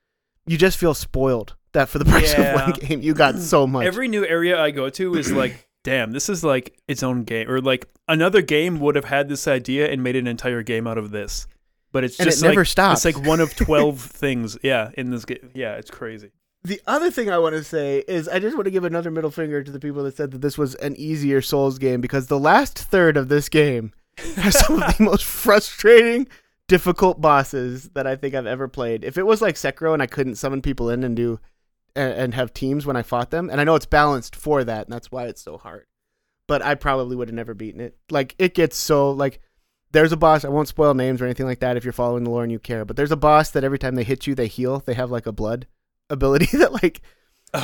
you 0.46 0.56
just 0.56 0.78
feel 0.78 0.94
spoiled 0.94 1.54
that 1.72 1.88
for 1.88 1.98
the 1.98 2.04
price 2.06 2.32
of 2.32 2.54
one 2.54 2.72
game 2.72 3.02
you 3.02 3.12
got 3.14 3.36
so 3.36 3.66
much. 3.66 3.84
Every 3.86 4.08
new 4.08 4.26
area 4.26 4.60
I 4.60 4.70
go 4.70 4.88
to 4.90 5.14
is 5.16 5.30
like, 5.30 5.67
damn, 5.88 6.12
this 6.12 6.28
is 6.28 6.44
like 6.44 6.78
its 6.88 7.02
own 7.02 7.24
game, 7.24 7.50
or 7.50 7.60
like 7.60 7.88
another 8.06 8.42
game 8.42 8.80
would 8.80 8.96
have 8.96 9.06
had 9.06 9.28
this 9.28 9.48
idea 9.48 9.90
and 9.90 10.02
made 10.02 10.16
an 10.16 10.26
entire 10.26 10.62
game 10.62 10.86
out 10.86 10.98
of 10.98 11.10
this. 11.10 11.46
But 11.92 12.04
it's 12.04 12.18
and 12.18 12.28
it 12.28 12.32
just 12.32 12.42
never 12.42 12.64
stops. 12.64 13.04
it's 13.04 13.16
like 13.16 13.26
one 13.26 13.40
of 13.40 13.54
twelve 13.56 14.00
things. 14.00 14.58
Yeah, 14.62 14.90
in 14.96 15.10
this 15.10 15.24
game. 15.24 15.50
Yeah, 15.54 15.74
it's 15.76 15.90
crazy. 15.90 16.30
The 16.64 16.80
other 16.86 17.10
thing 17.10 17.30
I 17.30 17.38
want 17.38 17.54
to 17.54 17.64
say 17.64 18.04
is 18.08 18.28
I 18.28 18.40
just 18.40 18.56
want 18.56 18.66
to 18.66 18.70
give 18.70 18.84
another 18.84 19.10
middle 19.10 19.30
finger 19.30 19.62
to 19.62 19.70
the 19.70 19.78
people 19.78 20.02
that 20.04 20.16
said 20.16 20.32
that 20.32 20.40
this 20.40 20.58
was 20.58 20.74
an 20.76 20.96
easier 20.96 21.40
Souls 21.40 21.78
game 21.78 22.00
because 22.00 22.26
the 22.26 22.38
last 22.38 22.78
third 22.78 23.16
of 23.16 23.28
this 23.28 23.48
game 23.48 23.92
has 24.36 24.58
some 24.58 24.82
of 24.82 24.96
the 24.96 25.04
most 25.04 25.24
frustrating, 25.24 26.26
difficult 26.66 27.20
bosses 27.20 27.90
that 27.90 28.06
I 28.06 28.16
think 28.16 28.34
I've 28.34 28.46
ever 28.46 28.68
played. 28.68 29.04
If 29.04 29.16
it 29.16 29.26
was 29.26 29.40
like 29.40 29.54
Sekiro 29.54 29.94
and 29.94 30.02
I 30.02 30.06
couldn't 30.06 30.34
summon 30.34 30.60
people 30.60 30.90
in 30.90 31.04
and 31.04 31.16
do 31.16 31.38
and, 31.94 32.12
and 32.12 32.34
have 32.34 32.54
teams 32.54 32.86
when 32.86 32.96
I 32.96 33.02
fought 33.02 33.30
them, 33.30 33.50
and 33.50 33.60
I 33.60 33.64
know 33.64 33.74
it's 33.74 33.86
balanced 33.86 34.36
for 34.36 34.64
that, 34.64 34.86
and 34.86 34.92
that's 34.92 35.10
why 35.10 35.26
it's 35.26 35.42
so 35.42 35.58
hard. 35.58 35.86
But 36.46 36.62
I 36.62 36.74
probably 36.74 37.16
would 37.16 37.28
have 37.28 37.34
never 37.34 37.54
beaten 37.54 37.80
it. 37.80 37.96
Like 38.10 38.34
it 38.38 38.54
gets 38.54 38.76
so 38.76 39.10
like 39.10 39.40
there's 39.92 40.12
a 40.12 40.16
boss. 40.16 40.44
I 40.44 40.48
won't 40.48 40.68
spoil 40.68 40.94
names 40.94 41.20
or 41.20 41.24
anything 41.24 41.46
like 41.46 41.60
that 41.60 41.76
if 41.76 41.84
you're 41.84 41.92
following 41.92 42.24
the 42.24 42.30
lore 42.30 42.42
and 42.42 42.52
you 42.52 42.58
care. 42.58 42.84
But 42.84 42.96
there's 42.96 43.12
a 43.12 43.16
boss 43.16 43.50
that 43.50 43.64
every 43.64 43.78
time 43.78 43.94
they 43.94 44.04
hit 44.04 44.26
you, 44.26 44.34
they 44.34 44.46
heal. 44.46 44.82
They 44.84 44.94
have 44.94 45.10
like 45.10 45.26
a 45.26 45.32
blood 45.32 45.66
ability 46.10 46.56
that 46.56 46.72
like 46.72 47.02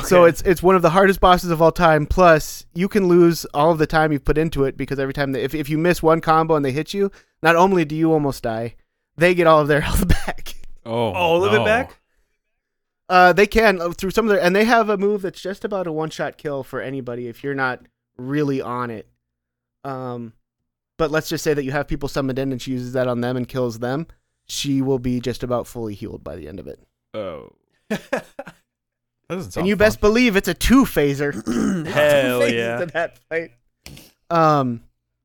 so 0.05 0.25
it's 0.25 0.41
it's 0.43 0.63
one 0.63 0.77
of 0.77 0.83
the 0.83 0.91
hardest 0.91 1.21
bosses 1.21 1.51
of 1.51 1.61
all 1.61 1.73
time. 1.73 2.07
Plus, 2.07 2.65
you 2.75 2.89
can 2.89 3.07
lose 3.07 3.45
all 3.47 3.71
of 3.71 3.79
the 3.79 3.87
time 3.87 4.13
you've 4.13 4.25
put 4.25 4.39
into 4.39 4.65
it 4.65 4.77
because 4.77 4.99
every 4.99 5.13
time 5.13 5.33
they, 5.33 5.43
if 5.43 5.55
if 5.55 5.69
you 5.69 5.77
miss 5.77 6.03
one 6.03 6.21
combo 6.21 6.55
and 6.55 6.65
they 6.65 6.73
hit 6.73 6.95
you, 6.95 7.11
not 7.43 7.57
only 7.57 7.85
do 7.85 7.95
you 7.95 8.13
almost 8.13 8.43
die, 8.43 8.77
they 9.17 9.35
get 9.35 9.47
all 9.47 9.61
of 9.61 9.69
their 9.69 9.81
health 9.83 10.09
back. 10.09 10.55
Oh, 10.87 11.13
all 11.13 11.45
of 11.45 11.53
it 11.53 11.65
back. 11.65 11.99
Uh, 13.09 13.33
they 13.33 13.47
can 13.47 13.81
uh, 13.81 13.90
through 13.90 14.11
some 14.11 14.27
of 14.27 14.31
their, 14.31 14.43
and 14.43 14.57
they 14.57 14.64
have 14.64 14.88
a 14.88 14.97
move 14.97 15.23
that's 15.23 15.40
just 15.40 15.64
about 15.64 15.87
a 15.87 15.93
one 15.93 16.11
shot 16.11 16.38
kill 16.38 16.62
for 16.62 16.81
anybody 16.81 17.29
if 17.29 17.45
you're 17.45 17.55
not 17.55 17.81
really 18.17 18.61
on 18.61 18.90
it. 18.90 19.09
Um, 19.85 20.33
but 20.97 21.11
let's 21.11 21.29
just 21.29 21.45
say 21.45 21.55
that 21.55 21.64
you 21.64 21.73
have 21.73 21.88
people 21.88 22.09
summoned 22.09 22.38
in 22.38 22.53
and 22.53 22.62
she 22.62 22.73
uses 22.73 22.93
that 22.95 23.09
on 23.09 23.21
them 23.21 23.37
and 23.37 23.49
kills 23.49 23.81
them. 23.81 24.07
She 24.47 24.81
will 24.81 24.99
be 24.99 25.21
just 25.21 25.43
about 25.43 25.67
fully 25.67 25.95
healed 25.95 26.25
by 26.25 26.37
the 26.37 26.49
end 26.49 26.61
of 26.61 26.67
it. 26.67 26.81
Oh. 27.12 27.53
That 29.29 29.37
doesn't 29.37 29.53
sound 29.53 29.62
and 29.62 29.69
you 29.69 29.75
fun. 29.75 29.79
best 29.79 30.01
believe 30.03 30.37
it's 30.37 30.49
a 30.49 30.55
two 30.55 30.85
phaser. 30.85 31.33
Hell 31.88 32.47
yeah. 32.53 32.79
to 32.79 32.87
that 32.87 33.19
fight. 33.31 33.53
Um, 34.29 34.85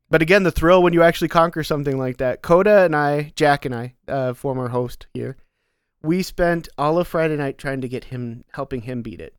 but 0.10 0.22
again, 0.22 0.44
the 0.44 0.52
thrill 0.52 0.82
when 0.82 0.94
you 0.94 1.04
actually 1.04 1.28
conquer 1.28 1.64
something 1.64 1.98
like 1.98 2.18
that. 2.18 2.42
Coda 2.42 2.86
and 2.86 2.96
I, 2.96 3.34
Jack 3.36 3.66
and 3.66 3.76
I, 3.76 3.96
uh, 4.08 4.34
former 4.34 4.70
host 4.70 5.08
here, 5.14 5.36
we 6.02 6.22
spent 6.24 6.70
all 6.78 6.98
of 6.98 7.08
Friday 7.08 7.36
night 7.38 7.58
trying 7.58 7.82
to 7.82 7.88
get 7.90 8.06
him, 8.06 8.44
helping 8.54 8.82
him 8.82 9.02
beat 9.02 9.20
it, 9.22 9.36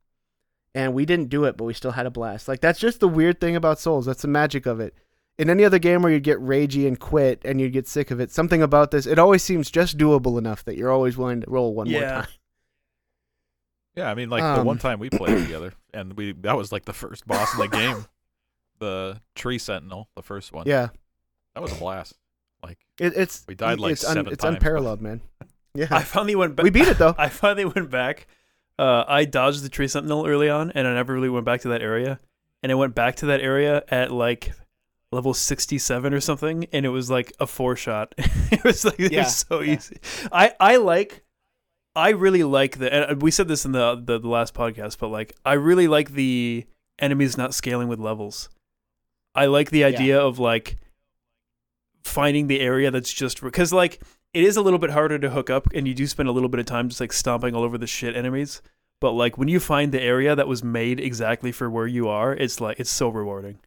and 0.74 0.92
we 0.94 1.04
didn't 1.06 1.28
do 1.30 1.44
it, 1.44 1.56
but 1.56 1.64
we 1.64 1.74
still 1.74 1.92
had 1.92 2.06
a 2.06 2.10
blast. 2.10 2.48
Like 2.48 2.60
that's 2.60 2.78
just 2.80 3.00
the 3.00 3.08
weird 3.08 3.40
thing 3.40 3.56
about 3.56 3.78
Souls. 3.80 4.06
That's 4.06 4.22
the 4.22 4.28
magic 4.28 4.66
of 4.66 4.80
it. 4.80 4.94
In 5.38 5.48
any 5.48 5.64
other 5.64 5.78
game 5.78 6.02
where 6.02 6.12
you'd 6.12 6.22
get 6.22 6.38
ragey 6.38 6.86
and 6.86 7.00
quit 7.00 7.40
and 7.46 7.58
you'd 7.60 7.72
get 7.72 7.88
sick 7.88 8.10
of 8.10 8.20
it, 8.20 8.30
something 8.30 8.60
about 8.60 8.90
this, 8.90 9.06
it 9.06 9.18
always 9.18 9.42
seems 9.42 9.70
just 9.70 9.96
doable 9.96 10.36
enough 10.38 10.64
that 10.66 10.76
you're 10.76 10.92
always 10.92 11.16
willing 11.16 11.40
to 11.40 11.50
roll 11.50 11.74
one 11.74 11.90
more 11.90 12.00
time. 12.02 12.26
Yeah, 13.96 14.10
I 14.10 14.14
mean, 14.14 14.28
like 14.30 14.42
the 14.56 14.62
one 14.62 14.76
Um, 14.76 14.78
time 14.78 14.98
we 15.00 15.10
played 15.10 15.38
together, 15.42 15.72
and 15.94 16.14
we 16.16 16.32
that 16.40 16.56
was 16.56 16.70
like 16.72 16.84
the 16.84 16.92
first 16.92 17.26
boss 17.26 17.52
in 17.54 17.60
the 17.60 17.68
game, 17.68 18.06
the 18.78 19.20
tree 19.34 19.58
sentinel, 19.58 20.08
the 20.14 20.22
first 20.22 20.52
one. 20.52 20.64
Yeah, 20.66 20.88
that 21.54 21.60
was 21.62 21.72
a 21.72 21.76
blast. 21.76 22.14
Like 22.62 22.78
it, 23.00 23.14
it's 23.16 23.44
We 23.48 23.54
died, 23.54 23.80
like, 23.80 23.92
it's, 23.92 24.02
seven 24.02 24.26
it's 24.28 24.42
times, 24.42 24.42
but- 24.42 24.48
unparalleled, 24.56 25.00
man. 25.00 25.22
Yeah, 25.74 25.86
I 25.90 26.02
finally 26.02 26.34
went 26.34 26.56
back. 26.56 26.64
we 26.64 26.70
beat 26.70 26.88
it 26.88 26.98
though. 26.98 27.14
I 27.18 27.28
finally 27.28 27.64
went 27.64 27.90
back. 27.90 28.26
Uh, 28.78 29.04
I 29.06 29.24
dodged 29.24 29.62
the 29.62 29.68
tree 29.68 29.88
sentinel 29.88 30.26
early 30.26 30.48
on, 30.48 30.70
and 30.72 30.86
I 30.88 30.94
never 30.94 31.12
really 31.14 31.28
went 31.28 31.44
back 31.44 31.60
to 31.62 31.68
that 31.68 31.82
area. 31.82 32.18
And 32.62 32.72
I 32.72 32.74
went 32.74 32.94
back 32.94 33.16
to 33.16 33.26
that 33.26 33.40
area 33.40 33.84
at 33.88 34.10
like 34.10 34.52
level 35.12 35.34
sixty-seven 35.34 36.12
or 36.14 36.20
something, 36.20 36.66
and 36.72 36.84
it 36.86 36.90
was 36.90 37.10
like 37.10 37.32
a 37.40 37.46
four 37.46 37.76
shot. 37.76 38.14
it 38.18 38.64
was 38.64 38.84
like 38.84 38.98
it 39.00 39.12
Yeah, 39.12 39.24
was 39.24 39.36
so 39.36 39.60
yeah. 39.60 39.74
easy. 39.74 39.98
I 40.32 40.52
I 40.58 40.76
like. 40.76 41.24
I 41.96 42.10
really 42.10 42.44
like 42.44 42.78
the. 42.78 42.92
And 43.10 43.20
we 43.20 43.30
said 43.30 43.48
this 43.48 43.64
in 43.64 43.72
the, 43.72 43.96
the 43.96 44.18
the 44.18 44.28
last 44.28 44.54
podcast, 44.54 44.98
but 44.98 45.08
like 45.08 45.34
I 45.44 45.54
really 45.54 45.88
like 45.88 46.12
the 46.12 46.64
enemies 46.98 47.36
not 47.36 47.54
scaling 47.54 47.88
with 47.88 47.98
levels. 47.98 48.48
I 49.34 49.46
like 49.46 49.70
the 49.70 49.84
idea 49.84 50.20
of 50.20 50.38
like 50.38 50.76
finding 52.02 52.46
the 52.46 52.60
area 52.60 52.90
that's 52.90 53.12
just 53.12 53.40
because 53.42 53.72
like 53.72 54.00
it 54.32 54.44
is 54.44 54.56
a 54.56 54.62
little 54.62 54.78
bit 54.78 54.90
harder 54.90 55.18
to 55.18 55.30
hook 55.30 55.50
up 55.50 55.66
and 55.74 55.88
you 55.88 55.94
do 55.94 56.06
spend 56.06 56.28
a 56.28 56.32
little 56.32 56.48
bit 56.48 56.60
of 56.60 56.66
time 56.66 56.88
just 56.88 57.00
like 57.00 57.12
stomping 57.12 57.54
all 57.54 57.62
over 57.62 57.78
the 57.78 57.86
shit 57.86 58.16
enemies 58.16 58.62
but 59.00 59.12
like 59.12 59.38
when 59.38 59.48
you 59.48 59.58
find 59.58 59.92
the 59.92 60.00
area 60.02 60.36
that 60.36 60.46
was 60.48 60.62
made 60.62 61.00
exactly 61.00 61.50
for 61.52 61.68
where 61.70 61.86
you 61.86 62.08
are 62.08 62.32
it's 62.34 62.60
like 62.60 62.78
it's 62.78 62.90
so 62.90 63.08
rewarding 63.08 63.58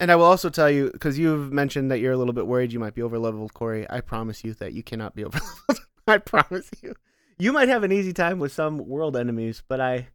And 0.00 0.10
I 0.10 0.16
will 0.16 0.24
also 0.24 0.50
tell 0.50 0.68
you, 0.68 0.90
because 0.92 1.18
you've 1.18 1.52
mentioned 1.52 1.90
that 1.90 2.00
you're 2.00 2.12
a 2.12 2.16
little 2.16 2.34
bit 2.34 2.46
worried 2.48 2.72
you 2.72 2.80
might 2.80 2.94
be 2.94 3.02
over 3.02 3.16
leveled, 3.18 3.54
Corey. 3.54 3.86
I 3.88 4.00
promise 4.00 4.42
you 4.44 4.52
that 4.54 4.72
you 4.72 4.82
cannot 4.82 5.14
be 5.14 5.24
over 5.28 5.38
leveled. 5.68 5.86
I 6.06 6.18
promise 6.18 6.68
you. 6.82 6.94
You 7.38 7.52
might 7.52 7.68
have 7.68 7.84
an 7.84 7.92
easy 7.92 8.12
time 8.12 8.40
with 8.40 8.52
some 8.52 8.78
world 8.88 9.16
enemies, 9.16 9.62
but 9.68 9.80
I. 9.80 10.08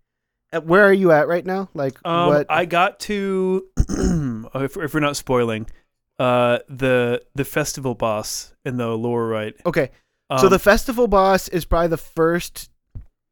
Where 0.64 0.84
are 0.84 0.94
you 0.94 1.12
at 1.12 1.28
right 1.28 1.46
now? 1.46 1.70
Like 1.74 1.98
um 2.06 2.28
what? 2.28 2.48
i 2.50 2.66
got 2.66 3.00
to 3.02 3.66
if, 4.56 4.78
if 4.78 4.94
we're 4.94 5.00
not 5.00 5.16
spoiling 5.16 5.66
uh 6.20 6.60
the 6.68 7.24
the 7.36 7.46
festival 7.46 7.96
boss 7.96 8.54
in 8.66 8.78
the 8.78 8.88
lower 8.90 9.28
right 9.28 9.56
okay, 9.66 9.90
um, 10.30 10.40
so 10.40 10.50
the 10.50 10.60
festival 10.60 11.08
boss 11.08 11.48
is 11.48 11.66
probably 11.66 11.88
the 11.88 11.98
first, 11.98 12.70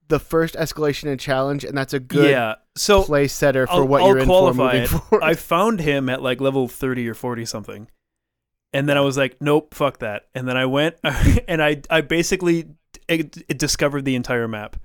the 0.08 0.20
first 0.20 0.56
escalation 0.56 1.10
and 1.12 1.20
challenge, 1.20 1.64
and 1.66 1.78
that's 1.78 1.94
a 1.94 2.00
good 2.00 2.30
yeah 2.32 2.56
so 2.76 3.04
place 3.04 3.34
setter 3.34 3.68
for 3.68 3.74
I'll- 3.74 3.88
what 3.88 4.02
I'll 4.02 4.08
you're 4.08 4.20
in 4.20 4.26
for 4.28 4.54
moving 4.54 4.84
it. 4.84 4.88
forward. 4.88 5.24
I 5.24 5.34
found 5.34 5.82
him 5.82 6.08
at 6.10 6.22
like 6.22 6.40
level 6.40 6.68
30 6.68 7.08
or 7.10 7.14
40 7.14 7.46
something. 7.46 7.88
And 8.74 8.88
then 8.88 8.98
I 8.98 9.02
was 9.02 9.18
like, 9.18 9.38
nope, 9.42 9.74
fuck 9.74 10.00
that. 10.00 10.28
And 10.36 10.48
then 10.48 10.58
I 10.58 10.66
went 10.66 10.96
and 11.48 11.64
I 11.64 11.82
I 11.90 12.02
basically 12.02 12.68
it, 13.08 13.38
it 13.50 13.58
discovered 13.58 14.06
the 14.06 14.16
entire 14.16 14.48
map. 14.48 14.76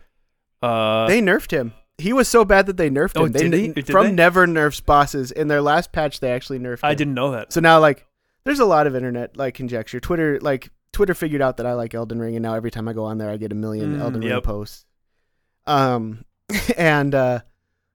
Uh, 0.63 1.07
they 1.09 1.21
nerfed 1.21 1.51
him. 1.51 1.75
He 2.03 2.13
was 2.13 2.29
so 2.29 2.45
bad 2.45 2.67
that 2.67 2.77
they 2.77 2.91
nerfed 2.91 3.13
Oh, 3.17 3.25
him. 3.25 3.33
They, 3.33 3.49
did 3.49 3.53
they? 3.53 3.69
Did 3.69 3.87
from 3.87 4.07
they? 4.07 4.13
never 4.13 4.47
nerfs 4.47 4.81
bosses. 4.81 5.31
In 5.31 5.49
their 5.49 5.63
last 5.63 5.93
patch, 5.93 6.21
they 6.21 6.31
actually 6.33 6.59
nerfed. 6.59 6.79
Him. 6.83 6.85
I 6.85 6.91
him. 6.91 6.97
didn't 6.97 7.15
know 7.15 7.31
that. 7.33 7.53
So 7.53 7.61
now, 7.61 7.79
like, 7.81 8.07
there's 8.45 8.59
a 8.61 8.65
lot 8.65 8.87
of 8.87 8.95
internet 8.97 9.37
like 9.37 9.55
conjecture. 9.55 10.01
Twitter, 10.01 10.39
like, 10.41 10.71
Twitter 10.93 11.15
figured 11.15 11.41
out 11.41 11.57
that 11.57 11.67
I 11.67 11.73
like 11.75 11.95
Elden 11.95 12.19
Ring, 12.21 12.37
and 12.37 12.43
now 12.43 12.55
every 12.55 12.71
time 12.71 12.87
I 12.89 12.93
go 12.93 13.05
on 13.05 13.19
there, 13.19 13.31
I 13.31 13.37
get 13.39 13.53
a 13.53 13.55
million 13.55 13.97
Mm, 13.97 14.01
Elden 14.01 14.21
Ring 14.21 14.41
posts. 14.43 14.85
Um, 15.67 16.25
and 16.77 17.15
uh, 17.15 17.41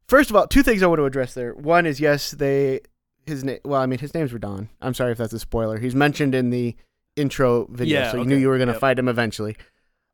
first 0.07 0.29
of 0.29 0.35
all, 0.35 0.47
two 0.47 0.63
things 0.63 0.81
I 0.81 0.87
want 0.87 0.99
to 0.99 1.05
address 1.05 1.33
there. 1.33 1.53
One 1.53 1.85
is 1.85 1.99
yes, 1.99 2.31
they 2.31 2.79
his 3.25 3.43
name. 3.43 3.59
Well, 3.65 3.81
I 3.81 3.85
mean, 3.85 3.99
his 3.99 4.13
name's 4.13 4.31
Radahn. 4.31 4.69
I'm 4.81 4.93
sorry 4.93 5.11
if 5.11 5.17
that's 5.17 5.33
a 5.33 5.39
spoiler. 5.39 5.77
He's 5.77 5.95
mentioned 5.95 6.33
in 6.33 6.49
the 6.49 6.75
intro 7.15 7.65
video, 7.69 7.99
Yeah, 7.99 8.11
so 8.11 8.17
you 8.17 8.21
okay, 8.21 8.29
knew 8.29 8.37
you 8.37 8.47
were 8.47 8.57
gonna 8.57 8.71
yep. 8.71 8.79
fight 8.81 8.97
him 8.97 9.07
eventually. 9.09 9.57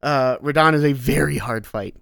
Uh, 0.02 0.38
Radahn 0.40 0.74
is 0.74 0.84
a 0.84 0.94
very 0.94 1.38
hard 1.38 1.66
fight. 1.66 1.96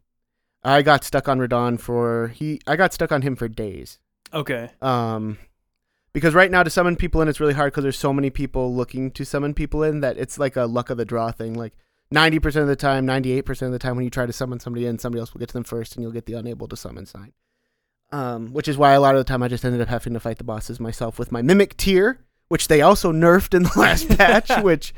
I 0.63 0.81
got 0.81 1.03
stuck 1.03 1.27
on 1.27 1.39
Radahn 1.39 1.79
for 1.79 2.29
he. 2.29 2.59
I 2.67 2.75
got 2.75 2.93
stuck 2.93 3.11
on 3.11 3.21
him 3.21 3.35
for 3.35 3.47
days. 3.47 3.99
Okay. 4.33 4.69
Um, 4.81 5.37
because 6.13 6.33
right 6.33 6.51
now 6.51 6.63
to 6.63 6.69
summon 6.69 6.95
people 6.95 7.21
in, 7.21 7.27
it's 7.27 7.39
really 7.39 7.53
hard 7.53 7.73
because 7.73 7.83
there's 7.83 7.97
so 7.97 8.13
many 8.13 8.29
people 8.29 8.73
looking 8.73 9.11
to 9.11 9.25
summon 9.25 9.53
people 9.53 9.83
in 9.83 10.01
that 10.01 10.17
it's 10.17 10.37
like 10.37 10.55
a 10.55 10.65
luck 10.65 10.89
of 10.89 10.97
the 10.97 11.05
draw 11.05 11.31
thing. 11.31 11.53
Like 11.53 11.73
ninety 12.11 12.39
percent 12.39 12.63
of 12.63 12.67
the 12.67 12.75
time, 12.75 13.05
ninety 13.05 13.31
eight 13.31 13.43
percent 13.43 13.67
of 13.67 13.73
the 13.73 13.79
time, 13.79 13.95
when 13.95 14.05
you 14.05 14.11
try 14.11 14.25
to 14.25 14.33
summon 14.33 14.59
somebody 14.59 14.85
in, 14.85 14.99
somebody 14.99 15.19
else 15.19 15.33
will 15.33 15.39
get 15.39 15.49
to 15.49 15.53
them 15.53 15.63
first, 15.63 15.95
and 15.95 16.03
you'll 16.03 16.11
get 16.11 16.25
the 16.25 16.33
unable 16.33 16.67
to 16.67 16.77
summon 16.77 17.05
sign. 17.05 17.33
Um, 18.11 18.51
which 18.51 18.67
is 18.67 18.77
why 18.77 18.91
a 18.91 18.99
lot 18.99 19.15
of 19.15 19.19
the 19.19 19.23
time 19.23 19.41
I 19.41 19.47
just 19.47 19.63
ended 19.63 19.81
up 19.81 19.87
having 19.87 20.13
to 20.13 20.19
fight 20.19 20.37
the 20.37 20.43
bosses 20.43 20.81
myself 20.81 21.17
with 21.17 21.31
my 21.31 21.41
Mimic 21.41 21.77
Tear, 21.77 22.19
which 22.51 22.67
they 22.67 22.81
also 22.81 23.13
nerfed 23.13 23.53
in 23.53 23.63
the 23.63 23.71
last 23.77 24.09
patch. 24.17 24.49
Which, 24.61 24.93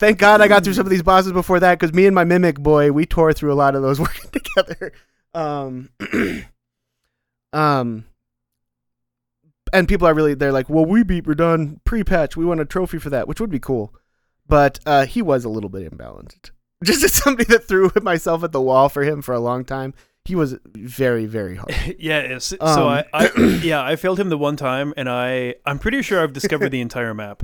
thank 0.00 0.18
God, 0.18 0.40
I 0.40 0.48
got 0.48 0.64
through 0.64 0.72
some 0.72 0.86
of 0.86 0.90
these 0.90 1.04
bosses 1.04 1.30
before 1.30 1.60
that 1.60 1.78
because 1.78 1.94
me 1.94 2.06
and 2.06 2.16
my 2.16 2.24
mimic 2.24 2.58
boy, 2.58 2.90
we 2.90 3.06
tore 3.06 3.32
through 3.32 3.52
a 3.52 3.54
lot 3.54 3.76
of 3.76 3.82
those 3.82 4.00
working 4.00 4.28
together. 4.32 4.92
Um, 5.32 5.90
um, 7.52 8.06
and 9.72 9.86
people 9.86 10.08
are 10.08 10.14
really 10.14 10.34
they're 10.34 10.50
like, 10.50 10.68
well, 10.68 10.84
we 10.84 11.04
beat 11.04 11.26
Radahn 11.26 11.78
pre-patch. 11.84 12.36
We 12.36 12.44
won 12.44 12.58
a 12.58 12.64
trophy 12.64 12.98
for 12.98 13.10
that, 13.10 13.28
which 13.28 13.40
would 13.40 13.50
be 13.50 13.60
cool. 13.60 13.94
But 14.48 14.80
uh, 14.84 15.06
he 15.06 15.22
was 15.22 15.44
a 15.44 15.48
little 15.48 15.70
bit 15.70 15.88
imbalanced. 15.88 16.50
Just 16.82 17.04
as 17.04 17.12
somebody 17.12 17.44
that 17.52 17.68
threw 17.68 17.92
myself 18.02 18.42
at 18.42 18.50
the 18.50 18.60
wall 18.60 18.88
for 18.88 19.04
him 19.04 19.22
for 19.22 19.32
a 19.32 19.38
long 19.38 19.64
time, 19.64 19.94
he 20.26 20.34
was 20.34 20.56
very, 20.74 21.26
very 21.26 21.56
hard. 21.56 21.74
yeah. 21.98 22.38
So 22.38 22.56
Um, 22.60 22.78
I, 22.88 23.04
I 23.12 23.30
yeah 23.62 23.82
I 23.82 23.96
failed 23.96 24.18
him 24.20 24.28
the 24.28 24.38
one 24.38 24.56
time, 24.56 24.92
and 24.96 25.08
I 25.08 25.54
I'm 25.64 25.78
pretty 25.78 26.02
sure 26.02 26.22
I've 26.22 26.32
discovered 26.32 26.70
the 26.70 26.80
entire 26.80 27.14
map. 27.14 27.42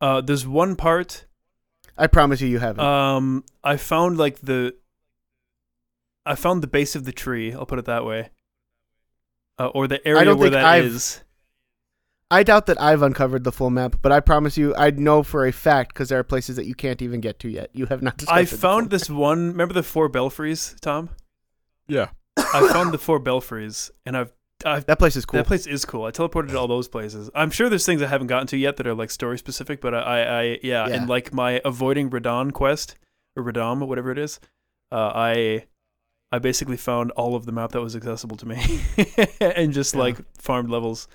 Uh, 0.00 0.20
there's 0.20 0.46
one 0.46 0.76
part. 0.76 1.24
I 1.96 2.06
promise 2.06 2.40
you, 2.42 2.48
you 2.48 2.58
haven't. 2.58 2.84
Um, 2.84 3.44
I 3.64 3.76
found 3.76 4.18
like 4.18 4.40
the. 4.40 4.74
I 6.26 6.34
found 6.34 6.62
the 6.62 6.66
base 6.66 6.94
of 6.96 7.04
the 7.04 7.12
tree. 7.12 7.52
I'll 7.54 7.66
put 7.66 7.78
it 7.78 7.84
that 7.86 8.04
way. 8.04 8.30
Uh, 9.58 9.68
or 9.68 9.86
the 9.88 10.06
area 10.06 10.34
where 10.34 10.50
that 10.50 10.64
I've- 10.64 10.86
is. 10.86 11.22
I 12.28 12.42
doubt 12.42 12.66
that 12.66 12.80
I've 12.80 13.02
uncovered 13.02 13.44
the 13.44 13.52
full 13.52 13.70
map, 13.70 14.00
but 14.02 14.10
I 14.10 14.18
promise 14.18 14.58
you, 14.58 14.74
I 14.74 14.90
know 14.90 15.22
for 15.22 15.46
a 15.46 15.52
fact 15.52 15.94
because 15.94 16.08
there 16.08 16.18
are 16.18 16.24
places 16.24 16.56
that 16.56 16.66
you 16.66 16.74
can't 16.74 17.00
even 17.00 17.20
get 17.20 17.38
to 17.38 17.48
yet. 17.48 17.70
You 17.72 17.86
have 17.86 18.02
not. 18.02 18.14
I 18.28 18.42
discovered 18.42 18.42
the 18.42 18.46
full 18.48 18.58
found 18.58 18.90
this 18.90 19.08
one. 19.08 19.46
Remember 19.52 19.72
the 19.74 19.84
four 19.84 20.08
belfries, 20.08 20.74
Tom? 20.80 21.10
Yeah. 21.88 22.08
I 22.36 22.68
found 22.72 22.92
the 22.92 22.98
four 22.98 23.18
belfries, 23.18 23.90
and 24.04 24.16
I've 24.16 24.32
I've 24.64 24.86
That 24.86 24.98
place 24.98 25.16
is 25.16 25.24
cool. 25.24 25.38
That 25.38 25.46
place 25.46 25.66
is 25.66 25.84
cool. 25.84 26.04
I 26.04 26.10
teleported 26.10 26.48
to 26.50 26.58
all 26.58 26.68
those 26.68 26.88
places. 26.88 27.30
I'm 27.34 27.50
sure 27.50 27.68
there's 27.68 27.84
things 27.86 28.02
I 28.02 28.06
haven't 28.06 28.26
gotten 28.28 28.46
to 28.48 28.56
yet 28.56 28.76
that 28.76 28.86
are 28.86 28.94
like 28.94 29.10
story 29.10 29.38
specific, 29.38 29.80
but 29.80 29.94
I, 29.94 29.98
I, 29.98 30.18
I 30.20 30.42
yeah, 30.62 30.86
Yeah. 30.88 30.94
and 30.94 31.08
like 31.08 31.32
my 31.32 31.60
avoiding 31.64 32.10
Radahn 32.10 32.52
quest 32.52 32.96
or 33.36 33.42
Radom, 33.44 33.82
or 33.82 33.86
whatever 33.86 34.10
it 34.10 34.18
is, 34.18 34.40
uh, 34.90 35.12
I, 35.14 35.66
I 36.32 36.38
basically 36.38 36.76
found 36.78 37.10
all 37.12 37.34
of 37.34 37.44
the 37.46 37.52
map 37.52 37.72
that 37.72 37.82
was 37.82 37.94
accessible 37.94 38.36
to 38.38 38.46
me, 38.46 38.80
and 39.40 39.72
just 39.72 39.94
Yeah. 39.94 40.00
like 40.00 40.16
farmed 40.38 40.70
levels. 40.70 41.06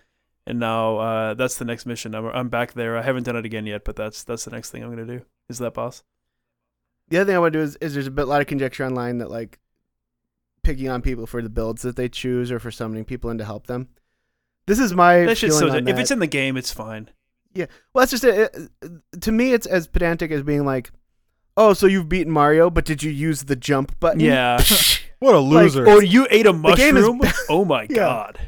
And 0.47 0.59
now 0.59 0.97
uh, 0.97 1.33
that's 1.35 1.57
the 1.57 1.65
next 1.65 1.85
mission. 1.85 2.15
I'm, 2.15 2.25
I'm 2.27 2.49
back 2.49 2.73
there. 2.73 2.97
I 2.97 3.01
haven't 3.03 3.23
done 3.23 3.35
it 3.35 3.45
again 3.45 3.65
yet, 3.67 3.83
but 3.85 3.95
that's 3.95 4.23
that's 4.23 4.45
the 4.45 4.51
next 4.51 4.71
thing 4.71 4.83
I'm 4.83 4.89
gonna 4.89 5.05
do. 5.05 5.21
Is 5.49 5.59
that 5.59 5.73
boss? 5.75 6.03
The 7.09 7.17
other 7.17 7.25
thing 7.27 7.35
I 7.35 7.39
want 7.39 7.53
to 7.53 7.59
do 7.59 7.63
is, 7.63 7.75
is 7.77 7.93
there's 7.93 8.07
a 8.07 8.11
bit, 8.11 8.25
lot 8.27 8.41
of 8.41 8.47
conjecture 8.47 8.85
online 8.85 9.17
that 9.19 9.29
like 9.29 9.59
picking 10.63 10.89
on 10.89 11.01
people 11.01 11.25
for 11.27 11.41
the 11.41 11.49
builds 11.49 11.81
that 11.81 11.95
they 11.95 12.09
choose 12.09 12.51
or 12.51 12.59
for 12.59 12.71
summoning 12.71 13.05
people 13.05 13.29
in 13.29 13.37
to 13.37 13.45
help 13.45 13.67
them. 13.67 13.89
This 14.67 14.79
is 14.79 14.93
my 14.93 15.25
That 15.25 15.37
shit's 15.37 15.57
feeling 15.59 15.73
so. 15.73 15.77
on 15.79 15.87
If 15.87 15.97
it's 15.97 16.11
in 16.11 16.19
the 16.19 16.27
game, 16.27 16.55
it's 16.57 16.71
fine. 16.71 17.09
Yeah, 17.53 17.65
well, 17.93 18.01
that's 18.03 18.11
just 18.11 18.23
it. 18.23 18.55
It- 18.81 19.21
To 19.21 19.31
me, 19.31 19.53
it's 19.53 19.65
as 19.67 19.87
pedantic 19.87 20.31
as 20.31 20.41
being 20.43 20.63
like, 20.65 20.91
"Oh, 21.57 21.73
so 21.73 21.85
you've 21.87 22.07
beaten 22.07 22.31
Mario, 22.31 22.69
but 22.69 22.85
did 22.85 23.03
you 23.03 23.11
use 23.11 23.43
the 23.43 23.55
jump 23.57 23.99
button?" 23.99 24.19
Yeah. 24.21 24.61
What 25.19 25.35
a 25.35 25.39
Like, 25.39 25.63
loser. 25.65 25.87
or 25.87 26.01
you 26.01 26.25
ate 26.31 26.47
a 26.47 26.51
The 26.51 26.73
game 26.75 26.97
is 26.97 27.07
mushroom. 27.07 27.21
oh 27.49 27.63
my 27.63 27.83
Yeah. 27.91 27.95
god. 27.97 28.39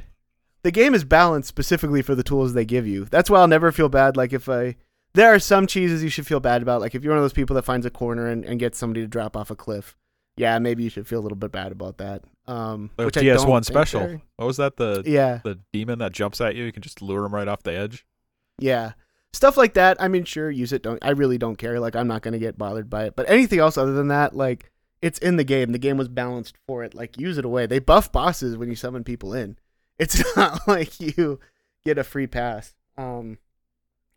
the 0.64 0.72
game 0.72 0.96
is 0.96 1.04
balanced 1.04 1.48
specifically 1.48 2.02
for 2.02 2.16
the 2.16 2.24
tools 2.24 2.54
they 2.54 2.66
give 2.66 2.88
you. 2.88 3.06
That's 3.06 3.30
why 3.30 3.40
I'll 3.42 3.48
never 3.48 3.72
feel 3.72 3.90
bad. 3.90 4.18
Like 4.18 4.34
if 4.34 4.50
I, 4.50 4.76
there 5.14 5.32
are 5.32 5.38
some 5.38 5.68
cheeses 5.68 6.02
you 6.04 6.10
should 6.10 6.26
feel 6.26 6.40
bad 6.40 6.64
about. 6.64 6.82
Like 6.82 6.96
if 6.96 7.04
you're 7.04 7.12
one 7.14 7.20
of 7.20 7.24
those 7.24 7.32
people 7.34 7.56
that 7.58 7.66
finds 7.66 7.86
a 7.86 7.92
corner 7.92 8.26
and, 8.28 8.44
and 8.44 8.60
gets 8.60 8.80
somebody 8.80 9.02
to 9.02 9.08
drop 9.08 9.38
off 9.38 9.52
a 9.52 9.56
cliff, 9.56 9.96
yeah, 10.38 10.58
maybe 10.60 10.84
you 10.84 10.90
should 10.90 11.08
feel 11.08 11.20
a 11.20 11.22
little 11.22 11.38
bit 11.38 11.52
bad 11.52 11.72
about 11.72 11.98
that. 12.00 12.24
Um, 12.48 12.90
The 12.98 13.06
which 13.06 13.18
I 13.18 13.24
don't 13.24 13.38
PS1 13.38 13.46
think 13.46 13.66
special. 13.66 14.00
they're- 14.02 14.22
What 14.36 14.46
was 14.48 14.58
that? 14.58 14.76
The 14.78 15.04
Yeah, 15.06 15.40
the 15.44 15.60
demon 15.72 16.00
that 16.00 16.12
jumps 16.12 16.42
at 16.42 16.56
you. 16.56 16.64
You 16.66 16.72
can 16.72 16.82
just 16.84 17.02
lure 17.02 17.26
him 17.26 17.34
right 17.34 17.48
off 17.48 17.64
the 17.64 17.72
edge. 17.78 18.06
yeah, 18.60 18.94
stuff 19.32 19.56
like 19.58 19.74
that. 19.76 20.02
I 20.02 20.08
mean, 20.08 20.26
sure, 20.26 20.52
use 20.52 20.74
it. 20.74 20.84
Don't 20.84 21.00
I 21.04 21.12
really 21.12 21.38
don't 21.38 21.56
care. 21.58 21.80
Like 21.80 21.96
I'm 21.96 22.08
not 22.08 22.22
gonna 22.22 22.40
get 22.40 22.58
bothered 22.58 22.90
by 22.90 23.06
it. 23.06 23.16
But 23.16 23.30
anything 23.30 23.60
else 23.60 23.78
other 23.78 23.94
than 23.94 24.10
that, 24.10 24.36
like 24.36 24.72
it's 25.02 25.20
in 25.20 25.36
the 25.38 25.44
game. 25.44 25.72
The 25.74 25.80
game 25.80 25.98
was 25.98 26.08
balanced 26.10 26.56
for 26.66 26.84
it. 26.84 26.94
Like 26.94 27.18
use 27.20 27.38
it 27.38 27.46
away. 27.46 27.66
They 27.66 27.80
buff 27.80 28.12
bosses 28.12 28.56
when 28.58 28.70
you 28.70 28.76
summon 28.76 29.04
people 29.04 29.34
in. 29.34 29.58
It's 30.00 30.36
not 30.36 30.68
like 30.68 31.00
you 31.00 31.40
get 31.86 32.00
a 32.00 32.04
free 32.04 32.26
pass. 32.26 32.74
Um, 32.98 33.38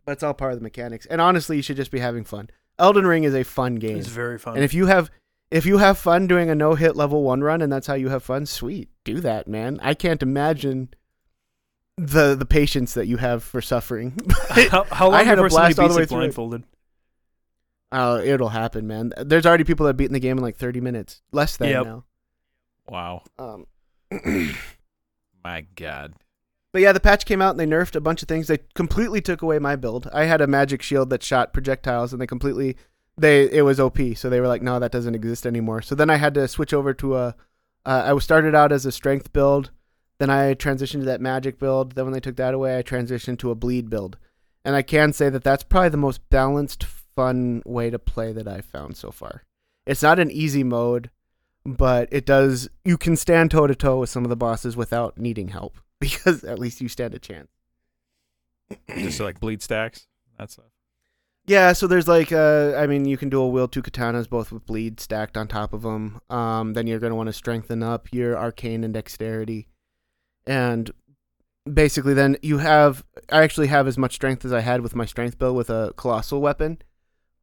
but 0.06 0.12
it's 0.12 0.22
all 0.22 0.32
part 0.32 0.52
of 0.54 0.58
the 0.58 0.62
mechanics. 0.62 1.04
And 1.06 1.20
honestly, 1.20 1.56
you 1.56 1.62
should 1.62 1.76
just 1.76 1.90
be 1.90 1.98
having 1.98 2.24
fun. 2.24 2.48
Elden 2.78 3.06
Ring 3.06 3.24
is 3.24 3.34
a 3.34 3.42
fun 3.44 3.74
game. 3.76 3.98
It's 3.98 4.08
very 4.08 4.38
fun. 4.38 4.54
And 4.54 4.64
if 4.64 4.72
you 4.72 4.86
have 4.86 5.10
if 5.50 5.64
you 5.66 5.78
have 5.78 5.98
fun 5.98 6.26
doing 6.26 6.50
a 6.50 6.54
no 6.54 6.74
hit 6.74 6.96
level 6.96 7.22
one 7.22 7.42
run 7.42 7.62
and 7.62 7.72
that's 7.72 7.86
how 7.86 7.94
you 7.94 8.08
have 8.08 8.22
fun, 8.22 8.46
sweet. 8.46 8.88
Do 9.04 9.20
that, 9.20 9.46
man. 9.48 9.78
I 9.82 9.94
can't 9.94 10.22
imagine 10.22 10.88
the 11.96 12.34
the 12.34 12.46
patience 12.46 12.94
that 12.94 13.06
you 13.06 13.16
have 13.18 13.42
for 13.42 13.60
suffering. 13.62 14.18
how, 14.50 14.84
how 14.84 15.06
long 15.06 15.14
I 15.14 15.22
had 15.22 15.38
a 15.38 15.48
blast 15.48 15.78
all 15.78 15.88
the 15.88 15.94
way 15.96 16.06
through 16.06 16.18
blindfolded? 16.18 16.64
Oh, 17.92 18.18
it'll 18.18 18.48
happen, 18.48 18.86
man. 18.86 19.12
There's 19.16 19.46
already 19.46 19.64
people 19.64 19.84
that 19.84 19.90
have 19.90 19.96
beaten 19.96 20.12
the 20.12 20.20
game 20.20 20.36
in 20.36 20.42
like 20.42 20.56
30 20.56 20.80
minutes, 20.80 21.22
less 21.32 21.56
than 21.56 21.68
Yep. 21.68 21.84
now. 21.86 22.04
Wow. 22.88 23.22
Um, 23.38 23.66
My 25.44 25.64
God. 25.76 26.14
but 26.72 26.82
yeah, 26.82 26.92
the 26.92 27.00
patch 27.00 27.24
came 27.24 27.40
out 27.40 27.50
and 27.52 27.60
they 27.60 27.66
nerfed 27.66 27.94
a 27.94 28.00
bunch 28.00 28.22
of 28.22 28.28
things. 28.28 28.48
They 28.48 28.58
completely 28.74 29.20
took 29.20 29.40
away 29.40 29.58
my 29.60 29.76
build. 29.76 30.08
I 30.12 30.24
had 30.24 30.40
a 30.40 30.46
magic 30.48 30.82
shield 30.82 31.10
that 31.10 31.22
shot 31.22 31.52
projectiles, 31.52 32.12
and 32.12 32.20
they 32.20 32.26
completely 32.26 32.76
they 33.18 33.50
it 33.50 33.62
was 33.62 33.80
OP. 33.80 33.98
So 34.14 34.28
they 34.28 34.40
were 34.40 34.48
like, 34.48 34.62
no, 34.62 34.78
that 34.78 34.92
doesn't 34.92 35.14
exist 35.14 35.46
anymore. 35.46 35.82
So 35.82 35.94
then 35.94 36.10
I 36.10 36.16
had 36.16 36.34
to 36.34 36.48
switch 36.48 36.72
over 36.74 36.92
to 36.94 37.16
a. 37.16 37.34
Uh, 37.84 38.02
I 38.06 38.12
was 38.12 38.24
started 38.24 38.54
out 38.54 38.72
as 38.72 38.84
a 38.84 38.90
strength 38.90 39.32
build, 39.32 39.70
then 40.18 40.28
I 40.28 40.54
transitioned 40.54 41.00
to 41.00 41.06
that 41.06 41.20
magic 41.20 41.58
build. 41.58 41.92
Then 41.92 42.04
when 42.04 42.14
they 42.14 42.20
took 42.20 42.36
that 42.36 42.54
away, 42.54 42.78
I 42.78 42.82
transitioned 42.82 43.38
to 43.38 43.50
a 43.50 43.54
bleed 43.54 43.88
build, 43.88 44.18
and 44.64 44.74
I 44.74 44.82
can 44.82 45.12
say 45.12 45.28
that 45.30 45.44
that's 45.44 45.62
probably 45.62 45.90
the 45.90 45.96
most 45.96 46.28
balanced, 46.28 46.84
fun 46.84 47.62
way 47.64 47.90
to 47.90 47.98
play 47.98 48.32
that 48.32 48.48
I've 48.48 48.64
found 48.64 48.96
so 48.96 49.10
far. 49.10 49.44
It's 49.86 50.02
not 50.02 50.18
an 50.18 50.32
easy 50.32 50.64
mode, 50.64 51.10
but 51.64 52.08
it 52.10 52.26
does. 52.26 52.68
You 52.84 52.98
can 52.98 53.14
stand 53.14 53.52
toe 53.52 53.68
to 53.68 53.74
toe 53.74 54.00
with 54.00 54.10
some 54.10 54.24
of 54.24 54.30
the 54.30 54.36
bosses 54.36 54.76
without 54.76 55.16
needing 55.16 55.48
help 55.48 55.78
because 56.00 56.42
at 56.44 56.58
least 56.58 56.80
you 56.80 56.88
stand 56.88 57.14
a 57.14 57.18
chance. 57.20 57.50
Just 58.96 59.20
like 59.20 59.38
bleed 59.38 59.62
stacks. 59.62 60.08
That's 60.38 60.58
Yeah, 61.46 61.72
so 61.74 61.86
there's 61.86 62.08
like, 62.08 62.32
uh, 62.32 62.74
I 62.76 62.86
mean, 62.88 63.04
you 63.04 63.16
can 63.16 63.28
dual 63.28 63.52
wield 63.52 63.70
two 63.72 63.82
katanas, 63.82 64.28
both 64.28 64.50
with 64.50 64.66
bleed 64.66 64.98
stacked 64.98 65.36
on 65.36 65.46
top 65.46 65.72
of 65.72 65.82
them. 65.82 66.20
Um, 66.28 66.72
then 66.72 66.86
you're 66.88 66.98
going 66.98 67.12
to 67.12 67.14
want 67.16 67.28
to 67.28 67.32
strengthen 67.32 67.82
up 67.84 68.08
your 68.12 68.36
arcane 68.36 68.82
and 68.82 68.92
dexterity, 68.92 69.68
and 70.46 70.90
basically, 71.72 72.14
then 72.14 72.36
you 72.42 72.58
have. 72.58 73.04
I 73.30 73.42
actually 73.44 73.68
have 73.68 73.86
as 73.86 73.96
much 73.96 74.14
strength 74.14 74.44
as 74.44 74.52
I 74.52 74.60
had 74.60 74.80
with 74.80 74.96
my 74.96 75.04
strength 75.04 75.38
build 75.38 75.56
with 75.56 75.70
a 75.70 75.92
colossal 75.96 76.40
weapon, 76.40 76.78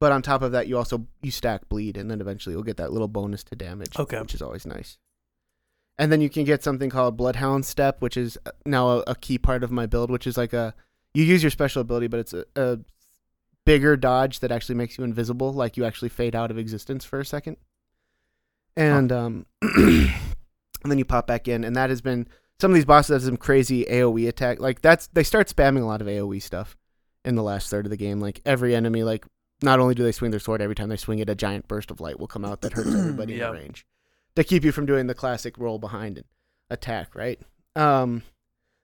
but 0.01 0.11
on 0.11 0.21
top 0.21 0.41
of 0.41 0.51
that, 0.51 0.67
you 0.67 0.77
also 0.77 1.07
you 1.21 1.31
stack 1.31 1.69
bleed, 1.69 1.95
and 1.95 2.11
then 2.11 2.19
eventually 2.19 2.53
you'll 2.55 2.63
get 2.63 2.77
that 2.77 2.91
little 2.91 3.07
bonus 3.07 3.43
to 3.45 3.55
damage, 3.55 3.97
Okay. 3.97 4.19
which 4.19 4.33
is 4.35 4.41
always 4.41 4.65
nice. 4.65 4.97
And 5.97 6.11
then 6.11 6.19
you 6.21 6.29
can 6.29 6.43
get 6.43 6.61
something 6.63 6.89
called 6.89 7.15
Bloodhound 7.15 7.65
Step, 7.65 8.01
which 8.01 8.17
is 8.17 8.37
uh, 8.45 8.51
now 8.65 8.89
a, 8.89 9.03
a 9.07 9.15
key 9.15 9.37
part 9.37 9.63
of 9.63 9.71
my 9.71 9.85
build, 9.85 10.09
which 10.11 10.27
is 10.27 10.35
like 10.37 10.51
a 10.51 10.73
you 11.13 11.23
use 11.23 11.41
your 11.41 11.51
special 11.51 11.81
ability, 11.81 12.07
but 12.07 12.19
it's 12.19 12.33
a, 12.33 12.43
a 12.57 12.79
bigger 13.65 13.95
dodge 13.95 14.39
that 14.41 14.51
actually 14.51 14.75
makes 14.75 14.97
you 14.97 15.03
invisible, 15.03 15.53
like 15.53 15.77
you 15.77 15.85
actually 15.85 16.09
fade 16.09 16.35
out 16.35 16.51
of 16.51 16.57
existence 16.57 17.05
for 17.05 17.19
a 17.19 17.25
second. 17.25 17.57
And 18.75 19.11
um 19.11 19.45
and 19.61 20.11
then 20.83 20.97
you 20.97 21.05
pop 21.05 21.27
back 21.27 21.47
in, 21.47 21.63
and 21.63 21.75
that 21.75 21.89
has 21.89 22.01
been 22.01 22.27
some 22.59 22.71
of 22.71 22.75
these 22.75 22.85
bosses 22.85 23.13
have 23.13 23.23
some 23.23 23.37
crazy 23.37 23.85
AoE 23.85 24.27
attack. 24.27 24.59
Like 24.59 24.81
that's 24.81 25.07
they 25.07 25.23
start 25.23 25.47
spamming 25.47 25.81
a 25.81 25.85
lot 25.85 26.01
of 26.01 26.07
AoE 26.07 26.41
stuff 26.41 26.75
in 27.25 27.35
the 27.35 27.43
last 27.43 27.69
third 27.69 27.85
of 27.85 27.89
the 27.89 27.97
game. 27.97 28.19
Like 28.19 28.41
every 28.45 28.75
enemy, 28.75 29.03
like 29.03 29.25
not 29.61 29.79
only 29.79 29.95
do 29.95 30.03
they 30.03 30.11
swing 30.11 30.31
their 30.31 30.39
sword 30.39 30.61
every 30.61 30.75
time 30.75 30.89
they 30.89 30.97
swing 30.97 31.19
it, 31.19 31.29
a 31.29 31.35
giant 31.35 31.67
burst 31.67 31.91
of 31.91 32.01
light 32.01 32.19
will 32.19 32.27
come 32.27 32.43
out 32.43 32.61
that 32.61 32.73
hurts 32.73 32.93
everybody 32.95 33.35
Yeah. 33.35 33.49
in 33.49 33.55
the 33.55 33.61
range 33.61 33.85
to 34.35 34.43
keep 34.43 34.63
you 34.63 34.71
from 34.71 34.85
doing 34.85 35.07
the 35.07 35.13
classic 35.13 35.57
roll 35.57 35.77
behind 35.79 36.17
and 36.17 36.25
attack. 36.69 37.15
Right. 37.15 37.39
Um, 37.75 38.23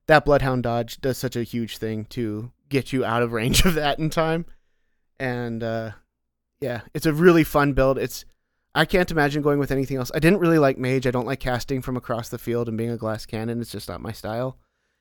that 0.08 0.26
bloodhound 0.26 0.64
dodge 0.64 1.02
does 1.02 1.18
such 1.18 1.36
a 1.36 1.44
huge 1.44 1.78
thing 1.78 2.06
to 2.06 2.52
get 2.70 2.94
you 2.94 3.04
out 3.04 3.22
of 3.24 3.32
range 3.34 3.62
of 3.66 3.74
that 3.76 3.98
in 4.00 4.10
time, 4.10 4.46
and 5.20 5.64
uh, 5.64 5.92
yeah, 6.62 6.82
it's 6.94 7.06
a 7.06 7.14
really 7.14 7.44
fun 7.44 7.74
build. 7.74 7.98
It's 7.98 8.26
I 8.76 8.86
can't 8.86 9.10
imagine 9.12 9.42
going 9.42 9.60
with 9.60 9.72
anything 9.72 9.98
else. 9.98 10.12
I 10.14 10.20
didn't 10.20 10.40
really 10.40 10.60
like 10.60 10.78
mage. 10.78 11.08
I 11.08 11.12
don't 11.12 11.26
like 11.26 11.40
casting 11.40 11.82
from 11.82 11.98
across 11.98 12.30
the 12.30 12.38
field 12.38 12.68
and 12.68 12.78
being 12.78 12.92
a 12.92 12.98
glass 12.98 13.26
cannon. 13.26 13.62
It's 13.62 13.72
just 13.72 13.90
not 13.90 14.02
my 14.02 14.12
style. 14.12 14.58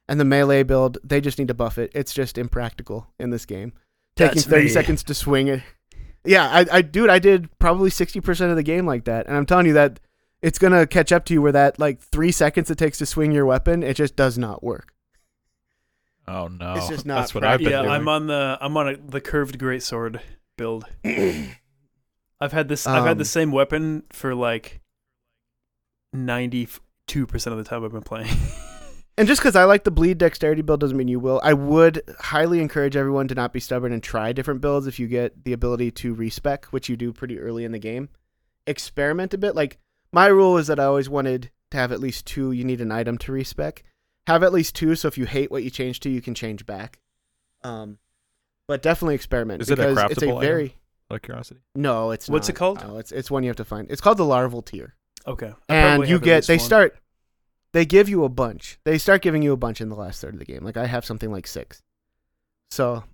And 0.09 0.19
the 0.19 0.25
melee 0.25 0.63
build, 0.63 0.97
they 1.05 1.21
just 1.21 1.39
need 1.39 1.49
to 1.49 1.55
buff 1.55 1.77
it. 1.77 1.93
It's 1.95 2.15
just 2.15 2.39
impractical 2.39 3.09
in 3.19 3.31
this 3.31 3.45
game. 3.45 3.75
Taking 4.17 4.37
That's 4.37 4.47
30 4.47 4.65
me. 4.65 4.69
seconds 4.71 5.03
to 5.05 5.15
swing 5.15 5.49
it. 5.49 5.63
Yeah, 6.25 6.49
I, 6.49 6.67
I, 6.79 6.83
dude, 6.83 7.11
I 7.11 7.19
did 7.19 7.57
probably 7.59 7.91
60% 7.91 8.51
of 8.51 8.57
the 8.57 8.63
game 8.63 8.87
like 8.87 9.05
that. 9.05 9.27
And 9.27 9.37
I'm 9.37 9.47
telling 9.47 9.67
you 9.67 9.75
that 9.75 10.01
it's 10.41 10.59
going 10.59 10.73
to 10.73 10.87
catch 10.87 11.13
up 11.13 11.27
to 11.27 11.35
you 11.35 11.43
where 11.43 11.53
that, 11.53 11.79
like, 11.79 12.01
three 12.01 12.33
seconds 12.33 12.71
it 12.71 12.79
takes 12.79 12.99
to 12.99 13.07
swing 13.07 13.33
your 13.33 13.47
weapon, 13.47 13.83
it 13.83 13.95
just 13.95 14.17
does 14.17 14.39
not 14.39 14.63
work. 14.63 14.95
Oh 16.29 16.49
no, 16.49 16.75
It's 16.75 16.89
just 16.89 17.07
not 17.07 17.17
That's 17.21 17.35
what 17.35 17.45
I've 17.45 17.59
been 17.59 17.71
yeah, 17.71 17.83
doing. 17.83 17.93
I'm 17.93 18.09
on 18.09 18.27
the 18.27 18.59
I'm 18.61 18.77
on 18.77 18.89
a, 18.89 18.97
the 18.97 19.21
curved 19.21 19.59
greatsword 19.59 20.21
build. 20.57 20.85
I've 21.05 22.53
had 22.53 22.69
this. 22.69 22.87
I've 22.87 23.05
had 23.05 23.19
the 23.19 23.23
Um, 23.23 23.27
same 23.27 23.51
weapon 23.53 24.05
for 24.13 24.35
like 24.35 24.81
ninety 26.13 26.69
two 27.07 27.27
percent 27.27 27.53
of 27.53 27.59
the 27.59 27.69
time 27.69 27.85
I've 27.85 27.93
been 27.93 28.03
playing. 28.03 28.29
And 29.17 29.27
just 29.27 29.41
because 29.41 29.57
I 29.57 29.65
like 29.65 29.83
the 29.83 29.91
bleed 29.91 30.17
dexterity 30.19 30.63
build 30.63 30.79
doesn't 30.79 30.97
mean 30.97 31.09
you 31.09 31.19
will. 31.19 31.41
I 31.43 31.53
would 31.53 32.03
highly 32.21 32.61
encourage 32.61 32.95
everyone 32.95 33.27
to 33.27 33.35
not 33.35 33.53
be 33.53 33.59
stubborn 33.59 33.93
and 33.93 34.01
try 34.01 34.33
different 34.33 34.61
builds 34.61 34.87
if 34.87 35.01
you 35.01 35.09
get 35.09 35.43
the 35.43 35.53
ability 35.53 35.91
to 35.91 36.15
respec, 36.15 36.67
which 36.67 36.89
you 36.89 36.97
do 36.97 37.13
pretty 37.13 37.41
early 37.41 37.65
in 37.65 37.73
the 37.73 37.81
game. 37.81 38.11
Experiment 38.69 39.35
a 39.35 39.39
bit. 39.39 39.57
Like 39.57 39.79
my 40.13 40.29
rule 40.29 40.57
is 40.57 40.69
that 40.69 40.79
I 40.79 40.85
always 40.85 41.09
wanted 41.09 41.51
to 41.73 41.79
have 41.79 41.91
at 41.91 41.99
least 41.99 42.27
two. 42.27 42.53
You 42.53 42.63
need 42.63 42.81
an 42.81 42.93
item 42.93 43.19
to 43.19 43.33
respec. 43.33 43.83
Have 44.29 44.43
at 44.45 44.53
least 44.53 44.77
two, 44.77 44.95
so 44.95 45.09
if 45.09 45.19
you 45.19 45.27
hate 45.27 45.51
what 45.51 45.65
you 45.65 45.71
change 45.71 46.01
to, 46.01 46.09
you 46.11 46.21
can 46.23 46.35
change 46.35 46.65
back. 46.65 47.01
Um, 47.65 47.99
but 48.67 48.83
definitely 48.83 49.15
experiment 49.17 49.63
Is 49.63 49.71
it 49.71 49.79
a 49.79 49.89
because 49.89 50.11
it's 50.13 50.23
a 50.23 50.27
craftable 50.27 50.31
item? 50.37 50.41
very 50.41 50.75
Out 51.11 51.23
curiosity. 51.23 51.61
no. 51.75 52.11
It's 52.13 52.29
What's 52.29 52.49
it 52.49 52.55
called? 52.55 52.83
No, 52.87 52.99
it's 52.99 53.11
it's 53.11 53.31
one 53.31 53.43
you 53.43 53.49
have 53.49 53.57
to 53.57 53.65
find. 53.65 53.91
It's 53.91 54.01
called 54.01 54.19
the 54.19 54.25
Larval 54.25 54.65
Tear 54.65 54.95
okay, 55.27 55.53
I 55.69 55.75
and 55.75 56.09
you 56.09 56.19
get 56.21 56.47
they 56.47 56.57
one. 56.57 56.65
start 56.65 56.97
they 57.73 57.85
give 57.85 58.09
you 58.09 58.25
a 58.25 58.29
bunch 58.31 58.79
they 58.85 58.97
start 58.97 59.21
giving 59.21 59.43
you 59.43 59.53
a 59.53 59.57
bunch 59.59 59.81
in 59.81 59.89
the 59.91 59.95
last 59.97 60.21
third 60.23 60.33
of 60.33 60.39
the 60.39 60.45
game 60.47 60.65
like 60.65 60.77
i 60.79 60.87
have 60.87 61.05
something 61.05 61.31
like 61.31 61.47
six 61.47 61.83
so 62.71 63.05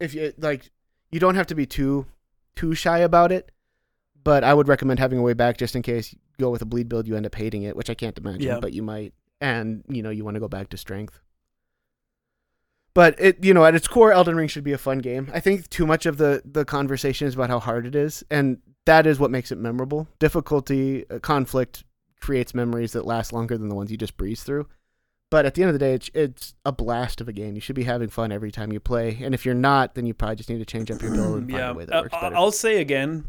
if 0.00 0.12
you 0.12 0.34
like 0.36 0.70
you 1.10 1.18
don't 1.18 1.34
have 1.36 1.46
to 1.46 1.54
be 1.54 1.64
too 1.64 2.04
too 2.56 2.74
shy 2.74 2.98
about 2.98 3.32
it 3.32 3.50
but 4.22 4.44
i 4.44 4.52
would 4.52 4.68
recommend 4.68 4.98
having 4.98 5.18
a 5.18 5.22
way 5.22 5.32
back 5.32 5.56
just 5.56 5.74
in 5.74 5.80
case 5.80 6.12
you 6.12 6.18
go 6.38 6.50
with 6.50 6.60
a 6.60 6.66
bleed 6.66 6.90
build 6.90 7.06
you 7.08 7.16
end 7.16 7.24
up 7.24 7.34
hating 7.34 7.62
it 7.62 7.74
which 7.74 7.88
i 7.88 7.94
can't 7.94 8.18
imagine 8.18 8.42
Yeah. 8.42 8.60
but 8.60 8.74
you 8.74 8.82
might 8.82 9.14
and 9.42 9.82
you 9.88 10.02
know 10.02 10.08
you 10.08 10.24
want 10.24 10.36
to 10.36 10.40
go 10.40 10.48
back 10.48 10.70
to 10.70 10.78
strength. 10.78 11.20
But 12.94 13.16
it 13.18 13.44
you 13.44 13.52
know 13.52 13.64
at 13.64 13.74
its 13.74 13.88
core 13.88 14.12
elden 14.12 14.36
ring 14.36 14.48
should 14.48 14.64
be 14.64 14.72
a 14.72 14.78
fun 14.78 15.00
game. 15.00 15.30
I 15.34 15.40
think 15.40 15.68
too 15.68 15.84
much 15.84 16.06
of 16.06 16.16
the 16.16 16.40
the 16.44 16.64
conversation 16.64 17.26
is 17.26 17.34
about 17.34 17.50
how 17.50 17.58
hard 17.58 17.84
it 17.84 17.94
is 17.94 18.24
and 18.30 18.58
that 18.86 19.06
is 19.06 19.18
what 19.18 19.30
makes 19.30 19.52
it 19.52 19.58
memorable. 19.58 20.08
Difficulty 20.18 21.08
uh, 21.10 21.18
conflict 21.18 21.84
creates 22.20 22.54
memories 22.54 22.92
that 22.92 23.04
last 23.04 23.32
longer 23.32 23.58
than 23.58 23.68
the 23.68 23.74
ones 23.74 23.90
you 23.90 23.96
just 23.96 24.16
breeze 24.16 24.42
through. 24.42 24.66
But 25.30 25.46
at 25.46 25.54
the 25.54 25.62
end 25.62 25.70
of 25.70 25.74
the 25.74 25.78
day 25.78 25.94
it's, 25.94 26.10
it's 26.14 26.54
a 26.64 26.72
blast 26.72 27.20
of 27.20 27.28
a 27.28 27.32
game. 27.32 27.54
You 27.54 27.60
should 27.60 27.76
be 27.76 27.84
having 27.84 28.08
fun 28.08 28.30
every 28.30 28.52
time 28.52 28.72
you 28.72 28.80
play 28.80 29.18
and 29.22 29.34
if 29.34 29.44
you're 29.44 29.54
not 29.54 29.94
then 29.94 30.06
you 30.06 30.14
probably 30.14 30.36
just 30.36 30.50
need 30.50 30.58
to 30.58 30.66
change 30.66 30.90
up 30.90 31.02
your 31.02 31.12
build 31.12 31.38
and 31.38 31.50
find 31.50 31.58
yeah, 31.58 31.70
a 31.70 31.74
way 31.74 31.84
that 31.86 31.96
uh, 31.96 32.02
works 32.02 32.14
better. 32.20 32.36
I'll 32.36 32.52
say 32.52 32.80
again, 32.80 33.24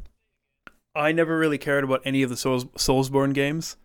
I 0.93 1.11
never 1.11 1.39
really 1.39 1.57
cared 1.57 1.83
about 1.83 2.01
any 2.05 2.21
of 2.21 2.29
the 2.29 2.37
Souls 2.37 2.65
Soulsborne 2.65 3.33
games. 3.33 3.77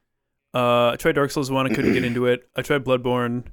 Uh, 0.55 0.90
I 0.90 0.96
tried 0.96 1.12
Dark 1.12 1.30
Souls 1.30 1.51
one, 1.51 1.70
I 1.70 1.74
couldn't 1.74 1.92
get 1.92 2.05
into 2.05 2.26
it. 2.26 2.49
I 2.57 2.62
tried 2.62 2.84
Bloodborne. 2.84 3.44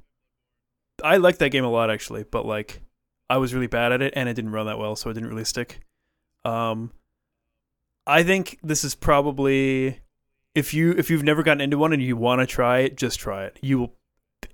I 1.04 1.18
liked 1.18 1.38
that 1.40 1.50
game 1.50 1.64
a 1.64 1.70
lot 1.70 1.90
actually, 1.90 2.24
but 2.24 2.46
like 2.46 2.80
I 3.28 3.36
was 3.36 3.52
really 3.52 3.66
bad 3.66 3.92
at 3.92 4.02
it 4.02 4.14
and 4.16 4.28
it 4.28 4.34
didn't 4.34 4.52
run 4.52 4.66
that 4.66 4.78
well, 4.78 4.96
so 4.96 5.10
it 5.10 5.14
didn't 5.14 5.28
really 5.28 5.44
stick. 5.44 5.80
Um, 6.44 6.92
I 8.06 8.22
think 8.22 8.58
this 8.62 8.84
is 8.84 8.94
probably 8.94 10.00
if 10.54 10.72
you 10.72 10.92
if 10.92 11.10
you've 11.10 11.22
never 11.22 11.42
gotten 11.42 11.60
into 11.60 11.76
one 11.76 11.92
and 11.92 12.02
you 12.02 12.16
want 12.16 12.40
to 12.40 12.46
try 12.46 12.78
it, 12.78 12.96
just 12.96 13.18
try 13.18 13.44
it. 13.44 13.58
You 13.60 13.78
will 13.78 13.94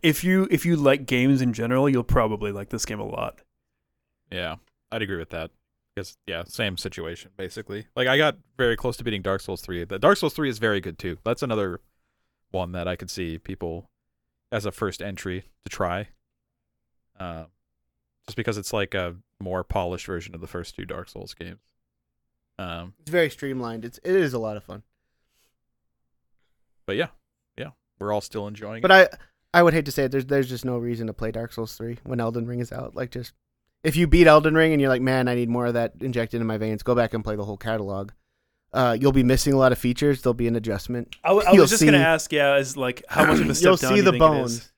if 0.03 0.25
you 0.25 0.49
if 0.51 0.67
you 0.67 0.77
like 0.77 1.07
games 1.07 1.41
in 1.41 1.53
general, 1.53 1.89
you'll 1.89 2.03
probably 2.03 2.51
like 2.51 2.71
this 2.71 2.85
game 2.85 3.01
a 3.01 3.07
lot. 3.07 3.41
Yeah, 4.31 4.57
I'd 4.91 5.03
agree 5.03 5.19
with 5.19 5.31
that. 5.31 5.51
Because 5.95 6.17
yeah, 6.27 6.45
same 6.47 6.77
situation 6.77 7.31
basically. 7.37 7.87
Like 7.95 8.09
I 8.09 8.17
got 8.17 8.37
very 8.57 8.77
close 8.77 8.97
to 8.97 9.05
beating 9.05 9.23
Dark 9.23 9.43
Souls 9.43 9.61
three. 9.61 9.85
The 9.85 9.99
Dark 9.99 10.17
Souls 10.17 10.35
three 10.35 10.49
is 10.49 10.59
very 10.59 10.81
good 10.81 10.99
too. 10.99 11.19
That's 11.25 11.43
another 11.43 11.81
one 12.53 12.73
that 12.73 12.87
I 12.87 12.97
could 12.97 13.11
see 13.11 13.39
people 13.39 13.91
as 14.51 14.65
a 14.65 14.73
first 14.73 15.03
entry 15.03 15.45
to 15.65 15.71
try. 15.71 16.09
Uh, 17.19 17.45
just 18.27 18.37
because 18.37 18.57
it's 18.57 18.73
like 18.73 18.95
a 18.95 19.17
more 19.41 19.65
polished 19.65 20.07
version 20.07 20.35
of 20.35 20.41
the 20.41 20.47
first 20.47 20.77
two 20.77 20.85
Dark 20.85 21.09
Souls 21.09 21.35
games. 21.35 21.59
Um, 22.59 22.95
it's 23.01 23.11
very 23.11 23.31
streamlined 23.31 23.85
it's 23.85 23.99
it 24.05 24.15
is 24.15 24.35
a 24.35 24.39
lot 24.39 24.57
of 24.57 24.63
fun 24.63 24.83
but 26.87 26.97
yeah, 26.97 27.09
yeah, 27.57 27.71
we're 27.99 28.13
all 28.13 28.21
still 28.21 28.47
enjoying 28.47 28.83
but 28.83 28.91
it. 28.91 29.19
i 29.53 29.59
i 29.59 29.63
would 29.63 29.73
hate 29.73 29.87
to 29.87 29.91
say 29.91 30.05
it 30.05 30.13
there's 30.13 30.27
there's 30.27 30.49
just 30.49 30.65
no 30.65 30.77
reason 30.77 31.07
to 31.07 31.15
play 31.15 31.33
dark 31.33 31.53
souls 31.53 31.75
3 31.77 31.99
when 32.05 32.21
elden 32.21 32.47
ring 32.47 32.61
is 32.61 32.71
out 32.71 32.95
like 32.95 33.11
just 33.11 33.33
if 33.83 33.97
you 33.97 34.07
beat 34.07 34.27
elden 34.27 34.55
ring 34.55 34.73
and 34.73 34.81
you're 34.81 34.91
like 34.91 35.03
man 35.03 35.29
i 35.29 35.35
need 35.35 35.49
more 35.49 35.67
of 35.67 35.75
that 35.75 35.95
injected 36.01 36.41
in 36.41 36.47
my 36.47 36.59
veins 36.59 36.83
go 36.83 36.95
back 36.95 37.15
and 37.15 37.25
play 37.25 37.37
the 37.37 37.45
whole 37.45 37.57
catalog 37.57 38.11
uh, 38.75 38.97
you'll 38.99 39.13
be 39.13 39.23
missing 39.23 39.53
a 39.53 39.57
lot 39.57 39.71
of 39.73 39.79
features 39.79 40.23
there'll 40.23 40.35
be 40.35 40.49
an 40.49 40.57
adjustment 40.57 41.15
I, 41.23 41.29
w- 41.29 41.47
I 41.47 41.53
was 41.53 41.71
just 41.71 41.85
gonna 41.85 41.99
ask, 41.99 42.33
yeah, 42.33 42.57
is 42.57 42.77
like 42.77 43.03
how 43.09 43.27
much 43.27 43.41
of 43.41 43.49
a 43.51 43.55
step 43.55 43.65
You'll 43.65 43.77
down 43.77 43.91
see 43.91 43.97
you 43.97 44.03
the 44.03 44.13
think 44.13 44.23
it 44.23 44.27
is? 44.27 44.59
bones. 44.59 44.73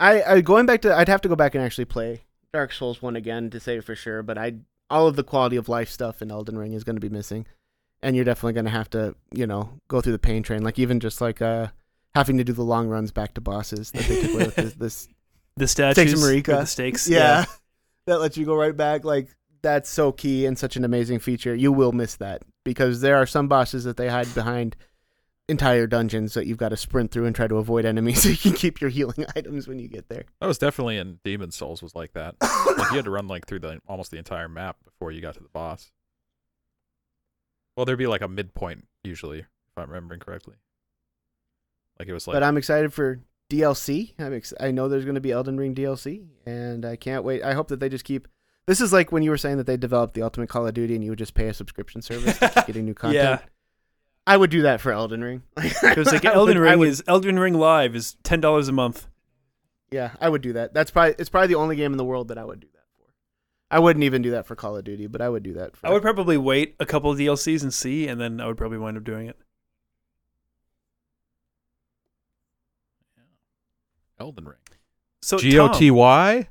I, 0.00 0.22
I 0.22 0.40
going 0.40 0.66
back 0.66 0.82
to 0.82 0.94
I'd 0.94 1.08
have 1.08 1.20
to 1.22 1.28
go 1.28 1.36
back 1.36 1.54
and 1.54 1.64
actually 1.64 1.84
play 1.86 2.22
Dark 2.52 2.72
Souls 2.72 3.00
one 3.02 3.16
again 3.16 3.50
to 3.50 3.60
say 3.60 3.80
for 3.80 3.94
sure, 3.94 4.22
but 4.22 4.36
I 4.38 4.54
all 4.90 5.06
of 5.06 5.16
the 5.16 5.24
quality 5.24 5.56
of 5.56 5.68
life 5.68 5.88
stuff 5.88 6.20
in 6.22 6.30
Elden 6.30 6.58
Ring 6.58 6.72
is 6.72 6.84
going 6.84 6.96
to 6.96 7.00
be 7.00 7.08
missing, 7.08 7.46
and 8.02 8.14
you're 8.14 8.24
definitely 8.24 8.52
going 8.52 8.66
to 8.66 8.70
have 8.70 8.90
to 8.90 9.14
you 9.32 9.46
know 9.46 9.70
go 9.88 10.00
through 10.00 10.12
the 10.12 10.18
pain 10.18 10.42
train, 10.42 10.62
like 10.62 10.78
even 10.78 11.00
just 11.00 11.20
like 11.20 11.40
uh 11.40 11.68
having 12.14 12.38
to 12.38 12.44
do 12.44 12.52
the 12.52 12.62
long 12.62 12.88
runs 12.88 13.10
back 13.10 13.34
to 13.34 13.40
bosses 13.40 13.90
that 13.92 14.04
they 14.04 14.22
took 14.22 14.34
away 14.34 14.44
with 14.46 14.54
this, 14.56 14.74
this 14.74 15.08
The 15.56 15.66
statues, 15.68 16.12
or 16.24 16.26
Marika. 16.28 16.60
the 16.60 16.64
stakes. 16.66 17.08
yeah, 17.08 17.44
that 18.06 18.18
lets 18.20 18.36
you 18.36 18.44
go 18.46 18.54
right 18.56 18.76
back. 18.76 19.04
Like 19.04 19.28
that's 19.64 19.90
so 19.90 20.12
key 20.12 20.46
and 20.46 20.56
such 20.56 20.76
an 20.76 20.84
amazing 20.84 21.18
feature. 21.18 21.54
You 21.54 21.72
will 21.72 21.92
miss 21.92 22.14
that 22.16 22.42
because 22.64 23.00
there 23.00 23.16
are 23.16 23.26
some 23.26 23.48
bosses 23.48 23.82
that 23.84 23.96
they 23.96 24.08
hide 24.08 24.32
behind 24.34 24.76
entire 25.48 25.86
dungeons 25.86 26.34
that 26.34 26.46
you've 26.46 26.58
got 26.58 26.68
to 26.68 26.76
sprint 26.76 27.10
through 27.10 27.26
and 27.26 27.34
try 27.34 27.46
to 27.46 27.56
avoid 27.56 27.84
enemies 27.84 28.22
so 28.22 28.28
you 28.28 28.36
can 28.36 28.52
keep 28.52 28.80
your 28.80 28.90
healing 28.90 29.26
items 29.36 29.66
when 29.66 29.78
you 29.78 29.88
get 29.88 30.08
there. 30.08 30.24
That 30.40 30.46
was 30.46 30.58
definitely 30.58 30.98
in 30.98 31.18
Demon's 31.24 31.56
Souls 31.56 31.82
was 31.82 31.94
like 31.94 32.12
that. 32.12 32.36
like 32.40 32.90
you 32.90 32.96
had 32.96 33.06
to 33.06 33.10
run 33.10 33.26
like 33.26 33.46
through 33.46 33.60
the 33.60 33.80
almost 33.88 34.10
the 34.10 34.18
entire 34.18 34.48
map 34.48 34.76
before 34.84 35.10
you 35.10 35.20
got 35.20 35.34
to 35.34 35.42
the 35.42 35.48
boss. 35.48 35.90
Well, 37.76 37.86
there'd 37.86 37.98
be 37.98 38.06
like 38.06 38.22
a 38.22 38.28
midpoint 38.28 38.86
usually, 39.02 39.40
if 39.40 39.46
I'm 39.76 39.88
remembering 39.88 40.20
correctly. 40.20 40.54
Like 41.98 42.08
it 42.08 42.12
was 42.12 42.26
like 42.26 42.34
but 42.34 42.42
I'm 42.42 42.56
excited 42.56 42.92
for 42.92 43.20
DLC. 43.50 44.14
I'm 44.18 44.34
ex- 44.34 44.54
I 44.58 44.70
know 44.70 44.88
there's 44.88 45.04
going 45.04 45.14
to 45.14 45.20
be 45.20 45.32
Elden 45.32 45.56
Ring 45.56 45.74
DLC, 45.74 46.26
and 46.46 46.84
I 46.84 46.96
can't 46.96 47.24
wait. 47.24 47.42
I 47.42 47.54
hope 47.54 47.68
that 47.68 47.80
they 47.80 47.88
just 47.88 48.04
keep. 48.04 48.28
This 48.66 48.80
is 48.80 48.92
like 48.92 49.12
when 49.12 49.22
you 49.22 49.30
were 49.30 49.36
saying 49.36 49.58
that 49.58 49.66
they 49.66 49.76
developed 49.76 50.14
the 50.14 50.22
Ultimate 50.22 50.48
Call 50.48 50.66
of 50.66 50.72
Duty, 50.74 50.94
and 50.94 51.04
you 51.04 51.10
would 51.10 51.18
just 51.18 51.34
pay 51.34 51.48
a 51.48 51.54
subscription 51.54 52.00
service 52.02 52.38
to 52.38 52.48
keep 52.48 52.66
getting 52.66 52.84
new 52.86 52.94
content. 52.94 53.22
Yeah. 53.22 53.38
I 54.26 54.38
would 54.38 54.48
do 54.50 54.62
that 54.62 54.80
for 54.80 54.90
Elden 54.90 55.22
Ring. 55.22 55.42
It 55.58 55.98
was 55.98 56.10
like 56.10 56.24
Elden 56.24 56.58
Ring 56.58 56.78
would- 56.78 56.88
is 56.88 57.02
Elden 57.06 57.38
Ring 57.38 57.54
Live 57.54 57.94
is 57.94 58.16
ten 58.22 58.40
dollars 58.40 58.68
a 58.68 58.72
month. 58.72 59.06
Yeah, 59.90 60.12
I 60.20 60.28
would 60.30 60.40
do 60.40 60.54
that. 60.54 60.72
That's 60.72 60.90
probably 60.90 61.14
it's 61.18 61.28
probably 61.28 61.48
the 61.48 61.54
only 61.56 61.76
game 61.76 61.92
in 61.92 61.98
the 61.98 62.04
world 62.04 62.28
that 62.28 62.38
I 62.38 62.44
would 62.44 62.58
do 62.60 62.66
that 62.72 62.84
for. 62.96 63.12
I 63.70 63.78
wouldn't 63.80 64.02
even 64.02 64.22
do 64.22 64.30
that 64.30 64.46
for 64.46 64.56
Call 64.56 64.76
of 64.78 64.84
Duty, 64.84 65.06
but 65.08 65.20
I 65.20 65.28
would 65.28 65.42
do 65.42 65.52
that 65.54 65.76
for. 65.76 65.86
I 65.86 65.90
would 65.90 66.00
probably 66.02 66.38
wait 66.38 66.74
a 66.80 66.86
couple 66.86 67.10
of 67.10 67.18
DLCs 67.18 67.62
and 67.62 67.72
see, 67.72 68.08
and 68.08 68.18
then 68.18 68.40
I 68.40 68.46
would 68.46 68.56
probably 68.56 68.78
wind 68.78 68.96
up 68.96 69.04
doing 69.04 69.28
it. 69.28 69.36
Elden 74.18 74.46
Ring. 74.46 74.56
So 75.20 75.38
G 75.38 75.58
O 75.58 75.68
T 75.72 75.88
Tom- 75.88 75.96
Y. 75.96 76.48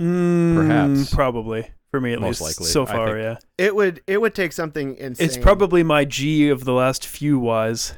Mm, 0.00 0.54
Perhaps. 0.56 1.14
probably 1.14 1.70
for 1.90 2.00
me 2.00 2.12
at 2.12 2.20
Most 2.20 2.40
least 2.40 2.60
likely, 2.60 2.70
so 2.72 2.84
far. 2.86 3.16
Yeah, 3.18 3.36
It 3.58 3.74
would 3.76 4.02
it 4.06 4.20
would 4.20 4.34
take 4.34 4.52
something 4.52 4.96
insane. 4.96 5.24
it's 5.26 5.36
probably 5.38 5.82
my 5.82 6.04
G 6.04 6.48
of 6.48 6.64
the 6.64 6.72
last 6.72 7.06
few 7.06 7.38
Ys. 7.68 7.94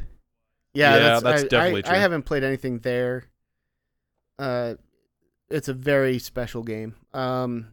yeah. 0.74 0.94
Yeah, 0.94 0.98
that's, 0.98 1.22
that's 1.22 1.42
I, 1.44 1.46
definitely 1.48 1.84
I, 1.84 1.88
true. 1.88 1.96
I 1.96 1.98
haven't 2.00 2.22
played 2.24 2.44
anything 2.44 2.80
there. 2.80 3.24
Uh, 4.38 4.74
it's 5.48 5.68
a 5.68 5.72
very 5.72 6.18
special 6.18 6.62
game. 6.62 6.94
Um, 7.14 7.68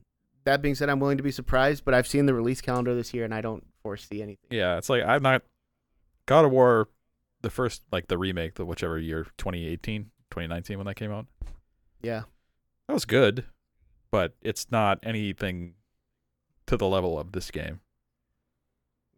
that 0.46 0.62
being 0.62 0.76
said, 0.76 0.90
I'm 0.90 1.00
willing 1.00 1.18
to 1.18 1.24
be 1.24 1.32
surprised, 1.32 1.84
but 1.84 1.94
I've 1.94 2.08
seen 2.08 2.26
the 2.26 2.34
release 2.34 2.62
calendar 2.62 2.96
this 2.96 3.14
year, 3.14 3.26
and 3.26 3.34
I 3.34 3.42
don't 3.42 3.66
foresee 3.82 4.22
anything. 4.22 4.48
Yeah, 4.50 4.78
it's 4.78 4.90
like 4.90 5.04
I'm 5.04 5.24
not 5.24 5.42
God 6.26 6.46
of 6.46 6.52
War, 6.52 6.88
the 7.42 7.50
first 7.50 7.82
like 7.92 8.08
the 8.08 8.18
remake, 8.18 8.56
the 8.56 8.66
whichever 8.66 8.98
year, 8.98 9.26
2018, 9.38 10.04
2019 10.32 10.78
when 10.78 10.88
that 10.88 10.96
came 10.96 11.12
out. 11.12 11.26
Yeah, 12.02 12.24
That 12.88 12.94
was 12.94 13.04
good, 13.06 13.46
but 14.14 14.36
it's 14.44 14.68
not 14.70 15.00
anything 15.02 15.74
to 16.68 16.78
the 16.78 16.86
level 16.86 17.18
of 17.18 17.32
this 17.32 17.50
game. 17.50 17.80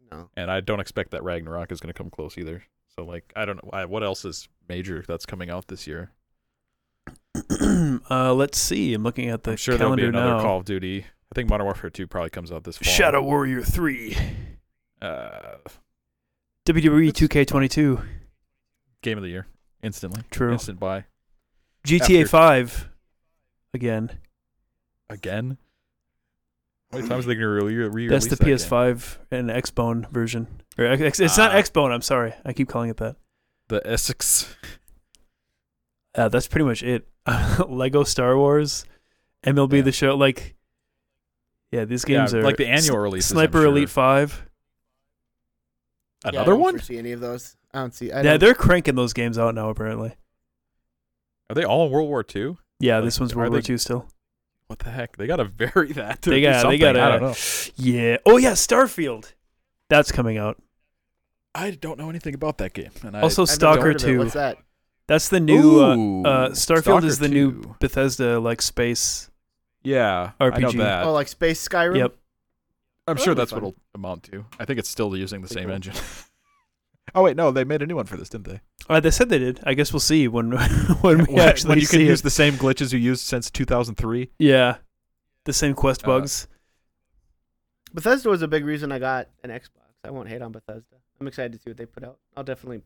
No. 0.09 0.29
and 0.37 0.49
I 0.49 0.61
don't 0.61 0.79
expect 0.79 1.11
that 1.11 1.21
Ragnarok 1.21 1.69
is 1.73 1.81
going 1.81 1.91
to 1.91 1.97
come 1.97 2.09
close 2.09 2.37
either. 2.37 2.63
So 2.95 3.03
like, 3.03 3.33
I 3.35 3.43
don't 3.43 3.61
know 3.61 3.71
I, 3.73 3.83
what 3.83 4.05
else 4.05 4.23
is 4.23 4.47
major 4.69 5.03
that's 5.05 5.25
coming 5.25 5.49
out 5.49 5.67
this 5.67 5.85
year. 5.85 6.11
uh, 8.09 8.33
let's 8.33 8.57
see. 8.57 8.93
I'm 8.93 9.03
looking 9.03 9.27
at 9.27 9.43
the 9.43 9.51
I'm 9.51 9.57
sure 9.57 9.75
there'll 9.75 9.97
be 9.97 10.03
calendar 10.03 10.17
another 10.17 10.37
now. 10.37 10.41
Call 10.41 10.59
of 10.59 10.65
Duty. 10.65 11.01
I 11.03 11.35
think 11.35 11.49
Modern 11.49 11.65
Warfare 11.65 11.89
2 11.89 12.07
probably 12.07 12.29
comes 12.29 12.49
out 12.49 12.63
this 12.63 12.77
fall. 12.77 12.89
Shadow 12.89 13.21
Warrior 13.21 13.63
3. 13.63 14.17
Uh, 15.01 15.55
WWE 16.65 17.11
2K22. 17.11 18.01
game 19.01 19.17
of 19.17 19.23
the 19.25 19.29
year 19.29 19.47
instantly. 19.83 20.21
True. 20.31 20.53
Instant 20.53 20.79
buy 20.79 21.03
GTA 21.85 22.21
After- 22.21 22.27
5. 22.27 22.89
Again. 23.73 24.19
Again. 25.09 25.57
How 26.91 26.99
many 26.99 27.09
times 27.09 27.25
are 27.25 27.29
they 27.29 27.35
going 27.35 27.59
to 27.59 27.65
re- 27.65 27.87
re- 27.87 28.07
That's 28.07 28.27
the 28.27 28.35
that? 28.35 28.45
PS5 28.45 29.17
and 29.31 29.49
Xbone 29.49 30.09
version. 30.11 30.47
Or 30.77 30.85
X, 30.85 31.19
it's 31.19 31.37
not 31.37 31.51
Ah. 31.51 31.59
Xbone, 31.59 31.91
I'm 31.91 32.01
sorry. 32.01 32.33
I 32.45 32.53
keep 32.53 32.69
calling 32.69 32.89
it 32.89 32.97
that. 32.97 33.15
The 33.67 33.81
Essex. 33.85 34.55
Uh, 36.13 36.29
that's 36.29 36.47
pretty 36.47 36.65
much 36.65 36.83
it. 36.83 37.07
Lego 37.67 38.03
Star 38.03 38.37
Wars, 38.37 38.85
MLB 39.45 39.77
Yeah. 39.77 39.81
The 39.81 39.91
Show. 39.91 40.15
Like, 40.15 40.55
yeah, 41.71 41.83
these 41.85 42.05
games 42.05 42.31
yeah, 42.31 42.39
are 42.39 42.43
like 42.43 42.57
the 42.57 42.67
annual 42.67 42.97
S- 42.97 43.01
releases. 43.01 43.31
I'm 43.31 43.35
Sniper 43.37 43.57
sure. 43.59 43.65
Elite 43.65 43.89
5. 43.89 44.45
Another 46.23 46.35
Yeah, 46.37 46.41
I 46.41 46.45
don't 46.45 46.59
one? 46.59 46.73
foresee 46.77 46.97
any 46.97 47.11
of 47.11 47.19
those. 47.19 47.57
I 47.73 47.79
don't 47.79 47.93
see. 47.93 48.11
I 48.11 48.17
Yeah, 48.17 48.23
don't- 48.31 48.39
they're 48.41 48.53
cranking 48.53 48.95
those 48.95 49.11
games 49.13 49.37
out 49.37 49.53
now, 49.55 49.69
apparently. 49.69 50.15
Are 51.49 51.55
they 51.55 51.63
all 51.63 51.87
in 51.87 51.91
World 51.91 52.07
War 52.07 52.23
II? 52.33 52.57
Yeah, 52.79 52.97
Like, 52.97 53.05
this 53.05 53.19
one's 53.19 53.35
World 53.35 53.51
War 53.51 53.61
they- 53.61 53.73
II 53.73 53.77
still. 53.77 54.07
What 54.67 54.79
the 54.79 54.89
heck? 54.89 55.17
They 55.17 55.27
got 55.27 55.35
to 55.37 55.45
vary 55.45 55.91
that. 55.93 56.21
To 56.23 56.29
They 56.31 56.41
got- 56.41 56.67
they 56.69 56.77
gotta- 56.77 57.01
I 57.01 57.09
don't 57.11 57.21
know. 57.21 57.35
Yeah. 57.75 58.17
Oh, 58.25 58.37
yeah, 58.37 58.51
Starfield. 58.53 59.31
That's 59.89 60.11
coming 60.11 60.37
out. 60.37 60.61
I 61.53 61.71
don't 61.71 61.97
know 61.99 62.09
anything 62.09 62.33
about 62.35 62.57
that 62.57 62.73
game. 62.73 62.91
And 63.03 63.15
Also, 63.15 63.43
I've 63.43 63.49
Stalker 63.49 63.81
heard 63.83 63.99
2. 63.99 64.17
What's 64.19 64.33
that? 64.33 64.57
That's 65.07 65.29
the 65.29 65.39
new. 65.39 65.83
Uh, 65.83 65.95
Ooh, 65.95 66.23
uh, 66.25 66.49
Starfield 66.49 66.81
Stalker 66.81 67.05
is 67.05 67.19
the 67.19 67.29
new 67.29 67.75
Bethesda 67.79 68.39
like 68.39 68.61
space. 68.61 69.29
Yeah, 69.83 70.31
I 70.39 70.49
know 70.59 70.69
RPG. 70.69 70.77
that. 70.79 71.03
Oh, 71.05 71.13
like 71.13 71.27
Space 71.27 71.65
Skyrim. 71.65 71.97
Yep. 71.97 72.15
I'm 73.07 73.13
that'll 73.15 73.23
sure 73.23 73.35
that's 73.35 73.51
fun. 73.51 73.61
what 73.61 73.67
it'll 73.69 73.79
amount 73.93 74.23
to. 74.23 74.45
I 74.59 74.65
think 74.65 74.79
it's 74.79 74.89
still 74.89 75.15
using 75.15 75.41
the 75.41 75.47
Pretty 75.47 75.61
same 75.61 75.65
cool. 75.67 75.75
engine. 75.75 75.93
oh 77.15 77.23
wait, 77.23 77.35
no, 77.35 77.49
they 77.51 77.63
made 77.63 77.81
a 77.81 77.87
new 77.87 77.95
one 77.95 78.05
for 78.05 78.17
this, 78.17 78.29
didn't 78.29 78.47
they? 78.47 78.59
Uh, 78.87 78.99
they 78.99 79.09
said 79.09 79.29
they 79.29 79.39
did. 79.39 79.59
I 79.63 79.73
guess 79.73 79.91
we'll 79.91 79.99
see 79.99 80.27
when 80.27 80.51
when 81.01 81.25
we 81.25 81.33
When- 81.33 81.39
actually 81.47 81.69
when 81.69 81.79
you 81.79 81.87
can 81.87 81.99
see 81.99 82.05
use 82.07 82.21
the 82.21 82.29
same 82.29 82.53
glitches 82.53 82.93
you 82.93 82.99
used 82.99 83.25
since 83.25 83.49
2003. 83.49 84.29
Yeah, 84.37 84.77
the 85.45 85.53
same 85.53 85.73
quest 85.73 86.03
Uh, 86.03 86.07
bugs. 86.07 86.47
Bethesda 87.93 88.29
was 88.29 88.41
a 88.41 88.47
big 88.47 88.65
reason 88.65 88.91
I 88.91 88.99
got 88.99 89.29
an 89.43 89.49
Xbox. 89.49 89.69
I 90.03 90.11
won't 90.11 90.27
hate 90.29 90.41
on 90.41 90.51
Bethesda. 90.51 90.95
I'm 91.19 91.27
excited 91.27 91.53
to 91.53 91.59
see 91.59 91.69
what 91.69 91.77
they 91.77 91.85
put 91.85 92.03
out. 92.03 92.17
I'll 92.35 92.43
definitely. 92.43 92.81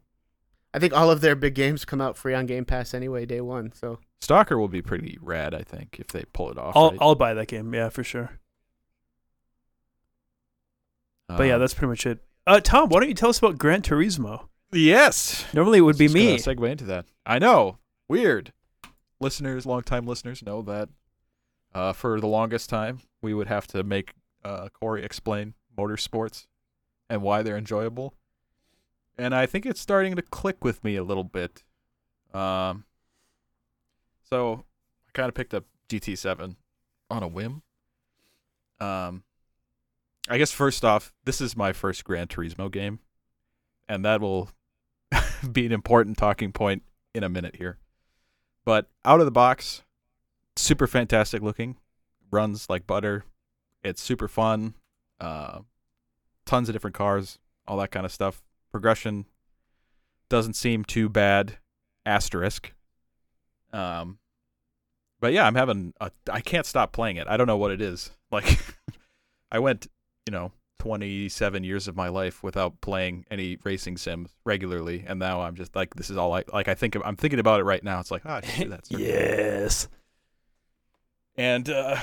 I 0.71 0.77
think 0.77 0.93
all 0.93 1.09
of 1.09 1.21
their 1.21 1.35
big 1.35 1.55
games 1.55 1.83
come 1.83 1.99
out 1.99 2.15
free 2.15 2.35
on 2.35 2.45
Game 2.45 2.63
Pass 2.63 2.93
anyway, 2.93 3.25
day 3.25 3.41
one. 3.41 3.71
So 3.73 3.97
Stalker 4.21 4.59
will 4.59 4.67
be 4.67 4.83
pretty 4.83 5.17
rad, 5.19 5.55
I 5.55 5.63
think, 5.63 5.97
if 5.99 6.09
they 6.09 6.25
pull 6.31 6.51
it 6.51 6.59
off. 6.59 6.77
I'll 6.77 6.91
right? 6.91 6.97
I'll 7.01 7.15
buy 7.15 7.33
that 7.33 7.47
game. 7.47 7.73
Yeah, 7.73 7.89
for 7.89 8.03
sure. 8.03 8.39
But 11.27 11.43
yeah, 11.43 11.55
Um, 11.55 11.59
that's 11.59 11.73
pretty 11.73 11.89
much 11.89 12.05
it. 12.05 12.19
Uh, 12.49 12.59
Tom, 12.59 12.89
why 12.89 12.99
don't 12.99 13.09
you 13.09 13.13
tell 13.15 13.29
us 13.29 13.37
about 13.37 13.59
Gran 13.59 13.83
Turismo? 13.83 14.47
yes. 14.71 15.45
Normally 15.53 15.77
it 15.77 15.81
would 15.81 15.99
be 15.99 16.05
Just 16.05 16.15
me. 16.15 16.25
gonna 16.37 16.55
Segue 16.57 16.71
into 16.71 16.85
that. 16.85 17.05
I 17.23 17.37
know. 17.37 17.77
Weird. 18.07 18.53
Listeners, 19.19 19.67
longtime 19.67 20.07
listeners 20.07 20.41
know 20.43 20.63
that 20.63 20.89
uh, 21.75 21.93
for 21.93 22.19
the 22.19 22.25
longest 22.25 22.67
time 22.67 23.01
we 23.21 23.35
would 23.35 23.45
have 23.47 23.67
to 23.67 23.83
make 23.83 24.13
uh, 24.43 24.69
Corey 24.69 25.03
explain 25.03 25.53
motorsports 25.77 26.47
and 27.07 27.21
why 27.21 27.43
they're 27.43 27.57
enjoyable, 27.57 28.15
and 29.17 29.35
I 29.35 29.45
think 29.45 29.65
it's 29.67 29.79
starting 29.79 30.15
to 30.15 30.21
click 30.23 30.63
with 30.63 30.83
me 30.83 30.95
a 30.95 31.03
little 31.03 31.23
bit. 31.23 31.63
Um, 32.33 32.85
so 34.27 34.63
I 35.07 35.11
kind 35.13 35.29
of 35.29 35.35
picked 35.35 35.53
up 35.53 35.65
GT7 35.89 36.55
on 37.11 37.21
a 37.23 37.27
whim. 37.27 37.61
Um, 38.79 39.23
I 40.29 40.37
guess 40.37 40.51
first 40.51 40.85
off, 40.85 41.11
this 41.25 41.41
is 41.41 41.57
my 41.57 41.73
first 41.73 42.03
Gran 42.03 42.27
Turismo 42.27 42.71
game, 42.71 42.99
and 43.87 44.05
that 44.05 44.21
will 44.21 44.49
be 45.51 45.65
an 45.65 45.71
important 45.71 46.17
talking 46.17 46.51
point 46.51 46.83
in 47.15 47.23
a 47.23 47.29
minute 47.29 47.55
here. 47.55 47.79
But 48.63 48.87
out 49.03 49.19
of 49.19 49.25
the 49.25 49.31
box, 49.31 49.81
super 50.55 50.85
fantastic 50.85 51.41
looking, 51.41 51.77
runs 52.29 52.69
like 52.69 52.85
butter. 52.85 53.25
It's 53.83 54.01
super 54.01 54.27
fun. 54.27 54.75
Uh, 55.19 55.61
tons 56.45 56.69
of 56.69 56.73
different 56.73 56.95
cars, 56.95 57.39
all 57.67 57.77
that 57.77 57.91
kind 57.91 58.05
of 58.05 58.11
stuff. 58.11 58.43
Progression 58.71 59.25
doesn't 60.29 60.53
seem 60.53 60.83
too 60.85 61.09
bad. 61.09 61.57
Asterisk. 62.05 62.73
Um, 63.73 64.19
but 65.19 65.33
yeah, 65.33 65.45
I'm 65.45 65.55
having. 65.55 65.93
A, 65.99 66.11
I 66.31 66.41
can't 66.41 66.65
stop 66.65 66.91
playing 66.91 67.17
it. 67.17 67.27
I 67.27 67.35
don't 67.35 67.47
know 67.47 67.57
what 67.57 67.71
it 67.71 67.81
is. 67.81 68.11
Like, 68.31 68.59
I 69.51 69.57
went, 69.59 69.87
you 70.27 70.31
know, 70.31 70.51
27 70.79 71.63
years 71.63 71.87
of 71.87 71.95
my 71.95 72.07
life 72.07 72.41
without 72.41 72.79
playing 72.81 73.25
any 73.29 73.57
racing 73.63 73.97
sims 73.97 74.33
regularly, 74.45 75.03
and 75.07 75.19
now 75.19 75.41
I'm 75.41 75.55
just 75.55 75.75
like, 75.75 75.95
this 75.95 76.09
is 76.09 76.17
all 76.17 76.33
I 76.33 76.43
like. 76.51 76.67
I 76.67 76.73
think 76.73 76.95
of, 76.95 77.01
I'm 77.05 77.15
thinking 77.15 77.39
about 77.39 77.59
it 77.59 77.63
right 77.63 77.83
now. 77.83 77.99
It's 77.99 78.11
like, 78.11 78.23
ah, 78.25 78.39
I 78.43 78.47
should 78.47 78.71
that. 78.71 78.85
Start 78.85 79.01
doing 79.01 79.11
that. 79.15 79.27
yes. 79.27 79.87
And 81.35 81.69
uh, 81.69 81.97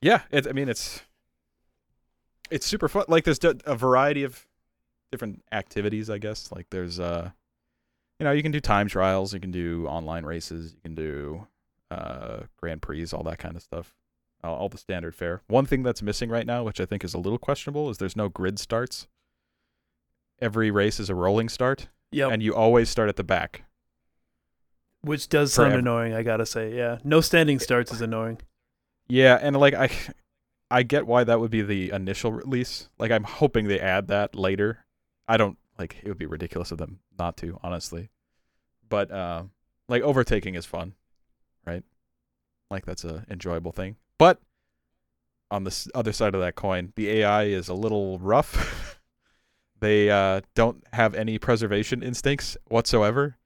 yeah, 0.00 0.22
it, 0.30 0.46
I 0.46 0.52
mean, 0.52 0.68
it's 0.68 1.02
it's 2.50 2.66
super 2.66 2.88
fun. 2.88 3.04
Like, 3.08 3.24
there's 3.24 3.38
a 3.42 3.74
variety 3.74 4.24
of 4.24 4.46
different 5.12 5.42
activities. 5.52 6.10
I 6.10 6.18
guess 6.18 6.50
like 6.52 6.66
there's 6.70 6.98
uh, 6.98 7.30
you 8.20 8.24
know, 8.24 8.32
you 8.32 8.42
can 8.42 8.52
do 8.52 8.60
time 8.60 8.86
trials, 8.86 9.32
you 9.32 9.40
can 9.40 9.50
do 9.50 9.86
online 9.86 10.26
races, 10.26 10.74
you 10.74 10.80
can 10.82 10.94
do 10.94 11.46
uh, 11.90 12.40
Grand 12.58 12.82
Prix, 12.82 13.06
all 13.12 13.22
that 13.24 13.38
kind 13.38 13.56
of 13.56 13.62
stuff. 13.62 13.94
All, 14.42 14.54
all 14.56 14.68
the 14.68 14.78
standard 14.78 15.14
fare. 15.14 15.42
One 15.48 15.66
thing 15.66 15.82
that's 15.82 16.02
missing 16.02 16.30
right 16.30 16.46
now, 16.46 16.62
which 16.64 16.80
I 16.80 16.86
think 16.86 17.04
is 17.04 17.14
a 17.14 17.18
little 17.18 17.38
questionable, 17.38 17.90
is 17.90 17.98
there's 17.98 18.16
no 18.16 18.28
grid 18.28 18.58
starts. 18.58 19.06
Every 20.40 20.70
race 20.70 20.98
is 20.98 21.10
a 21.10 21.14
rolling 21.14 21.48
start, 21.48 21.88
Yep. 22.12 22.32
and 22.32 22.42
you 22.42 22.54
always 22.54 22.88
start 22.88 23.08
at 23.08 23.16
the 23.16 23.24
back. 23.24 23.64
Which 25.02 25.28
does 25.28 25.52
sound 25.52 25.68
forever. 25.68 25.78
annoying, 25.78 26.14
I 26.14 26.22
gotta 26.22 26.46
say. 26.46 26.74
Yeah. 26.76 26.98
No 27.04 27.20
standing 27.20 27.58
starts 27.58 27.92
is 27.92 28.00
annoying. 28.00 28.38
Yeah, 29.08 29.38
and 29.40 29.56
like 29.56 29.74
I 29.74 29.90
I 30.70 30.82
get 30.82 31.06
why 31.06 31.24
that 31.24 31.40
would 31.40 31.50
be 31.50 31.62
the 31.62 31.90
initial 31.90 32.32
release. 32.32 32.88
Like 32.98 33.10
I'm 33.10 33.24
hoping 33.24 33.66
they 33.68 33.80
add 33.80 34.08
that 34.08 34.34
later. 34.34 34.84
I 35.26 35.36
don't 35.36 35.58
like 35.78 35.96
it 36.02 36.08
would 36.08 36.18
be 36.18 36.26
ridiculous 36.26 36.70
of 36.70 36.78
them 36.78 37.00
not 37.18 37.36
to, 37.38 37.58
honestly. 37.62 38.10
But 38.88 39.10
uh, 39.10 39.44
like 39.88 40.02
overtaking 40.02 40.54
is 40.54 40.66
fun, 40.66 40.94
right? 41.66 41.82
Like 42.70 42.84
that's 42.86 43.04
a 43.04 43.24
enjoyable 43.30 43.72
thing. 43.72 43.96
But 44.20 44.38
on 45.50 45.64
the 45.64 45.90
other 45.94 46.12
side 46.12 46.34
of 46.34 46.42
that 46.42 46.54
coin, 46.54 46.92
the 46.94 47.08
AI 47.08 47.44
is 47.44 47.70
a 47.70 47.74
little 47.74 48.18
rough. 48.18 49.00
they 49.80 50.10
uh, 50.10 50.42
don't 50.54 50.84
have 50.92 51.14
any 51.14 51.38
preservation 51.38 52.02
instincts 52.02 52.54
whatsoever. 52.66 53.38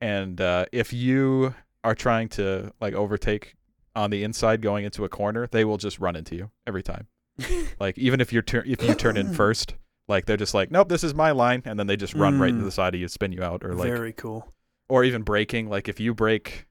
And 0.00 0.40
uh, 0.40 0.64
if 0.72 0.90
you 0.94 1.54
are 1.84 1.94
trying 1.94 2.30
to 2.30 2.72
like 2.80 2.94
overtake 2.94 3.56
on 3.94 4.08
the 4.08 4.24
inside 4.24 4.62
going 4.62 4.86
into 4.86 5.04
a 5.04 5.08
corner, 5.10 5.46
they 5.48 5.66
will 5.66 5.76
just 5.76 5.98
run 5.98 6.16
into 6.16 6.34
you 6.34 6.50
every 6.66 6.82
time. 6.82 7.08
like 7.78 7.98
even 7.98 8.22
if 8.22 8.32
you're 8.32 8.40
tur- 8.40 8.64
if 8.66 8.82
you 8.82 8.94
turn 8.94 9.18
in 9.18 9.34
first, 9.34 9.74
like 10.08 10.24
they're 10.24 10.38
just 10.38 10.54
like, 10.54 10.70
nope, 10.70 10.88
this 10.88 11.04
is 11.04 11.14
my 11.14 11.32
line, 11.32 11.60
and 11.66 11.78
then 11.78 11.86
they 11.88 11.96
just 11.96 12.14
run 12.14 12.38
right 12.40 12.48
into 12.50 12.62
Mm. 12.62 12.66
the 12.66 12.72
side 12.72 12.94
of 12.94 13.00
you, 13.02 13.08
spin 13.08 13.32
you 13.32 13.42
out, 13.42 13.62
or 13.62 13.74
like, 13.74 13.88
Very 13.88 14.14
cool. 14.14 14.50
or 14.88 15.04
even 15.04 15.20
braking. 15.24 15.68
Like 15.68 15.90
if 15.90 16.00
you 16.00 16.14
break, 16.14 16.66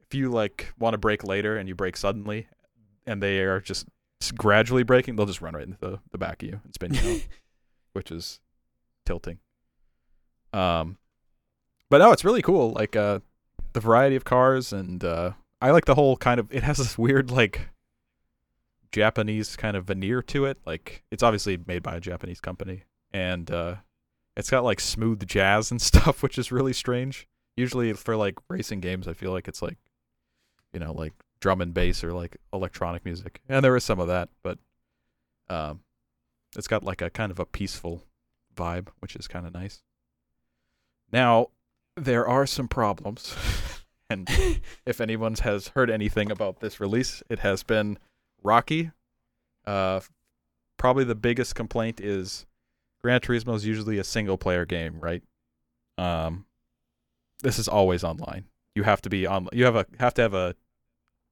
if 0.00 0.14
you 0.14 0.28
like 0.30 0.74
want 0.78 0.92
to 0.92 0.98
break 0.98 1.24
later 1.24 1.56
and 1.56 1.66
you 1.66 1.74
break 1.74 1.96
suddenly, 1.96 2.46
and 3.10 3.20
they 3.20 3.40
are 3.40 3.60
just 3.60 3.86
gradually 4.36 4.84
breaking, 4.84 5.16
they'll 5.16 5.26
just 5.26 5.40
run 5.40 5.54
right 5.54 5.64
into 5.64 5.78
the, 5.80 5.98
the 6.12 6.18
back 6.18 6.42
of 6.42 6.48
you 6.48 6.60
and 6.62 6.72
spin 6.72 6.94
you 6.94 7.10
out, 7.10 7.26
which 7.92 8.12
is 8.12 8.40
tilting. 9.04 9.38
Um, 10.52 10.96
but 11.88 11.98
no, 11.98 12.12
it's 12.12 12.24
really 12.24 12.42
cool. 12.42 12.70
Like 12.70 12.94
uh, 12.94 13.18
the 13.72 13.80
variety 13.80 14.14
of 14.14 14.24
cars, 14.24 14.72
and 14.72 15.02
uh, 15.02 15.32
I 15.60 15.72
like 15.72 15.86
the 15.86 15.96
whole 15.96 16.16
kind 16.16 16.38
of. 16.38 16.52
It 16.52 16.62
has 16.62 16.78
this 16.78 16.96
weird 16.96 17.30
like 17.32 17.70
Japanese 18.92 19.56
kind 19.56 19.76
of 19.76 19.86
veneer 19.86 20.22
to 20.22 20.44
it. 20.44 20.58
Like 20.64 21.02
it's 21.10 21.24
obviously 21.24 21.58
made 21.66 21.82
by 21.82 21.96
a 21.96 22.00
Japanese 22.00 22.40
company, 22.40 22.84
and 23.12 23.50
uh, 23.50 23.76
it's 24.36 24.50
got 24.50 24.62
like 24.62 24.78
smooth 24.78 25.26
jazz 25.26 25.72
and 25.72 25.82
stuff, 25.82 26.22
which 26.22 26.38
is 26.38 26.52
really 26.52 26.72
strange. 26.72 27.26
Usually 27.56 27.92
for 27.92 28.16
like 28.16 28.38
racing 28.48 28.80
games, 28.80 29.08
I 29.08 29.12
feel 29.12 29.32
like 29.32 29.48
it's 29.48 29.62
like, 29.62 29.78
you 30.72 30.78
know, 30.78 30.92
like 30.92 31.14
drum 31.40 31.60
and 31.60 31.74
bass 31.74 32.04
or 32.04 32.12
like 32.12 32.36
electronic 32.52 33.04
music, 33.04 33.40
and 33.48 33.64
there 33.64 33.76
is 33.76 33.84
some 33.84 34.00
of 34.00 34.08
that, 34.08 34.28
but 34.42 34.58
um, 35.48 35.80
it's 36.56 36.68
got 36.68 36.84
like 36.84 37.02
a 37.02 37.10
kind 37.10 37.32
of 37.32 37.38
a 37.38 37.46
peaceful 37.46 38.04
vibe, 38.54 38.88
which 39.00 39.16
is 39.16 39.26
kind 39.26 39.46
of 39.46 39.54
nice. 39.54 39.82
Now, 41.12 41.48
there 41.96 42.26
are 42.26 42.46
some 42.46 42.68
problems, 42.68 43.34
and 44.10 44.28
if 44.86 45.00
anyone 45.00 45.34
has 45.42 45.68
heard 45.68 45.90
anything 45.90 46.30
about 46.30 46.60
this 46.60 46.80
release, 46.80 47.22
it 47.28 47.40
has 47.40 47.62
been 47.62 47.98
rocky. 48.42 48.90
Uh, 49.66 50.00
probably 50.76 51.04
the 51.04 51.14
biggest 51.14 51.54
complaint 51.54 52.00
is 52.00 52.46
Gran 53.02 53.20
Turismo 53.20 53.54
is 53.54 53.66
usually 53.66 53.98
a 53.98 54.04
single 54.04 54.38
player 54.38 54.64
game, 54.64 54.98
right? 55.00 55.22
Um, 55.98 56.46
this 57.42 57.58
is 57.58 57.68
always 57.68 58.04
online. 58.04 58.44
You 58.74 58.82
have 58.84 59.02
to 59.02 59.10
be 59.10 59.26
on. 59.26 59.48
You 59.52 59.64
have 59.64 59.76
a 59.76 59.86
have 59.98 60.14
to 60.14 60.22
have 60.22 60.34
a 60.34 60.54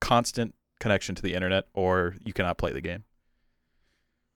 constant 0.01 0.55
connection 0.81 1.15
to 1.15 1.23
the 1.23 1.35
internet, 1.35 1.65
or 1.75 2.15
you 2.25 2.33
cannot 2.33 2.59
play 2.59 2.73
the 2.73 2.81
game. 2.81 3.05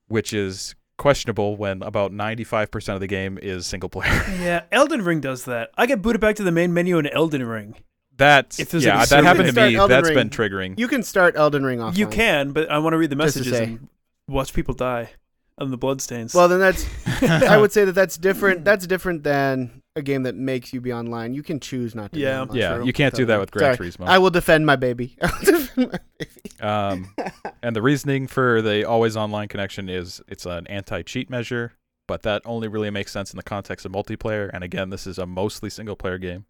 Which 0.07 0.33
is 0.33 0.75
questionable 0.97 1.55
when 1.55 1.81
about 1.81 2.11
ninety 2.11 2.43
five 2.43 2.69
percent 2.69 2.95
of 2.95 3.01
the 3.01 3.07
game 3.07 3.39
is 3.41 3.65
single 3.65 3.89
player. 3.89 4.23
Yeah, 4.39 4.63
Elden 4.71 5.03
Ring 5.03 5.21
does 5.21 5.45
that. 5.45 5.71
I 5.77 5.85
get 5.85 6.01
booted 6.01 6.21
back 6.21 6.35
to 6.37 6.43
the 6.43 6.51
main 6.51 6.73
menu 6.73 6.97
in 6.99 7.07
Elden 7.07 7.45
Ring. 7.45 7.75
That's 8.15 8.59
If 8.59 8.73
yeah, 8.75 8.97
like 8.99 8.99
that 8.99 9.07
server- 9.09 9.23
happened 9.27 9.55
to 9.55 9.61
me. 9.65 9.73
start 9.73 9.89
That's 9.89 10.07
Elden 10.09 10.13
been 10.13 10.29
triggering. 10.29 10.77
You 10.77 10.87
can 10.87 11.01
start 11.01 11.35
Elden 11.35 11.65
Ring 11.65 11.79
offline. 11.79 11.97
You 11.97 12.07
can, 12.07 12.51
but 12.51 12.69
I 12.69 12.77
want 12.77 12.93
to 12.93 12.97
read 12.97 13.09
the 13.09 13.15
Just 13.15 13.33
to 13.33 13.39
messages 13.39 13.57
say. 13.57 13.63
and 13.63 13.87
watch 14.27 14.53
people 14.53 14.75
die 14.75 15.09
on 15.57 15.71
the 15.71 15.77
bloodstains. 15.77 16.33
Well, 16.35 16.47
then 16.47 16.59
that's. 16.59 16.85
I 17.23 17.57
would 17.57 17.71
say 17.71 17.85
that 17.85 17.93
that's 17.93 18.17
different. 18.17 18.65
That's 18.65 18.85
different 18.85 19.23
than 19.23 19.81
a 19.95 20.01
game 20.01 20.23
that 20.23 20.35
makes 20.35 20.73
you 20.73 20.81
be 20.81 20.91
online. 20.91 21.33
You 21.33 21.43
can 21.43 21.59
choose 21.59 21.93
not 21.93 22.13
to. 22.13 22.19
Yeah. 22.19 22.45
Be 22.45 22.59
yeah, 22.59 22.81
you 22.81 22.93
can't 22.93 23.13
do 23.13 23.25
that 23.25 23.39
with 23.39 23.51
Gran 23.51 23.75
Sorry. 23.75 23.89
Turismo. 23.89 24.07
I 24.07 24.17
will 24.17 24.29
defend 24.29 24.65
my 24.65 24.75
baby. 24.75 25.17
I'll 25.21 25.39
defend 25.43 25.91
my 25.91 25.99
baby. 26.17 26.31
Um, 26.59 27.13
and 27.63 27.75
the 27.75 27.81
reasoning 27.81 28.27
for 28.27 28.61
the 28.61 28.85
always 28.85 29.15
online 29.15 29.47
connection 29.47 29.89
is 29.89 30.21
it's 30.27 30.45
an 30.45 30.65
anti 30.67 31.03
cheat 31.03 31.29
measure, 31.29 31.73
but 32.07 32.23
that 32.23 32.41
only 32.45 32.67
really 32.67 32.89
makes 32.89 33.11
sense 33.11 33.31
in 33.31 33.37
the 33.37 33.43
context 33.43 33.85
of 33.85 33.91
multiplayer. 33.91 34.49
And 34.53 34.63
again, 34.63 34.89
this 34.89 35.05
is 35.05 35.17
a 35.17 35.25
mostly 35.25 35.69
single 35.69 35.95
player 35.95 36.17
game. 36.17 36.45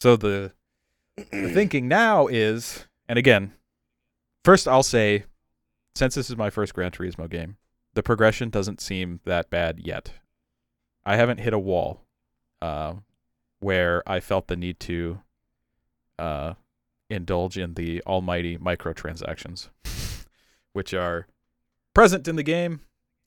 So 0.00 0.16
the, 0.16 0.52
the 1.16 1.48
thinking 1.48 1.88
now 1.88 2.26
is, 2.26 2.86
and 3.08 3.18
again, 3.18 3.54
first 4.44 4.68
I'll 4.68 4.82
say, 4.82 5.24
since 5.94 6.14
this 6.14 6.28
is 6.28 6.36
my 6.36 6.50
first 6.50 6.74
Gran 6.74 6.90
Turismo 6.92 7.28
game, 7.28 7.56
the 7.94 8.02
progression 8.02 8.50
doesn't 8.50 8.80
seem 8.80 9.20
that 9.24 9.48
bad 9.48 9.80
yet. 9.80 10.12
I 11.06 11.16
haven't 11.16 11.38
hit 11.38 11.54
a 11.54 11.58
wall 11.58 12.05
uh, 12.62 12.94
where 13.60 14.02
I 14.06 14.20
felt 14.20 14.48
the 14.48 14.56
need 14.56 14.80
to 14.80 15.20
uh, 16.18 16.54
indulge 17.08 17.58
in 17.58 17.74
the 17.74 18.02
almighty 18.06 18.58
microtransactions, 18.58 19.68
which 20.72 20.94
are 20.94 21.26
present 21.94 22.28
in 22.28 22.36
the 22.36 22.42
game. 22.42 22.80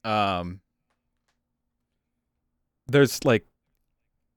Um, 0.04 0.60
there's 2.86 3.24
like, 3.24 3.46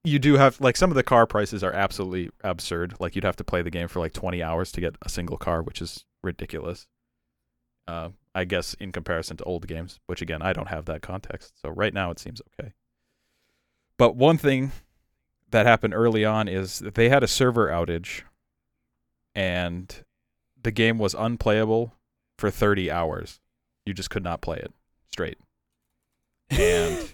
you 0.03 0.19
do 0.19 0.35
have 0.35 0.59
like 0.59 0.75
some 0.75 0.91
of 0.91 0.95
the 0.95 1.03
car 1.03 1.25
prices 1.25 1.63
are 1.63 1.73
absolutely 1.73 2.29
absurd. 2.43 2.95
Like 2.99 3.15
you'd 3.15 3.23
have 3.23 3.37
to 3.37 3.43
play 3.43 3.61
the 3.61 3.71
game 3.71 3.87
for 3.87 3.99
like 3.99 4.13
20 4.13 4.43
hours 4.43 4.71
to 4.73 4.81
get 4.81 4.95
a 5.01 5.09
single 5.09 5.37
car, 5.37 5.61
which 5.61 5.81
is 5.81 6.05
ridiculous. 6.21 6.87
Uh, 7.87 8.09
I 8.35 8.45
guess 8.45 8.73
in 8.75 8.91
comparison 8.91 9.37
to 9.37 9.43
old 9.43 9.67
games, 9.67 9.99
which 10.07 10.21
again 10.21 10.41
I 10.41 10.53
don't 10.53 10.69
have 10.69 10.85
that 10.85 11.01
context. 11.01 11.53
So 11.61 11.69
right 11.69 11.93
now 11.93 12.11
it 12.11 12.19
seems 12.19 12.41
okay. 12.59 12.73
But 13.97 14.15
one 14.15 14.37
thing 14.37 14.71
that 15.51 15.65
happened 15.65 15.93
early 15.93 16.25
on 16.25 16.47
is 16.47 16.79
that 16.79 16.95
they 16.95 17.09
had 17.09 17.23
a 17.23 17.27
server 17.27 17.69
outage 17.69 18.23
and 19.35 20.03
the 20.61 20.71
game 20.71 20.97
was 20.97 21.13
unplayable 21.13 21.93
for 22.37 22.49
30 22.49 22.89
hours. 22.89 23.39
You 23.85 23.93
just 23.93 24.09
could 24.09 24.23
not 24.23 24.41
play 24.41 24.57
it 24.57 24.73
straight. 25.11 25.37
And 26.49 27.13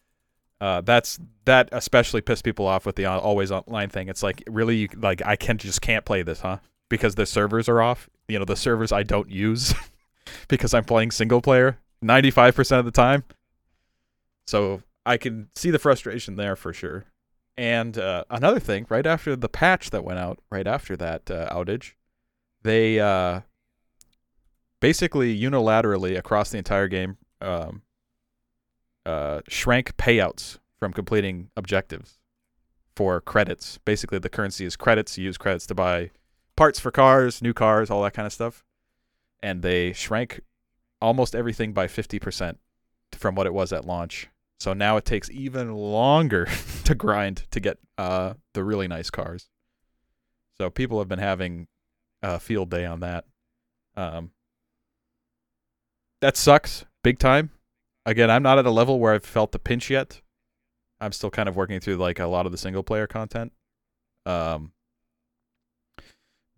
uh, 0.60 0.80
that's 0.80 1.20
that 1.44 1.68
especially 1.72 2.20
pissed 2.20 2.44
people 2.44 2.66
off 2.66 2.86
with 2.86 2.96
the 2.96 3.06
always 3.06 3.52
online 3.52 3.88
thing. 3.88 4.08
It's 4.08 4.22
like 4.22 4.42
really 4.48 4.76
you, 4.76 4.88
like 4.96 5.22
I 5.24 5.36
can 5.36 5.58
just 5.58 5.80
can't 5.80 6.04
play 6.04 6.22
this, 6.22 6.40
huh? 6.40 6.58
Because 6.88 7.14
the 7.14 7.26
servers 7.26 7.68
are 7.68 7.80
off. 7.80 8.08
You 8.28 8.38
know, 8.38 8.44
the 8.44 8.56
servers 8.56 8.92
I 8.92 9.02
don't 9.02 9.30
use 9.30 9.74
because 10.48 10.74
I'm 10.74 10.84
playing 10.84 11.10
single 11.10 11.40
player 11.40 11.78
95% 12.04 12.78
of 12.78 12.84
the 12.84 12.90
time. 12.90 13.24
So 14.46 14.82
I 15.06 15.16
can 15.16 15.48
see 15.54 15.70
the 15.70 15.78
frustration 15.78 16.34
there 16.34 16.56
for 16.56 16.72
sure. 16.72 17.06
And 17.56 17.96
uh, 17.96 18.24
another 18.28 18.58
thing, 18.58 18.86
right 18.90 19.06
after 19.06 19.34
the 19.36 19.48
patch 19.48 19.90
that 19.90 20.04
went 20.04 20.18
out, 20.18 20.40
right 20.50 20.66
after 20.66 20.96
that 20.96 21.30
uh, 21.30 21.48
outage, 21.50 21.92
they 22.62 23.00
uh, 23.00 23.40
basically 24.80 25.38
unilaterally 25.38 26.18
across 26.18 26.50
the 26.50 26.58
entire 26.58 26.88
game 26.88 27.16
um, 27.40 27.82
uh, 29.06 29.40
shrank 29.48 29.96
payouts 29.96 30.58
from 30.78 30.92
completing 30.92 31.50
objectives 31.56 32.18
for 32.94 33.20
credits. 33.20 33.78
Basically, 33.84 34.18
the 34.18 34.28
currency 34.28 34.66
is 34.66 34.76
credits. 34.76 35.16
You 35.16 35.24
use 35.24 35.38
credits 35.38 35.66
to 35.68 35.74
buy 35.74 36.10
parts 36.56 36.80
for 36.80 36.90
cars, 36.90 37.40
new 37.40 37.54
cars, 37.54 37.90
all 37.90 38.02
that 38.02 38.12
kind 38.12 38.26
of 38.26 38.32
stuff. 38.32 38.64
And 39.42 39.62
they 39.62 39.92
shrank 39.92 40.40
almost 41.00 41.34
everything 41.34 41.72
by 41.72 41.86
50% 41.86 42.56
from 43.12 43.34
what 43.34 43.46
it 43.46 43.54
was 43.54 43.72
at 43.72 43.84
launch. 43.84 44.28
So 44.58 44.72
now 44.72 44.96
it 44.96 45.04
takes 45.04 45.30
even 45.30 45.74
longer 45.74 46.48
to 46.84 46.94
grind 46.94 47.44
to 47.50 47.60
get 47.60 47.78
uh, 47.98 48.34
the 48.54 48.64
really 48.64 48.88
nice 48.88 49.10
cars. 49.10 49.48
So 50.56 50.70
people 50.70 50.98
have 50.98 51.08
been 51.08 51.18
having 51.18 51.68
a 52.22 52.40
field 52.40 52.70
day 52.70 52.86
on 52.86 53.00
that. 53.00 53.24
Um, 53.96 54.30
that 56.20 56.36
sucks 56.36 56.84
big 57.02 57.18
time. 57.18 57.50
Again, 58.06 58.30
I'm 58.30 58.42
not 58.42 58.58
at 58.58 58.66
a 58.66 58.70
level 58.70 58.98
where 58.98 59.12
I've 59.12 59.24
felt 59.24 59.52
the 59.52 59.58
pinch 59.58 59.90
yet. 59.90 60.20
I'm 61.00 61.12
still 61.12 61.30
kind 61.30 61.48
of 61.48 61.56
working 61.56 61.80
through 61.80 61.96
like 61.96 62.18
a 62.18 62.26
lot 62.26 62.46
of 62.46 62.52
the 62.52 62.58
single 62.58 62.82
player 62.82 63.06
content. 63.06 63.52
Um, 64.24 64.72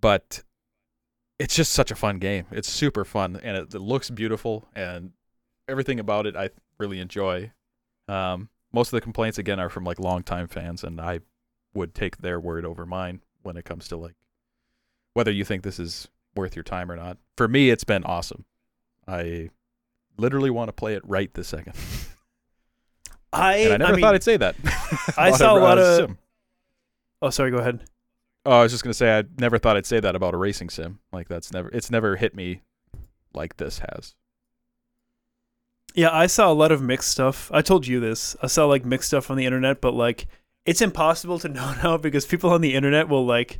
but 0.00 0.42
it's 1.38 1.56
just 1.56 1.72
such 1.72 1.90
a 1.90 1.96
fun 1.96 2.18
game. 2.18 2.46
It's 2.50 2.68
super 2.68 3.04
fun 3.04 3.40
and 3.42 3.56
it, 3.56 3.74
it 3.74 3.80
looks 3.80 4.10
beautiful 4.10 4.68
and 4.74 5.12
everything 5.68 5.98
about 5.98 6.26
it 6.26 6.36
I 6.36 6.50
really 6.78 7.00
enjoy. 7.00 7.52
Um, 8.08 8.48
most 8.72 8.88
of 8.88 8.92
the 8.92 9.00
complaints 9.00 9.38
again 9.38 9.60
are 9.60 9.68
from 9.68 9.84
like 9.84 9.98
longtime 9.98 10.48
fans, 10.48 10.82
and 10.84 11.00
I 11.00 11.20
would 11.74 11.94
take 11.94 12.18
their 12.18 12.40
word 12.40 12.64
over 12.64 12.84
mine 12.86 13.20
when 13.42 13.56
it 13.56 13.64
comes 13.64 13.88
to 13.88 13.96
like 13.96 14.14
whether 15.14 15.30
you 15.30 15.44
think 15.44 15.62
this 15.62 15.78
is 15.78 16.08
worth 16.34 16.54
your 16.56 16.62
time 16.62 16.90
or 16.90 16.96
not. 16.96 17.18
For 17.36 17.48
me, 17.48 17.70
it's 17.70 17.84
been 17.84 18.04
awesome. 18.04 18.44
I 19.06 19.50
literally 20.16 20.50
want 20.50 20.68
to 20.68 20.72
play 20.72 20.94
it 20.94 21.02
right 21.06 21.32
this 21.34 21.48
second, 21.48 21.74
I, 23.32 23.56
and 23.56 23.74
I 23.74 23.76
never 23.76 23.92
mean, 23.94 24.02
thought 24.02 24.14
I'd 24.14 24.22
say 24.22 24.36
that. 24.36 24.56
I 25.18 25.30
saw 25.32 25.56
a 25.56 25.60
lot 25.60 25.78
of- 25.78 25.96
sim. 25.96 26.18
Oh, 27.20 27.30
sorry. 27.30 27.50
Go 27.50 27.58
ahead. 27.58 27.84
Oh, 28.46 28.60
I 28.60 28.62
was 28.62 28.72
just 28.72 28.84
gonna 28.84 28.94
say 28.94 29.18
I 29.18 29.24
never 29.38 29.58
thought 29.58 29.76
I'd 29.76 29.84
say 29.86 30.00
that 30.00 30.14
about 30.14 30.32
a 30.34 30.36
racing 30.36 30.70
sim. 30.70 31.00
Like 31.12 31.28
that's 31.28 31.52
never 31.52 31.68
it's 31.70 31.90
never 31.90 32.16
hit 32.16 32.34
me 32.34 32.62
like 33.34 33.56
this 33.56 33.80
has. 33.80 34.14
Yeah, 35.98 36.10
I 36.12 36.26
saw 36.28 36.48
a 36.50 36.54
lot 36.54 36.70
of 36.70 36.80
mixed 36.80 37.08
stuff. 37.08 37.50
I 37.52 37.60
told 37.60 37.84
you 37.88 37.98
this. 37.98 38.36
I 38.40 38.46
saw 38.46 38.66
like 38.66 38.84
mixed 38.84 39.08
stuff 39.08 39.32
on 39.32 39.36
the 39.36 39.44
internet, 39.46 39.80
but 39.80 39.94
like 39.94 40.28
it's 40.64 40.80
impossible 40.80 41.40
to 41.40 41.48
know 41.56 41.74
now 41.82 41.96
because 41.96 42.24
people 42.24 42.50
on 42.50 42.60
the 42.60 42.76
internet 42.76 43.08
will 43.08 43.26
like 43.26 43.58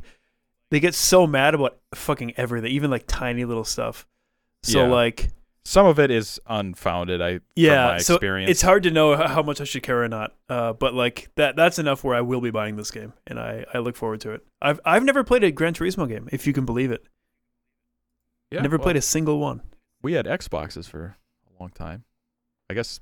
they 0.71 0.79
get 0.79 0.95
so 0.95 1.27
mad 1.27 1.53
about 1.53 1.77
fucking 1.93 2.33
everything, 2.37 2.71
even 2.71 2.89
like 2.89 3.03
tiny 3.07 3.43
little 3.43 3.65
stuff. 3.65 4.07
So 4.63 4.85
Yeah. 4.85 4.87
like 4.91 5.31
Some 5.65 5.85
of 5.85 5.99
it 5.99 6.11
is 6.11 6.39
unfounded. 6.47 7.21
I 7.21 7.41
yeah, 7.57 7.87
from 7.87 7.95
my 7.95 7.97
so 7.97 8.13
experience. 8.15 8.51
it's 8.51 8.61
hard 8.61 8.83
to 8.83 8.91
know 8.91 9.17
how 9.17 9.43
much 9.43 9.59
I 9.59 9.65
should 9.65 9.83
care 9.83 10.01
or 10.01 10.07
not. 10.07 10.33
Uh, 10.47 10.71
but 10.71 10.93
like 10.93 11.27
that 11.35 11.57
that's 11.57 11.77
enough 11.77 12.05
where 12.05 12.15
I 12.15 12.21
will 12.21 12.39
be 12.39 12.51
buying 12.51 12.77
this 12.77 12.89
game 12.89 13.11
and 13.27 13.37
I 13.37 13.65
I 13.73 13.79
look 13.79 13.97
forward 13.97 14.21
to 14.21 14.31
it. 14.31 14.45
I've 14.61 14.79
I've 14.85 15.03
never 15.03 15.25
played 15.25 15.43
a 15.43 15.51
Gran 15.51 15.73
Turismo 15.73 16.07
game, 16.07 16.29
if 16.31 16.47
you 16.47 16.53
can 16.53 16.65
believe 16.65 16.91
it. 16.91 17.03
yeah, 18.49 18.61
never 18.61 18.77
well, 18.77 18.83
played 18.85 18.95
a 18.95 19.01
single 19.01 19.39
one. 19.39 19.61
We 20.01 20.13
had 20.13 20.25
Xboxes 20.25 20.87
for 20.87 21.17
a 21.49 21.61
long 21.61 21.71
time. 21.71 22.05
I 22.69 22.73
guess 22.73 22.99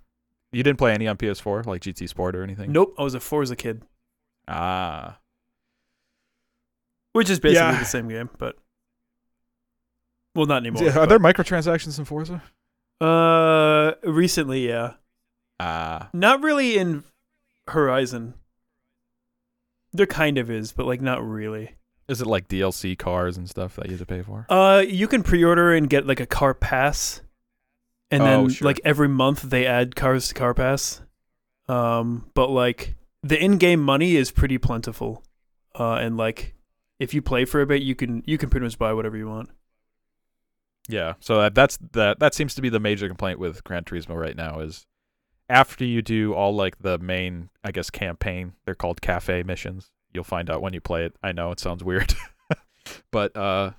you 0.52 0.64
didn't 0.64 0.78
play 0.80 0.94
any 0.94 1.08
on 1.08 1.18
PS4, 1.18 1.66
like 1.66 1.82
GT 1.82 2.08
Sport 2.08 2.36
or 2.36 2.44
anything. 2.44 2.72
Nope, 2.72 2.96
I 2.98 3.04
was 3.04 3.14
a 3.14 3.20
Forza 3.20 3.56
kid, 3.56 3.84
Ah, 4.48 5.20
which 7.14 7.30
is 7.30 7.40
basically 7.40 7.74
Yeah. 7.74 7.80
the 7.80 7.86
same 7.86 8.08
game, 8.08 8.30
but 8.38 8.58
well, 10.36 10.46
not 10.46 10.58
anymore. 10.58 10.84
Yeah, 10.84 10.92
are 10.92 11.08
but- 11.08 11.10
there 11.10 11.20
microtransactions 11.20 11.98
in 12.00 12.06
Forza? 12.06 12.42
Uh, 13.02 13.94
recently, 14.04 14.68
yeah. 14.68 14.94
Ah, 15.60 16.10
Not 16.14 16.42
really 16.42 16.78
in 16.78 17.04
Horizon. 17.68 18.36
There 19.94 20.06
kind 20.06 20.38
of 20.38 20.50
is, 20.52 20.72
but 20.72 20.86
like 20.86 21.02
not 21.02 21.24
really. 21.28 21.76
is 22.08 22.22
it 22.22 22.28
like 22.28 22.48
DLC 22.48 22.98
cars 22.98 23.36
and 23.38 23.50
stuff 23.50 23.76
that 23.76 23.88
you 23.88 23.92
have 23.92 24.00
to 24.00 24.06
pay 24.06 24.22
for? 24.22 24.46
Uh, 24.50 24.80
you 24.88 25.08
can 25.08 25.24
pre-order 25.24 25.74
and 25.74 25.90
get 25.90 26.06
like 26.08 26.20
a 26.22 26.26
car 26.26 26.54
pass, 26.54 27.22
and 28.12 28.22
Oh, 28.24 28.26
then 28.26 28.50
sure. 28.50 28.66
like 28.66 28.80
every 28.86 29.08
month 29.08 29.42
they 29.44 29.66
add 29.66 29.96
cars 29.96 30.28
to 30.30 30.34
car 30.34 30.54
pass. 30.54 31.02
Um, 31.68 32.30
but 32.34 32.50
like 32.50 32.96
the 33.24 33.42
in-game 33.44 33.82
money 33.82 34.16
is 34.16 34.32
pretty 34.32 34.58
plentiful, 34.58 35.24
uh, 35.78 35.96
and 35.96 36.16
like 36.18 36.56
if 37.00 37.14
you 37.14 37.22
play 37.22 37.44
for 37.46 37.62
a 37.62 37.66
bit, 37.68 37.82
you 37.82 37.94
can 37.96 38.24
you 38.26 38.38
can 38.38 38.50
pretty 38.50 38.64
much 38.66 38.78
buy 38.80 38.94
whatever 38.94 39.18
you 39.18 39.28
want. 39.28 39.50
Yeah, 40.90 41.16
so 41.20 41.42
that, 41.42 41.54
that's 41.56 41.78
that. 41.92 42.20
That 42.20 42.34
seems 42.34 42.56
to 42.56 42.62
be 42.62 42.70
the 42.70 42.80
major 42.80 43.08
complaint 43.10 43.40
with 43.40 43.64
Gran 43.66 43.84
Turismo 43.84 44.16
right 44.20 44.36
now 44.38 44.62
is 44.62 44.86
after 45.50 45.84
you 45.84 46.02
do 46.02 46.34
all 46.34 46.56
like 46.56 46.80
the 46.80 46.98
main, 46.98 47.50
I 47.64 47.72
guess, 47.72 47.90
campaign. 47.90 48.54
They're 48.66 48.76
called 48.76 49.02
cafe 49.02 49.44
missions. 49.44 49.92
You'll 50.14 50.24
find 50.24 50.50
out 50.50 50.62
when 50.62 50.72
you 50.74 50.80
play 50.80 51.04
it. 51.06 51.16
I 51.22 51.34
know 51.34 51.52
it 51.52 51.60
sounds 51.60 51.84
weird, 51.84 52.14
but 53.12 53.36
uh, 53.36 53.72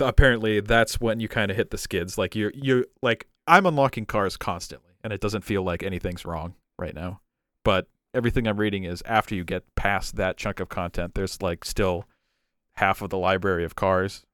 apparently 0.00 0.60
that's 0.60 1.00
when 1.00 1.20
you 1.20 1.28
kind 1.28 1.50
of 1.50 1.56
hit 1.56 1.70
the 1.70 1.78
skids. 1.78 2.16
Like 2.18 2.34
you, 2.34 2.50
you 2.54 2.84
like 3.02 3.26
I'm 3.46 3.66
unlocking 3.66 4.06
cars 4.06 4.36
constantly, 4.36 4.92
and 5.04 5.12
it 5.12 5.20
doesn't 5.20 5.42
feel 5.42 5.62
like 5.62 5.82
anything's 5.82 6.24
wrong 6.24 6.54
right 6.78 6.94
now. 6.94 7.20
But 7.64 7.88
everything 8.14 8.46
I'm 8.46 8.58
reading 8.58 8.84
is 8.84 9.02
after 9.06 9.34
you 9.34 9.44
get 9.44 9.62
past 9.74 10.16
that 10.16 10.36
chunk 10.36 10.60
of 10.60 10.68
content, 10.68 11.14
there's 11.14 11.40
like 11.42 11.64
still 11.64 12.04
half 12.74 13.02
of 13.02 13.10
the 13.10 13.18
library 13.18 13.64
of 13.64 13.74
cars, 13.76 14.24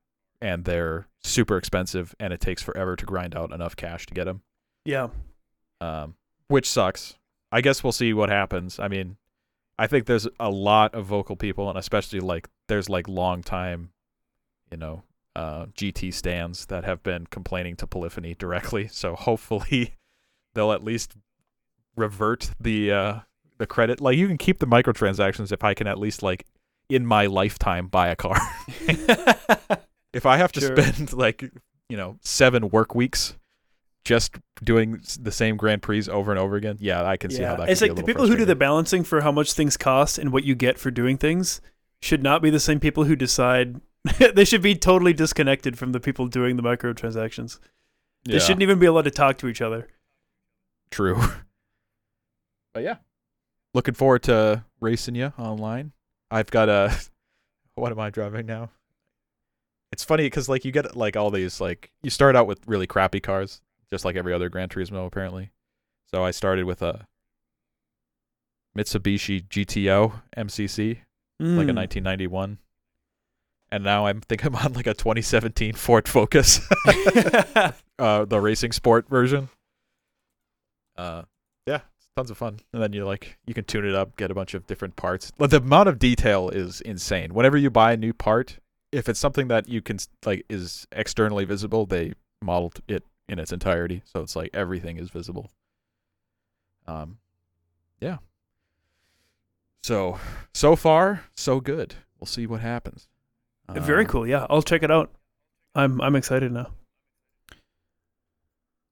and 0.41 0.65
they're 0.65 1.07
super 1.23 1.57
expensive, 1.57 2.15
and 2.19 2.33
it 2.33 2.41
takes 2.41 2.63
forever 2.63 2.97
to 2.97 3.07
grind 3.07 3.35
out 3.37 3.53
enough 3.53 3.77
cash 3.77 4.07
to 4.07 4.15
get 4.15 4.25
them, 4.25 4.43
Yeah. 4.85 5.09
um, 5.81 6.17
which 6.49 6.69
sucks. 6.69 7.15
I 7.53 7.61
guess 7.61 7.85
we'll 7.85 7.93
see 7.93 8.13
what 8.13 8.29
happens. 8.31 8.79
I 8.81 8.89
mean, 8.89 9.17
I 9.79 9.87
think 9.87 10.07
there's 10.07 10.27
a 10.41 10.51
lot 10.51 10.95
of 10.95 11.07
vocal 11.07 11.37
people, 11.37 11.69
and 11.69 11.79
especially 11.79 12.19
like 12.21 12.49
there's 12.69 12.89
like 12.89 13.07
long 13.09 13.43
time, 13.43 13.91
you 14.71 14.77
know, 14.77 15.03
uh, 15.35 15.67
GT 15.67 16.13
stands 16.13 16.67
that 16.67 16.85
have 16.85 17.03
been 17.03 17.27
complaining 17.27 17.77
to 17.77 17.87
Polyphony 17.87 18.35
directly. 18.35 18.89
So 18.89 19.15
hopefully, 19.17 19.95
they'll 20.55 20.73
at 20.73 20.85
least 20.85 21.15
revert 21.97 22.51
the 22.61 22.93
uh, 22.93 23.19
the 23.59 23.67
credit. 23.67 24.01
Like 24.01 24.17
you 24.17 24.29
can 24.29 24.39
keep 24.39 24.59
the 24.59 24.67
microtransactions 24.67 25.53
if 25.53 25.65
I 25.65 25.75
can 25.75 25.87
at 25.87 25.99
least 25.99 26.23
like 26.23 26.45
in 26.89 27.07
my 27.07 27.27
lifetime 27.27 27.87
buy 27.89 28.09
a 28.09 28.17
car. 28.17 28.39
if 30.13 30.27
I 30.27 30.37
have 30.37 30.53
to 30.53 30.61
Sure. 30.61 30.77
spend 30.77 31.13
like 31.15 31.51
you 31.89 31.97
know 31.97 32.19
seven 32.23 32.69
work 32.71 32.95
weeks 32.95 33.37
just 34.05 34.35
doing 34.65 35.01
the 35.21 35.31
same 35.31 35.57
Grand 35.57 35.81
Prix 35.81 36.09
over 36.09 36.33
and 36.33 36.41
over 36.41 36.57
again, 36.57 36.77
yeah, 36.81 37.05
I 37.05 37.17
can 37.17 37.31
see 37.31 37.43
how 37.43 37.57
that. 37.57 37.69
it's 37.69 37.81
could 37.81 37.87
be 37.87 37.91
like 37.95 37.97
the 37.97 38.05
people 38.05 38.27
who 38.27 38.37
do 38.37 38.45
the 38.45 38.57
balancing 38.57 39.05
for 39.05 39.21
how 39.21 39.31
much 39.33 39.53
things 39.53 39.77
cost 39.77 40.19
and 40.19 40.33
what 40.33 40.45
you 40.45 40.55
get 40.55 40.79
for 40.79 40.91
doing 40.91 41.17
things 41.17 41.61
should 42.01 42.23
not 42.23 42.43
be 42.43 42.51
the 42.51 42.61
same 42.61 42.81
people 42.81 43.05
who 43.05 43.15
decide. 43.17 43.81
they 44.35 44.45
should 44.45 44.63
be 44.63 44.75
totally 44.75 45.13
disconnected 45.13 45.79
from 45.79 45.93
the 45.93 46.01
people 46.01 46.27
doing 46.27 46.57
the 46.57 46.63
microtransactions. 46.63 47.59
They 48.25 48.39
shouldn't 48.39 48.63
even 48.63 48.79
be 48.79 48.87
allowed 48.87 49.03
to 49.03 49.11
talk 49.11 49.39
to 49.39 49.49
each 49.49 49.61
other. 49.61 49.89
True. 50.91 51.21
But 52.75 52.85
yeah, 52.85 52.97
looking 53.75 53.95
forward 53.95 54.23
to 54.25 54.65
racing 54.81 55.15
you 55.15 55.33
online. 55.39 55.93
I've 56.31 56.51
got 56.51 56.69
a. 56.69 56.97
What 57.75 57.91
am 57.91 57.99
I 58.01 58.11
driving 58.11 58.45
now? 58.45 58.69
It's 59.93 60.05
funny 60.05 60.25
because 60.25 60.47
like 60.47 60.67
you 60.67 60.73
get 60.73 60.95
like 60.95 61.17
all 61.17 61.31
these 61.31 61.59
like 61.59 61.91
you 62.03 62.11
start 62.11 62.37
out 62.37 62.47
with 62.47 62.61
really 62.67 62.87
crappy 62.87 63.19
cars, 63.19 63.63
just 63.91 64.05
like 64.05 64.15
every 64.15 64.35
other 64.35 64.51
Gran 64.51 64.69
Turismo 64.69 65.07
apparently. 65.07 65.53
So 66.13 66.23
I 66.23 66.33
started 66.33 66.67
with 66.67 66.83
a 66.83 67.07
Mitsubishi 68.77 69.47
GTO 69.49 70.21
MCC, 70.37 70.99
like 71.41 71.69
a 71.69 71.73
Mm. 71.73 71.77
1991, 71.77 72.59
and 73.73 73.83
now 73.83 74.07
I'm 74.07 74.21
think 74.21 74.45
I'm 74.45 74.55
on 74.55 74.75
like 74.75 74.87
a 74.87 74.95
2017 74.95 75.73
Ford 75.73 76.07
Focus. 76.07 76.61
uh, 77.99 78.25
the 78.27 78.39
racing 78.41 78.71
sport 78.71 79.09
version. 79.09 79.49
Uh, 80.95 81.23
yeah, 81.67 81.81
tons 82.15 82.31
of 82.31 82.37
fun. 82.37 82.61
And 82.75 82.83
then 82.83 82.93
you 82.93 83.07
like 83.07 83.39
you 83.47 83.55
can 83.55 83.65
tune 83.65 83.87
it 83.87 83.95
up, 83.95 84.17
get 84.17 84.31
a 84.31 84.35
bunch 84.35 84.53
of 84.53 84.67
different 84.67 84.97
parts. 84.97 85.33
Like 85.39 85.51
the 85.51 85.57
amount 85.57 85.89
of 85.89 85.99
detail 85.99 86.51
is 86.51 86.83
insane. 86.83 87.33
Whenever 87.33 87.57
you 87.57 87.71
buy 87.71 87.95
a 87.95 87.97
new 87.97 88.13
part, 88.13 88.59
if 88.93 89.09
it's 89.09 89.19
something 89.19 89.49
that 89.49 89.69
you 89.71 89.81
can 89.81 89.99
like 90.27 90.45
is 90.51 90.87
externally 90.93 91.47
visible, 91.47 91.87
they 91.87 92.13
modeled 92.43 92.81
it 92.87 93.05
in 93.27 93.39
its 93.39 93.53
entirety, 93.53 94.03
so 94.05 94.21
it's 94.21 94.37
like 94.37 94.51
everything 94.53 94.99
is 94.99 95.09
visible. 95.09 95.51
Um, 96.87 97.17
yeah. 98.01 98.19
So 99.83 100.19
so 100.53 100.77
far 100.77 101.25
so 101.35 101.59
good. 101.59 101.95
We'll 102.21 102.27
see 102.27 102.47
what 102.47 102.61
happens. 102.61 103.09
Very 103.71 104.05
Um, 104.05 104.11
cool. 104.11 104.27
Yeah, 104.27 104.47
I'll 104.51 104.63
check 104.63 104.83
it 104.83 104.91
out. 104.91 105.11
I'm 105.75 106.01
I'm 106.01 106.15
excited 106.17 106.53
now. 106.53 106.71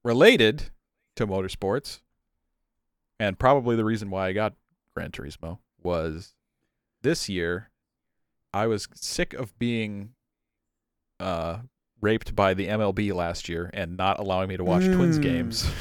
related 0.04 0.70
to 1.16 1.26
motorsports, 1.26 2.00
and 3.18 3.38
probably 3.38 3.76
the 3.76 3.84
reason 3.84 4.10
why 4.10 4.28
I 4.28 4.32
got 4.32 4.54
Gran 4.94 5.10
Turismo 5.10 5.58
was 5.82 6.34
this 7.02 7.28
year 7.28 7.70
I 8.52 8.66
was 8.66 8.88
sick 8.94 9.34
of 9.34 9.56
being 9.58 10.10
uh, 11.18 11.58
raped 12.00 12.34
by 12.34 12.54
the 12.54 12.66
MLB 12.68 13.12
last 13.12 13.48
year 13.48 13.70
and 13.74 13.96
not 13.96 14.18
allowing 14.18 14.48
me 14.48 14.56
to 14.56 14.64
watch 14.64 14.84
Twins 14.86 15.18
Mm. 15.18 15.22
games. 15.22 15.70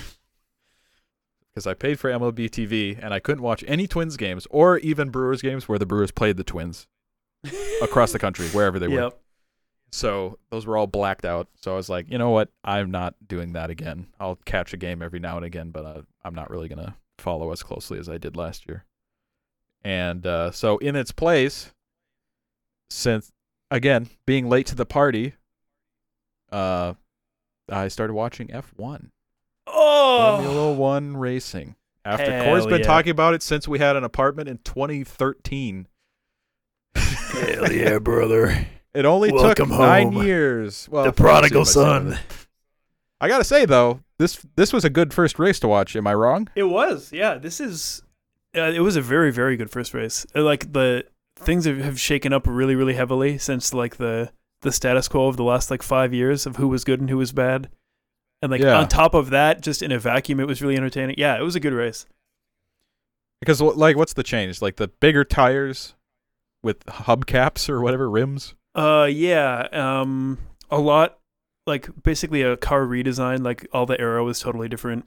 Because 1.52 1.66
I 1.66 1.74
paid 1.74 2.00
for 2.00 2.10
MLB 2.12 2.48
TV 2.48 2.98
and 3.04 3.12
I 3.12 3.20
couldn't 3.20 3.42
watch 3.42 3.66
any 3.68 3.88
Twins 3.88 4.18
games 4.18 4.46
or 4.52 4.78
even 4.78 5.10
Brewers 5.10 5.42
games 5.42 5.68
where 5.68 5.80
the 5.80 5.86
Brewers 5.86 6.12
played 6.12 6.38
the 6.38 6.44
Twins 6.44 6.88
across 7.82 8.12
the 8.12 8.20
country, 8.20 8.48
wherever 8.50 8.80
they 8.80 8.88
were. 8.88 9.02
Yep. 9.02 9.20
So 9.92 10.38
those 10.52 10.66
were 10.66 10.78
all 10.78 10.88
blacked 10.88 11.26
out. 11.26 11.48
So 11.56 11.74
I 11.74 11.76
was 11.76 11.90
like, 11.90 12.12
you 12.12 12.18
know 12.18 12.30
what? 12.30 12.50
I'm 12.64 12.92
not 12.92 13.16
doing 13.28 13.54
that 13.54 13.70
again. 13.70 14.08
I'll 14.20 14.36
catch 14.46 14.74
a 14.74 14.78
game 14.78 15.02
every 15.02 15.20
now 15.20 15.38
and 15.38 15.46
again, 15.46 15.72
but 15.72 15.86
uh, 15.86 16.02
I'm 16.24 16.36
not 16.36 16.50
really 16.50 16.68
going 16.68 16.86
to 16.86 16.94
follow 17.18 17.52
as 17.52 17.64
closely 17.64 17.98
as 17.98 18.08
I 18.08 18.18
did 18.18 18.38
last 18.38 18.68
year. 18.68 18.86
And 19.84 20.26
uh, 20.28 20.52
so 20.52 20.78
in 20.78 20.96
its 20.96 21.12
place, 21.12 21.74
since 22.90 23.32
again 23.72 24.10
being 24.26 24.50
late 24.50 24.68
to 24.68 24.76
the 24.76 24.86
party, 24.86 25.34
uh, 26.52 26.94
I 27.70 27.88
started 27.88 28.14
watching 28.14 28.48
F1, 28.48 28.74
Formula 28.78 29.12
Oh. 29.68 30.72
One 30.74 31.18
racing. 31.18 31.76
After 32.06 32.32
Hell 32.32 32.46
Core's 32.46 32.66
been 32.66 32.80
yeah. 32.80 32.88
talking 32.88 33.12
about 33.12 33.34
it 33.34 33.44
since 33.44 33.68
we 33.68 33.80
had 33.80 33.96
an 33.96 34.04
apartment 34.04 34.50
in 34.50 34.58
2013. 34.60 35.88
Hell 36.96 37.72
yeah, 37.72 38.00
brother. 38.00 38.68
It 38.94 39.06
only 39.06 39.32
Welcome 39.32 39.70
took 39.70 39.78
nine 39.80 40.12
home. 40.14 40.26
years. 40.26 40.88
Well, 40.92 41.06
the 41.06 41.12
prodigal 41.14 41.62
if 41.62 41.68
I 41.68 41.72
say 41.72 41.74
son. 41.74 42.20
I 43.22 43.28
gotta 43.28 43.44
say 43.44 43.66
though, 43.66 44.02
this 44.18 44.46
this 44.56 44.74
was 44.74 44.84
a 44.86 44.90
good 44.90 45.14
first 45.14 45.38
race 45.40 45.60
to 45.60 45.68
watch. 45.68 45.96
Am 45.96 46.08
I 46.08 46.14
wrong? 46.14 46.50
It 46.56 46.64
was. 46.64 47.12
Yeah, 47.12 47.36
this 47.36 47.60
is 47.60 48.02
uh, 48.56 48.62
it 48.74 48.80
was 48.80 48.96
a 48.96 49.02
very 49.02 49.32
very 49.32 49.58
good 49.58 49.70
first 49.70 49.94
race. 49.94 50.26
Uh, 50.36 50.42
Like 50.42 50.74
the 50.74 51.06
things 51.36 51.66
have, 51.66 51.78
have 51.78 52.00
shaken 52.00 52.34
up 52.34 52.44
really 52.48 52.76
really 52.76 52.96
heavily 52.96 53.38
since 53.38 53.74
like 53.74 53.98
the 53.98 54.32
the 54.62 54.72
status 54.72 55.08
quo 55.08 55.28
of 55.28 55.38
the 55.38 55.44
last 55.44 55.72
like 55.72 55.82
5 55.82 56.14
years 56.14 56.46
of 56.46 56.58
who 56.58 56.68
was 56.68 56.84
good 56.84 57.00
and 57.00 57.10
who 57.10 57.18
was 57.18 57.32
bad. 57.32 57.70
And 58.42 58.52
like 58.52 58.62
Yeah. 58.62 58.78
on 58.78 58.88
top 58.90 59.14
of 59.14 59.30
that, 59.30 59.62
just 59.62 59.82
in 59.82 59.92
a 59.92 60.00
vacuum 60.00 60.40
it 60.40 60.48
was 60.48 60.62
really 60.62 60.76
entertaining. 60.76 61.16
Yeah, 61.18 61.38
it 61.40 61.44
was 61.44 61.56
a 61.56 61.60
good 61.62 61.74
race. 61.74 62.06
Because 63.40 63.62
like, 63.62 63.96
what's 63.96 64.14
the 64.14 64.24
change? 64.24 64.62
Like 64.62 64.76
the 64.78 64.88
bigger 64.90 65.24
tires 65.24 65.94
with 66.64 66.86
hubcaps 66.86 67.70
or 67.70 67.82
whatever 67.82 68.10
rims. 68.10 68.56
Uh 68.76 69.08
yeah, 69.10 69.68
um 69.72 70.38
a 70.70 70.80
lot 70.80 71.20
like 71.66 71.90
basically 72.04 72.42
a 72.42 72.58
car 72.58 72.86
redesign, 72.86 73.44
like 73.44 73.68
all 73.74 73.86
the 73.86 74.00
aero 74.00 74.28
is 74.28 74.40
totally 74.40 74.68
different. 74.70 75.06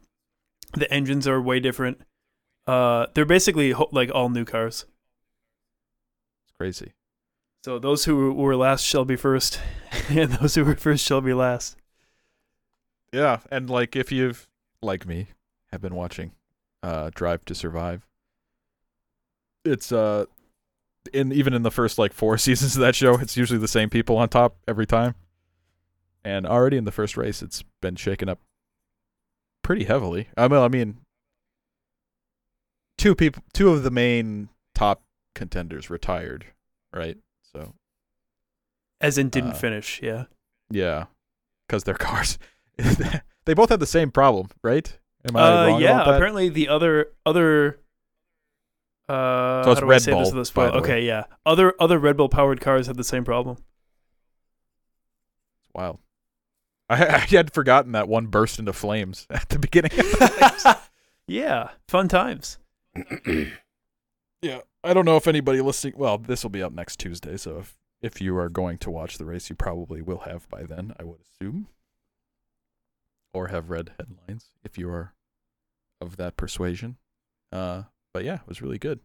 The 0.74 0.92
engines 0.92 1.26
are 1.28 1.40
way 1.40 1.60
different. 1.60 2.00
Uh 2.66 3.06
they're 3.14 3.24
basically 3.24 3.72
ho- 3.72 3.88
like 3.92 4.10
all 4.14 4.28
new 4.28 4.44
cars. 4.44 4.86
It's 6.46 6.56
crazy. 6.56 6.92
So 7.64 7.78
those 7.78 8.04
who 8.06 8.32
were 8.32 8.56
last 8.56 8.84
shall 8.84 9.04
be 9.04 9.14
first, 9.14 9.60
and 10.08 10.32
those 10.32 10.56
who 10.56 10.64
were 10.64 10.74
first 10.74 11.04
shall 11.04 11.20
be 11.20 11.32
last. 11.32 11.76
Yeah, 13.12 13.40
and 13.50 13.68
like 13.70 13.94
if 13.94 14.10
you've 14.10 14.48
like 14.82 15.06
me 15.06 15.28
have 15.70 15.80
been 15.80 15.94
watching 15.94 16.32
uh 16.82 17.10
Drive 17.14 17.44
to 17.44 17.54
Survive, 17.54 18.06
it's 19.64 19.92
uh 19.92 20.24
in 21.12 21.32
even 21.32 21.52
in 21.54 21.62
the 21.62 21.70
first 21.70 21.98
like 21.98 22.12
four 22.12 22.36
seasons 22.46 22.76
of 22.76 22.80
that 22.80 22.94
show, 22.94 23.14
it's 23.18 23.36
usually 23.36 23.58
the 23.58 23.68
same 23.68 23.90
people 23.90 24.16
on 24.18 24.28
top 24.28 24.56
every 24.68 24.86
time. 24.86 25.14
And 26.24 26.46
already 26.46 26.76
in 26.76 26.84
the 26.84 26.92
first 26.92 27.16
race, 27.16 27.42
it's 27.42 27.64
been 27.80 27.96
shaken 27.96 28.28
up 28.28 28.38
pretty 29.62 29.84
heavily. 29.84 30.28
I 30.36 30.46
mean, 30.48 30.60
I 30.60 30.68
mean, 30.68 30.98
two 32.98 33.14
people, 33.14 33.42
two 33.52 33.70
of 33.70 33.82
the 33.82 33.90
main 33.90 34.48
top 34.74 35.02
contenders 35.34 35.90
retired, 35.90 36.46
right? 36.94 37.16
So 37.52 37.74
As 39.00 39.18
in, 39.18 39.28
didn't 39.30 39.50
Uh, 39.52 39.54
finish. 39.54 40.00
Yeah. 40.02 40.24
yeah, 40.70 41.06
because 41.66 41.84
their 41.84 41.94
cars, 42.08 42.38
they 43.44 43.54
both 43.54 43.70
had 43.70 43.80
the 43.80 43.86
same 43.86 44.10
problem, 44.12 44.48
right? 44.62 44.96
Am 45.28 45.36
I 45.36 45.40
Uh, 45.40 45.66
wrong 45.68 45.80
yeah. 45.80 46.02
Apparently, 46.02 46.48
the 46.48 46.68
other 46.68 47.08
other. 47.26 47.78
Uh, 49.12 49.62
So 49.64 49.70
it's 49.72 49.80
how 49.80 49.86
do 49.86 49.86
I 49.86 49.90
Red 49.90 50.02
say 50.02 50.10
this 50.12 50.30
Bull, 50.30 50.38
without 50.40 50.54
by 50.54 50.66
the 50.66 50.72
way. 50.72 50.78
Okay, 50.78 51.06
yeah. 51.06 51.24
Other 51.44 51.74
other 51.78 51.98
Red 51.98 52.16
Bull 52.16 52.28
powered 52.28 52.60
cars 52.60 52.86
had 52.86 52.96
the 52.96 53.04
same 53.04 53.24
problem. 53.24 53.58
Wow. 55.74 55.98
I, 56.88 57.06
I 57.06 57.18
had 57.18 57.52
forgotten 57.52 57.92
that 57.92 58.08
one 58.08 58.26
burst 58.26 58.58
into 58.58 58.72
flames 58.72 59.26
at 59.30 59.48
the 59.48 59.58
beginning. 59.58 59.90
The 59.90 60.78
yeah, 61.26 61.70
fun 61.88 62.08
times. 62.08 62.58
yeah, 64.42 64.60
I 64.84 64.92
don't 64.94 65.04
know 65.04 65.16
if 65.16 65.26
anybody 65.26 65.60
listening. 65.60 65.94
Well, 65.96 66.18
this 66.18 66.42
will 66.42 66.50
be 66.50 66.62
up 66.62 66.72
next 66.72 66.98
Tuesday, 66.98 67.36
so 67.36 67.58
if 67.58 67.76
if 68.02 68.20
you 68.20 68.36
are 68.36 68.48
going 68.48 68.78
to 68.78 68.90
watch 68.90 69.16
the 69.16 69.24
race, 69.24 69.48
you 69.48 69.56
probably 69.56 70.02
will 70.02 70.18
have 70.20 70.48
by 70.48 70.64
then, 70.64 70.92
I 70.98 71.04
would 71.04 71.20
assume, 71.20 71.68
or 73.32 73.48
have 73.48 73.70
read 73.70 73.92
headlines 73.98 74.50
if 74.64 74.76
you 74.76 74.90
are 74.90 75.14
of 76.00 76.16
that 76.16 76.36
persuasion. 76.36 76.96
Uh, 77.52 77.84
but 78.12 78.24
yeah, 78.24 78.34
it 78.36 78.48
was 78.48 78.62
really 78.62 78.78
good. 78.78 79.00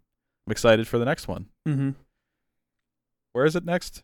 I'm 0.45 0.51
excited 0.51 0.87
for 0.87 0.97
the 0.97 1.05
next 1.05 1.27
one. 1.27 1.47
Mm-hmm. 1.67 1.91
Where 3.33 3.45
is 3.45 3.55
it 3.55 3.65
next? 3.65 4.03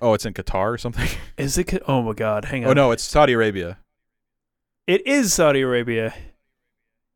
Oh, 0.00 0.14
it's 0.14 0.24
in 0.26 0.34
Qatar 0.34 0.72
or 0.72 0.78
something. 0.78 1.08
Is 1.38 1.56
it? 1.58 1.80
Oh 1.86 2.02
my 2.02 2.12
God! 2.12 2.46
Hang 2.46 2.64
on. 2.64 2.70
oh 2.70 2.72
no, 2.72 2.90
it's 2.90 3.02
Saudi 3.04 3.32
Arabia. 3.34 3.78
It 4.86 5.06
is 5.06 5.32
Saudi 5.32 5.60
Arabia. 5.60 6.12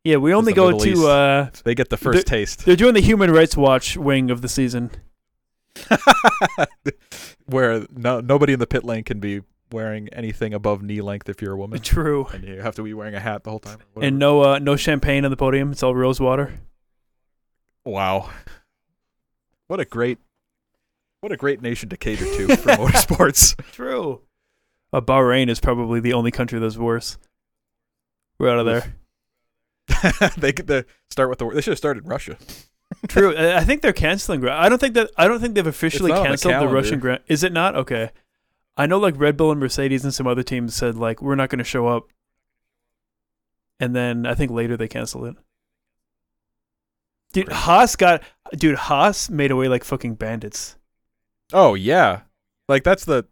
Yeah, 0.04 0.16
we 0.18 0.32
only 0.32 0.52
go 0.52 0.66
Middle 0.66 0.80
to. 0.80 0.90
East. 0.90 1.04
Uh, 1.04 1.50
They 1.64 1.74
get 1.74 1.88
the 1.88 1.96
first 1.96 2.26
taste. 2.26 2.64
they're 2.64 2.76
doing 2.76 2.94
the 2.94 3.00
Human 3.00 3.30
Rights 3.32 3.56
Watch 3.56 3.96
wing 3.96 4.30
of 4.30 4.40
the 4.40 4.48
season. 4.48 4.90
Where 7.46 7.86
no 7.94 8.20
nobody 8.20 8.52
in 8.52 8.58
the 8.60 8.66
pit 8.66 8.84
lane 8.84 9.04
can 9.04 9.18
be 9.20 9.42
wearing 9.72 10.08
anything 10.12 10.54
above 10.54 10.82
knee 10.82 11.00
length 11.00 11.28
if 11.28 11.40
you're 11.42 11.52
a 11.54 11.56
woman, 11.56 11.80
True. 11.80 12.26
and 12.32 12.44
you 12.44 12.60
have 12.60 12.74
to 12.76 12.82
be 12.82 12.94
wearing 12.94 13.14
a 13.14 13.20
hat 13.20 13.42
the 13.44 13.50
whole 13.50 13.58
time. 13.60 13.78
or 13.94 14.02
And 14.04 14.18
no, 14.18 14.42
uh, 14.42 14.58
no 14.60 14.76
champagne 14.76 15.24
on 15.24 15.30
the 15.30 15.36
podium. 15.36 15.72
It's 15.72 15.82
all 15.82 15.94
rose 15.94 16.20
water. 16.20 16.60
Wow, 17.87 18.30
what 19.68 19.80
a 19.80 19.84
great, 19.84 20.18
what 21.20 21.32
a 21.32 21.37
great 21.37 21.62
nation 21.62 21.89
to 21.89 21.97
cater 21.97 22.24
to 22.24 22.57
for 22.57 22.68
motorsports. 22.70 23.57
True. 23.72 24.22
Uh, 24.93 25.01
Bahrain 25.01 25.49
is 25.49 25.61
probably 25.61 26.01
the 26.01 26.12
only 26.12 26.30
country 26.30 26.59
that's 26.59 26.76
worse. 26.76 27.18
We're 28.39 28.51
out 28.51 28.59
of 28.59 28.66
there. 28.66 28.95
they 30.37 30.53
could 30.53 30.66
the, 30.66 30.87
start 31.11 31.28
with 31.28 31.39
the. 31.39 31.49
They 31.49 31.61
should 31.61 31.72
have 31.72 31.78
started 31.78 32.07
Russia. 32.07 32.37
True. 33.09 33.34
I 33.34 33.59
I 33.59 33.64
think 33.64 33.82
they're 33.82 33.93
canceling. 33.93 34.41
Gra- 34.41 34.57
I 34.57 34.68
don't 34.68 34.78
think 34.78 34.95
that. 34.95 35.11
I 35.16 35.28
don't 35.28 35.41
think 35.41 35.55
they've 35.55 35.66
officially 35.66 36.11
not 36.11 36.18
on 36.18 36.22
the 36.24 36.28
canceled 36.28 36.68
the. 36.68 36.68
Russian 36.68 37.01
Grand. 37.01 37.22
Is 37.26 37.43
it 37.43 37.53
not? 37.53 37.74
Okay. 37.74 38.11
I 38.76 38.87
know, 38.87 38.99
like 38.99 39.18
Red 39.18 39.37
Bull 39.37 39.51
and 39.51 39.59
Mercedes 39.59 40.05
and 40.05 40.12
some 40.12 40.26
other 40.26 40.43
teams 40.43 40.74
said, 40.74 40.97
like 40.97 41.22
we're 41.22 41.34
not 41.34 41.49
going 41.49 41.59
to 41.59 41.64
show 41.64 41.87
up. 41.87 42.09
And 43.80 43.97
then 43.97 44.26
I 44.26 44.34
think 44.34 44.51
later 44.51 44.76
they 44.76 44.89
canceled 44.89 45.26
it. 45.26 45.37
Dude, 47.37 47.53
Haas 47.53 47.97
got. 47.97 48.22
Dude, 48.55 48.76
Haas 48.76 49.28
made 49.28 49.51
away 49.51 49.68
like 49.68 49.84
fucking 49.84 50.14
bandits. 50.14 50.76
Oh 51.53 51.74
yeah, 51.74 52.20
like 52.66 52.82
that's 52.82 53.05
the. 53.05 53.26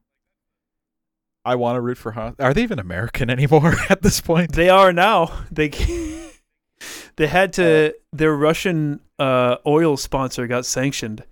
I 1.43 1.55
want 1.55 1.77
to 1.77 1.81
root 1.81 1.97
for 1.97 2.13
Haas. 2.13 2.35
Are 2.39 2.53
they 2.53 2.63
even 2.65 2.79
American 2.79 3.31
anymore 3.39 3.75
at 3.89 4.03
this 4.03 4.21
point? 4.21 4.53
They 4.53 4.69
are 4.69 4.93
now. 4.93 5.33
They 5.51 5.69
they 7.17 7.29
had 7.29 7.55
to. 7.55 7.95
Their 8.13 8.37
Russian 8.37 9.01
uh, 9.19 9.57
oil 9.67 9.97
sponsor 9.97 10.47
got 10.47 10.67
sanctioned. 10.67 11.25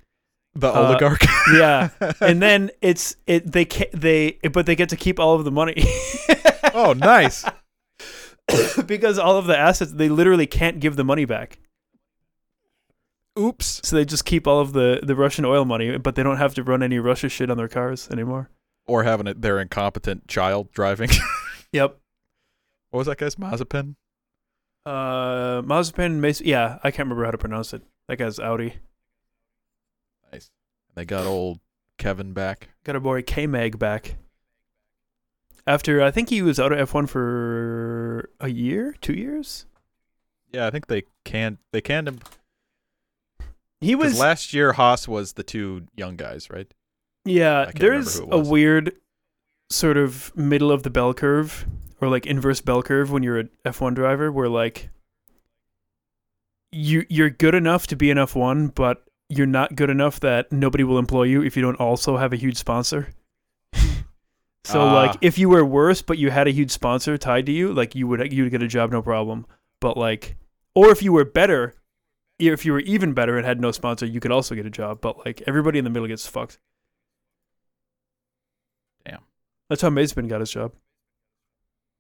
The 0.55 0.68
Uh, 0.68 0.87
oligarch. 0.87 1.27
Yeah, 1.55 1.91
and 2.23 2.41
then 2.41 2.70
it's 2.81 3.16
it. 3.27 3.53
They 3.53 3.66
they 3.93 4.39
but 4.51 4.64
they 4.64 4.77
get 4.77 4.89
to 4.89 4.97
keep 4.97 5.20
all 5.20 5.35
of 5.35 5.45
the 5.45 5.51
money. 5.53 5.85
oh, 6.73 6.95
nice. 6.95 7.45
because 8.87 9.18
all 9.18 9.37
of 9.37 9.45
the 9.45 9.59
assets 9.59 9.93
they 9.93 10.09
literally 10.09 10.47
can't 10.47 10.81
give 10.81 10.97
the 10.97 11.05
money 11.05 11.27
back 11.27 11.59
Oops. 13.39 13.80
so 13.83 13.97
they 13.97 14.05
just 14.05 14.24
keep 14.24 14.47
all 14.47 14.61
of 14.61 14.72
the 14.74 15.01
the 15.03 15.14
russian 15.16 15.45
oil 15.47 15.64
money 15.64 15.97
but 15.97 16.14
they 16.16 16.22
don't 16.22 16.37
have 16.37 16.55
to 16.55 16.62
run 16.62 16.83
any 16.83 16.99
russia 16.99 17.28
shit 17.30 17.51
on 17.51 17.57
their 17.57 17.68
cars 17.68 18.09
anymore 18.11 18.51
Or 18.87 19.05
having 19.05 19.26
it, 19.26 19.41
their 19.41 19.59
incompetent 19.59 20.28
child 20.28 20.70
driving. 20.72 21.09
yep 21.72 21.99
what 22.91 22.99
was 22.99 23.07
that 23.07 23.16
guy's 23.18 23.37
Mazepin? 23.37 23.95
uh 24.85 25.62
mazepin 25.62 26.16
Mas- 26.20 26.41
yeah 26.43 26.78
i 26.83 26.91
can't 26.91 27.07
remember 27.07 27.24
how 27.24 27.30
to 27.30 27.39
pronounce 27.39 27.72
it 27.72 27.83
that 28.09 28.16
guy's 28.18 28.39
audi 28.39 28.74
Nice. 30.33 30.51
They 30.95 31.05
got 31.05 31.24
old 31.26 31.61
Kevin 31.99 32.33
back. 32.33 32.68
got 32.85 32.97
a 32.97 33.01
boy 33.01 33.22
k-mag 33.22 33.78
back 33.78 34.16
after 35.66 36.03
i 36.03 36.11
think 36.11 36.28
he 36.30 36.43
was 36.43 36.59
out 36.61 36.72
of 36.72 36.91
f1 36.91 37.09
for 37.09 38.28
a 38.41 38.49
year 38.49 38.95
two 39.01 39.14
years 39.14 39.64
Yeah, 40.53 40.66
I 40.66 40.70
think 40.70 40.89
they 40.89 41.05
can. 41.24 41.57
They 41.72 41.80
canned 41.80 42.09
him. 42.09 42.18
He 43.83 43.95
was 43.95 44.18
last 44.18 44.55
year. 44.55 44.72
Haas 44.72 45.07
was 45.09 45.35
the 45.35 45.43
two 45.43 45.87
young 45.97 46.16
guys, 46.16 46.49
right? 46.51 46.72
Yeah, 47.24 47.70
there's 47.74 48.18
a 48.18 48.39
weird 48.39 48.95
sort 49.70 49.97
of 49.97 50.37
middle 50.37 50.70
of 50.72 50.83
the 50.83 50.91
bell 50.91 51.14
curve 51.14 51.66
or 52.01 52.09
like 52.09 52.26
inverse 52.26 52.61
bell 52.61 52.83
curve 52.83 53.11
when 53.11 53.22
you're 53.22 53.39
an 53.39 53.51
F1 53.64 53.95
driver 53.95 54.30
where 54.30 54.49
like 54.49 54.91
you 56.70 57.05
you're 57.09 57.30
good 57.30 57.55
enough 57.55 57.87
to 57.87 57.97
be 57.97 58.11
an 58.11 58.18
F1 58.18 58.74
but 58.74 59.05
you're 59.28 59.47
not 59.47 59.76
good 59.76 59.89
enough 59.91 60.20
that 60.20 60.51
nobody 60.53 60.85
will 60.85 60.99
employ 60.99 61.22
you 61.24 61.43
if 61.43 61.57
you 61.57 61.62
don't 61.62 61.76
also 61.76 62.16
have 62.18 62.33
a 62.33 62.37
huge 62.37 62.57
sponsor. 62.59 63.09
so 64.64 64.80
Ah. 64.80 64.93
like 64.95 65.16
if 65.20 65.39
you 65.39 65.49
were 65.49 65.64
worse 65.64 66.03
but 66.03 66.18
you 66.18 66.30
had 66.30 66.47
a 66.47 66.51
huge 66.51 66.70
sponsor 66.70 67.16
tied 67.16 67.47
to 67.47 67.53
you, 67.53 67.72
like 67.72 67.95
you 67.95 68.07
would 68.09 68.33
you 68.33 68.43
would 68.45 68.53
get 68.53 68.62
a 68.62 68.68
job 68.68 68.91
no 68.91 69.01
problem. 69.01 69.47
But 69.80 69.97
like 69.97 70.37
or 70.74 70.91
if 70.91 71.03
you 71.03 71.12
were 71.12 71.24
better, 71.24 71.74
if 72.39 72.64
you 72.64 72.72
were 72.72 72.80
even 72.80 73.12
better 73.12 73.37
and 73.37 73.47
had 73.47 73.61
no 73.61 73.70
sponsor, 73.72 74.07
you 74.07 74.20
could 74.20 74.33
also 74.33 74.55
get 74.55 74.66
a 74.66 74.70
job. 74.70 75.01
But 75.01 75.24
like 75.24 75.43
everybody 75.47 75.78
in 75.78 75.85
the 75.85 75.91
middle 75.91 76.09
gets 76.09 76.26
fucked. 76.26 76.59
Damn. 79.05 79.20
That's 79.68 79.83
how 79.83 79.91
Mazepin 79.91 80.28
got 80.28 80.41
his 80.41 80.51
job. 80.51 80.72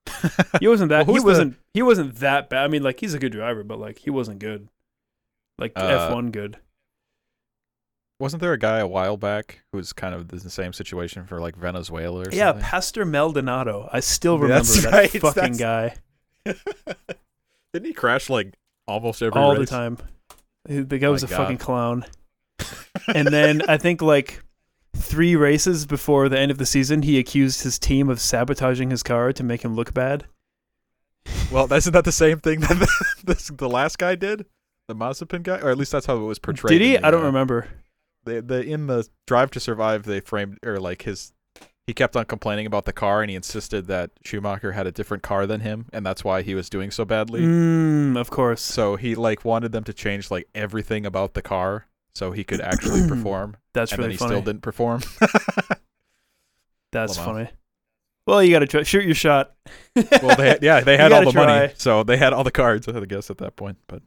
He 0.60 0.68
wasn't 0.68 0.90
that. 0.90 1.06
Well, 1.06 1.16
he 1.16 1.20
wasn't. 1.24 1.56
He 1.74 1.82
wasn't 1.82 2.16
that 2.16 2.48
bad. 2.48 2.64
I 2.64 2.68
mean, 2.68 2.82
like 2.84 3.00
he's 3.00 3.14
a 3.14 3.18
good 3.18 3.32
driver, 3.32 3.64
but 3.64 3.78
like 3.80 3.98
he 3.98 4.10
wasn't 4.10 4.38
good. 4.38 4.68
Like 5.58 5.72
Uh, 5.74 5.86
F 6.08 6.12
one 6.12 6.30
good. 6.30 6.58
Wasn't 8.20 8.40
there 8.40 8.52
a 8.52 8.58
guy 8.58 8.78
a 8.78 8.86
while 8.86 9.16
back 9.16 9.62
who 9.72 9.78
was 9.78 9.92
kind 9.92 10.14
of 10.14 10.32
in 10.32 10.38
the 10.38 10.50
same 10.50 10.72
situation 10.72 11.26
for 11.26 11.40
like 11.40 11.56
Venezuela 11.56 12.20
or 12.20 12.30
Yeah, 12.30 12.50
something? 12.50 12.62
Pastor 12.64 13.04
Maldonado. 13.04 13.88
I 13.92 13.98
still 14.00 14.38
remember 14.38 14.62
that's 14.62 14.82
that 14.84 14.92
right, 14.92 15.10
fucking 15.10 15.52
that's- 15.56 15.58
guy 15.58 15.96
Didn't 17.72 17.86
he 17.86 17.92
crash 17.92 18.30
like 18.30 18.54
almost 18.86 19.22
every 19.22 19.40
all 19.40 19.54
the 19.54 19.60
race? 19.60 19.70
The 20.64 20.98
guy 20.98 21.08
was 21.08 21.22
a 21.22 21.26
God. 21.26 21.36
fucking 21.36 21.58
clown. 21.58 22.04
and 23.14 23.28
then 23.28 23.62
I 23.68 23.76
think 23.76 24.00
like 24.02 24.42
three 24.94 25.34
races 25.36 25.86
before 25.86 26.28
the 26.28 26.38
end 26.38 26.50
of 26.50 26.58
the 26.58 26.66
season, 26.66 27.02
he 27.02 27.18
accused 27.18 27.62
his 27.62 27.78
team 27.78 28.08
of 28.08 28.20
sabotaging 28.20 28.90
his 28.90 29.02
car 29.02 29.32
to 29.32 29.42
make 29.42 29.64
him 29.64 29.74
look 29.74 29.92
bad. 29.94 30.26
well, 31.50 31.72
isn't 31.72 31.92
that 31.92 32.04
the 32.04 32.12
same 32.12 32.38
thing 32.38 32.60
that 32.60 32.78
the, 32.78 33.04
this, 33.24 33.48
the 33.48 33.68
last 33.68 33.98
guy 33.98 34.14
did? 34.14 34.46
The 34.88 34.94
Mazepin 34.94 35.42
guy, 35.42 35.58
or 35.58 35.70
at 35.70 35.78
least 35.78 35.92
that's 35.92 36.06
how 36.06 36.16
it 36.16 36.20
was 36.20 36.38
portrayed. 36.38 36.78
Did 36.78 36.84
he? 36.84 36.98
I 36.98 37.10
don't 37.10 37.22
uh, 37.22 37.26
remember. 37.26 37.68
They, 38.24 38.40
the 38.40 38.62
in 38.62 38.86
the 38.86 39.08
Drive 39.26 39.50
to 39.52 39.60
Survive, 39.60 40.04
they 40.04 40.20
framed 40.20 40.58
or 40.64 40.78
like 40.78 41.02
his. 41.02 41.32
He 41.86 41.94
kept 41.94 42.14
on 42.16 42.26
complaining 42.26 42.66
about 42.66 42.84
the 42.84 42.92
car, 42.92 43.22
and 43.22 43.30
he 43.30 43.34
insisted 43.34 43.88
that 43.88 44.12
Schumacher 44.24 44.72
had 44.72 44.86
a 44.86 44.92
different 44.92 45.24
car 45.24 45.46
than 45.46 45.60
him, 45.60 45.86
and 45.92 46.06
that's 46.06 46.22
why 46.22 46.42
he 46.42 46.54
was 46.54 46.70
doing 46.70 46.92
so 46.92 47.04
badly. 47.04 47.40
Mm, 47.40 48.16
of 48.16 48.30
course. 48.30 48.60
So 48.62 48.94
he 48.96 49.16
like 49.16 49.44
wanted 49.44 49.72
them 49.72 49.82
to 49.84 49.92
change 49.92 50.30
like 50.30 50.48
everything 50.54 51.04
about 51.04 51.34
the 51.34 51.42
car 51.42 51.86
so 52.14 52.30
he 52.30 52.44
could 52.44 52.60
actually 52.60 53.08
perform, 53.08 53.56
That's 53.72 53.90
and 53.92 53.98
really 53.98 54.08
then 54.10 54.12
he 54.12 54.16
funny. 54.18 54.30
still 54.30 54.42
didn't 54.42 54.62
perform. 54.62 55.00
That's 56.92 57.16
funny. 57.16 57.48
Well, 58.26 58.42
you 58.44 58.52
got 58.52 58.60
to 58.60 58.66
try 58.68 58.82
shoot 58.84 59.04
your 59.04 59.14
shot. 59.16 59.54
well, 60.22 60.36
they 60.36 60.48
had, 60.50 60.62
yeah, 60.62 60.80
they 60.80 60.96
had 60.98 61.10
all 61.10 61.24
the 61.24 61.32
money, 61.32 61.72
so 61.76 62.04
they 62.04 62.16
had 62.16 62.32
all 62.32 62.44
the 62.44 62.52
cards. 62.52 62.86
I 62.86 63.00
guess 63.06 63.30
at 63.30 63.38
that 63.38 63.56
point, 63.56 63.78
but 63.88 64.02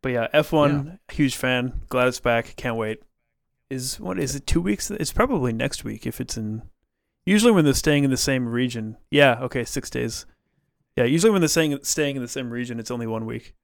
But 0.00 0.12
yeah, 0.12 0.28
F1, 0.32 0.98
huge 1.12 1.36
fan. 1.36 1.82
Glad 1.90 2.08
it's 2.08 2.20
back. 2.20 2.54
Can't 2.56 2.76
wait. 2.76 3.02
Is 3.70 4.00
what 4.00 4.18
is 4.18 4.34
it? 4.34 4.46
Two 4.46 4.60
weeks? 4.60 4.90
It's 4.90 5.12
probably 5.12 5.52
next 5.52 5.84
week 5.84 6.06
if 6.06 6.20
it's 6.20 6.36
in. 6.36 6.62
Usually 7.24 7.52
when 7.52 7.64
they're 7.64 7.74
staying 7.74 8.02
in 8.04 8.10
the 8.10 8.16
same 8.16 8.48
region. 8.48 8.96
Yeah. 9.10 9.38
Okay. 9.42 9.64
Six 9.64 9.88
days. 9.90 10.26
Yeah. 10.96 11.04
Usually 11.04 11.30
when 11.30 11.40
they're 11.40 11.48
staying 11.48 11.78
staying 11.84 12.16
in 12.16 12.22
the 12.22 12.28
same 12.28 12.50
region, 12.50 12.80
it's 12.80 12.90
only 12.90 13.06
one 13.06 13.26
week. 13.26 13.54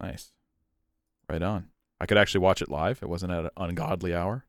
nice, 0.00 0.32
right 1.30 1.42
on. 1.42 1.68
I 2.00 2.06
could 2.06 2.18
actually 2.18 2.40
watch 2.40 2.60
it 2.60 2.68
live. 2.68 2.98
It 3.02 3.08
wasn't 3.08 3.32
at 3.32 3.44
an 3.44 3.50
ungodly 3.56 4.14
hour. 4.14 4.44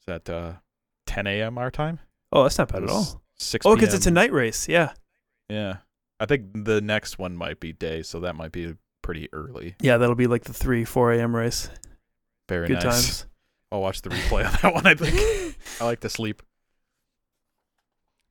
Is 0.00 0.06
that 0.06 0.28
uh, 0.30 0.52
10 1.06 1.26
a.m. 1.26 1.58
our 1.58 1.70
time? 1.70 2.00
Oh, 2.32 2.44
that's 2.44 2.56
not 2.58 2.72
bad 2.72 2.84
at 2.84 2.88
all. 2.90 3.22
6 3.36 3.66
Oh, 3.66 3.74
because 3.74 3.92
it's 3.92 4.06
a 4.06 4.10
night 4.10 4.32
race. 4.32 4.68
Yeah. 4.68 4.92
Yeah, 5.48 5.76
I 6.18 6.26
think 6.26 6.64
the 6.64 6.80
next 6.80 7.18
one 7.18 7.36
might 7.36 7.60
be 7.60 7.72
day, 7.72 8.02
so 8.02 8.18
that 8.20 8.34
might 8.34 8.50
be 8.52 8.74
pretty 9.02 9.28
early. 9.32 9.76
Yeah. 9.80 9.98
That'll 9.98 10.14
be 10.16 10.26
like 10.26 10.44
the 10.44 10.52
three, 10.54 10.84
four 10.84 11.12
a.m. 11.12 11.36
race. 11.36 11.68
Very 12.48 12.68
Good 12.68 12.74
nice. 12.74 12.82
times. 12.84 13.26
I'll 13.72 13.80
watch 13.80 14.02
the 14.02 14.10
replay 14.10 14.46
on 14.46 14.52
that 14.62 14.74
one. 14.74 14.86
I 14.86 14.94
think 14.94 15.56
I 15.80 15.84
like 15.84 16.00
to 16.00 16.08
sleep. 16.08 16.42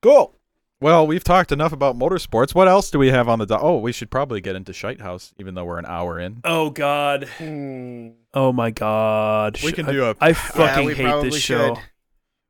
Cool. 0.01 0.36
Well, 0.82 1.07
we've 1.07 1.24
talked 1.24 1.51
enough 1.51 1.72
about 1.72 1.97
motorsports. 1.97 2.53
What 2.53 2.68
else 2.68 2.91
do 2.91 2.99
we 2.99 3.07
have 3.09 3.28
on 3.28 3.39
the? 3.39 3.45
Do- 3.45 3.57
oh, 3.59 3.80
we 3.80 3.91
should 3.91 4.11
probably 4.11 4.39
get 4.41 4.55
into 4.55 4.72
Shite 4.74 5.01
House, 5.01 5.34
even 5.39 5.55
though 5.55 5.63
we're 5.66 5.80
an 5.80 5.86
hour 5.86 6.20
in. 6.20 6.41
Oh 6.43 6.70
God. 6.70 7.28
Hmm. 7.38 8.09
Oh 8.34 8.51
my 8.51 8.72
God. 8.72 9.57
We 9.63 9.72
Sh- 9.72 9.76
can 9.76 9.88
I- 9.88 9.91
do 9.91 10.05
a 10.05 10.16
I 10.20 10.34
fucking 10.34 10.86
we 10.86 10.93
hate 10.95 11.03
probably 11.05 11.30
this 11.30 11.41
show. 11.41 11.76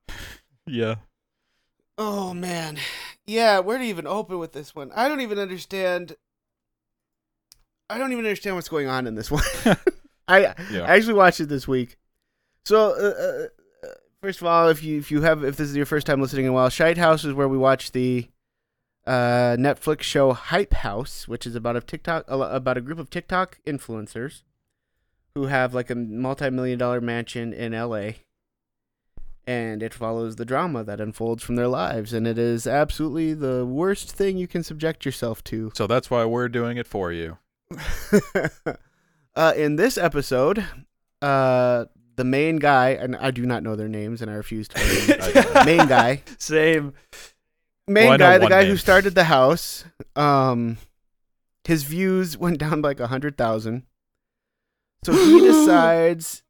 should. 0.07 0.15
yeah. 0.67 0.95
Oh 1.97 2.33
man, 2.33 2.77
yeah. 3.25 3.59
Where 3.59 3.77
to 3.77 3.83
even 3.83 4.05
open 4.05 4.37
with 4.39 4.51
this 4.51 4.75
one? 4.75 4.91
I 4.95 5.07
don't 5.07 5.21
even 5.21 5.39
understand. 5.39 6.15
I 7.89 7.97
don't 7.97 8.11
even 8.11 8.25
understand 8.25 8.55
what's 8.57 8.67
going 8.69 8.87
on 8.87 9.07
in 9.07 9.15
this 9.15 9.31
one. 9.31 9.43
I 10.27 10.53
Yeah. 10.71 10.83
I 10.83 10.95
actually 10.95 11.13
watched 11.13 11.39
it 11.39 11.49
this 11.49 11.67
week. 11.67 11.97
So, 12.65 12.91
uh, 12.91 13.87
uh, 13.87 13.89
first 14.21 14.41
of 14.41 14.47
all, 14.47 14.69
if 14.69 14.83
you 14.83 14.97
if 14.97 15.11
you 15.11 15.21
have 15.21 15.43
if 15.43 15.57
this 15.57 15.69
is 15.69 15.75
your 15.75 15.85
first 15.85 16.07
time 16.07 16.21
listening 16.21 16.45
in 16.45 16.51
a 16.51 16.53
while, 16.53 16.69
Shite 16.69 16.97
House 16.97 17.23
is 17.23 17.33
where 17.33 17.47
we 17.47 17.57
watch 17.57 17.91
the 17.91 18.29
uh, 19.05 19.55
Netflix 19.57 20.01
show 20.01 20.33
Hype 20.33 20.73
House, 20.73 21.27
which 21.27 21.45
is 21.45 21.55
about 21.55 21.75
a 21.75 21.81
TikTok 21.81 22.25
about 22.27 22.77
a 22.77 22.81
group 22.81 22.97
of 22.99 23.09
TikTok 23.09 23.59
influencers 23.65 24.41
who 25.35 25.45
have 25.45 25.73
like 25.73 25.89
a 25.89 25.95
multi-million 25.95 26.79
dollar 26.79 27.01
mansion 27.01 27.53
in 27.53 27.73
L.A. 27.73 28.17
and 29.45 29.83
it 29.83 29.93
follows 29.93 30.37
the 30.37 30.45
drama 30.45 30.83
that 30.83 31.01
unfolds 31.01 31.43
from 31.43 31.55
their 31.55 31.67
lives, 31.67 32.13
and 32.13 32.25
it 32.25 32.39
is 32.39 32.65
absolutely 32.65 33.33
the 33.33 33.65
worst 33.65 34.11
thing 34.11 34.37
you 34.37 34.47
can 34.47 34.63
subject 34.63 35.05
yourself 35.05 35.43
to. 35.43 35.71
So 35.75 35.85
that's 35.85 36.09
why 36.09 36.25
we're 36.25 36.49
doing 36.49 36.77
it 36.77 36.87
for 36.87 37.11
you. 37.11 37.37
uh, 39.35 39.53
in 39.55 39.75
this 39.75 39.97
episode, 39.97 40.65
uh, 41.21 41.85
the 42.15 42.23
main 42.23 42.57
guy, 42.57 42.89
and 42.91 43.15
I 43.15 43.31
do 43.31 43.45
not 43.45 43.63
know 43.63 43.75
their 43.75 43.87
names, 43.89 44.21
and 44.21 44.31
I 44.31 44.35
refuse 44.35 44.67
to. 44.69 44.75
Their 44.75 45.53
main 45.65 45.87
guy, 45.87 46.23
Same. 46.37 46.93
main 47.87 48.09
Well, 48.09 48.17
guy, 48.17 48.37
the 48.37 48.47
guy 48.47 48.61
name. 48.61 48.71
who 48.71 48.77
started 48.77 49.15
the 49.15 49.25
house. 49.25 49.85
Um, 50.15 50.77
his 51.65 51.83
views 51.83 52.37
went 52.37 52.57
down 52.59 52.81
like 52.81 52.99
a 52.99 53.07
hundred 53.07 53.37
thousand. 53.37 53.83
So 55.03 55.11
he 55.13 55.39
decides 55.45 56.43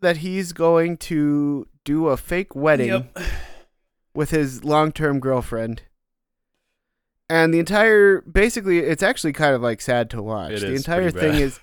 that 0.00 0.18
he's 0.18 0.52
going 0.52 0.96
to 0.98 1.66
do 1.84 2.08
a 2.08 2.16
fake 2.16 2.54
wedding 2.56 2.88
Yep. 2.88 3.18
with 4.14 4.30
his 4.30 4.64
long-term 4.64 5.20
girlfriend. 5.20 5.82
And 7.28 7.52
the 7.52 7.58
entire 7.58 8.20
basically 8.22 8.78
it's 8.78 9.02
actually 9.02 9.32
kind 9.32 9.54
of 9.54 9.62
like 9.62 9.80
sad 9.80 10.10
to 10.10 10.22
watch. 10.22 10.52
It 10.52 10.60
the 10.60 10.74
entire 10.74 11.10
thing 11.10 11.32
bad. 11.32 11.40
is 11.42 11.60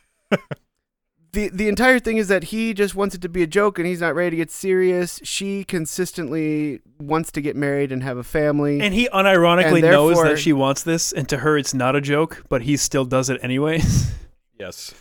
the 1.34 1.50
the 1.50 1.68
entire 1.68 2.00
thing 2.00 2.18
is 2.18 2.28
that 2.28 2.46
he 2.46 2.74
just 2.74 2.96
wants 2.96 3.16
it 3.16 3.22
to 3.22 3.30
be 3.30 3.44
a 3.44 3.48
joke 3.48 3.80
and 3.80 3.88
he's 3.88 4.02
not 4.02 4.16
ready 4.16 4.32
to 4.32 4.36
get 4.38 4.52
serious. 4.52 5.20
She 5.24 5.64
consistently 5.64 6.82
wants 7.00 7.32
to 7.34 7.42
get 7.42 7.56
married 7.56 7.92
and 7.92 8.04
have 8.04 8.18
a 8.18 8.24
family. 8.24 8.80
And 8.80 8.94
he 8.94 9.10
unironically 9.10 9.82
And 9.82 9.92
knows 9.92 10.22
that 10.22 10.40
she 10.40 10.54
wants 10.54 10.84
this, 10.84 11.12
and 11.12 11.28
to 11.30 11.38
her 11.38 11.58
it's 11.58 11.74
not 11.74 11.96
a 11.96 12.02
joke, 12.02 12.46
but 12.50 12.62
he 12.64 12.78
still 12.78 13.06
does 13.06 13.30
it 13.30 13.40
anyways. 13.44 14.12
Yes. 14.60 14.94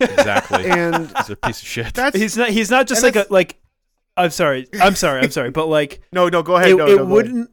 Exactly. 0.00 0.64
and 0.70 1.08
He's 1.14 1.30
a 1.30 1.36
piece 1.36 1.60
of 1.60 1.68
shit. 1.68 1.92
that's 1.92 2.16
he's 2.16 2.36
not. 2.36 2.48
He's 2.48 2.70
not 2.70 2.86
just 2.86 3.02
like 3.02 3.16
a 3.16 3.26
like. 3.28 3.60
I'm 4.16 4.30
sorry. 4.30 4.66
I'm 4.80 4.94
sorry. 4.94 5.20
I'm 5.20 5.30
sorry. 5.30 5.50
But 5.50 5.66
like, 5.66 6.00
no, 6.12 6.28
no, 6.28 6.42
go 6.42 6.56
ahead. 6.56 6.70
it, 6.70 6.76
no, 6.76 6.86
it 6.86 6.96
no, 6.96 7.04
wouldn't. 7.04 7.50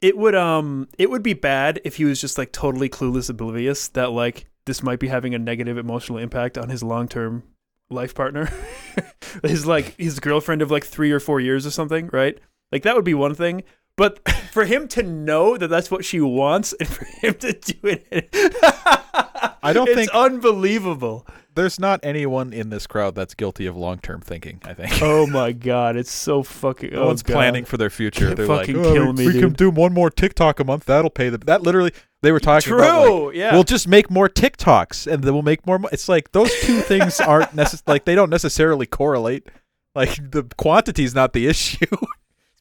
It 0.00 0.16
would 0.16 0.34
um. 0.34 0.88
It 0.96 1.10
would 1.10 1.22
be 1.22 1.34
bad 1.34 1.80
if 1.84 1.96
he 1.96 2.04
was 2.06 2.20
just 2.20 2.38
like 2.38 2.52
totally 2.52 2.88
clueless, 2.88 3.28
oblivious 3.28 3.88
that 3.88 4.12
like 4.12 4.46
this 4.66 4.82
might 4.82 4.98
be 5.00 5.08
having 5.08 5.34
a 5.34 5.38
negative 5.38 5.76
emotional 5.78 6.18
impact 6.18 6.56
on 6.58 6.68
his 6.68 6.82
long 6.82 7.08
term 7.08 7.42
life 7.90 8.14
partner, 8.14 8.48
his 9.42 9.66
like 9.66 9.94
his 9.96 10.20
girlfriend 10.20 10.62
of 10.62 10.70
like 10.70 10.84
three 10.84 11.12
or 11.12 11.20
four 11.20 11.40
years 11.40 11.66
or 11.66 11.70
something, 11.70 12.08
right? 12.12 12.38
Like 12.70 12.82
that 12.82 12.94
would 12.96 13.04
be 13.04 13.14
one 13.14 13.34
thing. 13.34 13.62
But 13.96 14.26
for 14.52 14.64
him 14.64 14.88
to 14.88 15.02
know 15.02 15.56
that 15.56 15.68
that's 15.68 15.90
what 15.90 16.04
she 16.04 16.20
wants, 16.20 16.72
and 16.80 16.88
for 16.88 17.04
him 17.04 17.34
to 17.34 17.52
do 17.52 17.74
it, 17.84 18.28
I 19.62 19.72
don't 19.72 19.88
it's 19.88 19.96
think- 19.96 20.10
unbelievable. 20.14 21.26
There's 21.54 21.78
not 21.78 22.00
anyone 22.02 22.52
in 22.52 22.70
this 22.70 22.86
crowd 22.86 23.14
that's 23.14 23.34
guilty 23.34 23.66
of 23.66 23.76
long-term 23.76 24.22
thinking. 24.22 24.60
I 24.64 24.74
think. 24.74 25.02
Oh 25.02 25.26
my 25.28 25.52
god, 25.52 25.96
it's 25.96 26.10
so 26.10 26.42
fucking. 26.42 26.92
No 26.92 27.02
oh 27.02 27.06
one's 27.08 27.22
God. 27.22 27.34
planning 27.34 27.64
for 27.64 27.76
their 27.76 27.90
future. 27.90 28.34
They're 28.34 28.46
like, 28.46 28.66
Fucking 28.66 28.84
"Oh, 28.84 28.92
kill 28.92 29.06
we, 29.12 29.12
me, 29.12 29.26
we 29.26 29.40
can 29.40 29.52
do 29.52 29.70
one 29.70 29.92
more 29.92 30.10
TikTok 30.10 30.60
a 30.60 30.64
month. 30.64 30.86
That'll 30.86 31.10
pay 31.10 31.28
the. 31.28 31.38
That 31.38 31.62
literally, 31.62 31.92
they 32.22 32.32
were 32.32 32.40
talking 32.40 32.68
True. 32.68 32.78
about. 32.78 33.24
Like, 33.26 33.36
yeah. 33.36 33.52
We'll 33.52 33.64
just 33.64 33.86
make 33.86 34.10
more 34.10 34.28
TikToks, 34.28 35.12
and 35.12 35.22
then 35.22 35.34
we'll 35.34 35.42
make 35.42 35.66
more. 35.66 35.78
Mo-. 35.78 35.88
It's 35.92 36.08
like 36.08 36.32
those 36.32 36.52
two 36.60 36.80
things 36.82 37.20
aren't 37.20 37.50
necess- 37.50 37.82
like 37.86 38.04
they 38.04 38.14
don't 38.14 38.30
necessarily 38.30 38.86
correlate. 38.86 39.48
Like 39.94 40.30
the 40.30 40.44
quantity's 40.56 41.14
not 41.14 41.32
the 41.32 41.46
issue. 41.48 41.86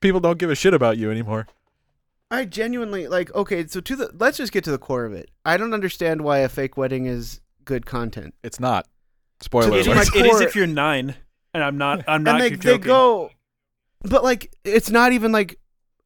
People 0.02 0.20
don't 0.20 0.38
give 0.38 0.50
a 0.50 0.56
shit 0.56 0.74
about 0.74 0.98
you 0.98 1.12
anymore. 1.12 1.48
I 2.30 2.46
genuinely 2.46 3.08
like 3.08 3.34
okay, 3.36 3.68
so 3.68 3.82
to 3.82 3.96
the 3.96 4.12
let's 4.18 4.38
just 4.38 4.52
get 4.52 4.64
to 4.64 4.72
the 4.72 4.78
core 4.78 5.06
of 5.06 5.14
it. 5.14 5.30
I 5.46 5.58
don't 5.58 5.74
understand 5.74 6.22
why 6.22 6.40
a 6.40 6.50
fake 6.50 6.78
wedding 6.78 7.06
is 7.06 7.42
good 7.66 7.86
content. 7.86 8.34
It's 8.44 8.60
not. 8.60 8.88
Spoiler 9.42 9.80
it 9.80 9.84
to 9.84 9.92
alert. 9.92 9.96
my 9.96 10.02
is, 10.02 10.16
it 10.16 10.26
is 10.26 10.42
if 10.42 10.56
you're 10.56 10.68
nine, 10.68 11.16
and 11.54 11.64
I'm 11.64 11.78
not. 11.78 12.04
I'm 12.08 12.24
not. 12.24 12.36
and 12.36 12.44
they, 12.44 12.50
you're 12.50 12.78
they 12.78 12.78
go 12.78 13.32
but 14.04 14.24
like 14.24 14.54
it's 14.64 14.90
not 14.90 15.12
even 15.12 15.32
like 15.32 15.60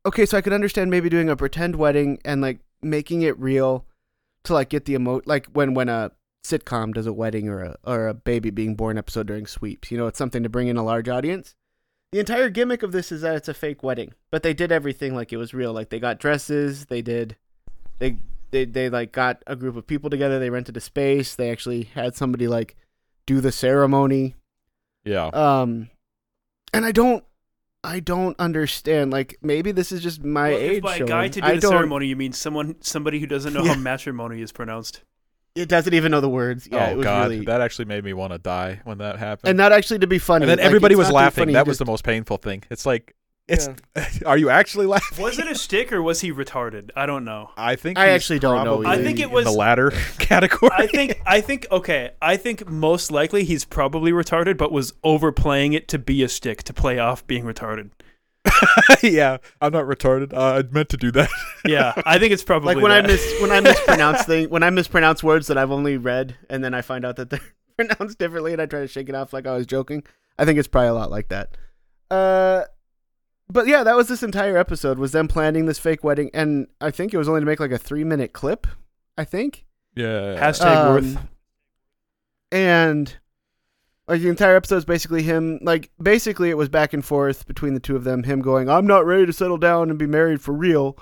okay 0.05 0.25
so 0.25 0.37
i 0.37 0.41
could 0.41 0.53
understand 0.53 0.89
maybe 0.89 1.09
doing 1.09 1.29
a 1.29 1.35
pretend 1.35 1.75
wedding 1.75 2.19
and 2.25 2.41
like 2.41 2.59
making 2.81 3.21
it 3.21 3.37
real 3.39 3.85
to 4.43 4.53
like 4.53 4.69
get 4.69 4.85
the 4.85 4.93
emo 4.93 5.21
like 5.25 5.47
when 5.47 5.73
when 5.73 5.89
a 5.89 6.11
sitcom 6.43 6.93
does 6.93 7.07
a 7.07 7.13
wedding 7.13 7.49
or 7.49 7.63
a 7.63 7.75
or 7.83 8.07
a 8.07 8.13
baby 8.13 8.49
being 8.49 8.75
born 8.75 8.97
episode 8.97 9.27
during 9.27 9.47
sweeps 9.47 9.89
you 9.89 9.97
know 9.97 10.07
it's 10.07 10.17
something 10.17 10.43
to 10.43 10.49
bring 10.49 10.67
in 10.67 10.77
a 10.77 10.83
large 10.83 11.09
audience 11.09 11.55
the 12.11 12.19
entire 12.19 12.49
gimmick 12.49 12.83
of 12.83 12.91
this 12.91 13.11
is 13.11 13.21
that 13.21 13.35
it's 13.35 13.47
a 13.47 13.53
fake 13.53 13.81
wedding 13.81 14.13
but 14.29 14.43
they 14.43 14.53
did 14.53 14.71
everything 14.71 15.15
like 15.15 15.33
it 15.33 15.37
was 15.37 15.53
real 15.53 15.73
like 15.73 15.89
they 15.89 15.99
got 15.99 16.19
dresses 16.19 16.85
they 16.85 17.01
did 17.01 17.35
they 17.97 18.17
they 18.51 18.65
they 18.65 18.89
like 18.89 19.11
got 19.11 19.41
a 19.47 19.55
group 19.55 19.75
of 19.75 19.85
people 19.87 20.09
together 20.09 20.39
they 20.39 20.49
rented 20.49 20.75
a 20.77 20.81
space 20.81 21.35
they 21.35 21.49
actually 21.51 21.83
had 21.83 22.15
somebody 22.15 22.47
like 22.47 22.75
do 23.25 23.41
the 23.41 23.51
ceremony 23.51 24.35
yeah. 25.03 25.27
um, 25.27 25.89
and 26.73 26.83
I 26.85 26.91
don't, 26.91 27.23
I 27.83 27.99
don't 27.99 28.37
understand. 28.39 29.11
Like 29.11 29.37
maybe 29.41 29.71
this 29.71 29.91
is 29.91 30.01
just 30.01 30.23
my 30.23 30.49
Well, 30.49 30.59
if 30.59 30.71
age 30.71 30.83
by 30.83 30.97
showing. 30.97 31.07
guy 31.07 31.27
to 31.27 31.41
do 31.41 31.45
I 31.45 31.55
the 31.55 31.61
don't. 31.61 31.71
ceremony, 31.71 32.07
you 32.07 32.15
mean 32.15 32.33
someone, 32.33 32.75
somebody 32.81 33.19
who 33.19 33.27
doesn't 33.27 33.53
know 33.53 33.63
Yeah. 33.63 33.75
how 33.75 33.79
matrimony 33.79 34.41
is 34.41 34.51
pronounced. 34.51 35.03
It 35.53 35.69
doesn't 35.69 35.93
even 35.93 36.11
know 36.11 36.21
the 36.21 36.29
words. 36.29 36.67
Yeah, 36.69 36.87
oh 36.87 36.91
it 36.93 36.97
was 36.97 37.03
god, 37.03 37.29
really. 37.29 37.45
that 37.45 37.61
actually 37.61 37.85
made 37.85 38.03
me 38.03 38.13
want 38.13 38.33
to 38.33 38.39
die 38.39 38.81
when 38.83 38.97
that 38.97 39.19
happened. 39.19 39.49
and 39.49 39.57
not 39.57 39.71
actually 39.71 39.99
to 39.99 40.07
be 40.07 40.17
funny. 40.19 40.43
And 40.43 40.49
then 40.49 40.57
like, 40.57 40.65
everybody 40.65 40.95
was 40.95 41.07
not 41.07 41.09
to 41.09 41.13
be 41.13 41.15
laughing. 41.17 41.41
funny, 41.43 41.53
that 41.53 41.65
you 41.65 41.69
was 41.69 41.77
the 41.77 41.85
most 41.85 42.03
painful 42.03 42.37
thing. 42.37 42.63
It's 42.71 42.85
like, 42.85 43.15
it's. 43.47 43.67
Are 44.25 44.37
you 44.37 44.49
actually 44.49 44.85
laughing? 44.85 45.23
Was 45.23 45.37
it 45.39 45.47
a 45.47 45.55
stick 45.55 45.91
or 45.93 46.01
was 46.01 46.21
he 46.21 46.31
retarded? 46.31 46.89
I 46.95 47.05
don't 47.05 47.23
know. 47.25 47.51
I 47.57 47.75
think 47.75 47.97
I 47.97 48.09
actually 48.09 48.39
don't 48.39 48.63
know. 48.65 48.85
I 48.85 48.97
think 48.97 49.19
it 49.19 49.25
in 49.25 49.31
was- 49.31 49.45
the 49.45 49.51
latter 49.51 49.91
category. 50.19 50.71
I 50.73 50.87
think. 50.87 51.21
I 51.25 51.41
think. 51.41 51.67
Okay. 51.71 52.11
I 52.21 52.37
think 52.37 52.67
most 52.69 53.11
likely 53.11 53.43
he's 53.43 53.65
probably 53.65 54.11
retarded, 54.11 54.57
but 54.57 54.71
was 54.71 54.93
overplaying 55.03 55.73
it 55.73 55.87
to 55.89 55.99
be 55.99 56.23
a 56.23 56.29
stick 56.29 56.63
to 56.63 56.73
play 56.73 56.99
off 56.99 57.25
being 57.27 57.43
retarded. 57.45 57.91
yeah, 59.03 59.37
I'm 59.59 59.73
not 59.73 59.85
retarded. 59.85 60.31
Uh, 60.33 60.59
I 60.59 60.63
meant 60.71 60.89
to 60.89 60.97
do 60.97 61.11
that. 61.11 61.29
Yeah, 61.65 61.93
I 62.05 62.19
think 62.19 62.31
it's 62.31 62.43
probably 62.43 62.75
like 62.75 62.83
when 62.83 62.91
I 62.91 63.01
that. 63.01 63.07
miss 63.07 63.41
when 63.41 63.51
I 63.51 63.59
mispronounce 63.59 64.23
thing 64.23 64.49
when 64.49 64.61
I 64.61 64.69
mispronounce 64.69 65.23
words 65.23 65.47
that 65.47 65.57
I've 65.57 65.71
only 65.71 65.97
read 65.97 66.35
and 66.49 66.63
then 66.63 66.73
I 66.75 66.81
find 66.83 67.03
out 67.05 67.15
that 67.15 67.31
they're 67.31 67.39
pronounced 67.75 68.19
differently 68.19 68.53
and 68.53 68.61
I 68.61 68.67
try 68.67 68.81
to 68.81 68.87
shake 68.87 69.09
it 69.09 69.15
off 69.15 69.33
like 69.33 69.47
I 69.47 69.55
was 69.57 69.65
joking. 69.65 70.03
I 70.37 70.45
think 70.45 70.59
it's 70.59 70.67
probably 70.67 70.89
a 70.89 70.93
lot 70.93 71.09
like 71.09 71.29
that. 71.29 71.57
Uh, 72.11 72.65
but 73.49 73.67
yeah, 73.67 73.83
that 73.83 73.95
was 73.95 74.07
this 74.07 74.23
entire 74.23 74.57
episode 74.57 74.97
was 74.97 75.11
them 75.11 75.27
planning 75.27 75.65
this 75.65 75.79
fake 75.79 76.03
wedding, 76.03 76.29
and 76.33 76.67
I 76.81 76.91
think 76.91 77.13
it 77.13 77.17
was 77.17 77.27
only 77.29 77.41
to 77.41 77.45
make 77.45 77.59
like 77.59 77.71
a 77.71 77.77
three 77.77 78.03
minute 78.03 78.33
clip. 78.33 78.67
I 79.17 79.23
think. 79.23 79.65
Yeah. 79.95 80.35
Hashtag 80.37 80.89
worth. 80.89 81.17
Um, 81.17 81.29
And 82.51 83.17
like 84.07 84.21
the 84.21 84.29
entire 84.29 84.55
episode 84.55 84.77
is 84.77 84.85
basically 84.85 85.23
him 85.23 85.59
like 85.61 85.89
basically 86.01 86.49
it 86.49 86.57
was 86.57 86.69
back 86.69 86.93
and 86.93 87.03
forth 87.03 87.47
between 87.47 87.73
the 87.73 87.79
two 87.79 87.95
of 87.95 88.03
them, 88.03 88.23
him 88.23 88.41
going, 88.41 88.69
I'm 88.69 88.87
not 88.87 89.05
ready 89.05 89.25
to 89.25 89.33
settle 89.33 89.57
down 89.57 89.89
and 89.89 89.97
be 89.97 90.07
married 90.07 90.41
for 90.41 90.53
real. 90.53 90.97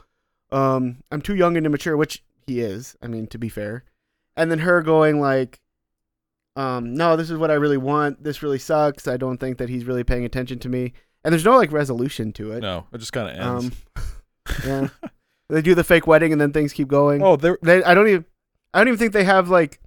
Um, 0.51 0.97
I'm 1.11 1.21
too 1.21 1.35
young 1.35 1.57
and 1.57 1.65
immature, 1.65 1.97
which 1.97 2.23
he 2.45 2.59
is, 2.59 2.95
I 3.01 3.07
mean, 3.07 3.27
to 3.27 3.37
be 3.37 3.49
fair. 3.49 3.83
And 4.37 4.49
then 4.51 4.59
her 4.59 4.81
going 4.81 5.19
like 5.19 5.59
um, 6.55 6.93
no, 6.93 7.15
this 7.15 7.31
is 7.31 7.37
what 7.37 7.49
I 7.49 7.55
really 7.55 7.77
want. 7.77 8.23
This 8.23 8.43
really 8.43 8.59
sucks. 8.59 9.07
I 9.07 9.17
don't 9.17 9.39
think 9.39 9.57
that 9.57 9.69
he's 9.69 9.85
really 9.85 10.03
paying 10.03 10.23
attention 10.23 10.59
to 10.59 10.69
me. 10.69 10.93
And 11.23 11.31
there's 11.31 11.45
no 11.45 11.55
like 11.57 11.71
resolution 11.71 12.31
to 12.33 12.51
it. 12.51 12.61
no, 12.61 12.85
it 12.91 12.97
just 12.97 13.13
kind 13.13 13.29
of 13.29 13.63
ends. 13.63 13.75
Um, 13.95 14.03
yeah. 15.03 15.09
they 15.49 15.61
do 15.61 15.73
the 15.75 15.83
fake 15.83 16.05
wedding 16.07 16.31
and 16.31 16.41
then 16.41 16.51
things 16.51 16.73
keep 16.73 16.87
going. 16.87 17.21
oh, 17.23 17.35
there. 17.35 17.57
They, 17.61 17.83
I 17.83 17.93
don't 17.93 18.07
even, 18.07 18.25
I 18.73 18.79
don't 18.79 18.87
even 18.89 18.97
think 18.99 19.13
they 19.13 19.23
have 19.23 19.49
like, 19.49 19.79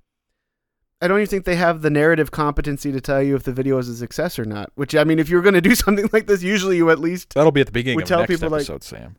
I 1.02 1.08
don't 1.08 1.18
even 1.18 1.28
think 1.28 1.44
they 1.44 1.56
have 1.56 1.82
the 1.82 1.90
narrative 1.90 2.30
competency 2.30 2.90
to 2.92 3.00
tell 3.02 3.22
you 3.22 3.36
if 3.36 3.42
the 3.42 3.52
video 3.52 3.76
is 3.76 3.88
a 3.88 3.96
success 3.96 4.38
or 4.38 4.46
not. 4.46 4.70
Which 4.76 4.94
I 4.94 5.04
mean, 5.04 5.18
if 5.18 5.28
you're 5.28 5.42
going 5.42 5.54
to 5.54 5.60
do 5.60 5.74
something 5.74 6.08
like 6.12 6.26
this, 6.26 6.42
usually 6.42 6.76
you 6.78 6.88
at 6.90 6.98
least 6.98 7.34
That'll 7.34 7.52
be 7.52 7.60
at 7.60 7.66
the 7.66 7.72
beginning 7.72 7.96
We 7.96 8.02
of 8.04 8.08
tell 8.08 8.20
next 8.20 8.30
people, 8.34 8.48
like- 8.50 8.60
episode, 8.60 8.82
Sam. 8.82 9.16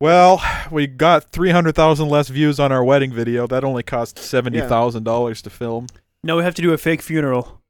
Well, 0.00 0.42
we 0.70 0.86
got 0.86 1.30
three 1.30 1.50
hundred 1.50 1.76
thousand 1.76 2.08
less 2.08 2.28
views 2.28 2.58
on 2.60 2.72
our 2.72 2.84
wedding 2.84 3.12
video. 3.12 3.46
That 3.46 3.64
only 3.64 3.82
cost 3.84 4.18
seventy 4.18 4.60
thousand 4.60 5.04
dollars 5.04 5.40
to 5.42 5.50
film, 5.50 5.86
No, 6.22 6.36
we 6.36 6.42
have 6.42 6.54
to 6.56 6.62
do 6.62 6.72
a 6.72 6.78
fake 6.78 7.00
funeral. 7.00 7.62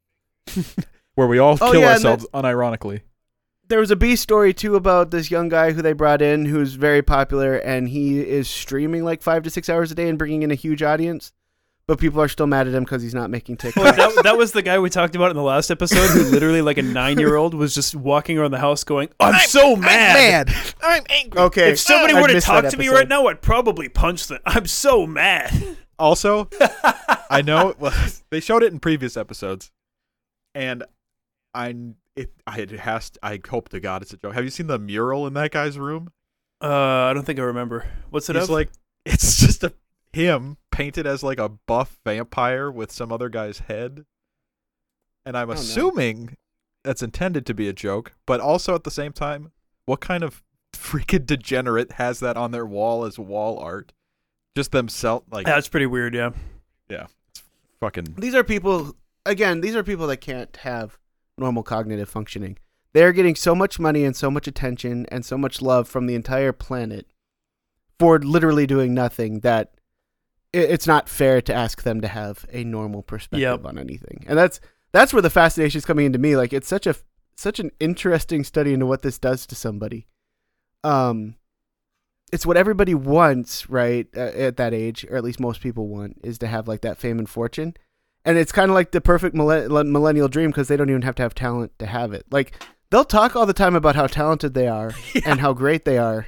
where 1.15 1.28
we 1.28 1.39
all 1.39 1.57
Oh, 1.61 1.70
kill 1.70 1.82
yeah, 1.82 1.93
ourselves 1.93 2.27
unironically. 2.35 3.03
There 3.69 3.78
was 3.81 3.91
a 3.91 3.97
B 3.97 4.16
story 4.16 4.53
too 4.53 4.77
about 4.77 5.11
this 5.11 5.31
young 5.31 5.49
guy 5.49 5.73
who 5.73 5.82
they 5.82 5.93
brought 5.93 6.20
in 6.23 6.45
who's 6.45 6.74
very 6.74 7.03
popular 7.03 7.57
and 7.57 7.89
he 7.89 8.20
is 8.20 8.49
streaming 8.49 9.05
like 9.05 9.23
five 9.23 9.43
to 9.45 9.51
six 9.51 9.69
hours 9.69 9.91
a 9.91 9.95
day 9.95 10.09
and 10.09 10.19
bringing 10.19 10.43
in 10.43 10.51
a 10.51 10.55
huge 10.55 10.82
audience, 10.82 11.32
but 11.86 11.99
people 11.99 12.20
are 12.20 12.28
still 12.28 12.47
mad 12.47 12.66
at 12.69 12.74
him 12.74 12.85
because 12.85 13.03
he's 13.03 13.15
not 13.15 13.31
making 13.31 13.57
Well, 13.65 13.73
TikTok. 13.73 13.97
that, 13.97 14.20
that 14.24 14.36
was 14.36 14.53
the 14.53 14.62
guy 14.62 14.78
we 14.78 14.91
talked 14.91 15.16
about 15.16 15.31
in 15.31 15.36
the 15.36 15.43
last 15.43 15.70
episode 15.70 16.09
who 16.09 16.31
literally, 16.31 16.62
like 16.62 16.78
a 16.78 16.82
nine 16.82 17.19
year 17.19 17.36
old, 17.36 17.55
was 17.55 17.74
just 17.74 17.95
walking 17.95 18.39
around 18.39 18.51
the 18.51 18.59
house 18.59 18.85
going, 18.85 19.09
I'm, 19.20 19.35
so 19.47 19.77
mad. 19.77 20.51
I'm 20.82 21.05
angry. 21.11 21.41
okay, 21.43 21.70
If 21.73 21.78
somebody 21.78 22.15
I 22.15 22.20
were 22.20 22.28
to 22.28 22.41
talk 22.41 22.69
to 22.69 22.77
me 22.77 22.89
right 22.89 23.09
now, 23.09 23.27
I'd 23.27 23.43
probably 23.43 23.89
punch 23.89 24.27
them. 24.27 24.41
I'm 24.45 24.66
so 24.66 25.07
mad. 25.07 25.77
Also, 25.99 26.49
I 27.31 27.41
know 27.43 27.74
well, 27.78 27.95
they 28.31 28.41
showed 28.41 28.62
it 28.62 28.73
in 28.73 28.81
previous 28.81 29.16
episodes, 29.16 29.70
and 30.55 30.82
I 31.55 31.74
it 32.16 32.32
I 32.47 32.59
it 32.61 32.70
has 32.70 33.11
to, 33.11 33.20
I 33.23 33.41
hope 33.49 33.69
to 33.70 33.81
God 33.81 34.03
it's 34.03 34.12
a 34.12 34.16
joke. 34.16 34.35
Have 34.35 34.45
you 34.45 34.51
seen 34.51 34.66
the 34.66 34.78
mural 34.78 35.27
in 35.27 35.35
that 35.35 35.51
guy's 35.51 35.78
room? 35.78 36.11
Uh, 36.62 36.69
I 36.69 37.12
don't 37.12 37.24
think 37.24 37.39
I 37.39 37.43
remember. 37.43 37.86
What's 38.11 38.31
it 38.31 38.36
He's 38.36 38.45
of? 38.45 38.51
like 38.51 38.70
it's 39.05 39.36
just 39.41 39.65
a 39.65 39.73
him 40.12 40.57
painted 40.70 41.07
as 41.07 41.23
like 41.23 41.39
a 41.39 41.49
buff 41.49 41.99
vampire 42.05 42.70
with 42.70 42.93
some 42.93 43.11
other 43.12 43.28
guy's 43.28 43.61
head. 43.61 44.05
And 45.27 45.36
I'm 45.36 45.51
Oh, 45.51 45.55
no. 45.55 45.59
assuming 45.61 46.36
that's 46.82 47.03
intended 47.03 47.47
to 47.47 47.55
be 47.55 47.69
a 47.69 47.73
joke, 47.73 48.12
but 48.27 48.41
also 48.41 48.74
at 48.74 48.85
the 48.85 48.91
same 48.91 49.12
time, 49.12 49.53
what 49.86 50.01
kind 50.01 50.23
of 50.23 50.43
freaking 50.74 51.27
degenerate 51.27 51.93
has 51.93 52.20
that 52.20 52.36
on 52.36 52.51
their 52.51 52.66
wall 52.66 53.05
as 53.05 53.19
wall 53.19 53.59
art? 53.59 53.93
Just 54.57 54.70
themselves, 54.70 55.27
like 55.32 55.47
That's 55.47 55.66
pretty 55.69 55.86
weird. 55.86 56.15
Yeah. 56.15 56.31
Yeah, 56.89 57.07
it's 57.31 57.43
fucking. 57.81 58.15
These 58.19 58.35
are 58.36 58.45
people 58.45 58.95
again, 59.27 59.62
these 59.62 59.74
are 59.74 59.82
people 59.82 60.07
that 60.09 60.19
can't 60.19 60.55
have 60.59 60.99
normal 61.39 61.62
cognitive 61.62 62.09
functioning. 62.09 62.59
They're 62.93 63.12
getting 63.12 63.35
so 63.35 63.55
much 63.55 63.78
money 63.81 64.05
and 64.05 64.15
so 64.15 64.31
much 64.31 64.47
attention 64.47 65.06
and 65.11 65.24
so 65.24 65.36
much 65.36 65.61
love 65.61 65.89
from 65.89 66.06
the 66.06 66.15
entire 66.15 66.52
planet 66.52 67.06
for 67.98 68.19
literally 68.19 68.66
doing 68.66 68.94
nothing 68.94 69.40
that 69.40 69.73
it's 70.52 70.86
not 70.86 71.09
fair 71.09 71.40
to 71.43 71.52
ask 71.55 71.82
them 71.82 72.01
to 72.01 72.09
have 72.09 72.47
a 72.52 72.62
normal 72.62 73.02
perspective 73.02 73.40
Yep. 73.40 73.65
on 73.65 73.78
anything. 73.78 74.24
And 74.28 74.39
that's 74.39 74.61
that's 74.93 75.12
where 75.12 75.23
the 75.23 75.31
fascination 75.31 75.78
is 75.78 75.85
coming 75.85 76.06
into 76.06 76.19
me. 76.20 76.36
Like 76.36 76.52
it's 76.52 76.69
such 76.69 76.86
a 76.86 76.94
such 77.36 77.59
an 77.59 77.73
interesting 77.81 78.44
study 78.44 78.73
into 78.73 78.86
what 78.86 79.02
this 79.02 79.19
does 79.19 79.44
to 79.48 79.56
somebody. 79.56 80.06
Um 80.85 81.35
it's 82.32 82.47
what 82.47 82.56
everybody 82.56 82.94
wants, 82.94 83.69
right? 83.69 84.12
At 84.16 84.56
that 84.56 84.73
age, 84.74 85.05
or 85.11 85.16
at 85.16 85.24
least 85.24 85.39
most 85.40 85.61
people 85.61 85.86
want, 85.89 86.19
is 86.24 86.39
to 86.39 86.47
have 86.47 86.66
like 86.69 86.81
that 86.82 86.98
fame 86.98 87.19
and 87.19 87.28
fortune. 87.28 87.74
And 88.24 88.38
it's 88.38 88.52
kind 88.52 88.70
of 88.70 88.74
like 88.74 88.90
the 88.92 89.01
perfect 89.01 89.34
millennial 89.34 90.28
dream 90.28 90.51
because 90.51 90.68
they 90.68 90.76
don't 90.76 90.88
even 90.90 91.02
have 91.02 91.14
to 91.16 91.22
have 91.22 91.34
talent 91.34 91.72
to 91.78 91.86
have 91.86 92.12
it. 92.12 92.24
Like 92.30 92.55
they'll 92.90 93.05
talk 93.05 93.36
all 93.36 93.46
the 93.46 93.52
time 93.52 93.74
about 93.76 93.96
how 93.96 94.06
talented 94.06 94.55
they 94.55 94.66
are 94.68 94.92
and 95.26 95.40
how 95.40 95.52
great 95.52 95.84
they 95.84 95.98
are, 95.98 96.26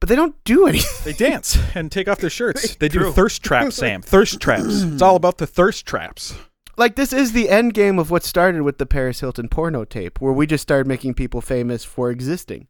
but 0.00 0.08
they 0.08 0.16
don't 0.16 0.36
do 0.44 0.66
anything. 0.66 0.88
They 1.04 1.12
dance 1.14 1.58
and 1.74 1.90
take 1.90 2.06
off 2.06 2.18
their 2.18 2.28
shirts. 2.28 2.76
They 2.76 2.88
do 2.88 2.98
True. 2.98 3.12
thirst 3.12 3.42
traps, 3.42 3.76
Sam. 3.82 4.02
Thirst 4.02 4.40
traps. 4.40 4.82
It's 4.82 5.00
all 5.02 5.16
about 5.16 5.38
the 5.38 5.46
thirst 5.46 5.86
traps. 5.86 6.34
like 6.76 6.96
this 6.96 7.12
is 7.14 7.32
the 7.32 7.48
end 7.48 7.72
game 7.72 7.98
of 7.98 8.10
what 8.10 8.24
started 8.24 8.60
with 8.62 8.76
the 8.76 8.84
Paris 8.86 9.20
Hilton 9.20 9.48
porno 9.48 9.84
tape, 9.86 10.20
where 10.20 10.34
we 10.34 10.46
just 10.46 10.62
started 10.62 10.86
making 10.86 11.14
people 11.14 11.40
famous 11.40 11.82
for 11.82 12.10
existing, 12.10 12.66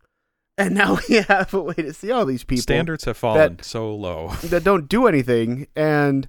and 0.56 0.72
now 0.74 0.98
we 1.08 1.16
have 1.16 1.52
a 1.52 1.60
way 1.60 1.74
to 1.74 1.92
see 1.92 2.12
all 2.12 2.24
these 2.24 2.44
people 2.44 2.62
Standards 2.62 3.04
have 3.06 3.16
fallen 3.16 3.58
so 3.60 3.92
low. 3.92 4.28
that 4.44 4.62
don't 4.62 4.88
do 4.88 5.08
anything, 5.08 5.66
and 5.74 6.28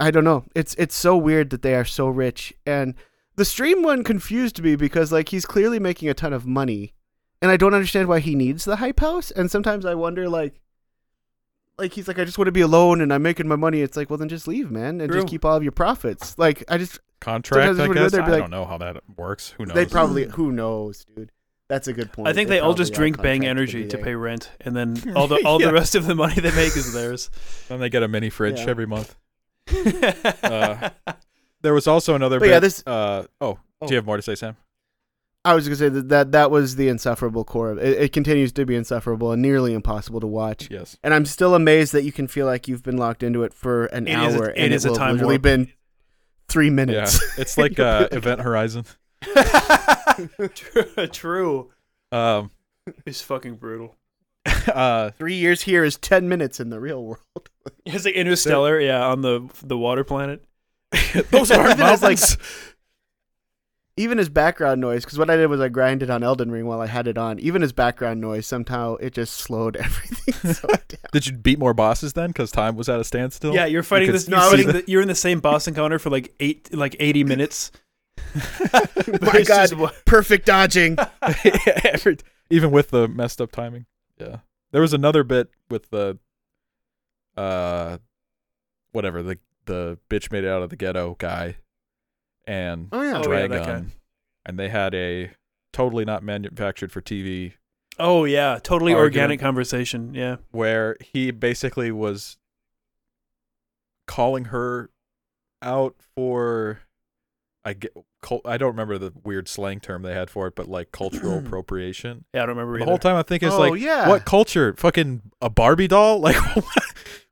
I 0.00 0.10
don't 0.10 0.24
know. 0.24 0.44
It's 0.54 0.74
it's 0.76 0.94
so 0.96 1.16
weird 1.16 1.50
that 1.50 1.62
they 1.62 1.74
are 1.74 1.84
so 1.84 2.08
rich, 2.08 2.52
and 2.66 2.94
the 3.36 3.44
stream 3.44 3.82
one 3.82 4.02
confused 4.04 4.62
me 4.62 4.76
because 4.76 5.12
like 5.12 5.28
he's 5.30 5.46
clearly 5.46 5.78
making 5.78 6.08
a 6.08 6.14
ton 6.14 6.32
of 6.32 6.46
money, 6.46 6.92
and 7.40 7.50
I 7.50 7.56
don't 7.56 7.74
understand 7.74 8.08
why 8.08 8.20
he 8.20 8.34
needs 8.34 8.64
the 8.64 8.76
hype 8.76 9.00
house, 9.00 9.30
and 9.30 9.50
sometimes 9.50 9.84
I 9.84 9.94
wonder 9.94 10.28
like. 10.28 10.60
Like 11.76 11.92
he's 11.92 12.06
like, 12.06 12.20
I 12.20 12.24
just 12.24 12.38
want 12.38 12.46
to 12.46 12.52
be 12.52 12.60
alone 12.60 13.00
and 13.00 13.12
I'm 13.12 13.22
making 13.22 13.48
my 13.48 13.56
money. 13.56 13.80
It's 13.80 13.96
like, 13.96 14.08
well, 14.08 14.16
then 14.16 14.28
just 14.28 14.46
leave, 14.46 14.70
man, 14.70 15.00
and 15.00 15.10
True. 15.10 15.22
just 15.22 15.28
keep 15.28 15.44
all 15.44 15.56
of 15.56 15.64
your 15.64 15.72
profits. 15.72 16.38
Like, 16.38 16.62
I 16.68 16.78
just 16.78 17.00
Contract, 17.18 17.66
Sometimes 17.66 17.80
I 17.80 17.88
when 17.88 17.96
guess. 17.98 18.12
there, 18.12 18.22
I 18.22 18.28
like- 18.28 18.40
don't 18.42 18.50
know 18.50 18.64
how 18.64 18.78
that 18.78 19.02
works. 19.16 19.50
Who 19.58 19.66
knows? 19.66 19.74
They 19.74 19.84
probably 19.86 20.26
who 20.26 20.52
knows, 20.52 21.04
dude. 21.04 21.32
That's 21.68 21.88
a 21.88 21.92
good 21.92 22.12
point. 22.12 22.28
I 22.28 22.32
think 22.32 22.48
they, 22.48 22.60
all 22.60 22.74
just 22.74 22.92
drink 22.94 23.20
Bang 23.20 23.44
Energy 23.44 23.88
to 23.88 23.98
pay 23.98 24.14
rent, 24.14 24.50
and 24.60 24.76
then 24.76 24.94
all 25.16 25.26
the 25.26 25.42
all 25.44 25.60
Yeah. 25.60 25.66
the 25.68 25.72
rest 25.72 25.96
of 25.96 26.06
the 26.06 26.14
money 26.14 26.34
they 26.34 26.50
make 26.54 26.76
is 26.76 26.92
theirs. 26.92 27.28
and 27.68 27.82
they 27.82 27.88
get 27.88 28.04
a 28.04 28.08
mini 28.08 28.30
fridge 28.30 28.60
Yeah. 28.60 28.66
every 28.68 28.86
month. 28.86 29.16
Uh, 29.70 30.90
There 31.62 31.72
was 31.72 31.86
also 31.86 32.14
another 32.14 32.38
But 32.38 32.44
bit. 32.46 32.50
yeah, 32.50 32.58
this- 32.60 32.82
Uh, 32.86 33.24
oh, 33.40 33.58
Oh. 33.80 33.86
do 33.86 33.94
you 33.94 33.96
have 33.96 34.04
more 34.04 34.16
to 34.16 34.22
say, 34.22 34.34
Sam? 34.34 34.56
I 35.46 35.54
was 35.54 35.64
gonna 35.66 35.76
say 35.76 35.88
that 35.88 36.08
that, 36.10 36.32
that 36.32 36.50
was 36.50 36.76
the 36.76 36.88
insufferable 36.88 37.44
core 37.44 37.70
of 37.70 37.78
it. 37.78 38.00
It 38.02 38.12
continues 38.12 38.52
to 38.52 38.66
be 38.66 38.74
insufferable 38.76 39.32
and 39.32 39.40
nearly 39.42 39.72
impossible 39.74 40.20
to 40.20 40.26
watch. 40.26 40.68
Yes. 40.70 40.98
And 41.02 41.12
I'm 41.14 41.24
still 41.26 41.54
amazed 41.54 41.92
that 41.92 42.02
you 42.02 42.12
can 42.12 42.28
feel 42.28 42.44
like 42.46 42.68
you've 42.68 42.82
been 42.82 42.96
locked 42.98 43.22
into 43.22 43.42
it 43.44 43.52
for 43.54 43.86
an 43.86 44.06
It 44.08 44.18
is 44.18 44.34
a- 44.34 44.38
hour 44.38 44.50
it 44.50 44.58
and 44.58 44.72
is 44.74 44.84
it 44.84 44.88
a 44.88 44.90
will 44.92 44.98
time 44.98 45.06
have 45.08 45.16
literally 45.16 45.34
warp. 45.36 45.42
been 45.42 45.72
three 46.48 46.66
Yeah. 46.66 46.72
minutes. 46.72 47.38
It's 47.38 47.56
like 47.58 47.78
You'll 47.78 47.86
uh, 47.86 48.08
Event 48.12 48.40
Horizon. 48.42 48.84
True, 50.54 51.06
True. 51.08 51.70
Um, 52.12 52.50
It's 53.06 53.22
fucking 53.22 53.56
brutal. 53.56 53.96
uh, 54.74 55.10
Three 55.12 55.34
years 55.34 55.62
here 55.62 55.84
is 55.84 55.96
ten 55.96 56.28
minutes 56.28 56.60
in 56.60 56.70
the 56.70 56.80
real 56.80 57.04
world. 57.04 57.20
It's 57.86 58.04
like 58.04 58.14
Interstellar, 58.14 58.78
yeah, 58.78 59.06
on 59.06 59.22
the 59.22 59.48
the 59.62 59.78
water 59.78 60.04
planet. 60.04 60.44
those 61.30 61.50
are 61.50 61.70
Even 61.70 61.80
as, 61.80 62.02
like. 62.02 62.18
Even 63.96 64.18
as 64.18 64.28
background 64.28 64.80
noise, 64.80 65.04
because 65.04 65.18
what 65.18 65.30
I 65.30 65.36
did 65.36 65.46
was 65.46 65.60
I 65.60 65.68
grinded 65.68 66.10
on 66.10 66.24
Elden 66.24 66.50
Ring 66.50 66.66
while 66.66 66.80
I 66.80 66.86
had 66.86 67.06
it 67.06 67.16
on. 67.16 67.38
Even 67.38 67.62
as 67.62 67.72
background 67.72 68.20
noise, 68.20 68.44
somehow 68.44 68.96
it 68.96 69.14
just 69.14 69.34
slowed 69.34 69.76
everything 69.76 70.52
so 70.52 70.66
down. 70.68 71.00
Did 71.12 71.26
you 71.28 71.36
beat 71.36 71.60
more 71.60 71.74
bosses 71.74 72.12
then? 72.12 72.30
Because 72.30 72.50
time 72.50 72.74
was 72.74 72.88
at 72.88 72.98
a 72.98 73.04
standstill. 73.04 73.54
Yeah, 73.54 73.66
you're 73.66 73.84
fighting 73.84 74.08
could 74.08 74.16
this. 74.16 74.28
no, 74.28 74.36
You're, 74.36 74.46
I 74.46 74.50
fighting 74.50 74.66
the, 74.66 74.84
you're 74.88 75.02
in 75.02 75.08
the 75.08 75.14
same 75.14 75.38
boss 75.40 75.68
encounter 75.68 76.00
for 76.00 76.10
like 76.10 76.34
eight, 76.40 76.74
like 76.74 76.96
eighty 76.98 77.22
minutes. 77.22 77.70
My 78.34 78.42
it's 79.34 79.48
just 79.48 79.76
God. 79.76 79.92
Perfect 80.06 80.46
dodging. 80.46 80.96
Every, 81.84 82.18
even 82.50 82.72
with 82.72 82.90
the 82.90 83.06
messed 83.06 83.40
up 83.40 83.52
timing. 83.52 83.86
Yeah. 84.18 84.38
There 84.74 84.82
was 84.82 84.92
another 84.92 85.22
bit 85.22 85.50
with 85.70 85.88
the, 85.90 86.18
uh, 87.36 87.98
whatever 88.90 89.22
the 89.22 89.38
the 89.66 89.98
bitch 90.10 90.32
made 90.32 90.42
it 90.42 90.48
out 90.48 90.62
of 90.62 90.70
the 90.70 90.76
ghetto 90.76 91.14
guy, 91.16 91.58
and 92.44 92.88
Oh 92.90 93.02
yeah. 93.02 93.22
Oh, 93.24 93.32
yeah, 93.32 93.46
Dragun, 93.46 93.90
and 94.44 94.58
they 94.58 94.68
had 94.68 94.92
a 94.96 95.30
totally 95.72 96.04
not 96.04 96.24
manufactured 96.24 96.90
for 96.90 97.00
TV 97.00 97.52
Oh 97.98 98.24
yeah, 98.24 98.58
totally 98.60 98.94
organic 98.94 99.38
conversation. 99.38 100.12
Yeah, 100.12 100.38
where 100.50 100.96
he 100.98 101.30
basically 101.30 101.92
was 101.92 102.36
calling 104.08 104.46
her 104.46 104.90
out 105.62 105.94
for 106.16 106.80
I 107.64 107.74
get 107.74 107.92
cul- 108.24 108.40
I 108.44 108.56
don't 108.56 108.70
remember 108.70 108.96
the 108.98 109.12
weird 109.22 109.48
slang 109.48 109.80
term 109.80 110.02
they 110.02 110.14
had 110.14 110.30
for 110.30 110.46
it, 110.46 110.54
but 110.56 110.68
like 110.68 110.90
cultural 110.92 111.38
appropriation. 111.44 112.24
yeah, 112.34 112.42
I 112.42 112.46
don't 112.46 112.56
remember 112.56 112.78
The 112.78 112.82
either. 112.84 112.90
whole 112.90 112.98
time 112.98 113.16
I 113.16 113.22
think 113.22 113.42
it's 113.42 113.54
oh 113.54 113.58
like 113.58 113.80
yeah. 113.80 114.08
what 114.08 114.24
culture? 114.24 114.74
Fucking 114.78 115.22
a 115.42 115.50
Barbie 115.50 115.88
doll? 115.88 116.20
Like 116.24 116.36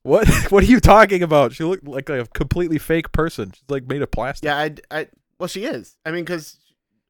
what? 0.02 0.28
What 0.50 0.64
are 0.64 0.66
you 0.66 0.80
talking 0.80 1.22
about? 1.22 1.52
She 1.52 1.62
looked 1.64 1.84
like 1.86 2.08
a 2.10 2.26
completely 2.34 2.78
fake 2.78 3.12
person. 3.12 3.52
She's 3.54 3.62
like 3.68 3.86
made 3.86 4.02
of 4.02 4.10
plastic. 4.10 4.46
Yeah, 4.46 4.56
I, 4.58 4.74
I, 4.90 5.06
well, 5.38 5.46
she 5.46 5.64
is. 5.64 5.96
I 6.04 6.10
mean, 6.10 6.24
because, 6.24 6.58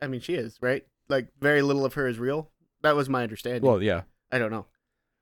I 0.03 0.07
mean, 0.09 0.21
she 0.21 0.35
is 0.35 0.59
right. 0.61 0.85
Like, 1.09 1.29
very 1.41 1.63
little 1.63 1.85
of 1.87 1.95
her 1.95 2.07
is 2.07 2.19
real. 2.19 2.51
That 2.83 2.95
was 2.95 3.09
my 3.09 3.23
understanding. 3.23 3.63
Well, 3.63 3.83
yeah. 3.83 4.03
I 4.31 4.39
don't 4.39 4.51
know. 4.51 4.67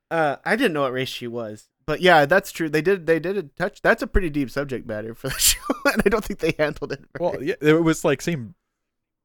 Uh, 0.09 0.35
I 0.43 0.57
didn't 0.57 0.73
know 0.73 0.81
what 0.81 0.91
race 0.91 1.07
she 1.07 1.27
was, 1.27 1.69
but 1.85 2.01
yeah, 2.01 2.25
that's 2.25 2.51
true. 2.51 2.69
They 2.69 2.81
did, 2.81 3.05
they 3.05 3.19
did 3.19 3.37
a 3.37 3.43
touch. 3.43 3.81
That's 3.81 4.01
a 4.01 4.07
pretty 4.07 4.29
deep 4.29 4.49
subject 4.49 4.87
matter 4.87 5.13
for 5.13 5.29
the 5.29 5.35
show, 5.39 5.59
and 5.85 6.01
I 6.05 6.09
don't 6.09 6.23
think 6.23 6.39
they 6.39 6.53
handled 6.57 6.93
it. 6.93 6.99
Very. 7.17 7.31
Well, 7.31 7.43
yeah, 7.43 7.55
it 7.61 7.83
was 7.83 8.03
like 8.05 8.21
seemed 8.21 8.53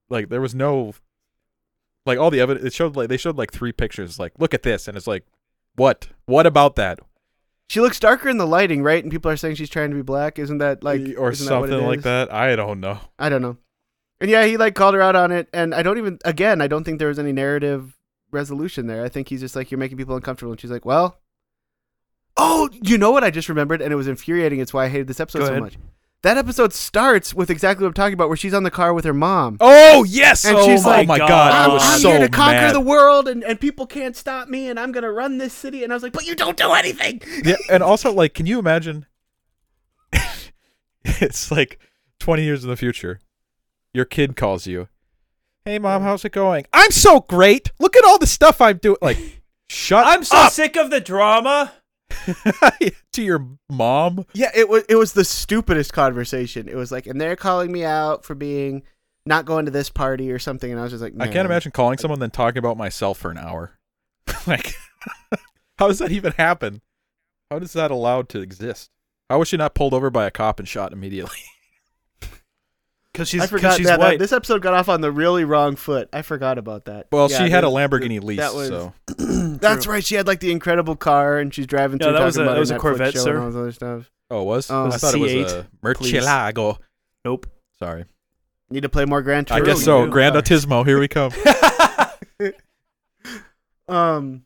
like 0.08 0.28
there 0.28 0.40
was 0.40 0.54
no 0.54 0.94
like 2.04 2.18
all 2.18 2.30
the 2.30 2.40
evidence. 2.40 2.66
It 2.66 2.72
showed 2.72 2.96
like 2.96 3.08
they 3.08 3.16
showed 3.16 3.36
like 3.36 3.52
three 3.52 3.72
pictures. 3.72 4.18
Like, 4.18 4.32
look 4.38 4.54
at 4.54 4.62
this, 4.62 4.88
and 4.88 4.96
it's 4.96 5.06
like, 5.06 5.24
what? 5.74 6.08
What 6.26 6.46
about 6.46 6.76
that? 6.76 7.00
she 7.68 7.80
looks 7.80 7.98
darker 7.98 8.28
in 8.28 8.38
the 8.38 8.46
lighting, 8.46 8.82
right? 8.82 9.02
And 9.02 9.10
people 9.10 9.30
are 9.30 9.36
saying 9.36 9.56
she's 9.56 9.70
trying 9.70 9.90
to 9.90 9.96
be 9.96 10.02
black. 10.02 10.38
Isn't 10.38 10.58
that 10.58 10.84
like, 10.84 11.00
or 11.18 11.30
isn't 11.30 11.44
that 11.46 11.48
something 11.48 11.86
like 11.86 11.98
is? 11.98 12.04
that? 12.04 12.32
I 12.32 12.54
don't 12.56 12.80
know. 12.80 13.00
I 13.18 13.28
don't 13.28 13.42
know. 13.42 13.56
And 14.20 14.30
yeah, 14.30 14.44
he 14.46 14.56
like 14.56 14.74
called 14.74 14.94
her 14.94 15.02
out 15.02 15.16
on 15.16 15.32
it, 15.32 15.48
and 15.52 15.74
I 15.74 15.82
don't 15.82 15.98
even. 15.98 16.18
Again, 16.24 16.60
I 16.60 16.68
don't 16.68 16.84
think 16.84 16.98
there 16.98 17.08
was 17.08 17.18
any 17.18 17.32
narrative 17.32 17.98
resolution 18.30 18.86
there. 18.86 19.04
I 19.04 19.08
think 19.08 19.28
he's 19.28 19.40
just 19.40 19.56
like, 19.56 19.70
you're 19.70 19.78
making 19.78 19.98
people 19.98 20.16
uncomfortable, 20.16 20.52
and 20.52 20.60
she's 20.60 20.70
like, 20.70 20.84
well, 20.84 21.18
oh, 22.36 22.68
you 22.72 22.98
know 22.98 23.10
what? 23.10 23.24
I 23.24 23.30
just 23.30 23.48
remembered, 23.48 23.80
and 23.80 23.92
it 23.92 23.96
was 23.96 24.08
infuriating. 24.08 24.60
It's 24.60 24.72
why 24.72 24.86
I 24.86 24.88
hated 24.88 25.06
this 25.06 25.20
episode 25.20 25.40
Go 25.40 25.46
so 25.46 25.52
ahead. 25.52 25.62
much. 25.62 25.76
That 26.22 26.38
episode 26.38 26.72
starts 26.72 27.34
with 27.34 27.50
exactly 27.50 27.84
what 27.84 27.88
I'm 27.88 27.94
talking 27.94 28.14
about, 28.14 28.28
where 28.28 28.36
she's 28.36 28.54
on 28.54 28.64
the 28.64 28.70
car 28.70 28.92
with 28.92 29.04
her 29.04 29.14
mom. 29.14 29.58
Oh 29.60 30.02
yes! 30.04 30.44
And 30.44 30.56
oh 30.56 30.66
she's 30.66 30.82
my 30.82 30.98
like, 30.98 31.08
my 31.08 31.18
God. 31.18 31.28
god! 31.28 31.52
I 31.52 31.64
I'm, 31.66 31.72
was 31.72 31.82
I'm 31.84 32.00
so 32.00 32.10
here 32.10 32.18
to 32.20 32.28
conquer 32.28 32.52
mad. 32.62 32.74
the 32.74 32.80
world, 32.80 33.28
and, 33.28 33.44
and 33.44 33.60
people 33.60 33.86
can't 33.86 34.16
stop 34.16 34.48
me, 34.48 34.68
and 34.68 34.80
I'm 34.80 34.90
gonna 34.92 35.12
run 35.12 35.38
this 35.38 35.52
city. 35.52 35.84
And 35.84 35.92
I 35.92 35.94
was 35.96 36.02
like, 36.02 36.12
but 36.12 36.26
you 36.26 36.34
don't 36.34 36.56
do 36.56 36.72
anything. 36.72 37.20
yeah, 37.44 37.56
and 37.70 37.82
also 37.82 38.12
like, 38.12 38.34
can 38.34 38.46
you 38.46 38.58
imagine? 38.58 39.06
it's 41.04 41.50
like 41.50 41.78
twenty 42.18 42.42
years 42.42 42.64
in 42.64 42.70
the 42.70 42.76
future. 42.76 43.20
Your 43.92 44.04
kid 44.04 44.36
calls 44.36 44.66
you. 44.66 44.88
Hey 45.64 45.78
mom, 45.78 46.02
how's 46.02 46.24
it 46.24 46.32
going? 46.32 46.64
I'm 46.72 46.90
so 46.90 47.20
great. 47.20 47.70
Look 47.78 47.96
at 47.96 48.04
all 48.04 48.18
the 48.18 48.26
stuff 48.26 48.60
I'm 48.60 48.78
doing. 48.78 48.98
Like, 49.00 49.18
shut 49.68 50.04
up. 50.04 50.12
I'm 50.12 50.24
so 50.24 50.38
up 50.38 50.52
sick 50.52 50.76
of 50.76 50.90
the 50.90 51.00
drama. 51.00 51.72
to 53.12 53.22
your 53.22 53.46
mom. 53.70 54.26
Yeah, 54.32 54.50
it 54.54 54.68
was 54.68 54.84
it 54.88 54.96
was 54.96 55.12
the 55.12 55.24
stupidest 55.24 55.92
conversation. 55.92 56.68
It 56.68 56.76
was 56.76 56.92
like, 56.92 57.06
and 57.06 57.20
they're 57.20 57.36
calling 57.36 57.72
me 57.72 57.84
out 57.84 58.24
for 58.24 58.34
being 58.34 58.82
not 59.24 59.44
going 59.44 59.64
to 59.66 59.70
this 59.70 59.90
party 59.90 60.30
or 60.30 60.38
something, 60.38 60.70
and 60.70 60.78
I 60.78 60.84
was 60.84 60.92
just 60.92 61.02
like, 61.02 61.14
I 61.18 61.26
can't 61.26 61.46
imagine 61.46 61.72
calling 61.72 61.98
someone 61.98 62.20
then 62.20 62.30
talking 62.30 62.58
about 62.58 62.76
myself 62.76 63.18
for 63.18 63.30
an 63.30 63.38
hour. 63.38 63.78
like, 64.46 64.74
how 65.78 65.88
does 65.88 65.98
that 65.98 66.12
even 66.12 66.32
happen? 66.32 66.80
How 67.50 67.58
is 67.58 67.72
that 67.74 67.90
allowed 67.90 68.28
to 68.30 68.40
exist? 68.40 68.90
How 69.28 69.40
was 69.40 69.48
she 69.48 69.56
not 69.56 69.74
pulled 69.74 69.94
over 69.94 70.10
by 70.10 70.26
a 70.26 70.30
cop 70.30 70.58
and 70.58 70.68
shot 70.68 70.92
immediately? 70.92 71.38
Because 73.16 73.28
she's 73.28 73.40
I 73.40 73.44
'cause 73.44 73.50
forgot 73.50 73.76
she's 73.76 73.86
that, 73.86 73.98
that- 73.98 74.04
white. 74.06 74.18
this 74.18 74.32
episode 74.32 74.60
got 74.62 74.74
off 74.74 74.88
on 74.88 75.00
the 75.00 75.10
really 75.10 75.44
wrong 75.44 75.74
foot. 75.76 76.08
I 76.12 76.22
forgot 76.22 76.58
about 76.58 76.84
that. 76.84 77.06
Well, 77.10 77.30
Yeah, 77.30 77.38
she 77.44 77.50
had 77.50 77.64
a 77.64 77.68
the- 77.68 77.72
Lamborghini 77.72 78.22
lease, 78.22 78.38
that 78.38 78.54
was- 78.54 78.68
so 78.68 78.92
That's 79.58 79.86
right. 79.86 80.04
She 80.04 80.14
had 80.16 80.26
like 80.26 80.40
the 80.40 80.52
incredible 80.52 80.96
car, 80.96 81.38
and 81.38 81.52
she's 81.54 81.66
driving 81.66 81.98
Yeah, 81.98 82.08
through. 82.08 82.12
that 82.18 82.24
was 82.24 82.36
a- 82.36 82.42
about 82.42 82.54
that 82.54 82.60
was 82.60 82.70
a 82.70 82.78
Corvette, 82.78 83.14
sir. 83.16 83.38
All 83.40 83.46
this 83.46 83.56
other 83.56 83.72
stuff. 83.72 84.10
oh, 84.30 84.42
it 84.42 84.44
was. 84.44 84.70
Oh. 84.70 84.86
I 84.88 84.96
thought 84.98 85.14
it 85.14 85.18
was 85.20 85.32
C8, 85.32 85.50
a 85.50 85.66
Murcielago. 85.84 86.78
nope. 87.24 87.46
Sorry, 87.78 88.04
Need 88.70 88.82
to 88.82 88.88
play 88.88 89.04
more 89.04 89.22
Gran 89.22 89.46
I 89.50 89.60
guess 89.60 89.82
so. 89.82 90.04
do. 90.04 90.10
Gran 90.10 90.32
Turismo, 90.34 90.84
here 90.84 90.98
we 91.00 91.08
come. 91.08 91.32
Um, 93.88 94.42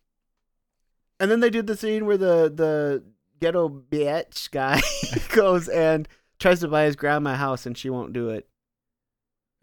and 1.19 1.31
then 1.31 1.41
they 1.41 1.49
did 1.49 1.67
the 1.67 1.75
scene 1.77 2.05
where 2.05 2.19
the 2.19 2.53
the 2.55 3.03
ghetto 3.41 3.69
bitch 3.71 4.51
guy 4.51 4.83
goes 5.35 5.67
and 5.69 6.07
tries 6.39 6.61
to 6.61 6.69
buy 6.69 6.85
his 6.85 6.95
grandma 6.97 7.33
a 7.33 7.37
house, 7.37 7.65
and 7.65 7.77
she 7.77 7.89
won't 7.89 8.13
do 8.13 8.29
it. 8.29 8.47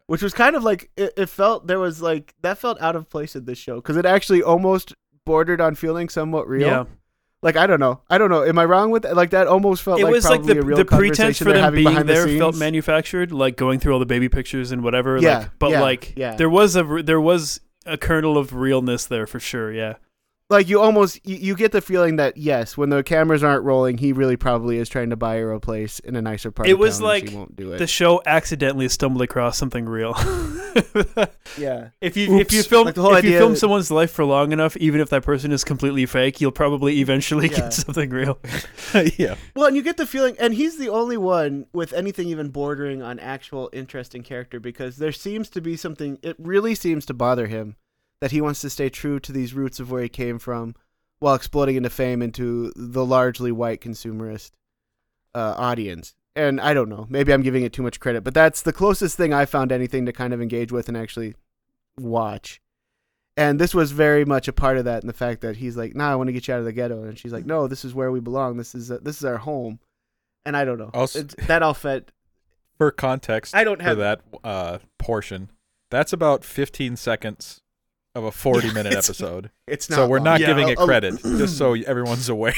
Which 0.08 0.22
was 0.22 0.34
kind 0.34 0.56
of 0.56 0.64
like 0.64 0.90
it, 0.96 1.14
it 1.18 1.30
felt 1.30 1.68
there 1.68 1.80
was 1.80 2.02
like 2.02 2.34
that 2.42 2.58
felt 2.58 2.82
out 2.82 2.96
of 2.96 3.10
place 3.10 3.36
in 3.36 3.46
this 3.46 3.58
show 3.58 3.76
because 3.76 3.98
it 3.98 4.06
actually 4.06 4.42
almost 4.42 4.94
bordered 5.26 5.62
on 5.62 5.76
feeling 5.76 6.10
somewhat 6.10 6.48
real. 6.48 6.68
Yeah. 6.68 6.86
Like 7.44 7.56
I 7.56 7.68
don't 7.68 7.80
know, 7.80 8.02
I 8.10 8.18
don't 8.18 8.32
know. 8.32 8.44
Am 8.44 8.58
I 8.58 8.66
wrong 8.66 8.90
with 8.90 9.04
that? 9.04 9.16
Like 9.16 9.30
that 9.30 9.46
almost 9.46 9.84
felt 9.84 10.00
it 10.00 10.06
like 10.06 10.14
was 10.14 10.28
like 10.28 10.44
the, 10.44 10.56
the 10.56 10.86
pretense 10.86 11.38
for 11.38 11.54
them 11.54 11.74
being 11.74 11.86
behind 11.86 12.10
the 12.10 12.14
there 12.14 12.38
felt 12.40 12.56
manufactured, 12.56 13.32
like 13.32 13.58
going 13.58 13.80
through 13.80 13.94
all 13.94 14.00
the 14.00 14.08
baby 14.08 14.28
pictures 14.28 14.72
and 14.72 14.82
whatever. 14.82 15.18
Yeah, 15.18 15.40
like, 15.40 15.60
but 15.60 15.72
yeah, 15.72 15.82
like 15.82 16.14
yeah. 16.16 16.36
there 16.36 16.50
was 16.50 16.76
a 16.76 16.84
there 17.04 17.22
was 17.22 17.60
a 17.86 17.96
kernel 17.96 18.40
of 18.40 18.56
realness 18.56 19.06
there 19.06 19.28
for 19.28 19.40
sure. 19.40 19.72
Yeah, 19.72 19.96
like 20.50 20.70
you 20.70 20.80
almost 20.80 21.20
you, 21.28 21.36
you 21.36 21.56
get 21.56 21.72
the 21.74 21.82
feeling 21.82 22.16
that 22.18 22.38
yes, 22.38 22.78
when 22.78 22.90
the 22.90 23.04
cameras 23.04 23.44
aren't 23.44 23.64
rolling, 23.66 23.98
he 23.98 24.14
really 24.14 24.38
probably 24.38 24.78
is 24.78 24.88
trying 24.88 25.10
to 25.10 25.16
buy 25.18 25.38
her 25.38 25.52
a 25.52 25.60
place 25.60 26.00
in 26.00 26.16
a 26.16 26.22
nicer 26.22 26.52
part. 26.52 26.70
It 26.70 26.74
of 26.74 26.80
was 26.80 27.00
town, 27.00 27.08
like 27.08 27.30
won't 27.34 27.56
do 27.56 27.74
it. 27.74 27.80
the 27.80 27.88
show 27.88 28.22
accidentally 28.26 28.88
stumbled 28.88 29.22
across 29.22 29.58
something 29.58 29.86
real. 29.90 30.16
yeah, 31.58 31.90
if 32.00 32.16
you 32.16 32.40
if 32.40 32.54
you 32.54 32.64
film 32.64 32.86
Like 32.86 32.96
the 32.96 33.02
whole 33.02 33.16
if 33.16 33.26
you 33.26 33.38
film 33.38 33.54
that- 33.54 33.58
someone's 33.60 33.92
life 33.92 34.12
for 34.12 34.24
long 34.24 34.52
enough, 34.54 34.78
even 34.78 35.02
if 35.02 35.10
that 35.10 35.24
person 35.24 35.52
is 35.52 35.64
completely 35.66 36.06
fake, 36.06 36.40
you'll 36.40 36.52
probably 36.52 37.00
eventually 37.00 37.50
Yeah. 37.50 37.58
get 37.58 37.74
something 37.74 38.10
real. 38.10 38.40
yeah. 39.18 39.36
Well, 39.56 39.68
and 39.68 39.76
you 39.76 39.82
get 39.82 39.98
the 39.98 40.06
feeling, 40.06 40.38
and 40.40 40.54
he's 40.54 40.78
the 40.78 40.90
only 40.90 41.18
one 41.18 41.66
with 41.74 41.92
anything 41.92 42.30
even 42.30 42.50
bordering 42.50 43.02
on 43.02 43.20
actual 43.20 43.70
interesting 43.74 44.24
character 44.24 44.60
because 44.62 44.96
there 44.98 45.12
seems 45.12 45.50
to 45.50 45.62
be 45.62 45.76
something. 45.76 46.20
It 46.22 46.38
really 46.40 46.74
seems 46.74 47.06
to 47.08 47.14
bother 47.14 47.48
him 47.48 47.76
that 48.20 48.32
he 48.32 48.42
wants 48.42 48.62
to 48.62 48.70
stay 48.70 48.90
true 48.90 49.20
to 49.20 49.32
these 49.32 49.54
roots 49.54 49.80
of 49.80 49.92
where 49.92 50.02
he 50.04 50.10
came 50.10 50.40
from, 50.40 50.76
while 51.20 51.36
exploding 51.36 51.76
into 51.76 51.90
fame 51.90 52.22
into 52.22 52.72
the 52.76 53.06
largely 53.06 53.52
white 53.52 53.82
consumerist 53.82 54.52
uh, 55.36 55.56
audience. 55.58 56.16
And 56.36 56.62
I 56.62 56.74
don't 56.74 56.90
know, 56.90 57.08
maybe 57.10 57.34
I'm 57.34 57.42
giving 57.42 57.64
it 57.64 57.74
too 57.74 57.82
much 57.82 58.00
credit, 58.00 58.24
but 58.24 58.34
that's 58.34 58.62
the 58.62 58.74
closest 58.74 59.18
thing 59.18 59.34
I 59.34 59.46
found 59.46 59.72
anything 59.72 60.06
to 60.06 60.14
kind 60.14 60.34
of 60.34 60.42
engage 60.42 60.72
with 60.72 60.88
and 60.88 60.96
actually 60.98 61.36
watch. 61.98 62.62
And 63.36 63.60
this 63.60 63.74
was 63.76 63.92
very 63.92 64.26
much 64.26 64.48
a 64.48 64.54
part 64.54 64.78
of 64.78 64.86
that, 64.86 65.04
in 65.04 65.08
the 65.08 65.14
fact 65.14 65.42
that 65.42 65.58
he's 65.58 65.78
like, 65.78 65.96
"Nah, 65.96 66.12
I 66.12 66.16
want 66.16 66.28
to 66.28 66.34
get 66.34 66.48
you 66.48 66.54
out 66.56 66.60
of 66.60 66.66
the 66.66 66.72
ghetto," 66.74 67.04
and 67.04 67.18
she's 67.18 67.32
like, 67.34 67.46
"No, 67.46 67.68
this 67.68 67.86
is 67.86 67.94
where 67.94 68.12
we 68.12 68.20
belong. 68.20 68.58
This 68.58 68.74
is 68.74 68.88
this 68.88 69.18
is 69.18 69.26
our 69.26 69.38
home." 69.38 69.80
And 70.44 70.58
I 70.58 70.66
don't 70.66 70.80
know. 70.80 70.90
Also- 70.94 71.20
It's- 71.20 71.48
that 71.48 71.62
all 71.62 71.74
fed. 71.76 72.12
For 72.80 72.90
context, 72.92 73.56
I 73.56 73.64
don't 73.64 73.78
for 73.78 73.84
have 73.84 73.98
that 73.98 74.22
uh, 74.44 74.78
portion, 75.00 75.52
that's 75.90 76.14
about 76.14 76.44
15 76.46 76.96
seconds 76.96 77.62
of 78.18 78.24
a 78.26 78.32
40 78.32 78.74
minute 78.74 78.94
It's 78.94 79.10
episode. 79.10 79.52
It's 79.68 79.86
So 79.86 80.08
we're 80.08 80.18
long. 80.18 80.24
not 80.26 80.40
Yeah, 80.42 80.48
giving 80.48 80.70
a- 80.70 80.72
it 80.72 80.80
a- 80.80 80.86
credit, 80.86 81.22
just 81.24 81.58
so 81.58 81.74
everyone's 81.74 82.28
aware. 82.38 82.54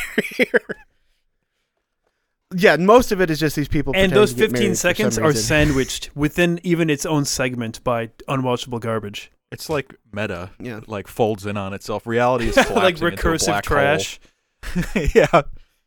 Yeah, 2.55 2.77
most 2.77 3.11
of 3.11 3.21
it 3.21 3.29
is 3.29 3.39
just 3.39 3.55
these 3.55 3.67
people. 3.67 3.93
and 3.95 4.11
those 4.11 4.33
15 4.33 4.51
married 4.51 4.69
for 4.69 4.75
some 4.75 4.95
seconds 4.95 5.17
are 5.19 5.33
sandwiched 5.33 6.09
within 6.15 6.59
even 6.63 6.89
its 6.89 7.05
own 7.05 7.25
segment 7.25 7.83
by 7.83 8.07
unwatchable 8.27 8.79
garbage. 8.79 9.31
It's 9.51 9.69
like 9.69 9.93
meta. 10.11 10.49
Yeah. 10.59 10.77
It, 10.79 10.87
like 10.89 11.07
folds 11.07 11.45
in 11.45 11.57
on 11.57 11.73
itself. 11.73 12.07
Reality 12.07 12.47
is 12.49 12.57
like 12.57 12.67
collapsing 12.67 13.07
into 13.07 13.27
a 13.27 13.31
recursive 13.33 13.45
black 13.45 13.65
hole. 13.65 13.77
trash. 13.77 14.19
yeah. 15.15 15.41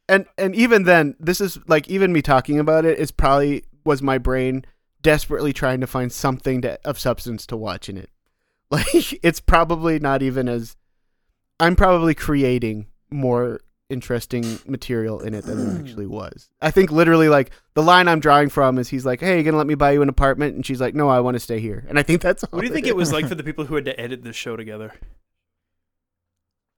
and 0.09 0.27
and 0.39 0.55
even 0.55 0.85
then, 0.85 1.17
this 1.19 1.41
is 1.41 1.59
like 1.67 1.89
even 1.89 2.13
me 2.13 2.23
talking 2.23 2.59
about 2.61 2.85
it. 2.85 2.93
it 2.93 2.99
is 3.01 3.11
probably 3.11 3.65
was 3.85 4.01
my 4.03 4.19
brain 4.19 4.65
desperately 5.03 5.53
trying 5.53 5.81
to 5.81 5.87
find 5.89 6.13
something 6.13 6.63
to, 6.63 6.79
of 6.87 6.97
substance 6.99 7.45
to 7.47 7.57
watch 7.57 7.89
in 7.89 7.97
it. 7.97 8.09
Like 8.73 9.19
it's 9.23 9.41
probably 9.41 9.99
not 9.99 10.23
even 10.23 10.49
as 10.49 10.77
I'm 11.61 11.77
probably 11.77 12.15
creating 12.15 12.87
more 13.11 13.61
interesting 13.91 14.59
material 14.67 15.21
in 15.21 15.35
it 15.35 15.45
than 15.45 15.61
it 15.61 15.81
actually 15.89 16.07
was. 16.07 16.49
I 16.63 16.71
think 16.71 16.91
literally 16.91 17.29
like 17.29 17.51
the 17.75 17.83
line 17.83 18.09
I'm 18.09 18.19
drawing 18.19 18.49
from 18.49 18.79
is 18.79 18.89
he's 18.89 19.05
like, 19.05 19.21
"Hey, 19.21 19.37
you 19.37 19.43
gonna 19.45 19.59
let 19.59 19.67
me 19.67 19.75
buy 19.75 19.93
you 19.93 20.03
an 20.03 20.09
apartment?" 20.09 20.57
And 20.57 20.65
she's 20.65 20.81
like, 20.81 20.95
"No, 20.95 21.09
I 21.09 21.21
want 21.21 21.35
to 21.35 21.41
stay 21.41 21.61
here." 21.61 21.85
And 21.89 21.99
I 21.99 22.03
think 22.03 22.23
that's 22.23 22.43
What 22.51 22.63
do 22.63 22.67
you 22.67 22.73
think 22.73 22.87
it 22.87 22.97
was 22.97 23.13
like 23.13 23.29
for 23.29 23.35
the 23.35 23.45
people 23.45 23.67
who 23.67 23.75
had 23.75 23.85
to 23.85 24.01
edit 24.01 24.25
this 24.25 24.37
show 24.37 24.57
together? 24.57 24.95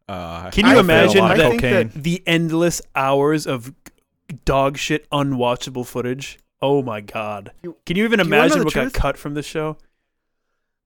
Uh, 0.07 0.51
Can 0.51 0.67
you 0.67 0.73
feel 0.73 0.79
a 0.79 0.81
imagine 0.81 1.21
lot 1.21 1.39
of 1.39 1.47
I 1.47 1.49
think 1.51 1.63
cocaine. 1.63 1.93
The 1.95 2.23
endless 2.27 2.83
hours 2.95 3.47
of 3.47 3.73
dog 4.45 4.77
shit 4.77 5.09
unwatchable 5.11 5.87
footage. 5.87 6.39
Oh 6.61 6.83
my 6.83 7.01
god. 7.01 7.53
Can 7.87 7.97
you 7.97 8.05
even 8.05 8.21
you 8.21 8.27
imagine 8.27 8.65
what 8.65 8.73
truth? 8.73 8.93
got 8.93 9.01
cut 9.01 9.17
from 9.17 9.35
this 9.35 9.47
show? 9.47 9.77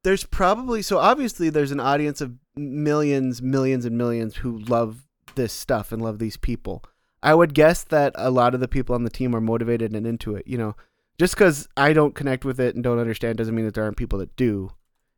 There's 0.04 0.24
probably 0.24 0.82
so 0.82 0.98
obviously 0.98 1.50
there's 1.50 1.72
an 1.72 1.80
audience 1.80 2.20
of 2.20 2.34
millions, 2.56 3.42
millions 3.42 3.84
and 3.84 3.96
millions 3.96 4.36
who 4.36 4.58
love 4.58 5.06
this 5.34 5.52
stuff 5.52 5.92
and 5.92 6.02
love 6.02 6.18
these 6.18 6.36
people. 6.36 6.84
I 7.22 7.34
would 7.34 7.54
guess 7.54 7.82
that 7.84 8.12
a 8.14 8.30
lot 8.30 8.54
of 8.54 8.60
the 8.60 8.68
people 8.68 8.94
on 8.94 9.04
the 9.04 9.10
team 9.10 9.34
are 9.34 9.40
motivated 9.40 9.92
and 9.92 10.06
into 10.06 10.36
it. 10.36 10.46
You 10.46 10.58
know, 10.58 10.76
just 11.18 11.34
because 11.34 11.68
I 11.76 11.92
don't 11.92 12.14
connect 12.14 12.44
with 12.44 12.60
it 12.60 12.74
and 12.74 12.84
don't 12.84 12.98
understand 12.98 13.38
doesn't 13.38 13.54
mean 13.54 13.64
that 13.64 13.74
there 13.74 13.84
aren't 13.84 13.96
people 13.96 14.18
that 14.20 14.36
do. 14.36 14.70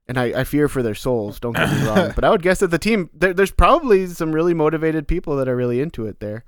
And 0.09 0.19
I, 0.19 0.41
I 0.41 0.45
fear 0.45 0.67
for 0.67 0.83
their 0.83 0.95
souls. 0.95 1.39
Don't 1.39 1.55
get 1.55 1.71
me 1.71 1.87
wrong, 1.87 2.13
but 2.15 2.25
I 2.25 2.31
would 2.31 2.43
guess 2.43 2.61
that 2.61 2.71
the 2.71 2.79
team 2.79 3.11
there, 3.13 3.35
there's 3.35 3.53
probably 3.53 4.07
some 4.07 4.33
really 4.33 4.55
motivated 4.55 5.07
people 5.07 5.37
that 5.37 5.49
are 5.49 5.57
really 5.57 5.81
into 5.81 6.07
it. 6.07 6.21
There, 6.21 6.45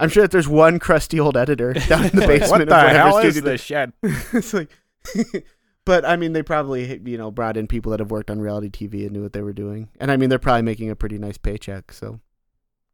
I'm 0.00 0.08
sure 0.08 0.24
that 0.24 0.30
there's 0.30 0.48
one 0.48 0.78
crusty 0.78 1.18
old 1.18 1.36
editor 1.36 1.72
down 1.88 2.06
in 2.06 2.16
the 2.16 2.26
basement. 2.26 2.50
what 2.50 2.62
of 2.62 2.68
the 2.68 2.90
hell 2.90 3.18
is 3.18 3.34
studio 3.34 3.50
this 3.50 3.62
shit? 3.62 3.92
it's 4.02 4.52
like 4.52 4.70
but 5.88 6.04
i 6.04 6.16
mean 6.16 6.34
they 6.34 6.42
probably 6.42 7.00
you 7.04 7.16
know 7.18 7.30
brought 7.30 7.56
in 7.56 7.66
people 7.66 7.90
that 7.90 7.98
have 7.98 8.10
worked 8.10 8.30
on 8.30 8.38
reality 8.40 8.68
tv 8.68 9.02
and 9.04 9.12
knew 9.12 9.22
what 9.22 9.32
they 9.32 9.40
were 9.42 9.52
doing 9.54 9.88
and 9.98 10.10
i 10.12 10.16
mean 10.16 10.28
they're 10.28 10.38
probably 10.38 10.62
making 10.62 10.90
a 10.90 10.94
pretty 10.94 11.16
nice 11.18 11.38
paycheck 11.38 11.90
so 11.92 12.20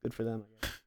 good 0.03 0.15
for 0.15 0.23
them 0.25 0.45
I 0.63 0.67
guess. 0.67 0.71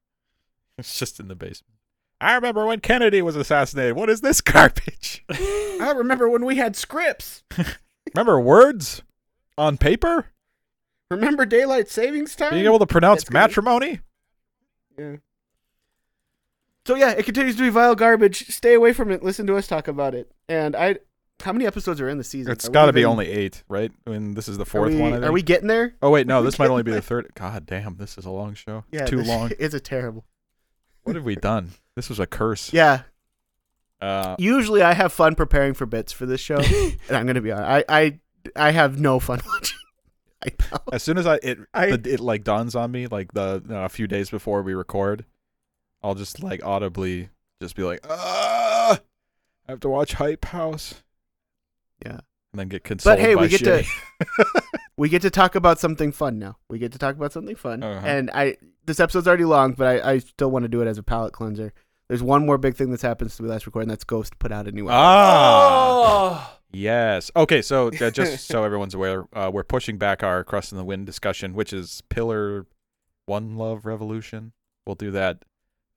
It's 0.78 0.96
just 0.98 1.18
in 1.18 1.26
the 1.26 1.34
basement. 1.34 1.74
I 2.20 2.34
remember 2.36 2.64
when 2.64 2.78
Kennedy 2.78 3.20
was 3.20 3.34
assassinated. 3.34 3.96
What 3.96 4.08
is 4.08 4.20
this 4.20 4.40
garbage? 4.52 5.24
i 5.30 5.92
remember 5.96 6.28
when 6.28 6.44
we 6.44 6.54
had 6.56 6.76
scripts 6.76 7.42
remember 8.14 8.40
words 8.40 9.02
on 9.58 9.76
paper? 9.76 10.26
remember 11.10 11.44
daylight 11.46 11.88
savings 11.88 12.34
time 12.36 12.50
Being 12.52 12.64
able 12.66 12.78
to 12.78 12.86
pronounce 12.86 13.22
That's 13.24 13.30
crazy. 13.30 13.42
matrimony? 13.42 14.00
yeah. 14.98 15.16
so 16.86 16.94
yeah 16.94 17.10
it 17.10 17.24
continues 17.24 17.56
to 17.56 17.62
be 17.62 17.68
vile 17.70 17.94
garbage 17.96 18.46
stay 18.48 18.74
away 18.74 18.92
from 18.92 19.10
it 19.10 19.22
listen 19.24 19.46
to 19.48 19.56
us 19.56 19.66
talk 19.66 19.88
about 19.88 20.14
it 20.14 20.30
and 20.48 20.74
i 20.76 20.96
how 21.42 21.52
many 21.52 21.66
episodes 21.66 22.00
are 22.00 22.08
in 22.08 22.18
the 22.18 22.24
season 22.24 22.52
It's 22.52 22.68
got 22.68 22.86
to 22.86 22.92
be 22.92 23.04
only 23.04 23.28
eight, 23.28 23.62
right? 23.68 23.92
I 24.06 24.10
mean, 24.10 24.34
this 24.34 24.48
is 24.48 24.56
the 24.56 24.62
are 24.62 24.66
fourth 24.66 24.92
we, 24.94 25.00
one. 25.00 25.24
Are 25.24 25.32
we 25.32 25.42
getting 25.42 25.68
there 25.68 25.94
Oh 26.02 26.10
wait, 26.10 26.26
no, 26.26 26.42
this 26.42 26.58
might 26.58 26.68
only 26.70 26.82
be 26.82 26.90
the 26.92 27.02
third. 27.02 27.30
God 27.34 27.66
damn, 27.66 27.96
this 27.96 28.18
is 28.18 28.24
a 28.24 28.30
long 28.30 28.54
show. 28.54 28.84
yeah 28.92 29.06
Too 29.06 29.18
this- 29.18 29.28
long. 29.28 29.50
it's 29.58 29.74
a 29.74 29.80
terrible 29.80 30.24
What 31.04 31.16
have 31.16 31.24
we 31.24 31.36
done? 31.36 31.72
This 31.96 32.08
was 32.08 32.18
a 32.20 32.26
curse. 32.26 32.72
yeah 32.72 33.02
Uh, 34.00 34.36
usually 34.38 34.82
I 34.82 34.92
have 34.94 35.12
fun 35.12 35.34
preparing 35.34 35.74
for 35.74 35.86
bits 35.86 36.12
for 36.12 36.24
this 36.26 36.40
show, 36.40 36.58
and 36.58 37.16
I'm 37.16 37.26
gonna 37.26 37.40
be 37.40 37.50
honest. 37.52 37.84
I 37.88 37.98
I, 38.00 38.20
I 38.54 38.70
have 38.70 38.98
no 39.00 39.18
fun 39.18 39.40
watching. 39.46 39.78
As 40.92 41.02
soon 41.02 41.18
as 41.18 41.26
I 41.26 41.40
it 41.42 41.58
I- 41.74 41.86
it 41.88 42.20
like 42.20 42.44
dawns 42.44 42.76
on 42.76 42.92
me, 42.92 43.06
like 43.08 43.32
the 43.32 43.62
uh, 43.68 43.74
a 43.74 43.88
few 43.88 44.06
days 44.06 44.30
before 44.30 44.62
we 44.62 44.72
record, 44.74 45.24
I'll 46.02 46.14
just 46.14 46.42
like 46.42 46.64
audibly 46.64 47.30
just 47.60 47.74
be 47.74 47.82
like, 47.82 48.00
ah, 48.08 49.00
I 49.68 49.72
have 49.72 49.80
to 49.80 49.88
watch 49.88 50.12
Hype 50.14 50.44
House. 50.44 51.02
Yeah. 52.04 52.20
and 52.52 52.60
then 52.60 52.68
get 52.68 52.84
consoled. 52.84 53.16
But 53.18 53.24
hey, 53.24 53.34
by 53.34 53.42
we 53.42 53.48
get 53.48 53.64
to 53.64 53.84
we 54.96 55.08
get 55.08 55.22
to 55.22 55.30
talk 55.30 55.54
about 55.54 55.78
something 55.78 56.12
fun 56.12 56.38
now. 56.38 56.56
We 56.70 56.78
get 56.78 56.92
to 56.92 56.98
talk 56.98 57.16
about 57.16 57.32
something 57.32 57.56
fun, 57.56 57.82
Uh-huh. 57.82 58.06
and 58.06 58.30
I 58.32 58.56
this 58.84 59.00
episode's 59.00 59.26
already 59.28 59.44
long, 59.44 59.72
but 59.72 59.86
I, 60.04 60.12
I 60.12 60.18
still 60.18 60.50
want 60.50 60.62
to 60.64 60.68
do 60.68 60.80
it 60.82 60.86
as 60.86 60.98
a 60.98 61.02
palate 61.02 61.32
cleanser. 61.32 61.72
There's 62.08 62.22
one 62.22 62.46
more 62.46 62.56
big 62.56 62.74
thing 62.74 62.90
that's 62.90 63.02
happened 63.02 63.30
since 63.30 63.40
we 63.40 63.48
last 63.48 63.66
recorded, 63.66 63.84
and 63.84 63.90
that's 63.90 64.04
Ghost 64.04 64.38
put 64.38 64.50
out 64.50 64.66
a 64.66 64.72
new 64.72 64.88
album. 64.88 64.94
ah. 64.98 66.52
Oh. 66.54 66.58
Yes. 66.70 67.30
Okay. 67.36 67.62
So 67.62 67.88
uh, 67.88 68.10
just 68.10 68.46
so 68.46 68.64
everyone's 68.64 68.94
aware, 68.94 69.24
uh, 69.34 69.50
we're 69.52 69.64
pushing 69.64 69.98
back 69.98 70.22
our 70.22 70.44
Crust 70.44 70.72
in 70.72 70.78
the 70.78 70.84
Wind 70.84 71.06
discussion, 71.06 71.54
which 71.54 71.72
is 71.72 72.02
Pillar 72.08 72.66
One 73.26 73.56
Love 73.56 73.86
Revolution. 73.86 74.52
We'll 74.86 74.94
do 74.94 75.10
that 75.12 75.44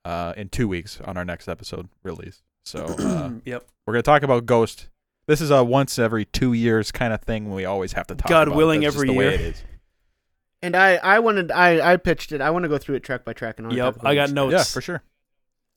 uh, 0.04 0.32
in 0.36 0.48
two 0.48 0.68
weeks 0.68 1.00
on 1.02 1.16
our 1.16 1.24
next 1.24 1.48
episode 1.48 1.88
release. 2.02 2.42
So 2.64 2.84
uh, 2.84 3.30
yep. 3.44 3.66
we're 3.86 3.94
gonna 3.94 4.02
talk 4.02 4.22
about 4.22 4.46
Ghost. 4.46 4.88
This 5.26 5.40
is 5.40 5.50
a 5.50 5.62
once 5.62 5.98
every 5.98 6.24
two 6.24 6.52
years 6.52 6.90
kind 6.92 7.12
of 7.12 7.20
thing. 7.22 7.52
We 7.52 7.64
always 7.64 7.92
have 7.92 8.06
to 8.08 8.14
talk. 8.14 8.28
God 8.28 8.48
about. 8.48 8.56
willing, 8.56 8.80
That's 8.80 8.94
just 8.94 9.04
every 9.04 9.08
the 9.14 9.18
way 9.18 9.24
year. 9.26 9.34
it 9.34 9.40
is. 9.40 9.62
And 10.62 10.76
I 10.76 10.96
I 10.96 11.18
wanted 11.20 11.50
I 11.50 11.92
I 11.92 11.96
pitched 11.96 12.32
it. 12.32 12.40
I 12.40 12.50
want 12.50 12.64
to 12.64 12.68
go 12.68 12.78
through 12.78 12.96
it 12.96 13.02
track 13.04 13.24
by 13.24 13.32
track. 13.32 13.58
And 13.58 13.66
I 13.66 13.70
wanna 13.70 13.84
Yep. 13.84 13.96
I 14.04 14.14
got 14.14 14.28
each- 14.28 14.34
notes. 14.34 14.52
Yeah, 14.52 14.64
for 14.64 14.80
sure. 14.80 15.02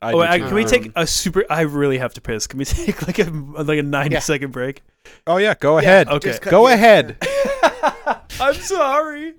I 0.02 0.12
oh, 0.14 0.20
I, 0.20 0.40
can 0.40 0.54
we 0.54 0.66
take 0.66 0.88
Um, 0.88 0.94
a 0.98 1.08
super? 1.08 1.46
I 1.50 1.62
really 1.62 1.98
have 2.00 2.14
to 2.16 2.22
piss. 2.22 2.48
Can 2.48 2.60
we 2.60 2.66
take 2.66 3.02
like 3.08 3.18
a 3.20 3.24
like 3.32 3.80
a 3.80 3.84
ninety 3.84 4.20
second 4.20 4.50
Yeah. 4.50 4.54
break? 4.54 4.84
oh 5.26 5.38
yeah, 5.38 5.56
go 5.60 5.76
Yeah, 5.80 5.84
ahead. 5.84 6.08
Okay. 6.10 6.38
cut- 6.40 6.52
Go 6.52 6.68
yeah. 6.68 6.74
ahead. 6.76 7.18
I'm 8.40 8.54
sorry. 8.56 9.36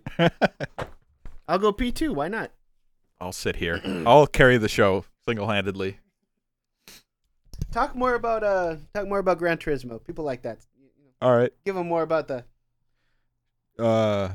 I'll 1.49 1.59
go 1.59 1.73
P 1.73 1.93
two. 1.93 2.13
Why 2.13 2.29
not? 2.29 2.51
I'll 3.21 3.33
sit 3.33 3.57
here. 3.57 3.81
I'll 4.07 4.27
carry 4.27 4.57
the 4.59 4.69
show 4.69 5.05
single 5.29 5.49
handedly. 5.49 5.99
Talk 7.77 7.95
more 7.95 8.15
about 8.15 8.43
uh 8.43 8.77
talk 8.95 9.07
more 9.07 9.19
about 9.19 9.37
Gran 9.37 9.59
Turismo. 9.59 10.03
People 10.03 10.25
like 10.25 10.41
that. 10.45 10.61
All 11.21 11.37
right. 11.37 11.53
Give 11.67 11.75
them 11.75 11.87
more 11.87 12.01
about 12.01 12.27
the. 12.27 12.43
Uh, 13.79 14.31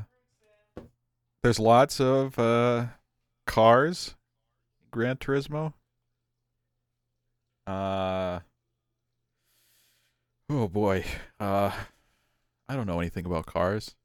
There's 1.42 1.58
lots 1.58 2.00
of 2.00 2.38
uh, 2.38 2.86
cars. 3.48 4.14
Gran 4.92 5.16
Turismo. 5.18 5.74
Uh. 7.66 8.42
Oh 10.48 10.68
boy. 10.68 11.04
Uh, 11.40 11.72
I 12.70 12.76
don't 12.76 12.86
know 12.86 13.00
anything 13.00 13.26
about 13.26 13.48
cars. 13.48 13.96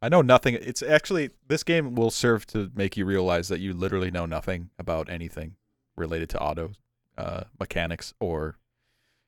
I 0.00 0.08
know 0.08 0.22
nothing. 0.22 0.54
It's 0.54 0.82
actually 0.82 1.32
this 1.48 1.64
game 1.64 1.94
will 1.96 2.10
serve 2.10 2.46
to 2.46 2.70
make 2.74 2.96
you 2.96 3.04
realize 3.04 3.48
that 3.48 3.60
you 3.60 3.74
literally 3.74 4.10
know 4.10 4.24
nothing 4.24 4.70
about 4.78 5.10
anything 5.10 5.56
related 5.98 6.30
to 6.30 6.40
auto 6.40 6.70
uh, 7.16 7.44
mechanics 7.58 8.14
or 8.20 8.56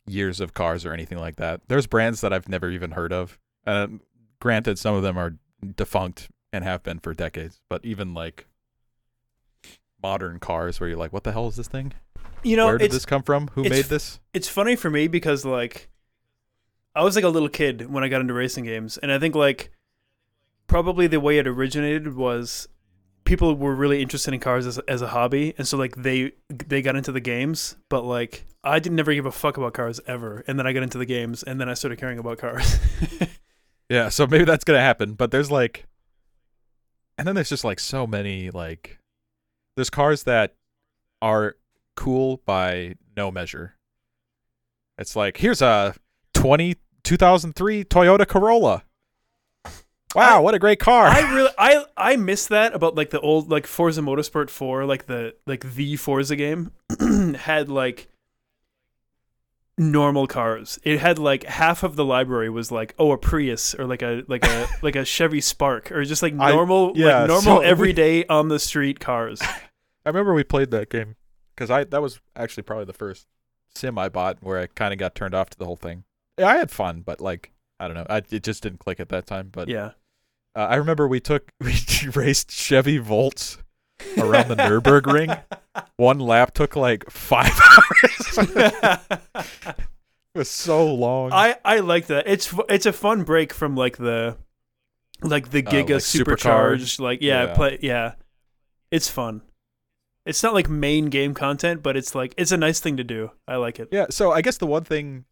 years 0.07 0.41
of 0.41 0.55
cars 0.55 0.85
or 0.85 0.93
anything 0.93 1.19
like 1.19 1.37
that. 1.37 1.63
There's 1.69 1.87
brands 1.87 2.21
that 2.21 2.33
I've 2.33 2.49
never 2.49 2.71
even 2.71 2.93
heard 2.93 3.13
of. 3.13 3.39
Um, 3.67 4.01
granted, 4.41 4.79
some 4.79 4.95
of 4.95 5.03
them 5.03 5.19
are 5.19 5.37
defunct 5.77 6.29
and 6.53 6.65
have 6.65 6.83
been 6.83 6.99
for 6.99 7.13
decades, 7.15 7.61
but 7.69 7.85
even 7.85 8.15
like 8.15 8.47
modern 10.03 10.39
cars 10.39 10.79
where 10.79 10.89
you're 10.89 10.99
like, 10.99 11.13
what 11.13 11.25
the 11.25 11.33
hell 11.33 11.49
is 11.49 11.57
this 11.57 11.69
thing? 11.69 11.93
You 12.43 12.57
know, 12.57 12.67
Where 12.67 12.79
did 12.79 12.93
this 12.93 13.07
come 13.07 13.23
from? 13.23 13.49
Who 13.55 13.65
made 13.65 13.87
this? 13.87 14.21
it's 14.33 14.49
funny 14.49 14.77
for 14.77 14.89
me 14.91 15.09
because 15.09 15.45
like 15.45 15.89
I 16.95 17.03
was 17.03 17.17
like 17.17 17.25
a 17.25 17.29
little 17.29 17.49
kid 17.49 17.91
when 17.93 18.05
I 18.05 18.09
got 18.09 18.21
into 18.21 18.35
racing 18.35 18.65
games, 18.65 18.99
and 18.99 19.11
I 19.11 19.19
think 19.19 19.35
like 19.35 19.71
probably 20.69 21.07
the 21.07 21.21
way 21.21 21.39
it 21.39 21.47
originated 21.47 22.15
was 22.15 22.69
people 23.27 23.55
were 23.55 23.75
really 23.75 24.01
interested 24.01 24.33
in 24.33 24.41
cars 24.41 24.67
as, 24.67 24.79
as 24.89 25.03
a 25.03 25.09
hobby, 25.09 25.55
and 25.59 25.69
so 25.69 25.77
like 25.77 25.97
they 25.97 26.33
they 26.49 26.81
got 26.81 26.97
into 26.97 27.13
the 27.13 27.21
games, 27.21 27.77
but 27.91 28.05
like 28.05 28.47
I 28.65 28.79
didn't 28.79 28.97
never 28.97 29.13
give 29.13 29.27
a 29.27 29.33
fuck 29.33 29.59
about 29.59 29.75
cars 29.75 30.01
ever, 30.07 30.43
and 30.47 30.59
then 30.59 30.67
I 30.67 30.73
got 30.73 30.83
into 30.83 30.99
the 30.99 31.07
games, 31.07 31.43
and 31.43 31.61
then 31.61 31.69
I 31.69 31.75
started 31.75 31.99
caring 31.99 32.19
about 32.19 32.39
cars. 32.39 32.79
Yeah, 33.89 34.09
so 34.09 34.27
maybe 34.27 34.45
that's 34.45 34.65
gonna 34.65 34.81
happen. 34.81 35.15
But 35.15 35.31
there's 35.31 35.51
like, 35.51 35.87
and 37.19 37.27
then 37.27 37.35
there's 37.35 37.49
just 37.49 37.65
like 37.65 37.79
so 37.81 38.07
many 38.07 38.51
like, 38.51 38.99
there's 39.77 39.91
cars 39.91 40.25
that 40.25 40.55
are 41.23 41.57
cool 41.95 42.43
by 42.45 42.97
no 43.17 43.31
measure. 43.31 43.77
It's 44.99 45.15
like 45.15 45.37
here's 45.37 45.63
a 45.63 45.95
20, 46.35 46.77
2003 47.05 47.85
Toyota 47.85 48.27
Corolla. 48.27 48.83
Wow, 50.17 50.39
I- 50.39 50.41
what 50.41 50.55
a 50.55 50.59
great 50.59 50.81
car! 50.81 51.07
I 51.07 51.21
really 51.35 51.51
I 51.59 51.85
I 51.97 52.17
miss 52.17 52.47
that 52.49 52.75
about 52.75 52.95
like 52.97 53.11
the 53.11 53.21
old 53.21 53.51
like 53.51 53.67
Forza 53.67 54.01
Motorsport 54.01 54.51
4, 54.51 54.85
like 54.85 55.07
the 55.07 55.35
like 55.47 55.75
the 55.75 55.97
Forza 55.97 56.35
game 56.37 56.73
had 57.39 57.69
like 57.69 58.09
normal 59.79 60.27
cars. 60.27 60.79
It 60.85 60.99
had 61.01 61.19
like 61.19 61.45
half 61.45 61.83
of 61.83 61.97
the 61.97 62.05
library 62.05 62.49
was 62.49 62.73
like 62.73 62.95
oh 62.99 63.13
a 63.13 63.19
Prius 63.19 63.75
or 63.75 63.85
like 63.87 64.03
a 64.03 64.23
like 64.27 64.45
a 64.47 64.67
like 64.83 64.97
a 64.97 65.05
Chevy 65.05 65.41
Spark 65.41 65.93
or 65.93 66.05
just 66.05 66.23
like 66.23 66.35
I- 66.39 66.53
normal 66.53 66.93
yeah, 66.95 67.21
like 67.21 67.29
normal 67.29 67.43
so 67.43 67.61
we- 67.61 67.67
everyday 67.67 68.25
on 68.27 68.49
the 68.49 68.59
street 68.59 69.01
cars. 69.01 69.41
I 69.43 70.09
remember 70.09 70.35
we 70.35 70.45
played 70.45 70.71
that 70.71 70.89
game 70.89 71.17
because 71.55 71.71
I 71.71 71.85
that 71.85 72.01
was 72.01 72.21
actually 72.35 72.63
probably 72.63 72.85
the 72.87 72.93
first 72.93 73.27
sim 73.75 73.99
I 73.99 74.09
bought 74.09 74.39
where 74.41 74.59
I 74.59 74.67
kind 74.69 74.93
of 74.93 74.99
got 74.99 75.15
turned 75.15 75.35
off 75.35 75.51
to 75.51 75.59
the 75.59 75.67
whole 75.67 75.77
thing. 75.77 76.05
Yeah, 76.39 76.47
I 76.49 76.57
had 76.57 76.71
fun, 76.71 77.03
but 77.05 77.21
like 77.21 77.53
I 77.79 77.89
don't 77.89 77.97
know, 77.97 78.07
I, 78.09 78.19
it 78.31 78.43
just 78.43 78.63
didn't 78.63 78.79
click 78.79 79.01
at 79.01 79.11
that 79.11 79.27
time. 79.27 79.51
But 79.53 79.69
Yeah. 79.69 79.91
Uh, 80.57 80.61
I 80.71 80.77
remember 80.77 81.07
we 81.07 81.21
took 81.21 81.53
we 81.61 81.75
raced 82.15 82.51
Chevy 82.51 82.97
Volts 82.99 83.59
around 84.17 84.49
the 84.49 84.57
Nurburgring. 84.57 85.43
One 85.97 86.19
lap 86.19 86.55
took 86.55 86.75
like 86.77 87.11
five 87.11 87.53
hours. 87.61 88.39
it 89.35 89.39
was 90.35 90.51
so 90.51 90.93
long. 90.95 91.31
I 91.33 91.57
I 91.65 91.81
like 91.81 92.07
that. 92.07 92.27
It's 92.27 92.53
it's 92.69 92.87
a 92.87 92.93
fun 92.93 93.25
break 93.25 93.53
from 93.53 93.77
like 93.77 93.99
the 93.99 94.37
like 95.23 95.51
the 95.51 95.65
Uh, 95.67 95.71
Giga 95.71 95.91
like 95.95 96.03
supercharged 96.03 97.01
like 97.01 97.21
yeah, 97.23 97.45
Yeah. 97.47 97.55
play 97.55 97.79
yeah. 97.83 98.13
It's 98.91 99.09
fun. 99.11 99.43
It's 100.25 100.43
not 100.43 100.55
like 100.55 100.69
main 100.69 101.07
game 101.07 101.35
content, 101.35 101.83
but 101.83 101.97
it's 101.97 102.15
like 102.15 102.35
it's 102.37 102.53
a 102.53 102.57
nice 102.57 102.81
thing 102.81 102.97
to 102.97 103.05
do. 103.05 103.31
I 103.47 103.57
like 103.57 103.79
it. 103.79 103.89
yeah, 103.93 104.07
so 104.11 104.33
I 104.33 104.41
guess 104.43 104.57
the 104.59 104.67
one 104.67 104.85
thing 104.85 105.25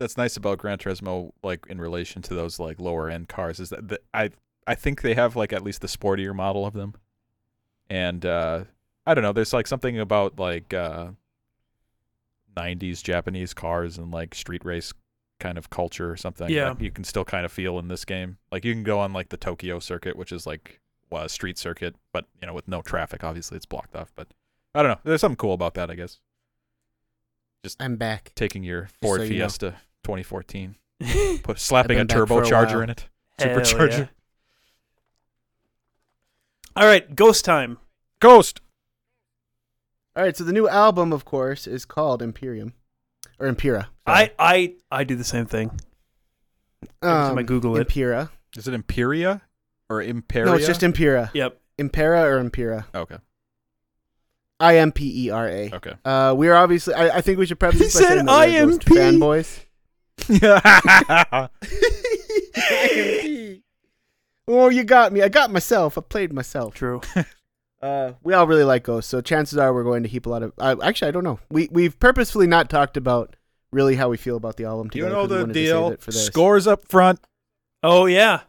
that's 0.00 0.16
nice 0.16 0.36
about 0.36 0.58
Gran 0.58 0.78
Turismo, 0.78 1.32
like 1.42 1.66
in 1.68 1.80
relation 1.80 2.20
to 2.22 2.34
those 2.34 2.58
like 2.58 2.80
lower 2.80 3.08
end 3.08 3.28
cars, 3.28 3.60
is 3.60 3.70
that 3.70 3.86
the, 3.88 4.00
I 4.12 4.30
I 4.66 4.74
think 4.74 5.02
they 5.02 5.14
have 5.14 5.36
like 5.36 5.52
at 5.52 5.62
least 5.62 5.80
the 5.80 5.88
sportier 5.88 6.34
model 6.34 6.66
of 6.66 6.72
them, 6.72 6.94
and 7.90 8.24
uh, 8.24 8.64
I 9.06 9.14
don't 9.14 9.22
know. 9.22 9.32
There's 9.32 9.52
like 9.52 9.66
something 9.66 9.98
about 9.98 10.38
like 10.38 10.72
uh, 10.72 11.08
'90s 12.56 13.02
Japanese 13.02 13.54
cars 13.54 13.98
and 13.98 14.10
like 14.10 14.34
street 14.34 14.64
race 14.64 14.92
kind 15.40 15.58
of 15.58 15.70
culture 15.70 16.10
or 16.10 16.16
something. 16.16 16.48
Yeah. 16.48 16.72
that 16.72 16.80
you 16.80 16.90
can 16.90 17.04
still 17.04 17.24
kind 17.24 17.44
of 17.44 17.52
feel 17.52 17.78
in 17.78 17.88
this 17.88 18.04
game. 18.04 18.38
Like 18.50 18.64
you 18.64 18.72
can 18.72 18.84
go 18.84 18.98
on 19.00 19.12
like 19.12 19.28
the 19.28 19.36
Tokyo 19.36 19.78
circuit, 19.78 20.16
which 20.16 20.32
is 20.32 20.46
like 20.46 20.80
well, 21.10 21.24
a 21.24 21.28
street 21.28 21.58
circuit, 21.58 21.94
but 22.12 22.26
you 22.40 22.46
know 22.46 22.54
with 22.54 22.68
no 22.68 22.82
traffic. 22.82 23.22
Obviously, 23.24 23.56
it's 23.56 23.66
blocked 23.66 23.94
off. 23.94 24.12
But 24.16 24.28
I 24.74 24.82
don't 24.82 24.92
know. 24.92 24.98
There's 25.04 25.20
something 25.20 25.36
cool 25.36 25.54
about 25.54 25.74
that. 25.74 25.90
I 25.90 25.94
guess 25.94 26.18
Just 27.62 27.80
I'm 27.80 27.96
back. 27.96 28.32
taking 28.34 28.64
your 28.64 28.88
Ford 29.02 29.20
so 29.20 29.24
you 29.24 29.38
know. 29.38 29.44
Fiesta 29.44 29.74
2014, 30.04 30.76
put 31.42 31.58
slapping 31.58 31.98
a 31.98 32.04
been 32.04 32.06
back 32.06 32.16
a 32.16 32.20
turbocharger 32.20 32.82
in 32.82 32.90
it, 32.90 33.08
Hell 33.38 33.60
supercharger. 33.60 34.08
Yeah. 36.76 36.82
All 36.82 36.88
right, 36.88 37.14
ghost 37.14 37.44
time. 37.44 37.78
Ghost. 38.20 38.60
All 40.16 40.22
right, 40.22 40.36
so 40.36 40.44
the 40.44 40.52
new 40.52 40.68
album, 40.68 41.12
of 41.12 41.24
course, 41.24 41.66
is 41.66 41.84
called 41.84 42.22
Imperium 42.22 42.74
or 43.38 43.46
Impera. 43.48 43.88
I 44.06 44.30
I 44.38 44.74
I 44.90 45.04
do 45.04 45.16
the 45.16 45.24
same 45.24 45.46
thing. 45.46 45.70
I 47.02 47.06
time 47.28 47.38
I 47.38 47.42
Google 47.42 47.76
it. 47.76 47.80
Impera. 47.80 48.30
Is 48.56 48.68
it 48.68 48.74
Imperia 48.74 49.42
or 49.90 50.00
Imperia? 50.02 50.46
No, 50.46 50.54
it's 50.54 50.66
just 50.66 50.82
Impera. 50.82 51.30
Yep. 51.34 51.60
Impera 51.78 52.22
or 52.22 52.38
Impera. 52.38 52.86
okay. 52.94 53.16
I 54.60 54.76
M 54.78 54.92
P 54.92 55.26
E 55.26 55.30
R 55.30 55.48
A. 55.48 55.70
Okay. 55.74 55.92
Uh, 56.04 56.32
we 56.36 56.48
are 56.48 56.54
obviously. 56.54 56.94
I, 56.94 57.16
I 57.16 57.20
think 57.20 57.38
we 57.38 57.46
should 57.46 57.58
preface 57.58 57.80
He 57.80 57.84
this 57.86 57.94
by 57.94 58.00
said 58.00 58.08
saying 58.08 58.24
that 58.26 58.48
we're 58.48 58.78
Ghost 58.78 58.86
IMP. 58.86 58.96
fanboys. 58.96 59.60
oh, 64.48 64.68
you 64.68 64.84
got 64.84 65.12
me. 65.12 65.22
I 65.22 65.28
got 65.28 65.50
myself. 65.52 65.96
I 65.98 66.00
played 66.00 66.32
myself. 66.32 66.74
True. 66.74 67.00
Uh, 67.82 68.14
we 68.22 68.32
all 68.32 68.46
really 68.46 68.64
like 68.64 68.82
Ghost, 68.82 69.10
so 69.10 69.20
chances 69.20 69.58
are 69.58 69.74
we're 69.74 69.84
going 69.84 70.02
to 70.04 70.08
heap 70.08 70.24
a 70.24 70.30
lot 70.30 70.42
of. 70.42 70.54
Uh, 70.56 70.74
actually, 70.82 71.08
I 71.08 71.10
don't 71.10 71.22
know. 71.24 71.38
We 71.50 71.68
we've 71.70 72.00
purposefully 72.00 72.46
not 72.46 72.70
talked 72.70 72.96
about 72.96 73.36
really 73.72 73.94
how 73.94 74.08
we 74.08 74.16
feel 74.16 74.38
about 74.38 74.56
the 74.56 74.64
album. 74.64 74.86
you 74.94 75.02
Together 75.02 75.10
know 75.14 75.20
'cause 75.20 75.28
we 75.28 75.34
the 75.36 75.40
wanted 75.42 75.52
to 75.52 75.60
save 75.60 75.66
deal. 75.90 75.96
for 75.98 76.10
this. 76.10 76.24
Scores 76.24 76.66
up 76.66 76.88
front. 76.88 77.20
Oh 77.82 78.06
yeah. 78.06 78.40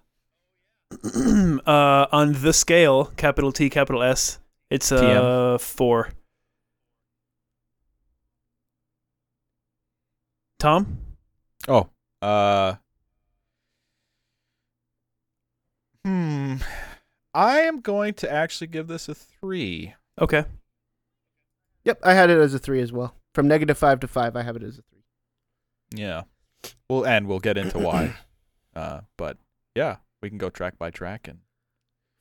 uh, 1.04 2.06
on 2.14 2.32
the 2.42 2.54
scale, 2.54 3.12
capital 3.18 3.52
T, 3.52 3.70
capital 3.70 4.02
S, 4.04 4.40
it's 4.70 4.90
uh 4.94 5.58
four. 5.60 6.12
Tom, 10.60 10.98
Oh. 11.68 11.90
Uh. 12.22 12.76
Hmm. 16.06 16.58
I 17.34 17.62
am 17.62 17.82
going 17.82 18.14
to 18.16 18.32
actually 18.32 18.68
give 18.68 18.88
this 18.88 19.10
a 19.10 19.16
three. 19.16 19.96
okay. 20.22 20.46
Yep, 21.84 22.00
I 22.04 22.14
had 22.14 22.30
it 22.30 22.38
as 22.40 22.54
a 22.54 22.60
three 22.60 22.82
as 22.82 22.92
well. 22.92 23.16
From 23.34 23.48
negative 23.48 23.78
five 23.78 24.00
to 24.02 24.08
five, 24.08 24.36
I 24.36 24.42
have 24.44 24.56
it 24.56 24.64
as 24.64 24.78
a 24.80 24.82
three. 24.84 25.04
Yeah. 25.96 26.24
Well, 26.90 27.06
and 27.06 27.28
we'll 27.28 27.40
get 27.40 27.58
into 27.58 27.80
why. 27.80 28.16
Uh, 28.76 29.00
but 29.18 29.38
yeah, 29.74 29.96
we 30.22 30.28
can 30.28 30.38
go 30.38 30.50
track 30.50 30.78
by 30.78 30.92
track 30.92 31.30
and 31.30 31.38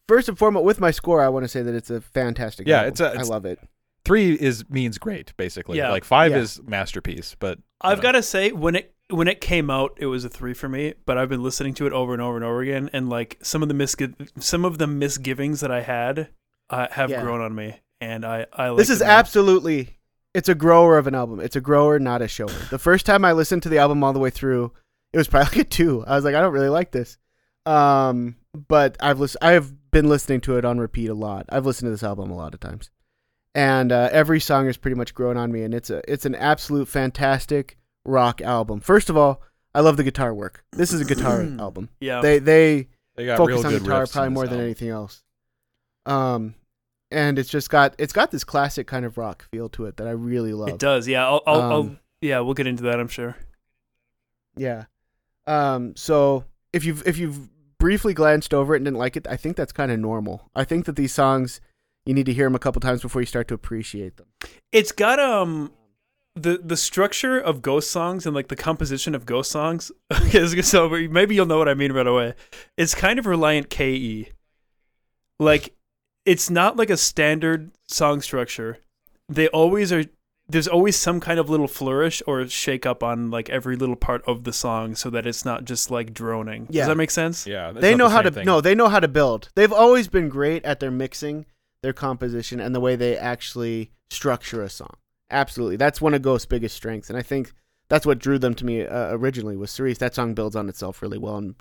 First 0.08 0.28
and 0.28 0.38
foremost, 0.38 0.64
with 0.64 0.78
my 0.78 0.92
score, 0.92 1.20
I 1.20 1.28
want 1.28 1.42
to 1.42 1.48
say 1.48 1.62
that 1.62 1.74
it's 1.74 1.90
a 1.90 2.00
fantastic. 2.00 2.68
Yeah, 2.68 2.76
album. 2.76 2.88
it's 2.92 3.00
a- 3.00 3.06
I 3.06 3.10
it's- 3.14 3.28
love 3.28 3.44
it. 3.44 3.58
three 4.04 4.34
is 4.34 4.64
means 4.70 4.96
great 4.98 5.36
basically. 5.36 5.78
Yeah. 5.78 5.90
Like 5.90 6.04
five 6.04 6.30
Yeah. 6.30 6.38
is 6.38 6.62
masterpiece, 6.62 7.34
but 7.40 7.58
I've 7.80 8.00
got 8.00 8.12
to 8.12 8.22
say 8.22 8.52
when 8.52 8.76
it 8.76 8.93
when 9.10 9.28
it 9.28 9.40
came 9.40 9.70
out, 9.70 9.92
it 9.98 10.06
was 10.06 10.24
a 10.24 10.28
three 10.28 10.54
for 10.54 10.68
me. 10.68 10.94
But 11.06 11.18
I've 11.18 11.28
been 11.28 11.42
listening 11.42 11.74
to 11.74 11.86
it 11.86 11.92
over 11.92 12.12
and 12.12 12.22
over 12.22 12.36
and 12.36 12.44
over 12.44 12.60
again, 12.62 12.90
and 12.92 13.08
like 13.08 13.38
some 13.42 13.62
of 13.62 13.68
the 13.68 13.74
misgi- 13.74 14.28
some 14.42 14.64
of 14.64 14.78
the 14.78 14.86
misgivings 14.86 15.60
that 15.60 15.70
I 15.70 15.82
had 15.82 16.28
uh, 16.70 16.88
have 16.92 17.10
Yeah. 17.10 17.22
grown 17.22 17.40
on 17.40 17.54
me, 17.54 17.80
and 18.00 18.24
I 18.24 18.46
I 18.52 18.68
like 18.70 18.78
This 18.78 18.90
is 18.90 19.02
absolutely. 19.02 19.98
It's 20.32 20.48
a 20.48 20.54
grower 20.54 20.98
of 20.98 21.06
an 21.06 21.14
album. 21.14 21.38
It's 21.38 21.54
a 21.54 21.60
grower, 21.60 21.98
not 22.00 22.20
a 22.20 22.26
shower. 22.26 22.48
The 22.70 22.78
first 22.78 23.06
time 23.06 23.24
I 23.24 23.30
listened 23.32 23.62
to 23.64 23.68
the 23.68 23.78
album 23.78 24.02
all 24.02 24.12
the 24.12 24.18
way 24.18 24.30
through, 24.30 24.72
it 25.12 25.18
was 25.18 25.28
probably 25.28 25.46
like 25.58 25.66
a 25.66 25.70
two. 25.70 26.04
I 26.06 26.16
was 26.16 26.24
like, 26.24 26.34
I 26.34 26.40
don't 26.40 26.52
really 26.52 26.68
like 26.68 26.90
this. 26.90 27.18
Um, 27.66 28.36
but 28.68 28.96
I've 29.00 29.20
listened. 29.20 29.42
I 29.42 29.52
have 29.52 29.90
been 29.90 30.08
listening 30.08 30.40
to 30.42 30.56
it 30.56 30.64
on 30.64 30.78
repeat 30.78 31.08
a 31.08 31.14
lot. 31.14 31.46
I've 31.50 31.66
listened 31.66 31.86
to 31.86 31.90
this 31.92 32.02
album 32.02 32.30
a 32.30 32.36
lot 32.36 32.52
of 32.54 32.60
times, 32.60 32.90
and 33.54 33.92
uh, 33.92 34.08
every 34.12 34.40
song 34.40 34.66
is 34.66 34.76
pretty 34.76 34.96
much 34.96 35.14
grown 35.14 35.36
on 35.36 35.52
me. 35.52 35.62
And 35.62 35.72
it's 35.72 35.90
a 35.90 36.02
it's 36.10 36.26
an 36.26 36.34
absolute 36.34 36.88
fantastic 36.88 37.78
rock 38.04 38.40
album. 38.40 38.80
First 38.80 39.10
of 39.10 39.16
all, 39.16 39.42
I 39.74 39.80
love 39.80 39.96
the 39.96 40.04
guitar 40.04 40.32
work. 40.34 40.64
This 40.72 40.92
is 40.92 41.00
a 41.00 41.04
guitar 41.04 41.40
album. 41.58 41.88
yeah. 42.00 42.20
They 42.20 42.38
they 42.38 42.88
they 43.16 43.26
got 43.26 43.38
real 43.38 43.58
focus 43.58 43.64
on 43.64 43.70
good 43.72 43.82
guitar 43.82 44.06
probably 44.06 44.28
this 44.28 44.34
more 44.34 44.44
than 44.44 44.52
album. 44.54 44.64
anything 44.64 44.88
else. 44.90 45.22
Um, 46.06 46.54
and 47.10 47.38
it's 47.38 47.48
just 47.48 47.70
got 47.70 47.94
it's 47.98 48.12
got 48.12 48.30
this 48.30 48.44
classic 48.44 48.86
kind 48.86 49.04
of 49.04 49.16
rock 49.18 49.46
feel 49.50 49.68
to 49.70 49.86
it 49.86 49.96
that 49.96 50.06
I 50.06 50.10
really 50.12 50.52
love. 50.52 50.68
it 50.68 50.78
does. 50.78 51.06
Yeah. 51.08 51.26
I'll, 51.26 51.42
I'll, 51.46 51.60
I'll 51.62 51.72
Um, 51.80 51.98
yeah. 52.20 52.40
We'll 52.40 52.54
get 52.54 52.66
into 52.66 52.82
that. 52.84 53.00
I'm 53.00 53.08
sure. 53.08 53.36
Yeah. 54.56 54.84
Um. 55.46 55.94
So 55.96 56.44
if 56.72 56.84
you've 56.84 57.06
if 57.06 57.18
you've 57.18 57.48
briefly 57.78 58.14
glanced 58.14 58.54
over 58.54 58.74
it 58.74 58.78
and 58.78 58.86
didn't 58.86 58.98
like 58.98 59.16
it, 59.16 59.26
I 59.28 59.36
think 59.36 59.56
that's 59.56 59.72
kind 59.72 59.90
of 59.92 59.98
normal. 59.98 60.50
I 60.54 60.64
think 60.64 60.86
that 60.86 60.96
these 60.96 61.12
songs 61.12 61.60
you 62.06 62.14
need 62.14 62.26
to 62.26 62.32
hear 62.32 62.46
them 62.46 62.54
a 62.54 62.58
couple 62.58 62.80
times 62.80 63.02
before 63.02 63.22
you 63.22 63.26
start 63.26 63.48
to 63.48 63.54
appreciate 63.54 64.16
them. 64.16 64.26
It's 64.72 64.92
got 64.92 65.18
um 65.18 65.72
the 66.36 66.60
the 66.62 66.76
structure 66.76 67.38
of 67.38 67.62
ghost 67.62 67.90
songs 67.90 68.26
and 68.26 68.34
like 68.34 68.48
the 68.48 68.56
composition 68.56 69.14
of 69.14 69.26
ghost 69.26 69.50
songs. 69.50 69.92
Okay, 70.12 70.62
so 70.62 70.88
maybe 70.88 71.34
you'll 71.34 71.46
know 71.46 71.58
what 71.58 71.68
I 71.68 71.74
mean 71.74 71.92
right 71.92 72.06
away. 72.06 72.34
It's 72.76 72.94
kind 72.94 73.18
of 73.18 73.26
reliant 73.26 73.70
Ke. 73.70 74.32
Like 75.38 75.74
it's 76.24 76.50
not 76.50 76.76
like 76.76 76.90
a 76.90 76.96
standard 76.96 77.70
song 77.86 78.20
structure. 78.20 78.78
They 79.28 79.48
always 79.48 79.92
are 79.92 80.04
there's 80.48 80.68
always 80.68 80.96
some 80.96 81.20
kind 81.20 81.38
of 81.40 81.48
little 81.48 81.68
flourish 81.68 82.22
or 82.26 82.46
shake 82.48 82.84
up 82.84 83.02
on 83.02 83.30
like 83.30 83.48
every 83.48 83.76
little 83.76 83.96
part 83.96 84.22
of 84.26 84.44
the 84.44 84.52
song 84.52 84.94
so 84.94 85.08
that 85.10 85.26
it's 85.26 85.44
not 85.44 85.64
just 85.64 85.90
like 85.90 86.12
droning. 86.12 86.66
Yeah. 86.68 86.82
Does 86.82 86.88
that 86.88 86.96
make 86.96 87.10
sense? 87.10 87.46
Yeah, 87.46 87.72
they 87.72 87.94
know 87.94 88.08
the 88.08 88.14
how 88.14 88.22
to 88.22 88.30
thing. 88.30 88.44
no, 88.44 88.60
they 88.60 88.74
know 88.74 88.88
how 88.88 89.00
to 89.00 89.08
build. 89.08 89.50
They've 89.54 89.72
always 89.72 90.08
been 90.08 90.28
great 90.28 90.64
at 90.64 90.80
their 90.80 90.90
mixing, 90.90 91.46
their 91.82 91.94
composition, 91.94 92.60
and 92.60 92.74
the 92.74 92.80
way 92.80 92.94
they 92.96 93.16
actually 93.16 93.92
structure 94.10 94.62
a 94.62 94.68
song. 94.68 94.96
Absolutely, 95.34 95.76
that's 95.76 96.00
one 96.00 96.14
of 96.14 96.22
Ghost's 96.22 96.46
biggest 96.46 96.76
strengths, 96.76 97.10
and 97.10 97.18
I 97.18 97.22
think 97.22 97.52
that's 97.88 98.06
what 98.06 98.18
drew 98.20 98.38
them 98.38 98.54
to 98.54 98.64
me 98.64 98.86
uh, 98.86 99.08
originally 99.16 99.56
was 99.56 99.70
Cirice. 99.70 99.98
That 99.98 100.14
song 100.14 100.32
builds 100.34 100.54
on 100.56 100.68
itself 100.68 101.02
really 101.02 101.18
well 101.18 101.36
and 101.36 101.54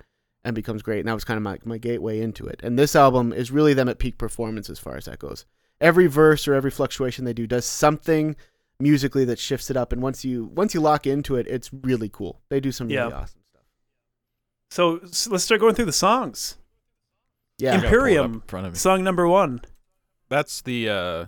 and 0.44 0.54
becomes 0.54 0.82
great, 0.82 1.00
and 1.00 1.08
that 1.08 1.14
was 1.14 1.24
kind 1.24 1.36
of 1.36 1.42
my 1.42 1.58
my 1.64 1.78
gateway 1.78 2.20
into 2.20 2.46
it. 2.46 2.60
And 2.62 2.78
this 2.78 2.94
album 2.94 3.32
is 3.32 3.50
really 3.50 3.74
them 3.74 3.88
at 3.88 3.98
peak 3.98 4.16
performance 4.16 4.70
as 4.70 4.78
far 4.78 4.96
as 4.96 5.06
that 5.06 5.18
goes. 5.18 5.44
Every 5.80 6.06
verse 6.06 6.46
or 6.46 6.54
every 6.54 6.70
fluctuation 6.70 7.24
they 7.24 7.32
do 7.32 7.46
does 7.46 7.64
something 7.64 8.36
musically 8.78 9.24
that 9.24 9.38
shifts 9.38 9.70
it 9.70 9.76
up, 9.76 9.92
and 9.92 10.00
once 10.00 10.24
you 10.24 10.44
once 10.54 10.72
you 10.72 10.80
lock 10.80 11.06
into 11.06 11.34
it, 11.36 11.46
it's 11.48 11.70
really 11.72 12.08
cool. 12.08 12.40
They 12.50 12.60
do 12.60 12.70
some 12.72 12.86
really 12.88 12.98
Yeah. 12.98 13.06
awesome 13.22 13.40
stuff. 13.50 13.62
So, 14.70 14.98
s 14.98 15.26
let's 15.28 15.44
start 15.44 15.60
going 15.60 15.74
through 15.74 15.86
the 15.86 15.92
songs. 15.92 16.56
Yeah, 17.58 17.72
I 17.72 17.76
gotta 17.76 17.88
pull 17.88 17.88
it 17.88 17.88
up 17.88 17.94
Imperium. 18.02 18.32
in 18.34 18.40
front 18.42 18.66
of 18.66 18.72
me. 18.72 18.78
Song 18.78 19.02
number 19.02 19.26
one. 19.28 19.60
That's 20.28 20.62
the 20.62 20.88
uh, 20.88 21.26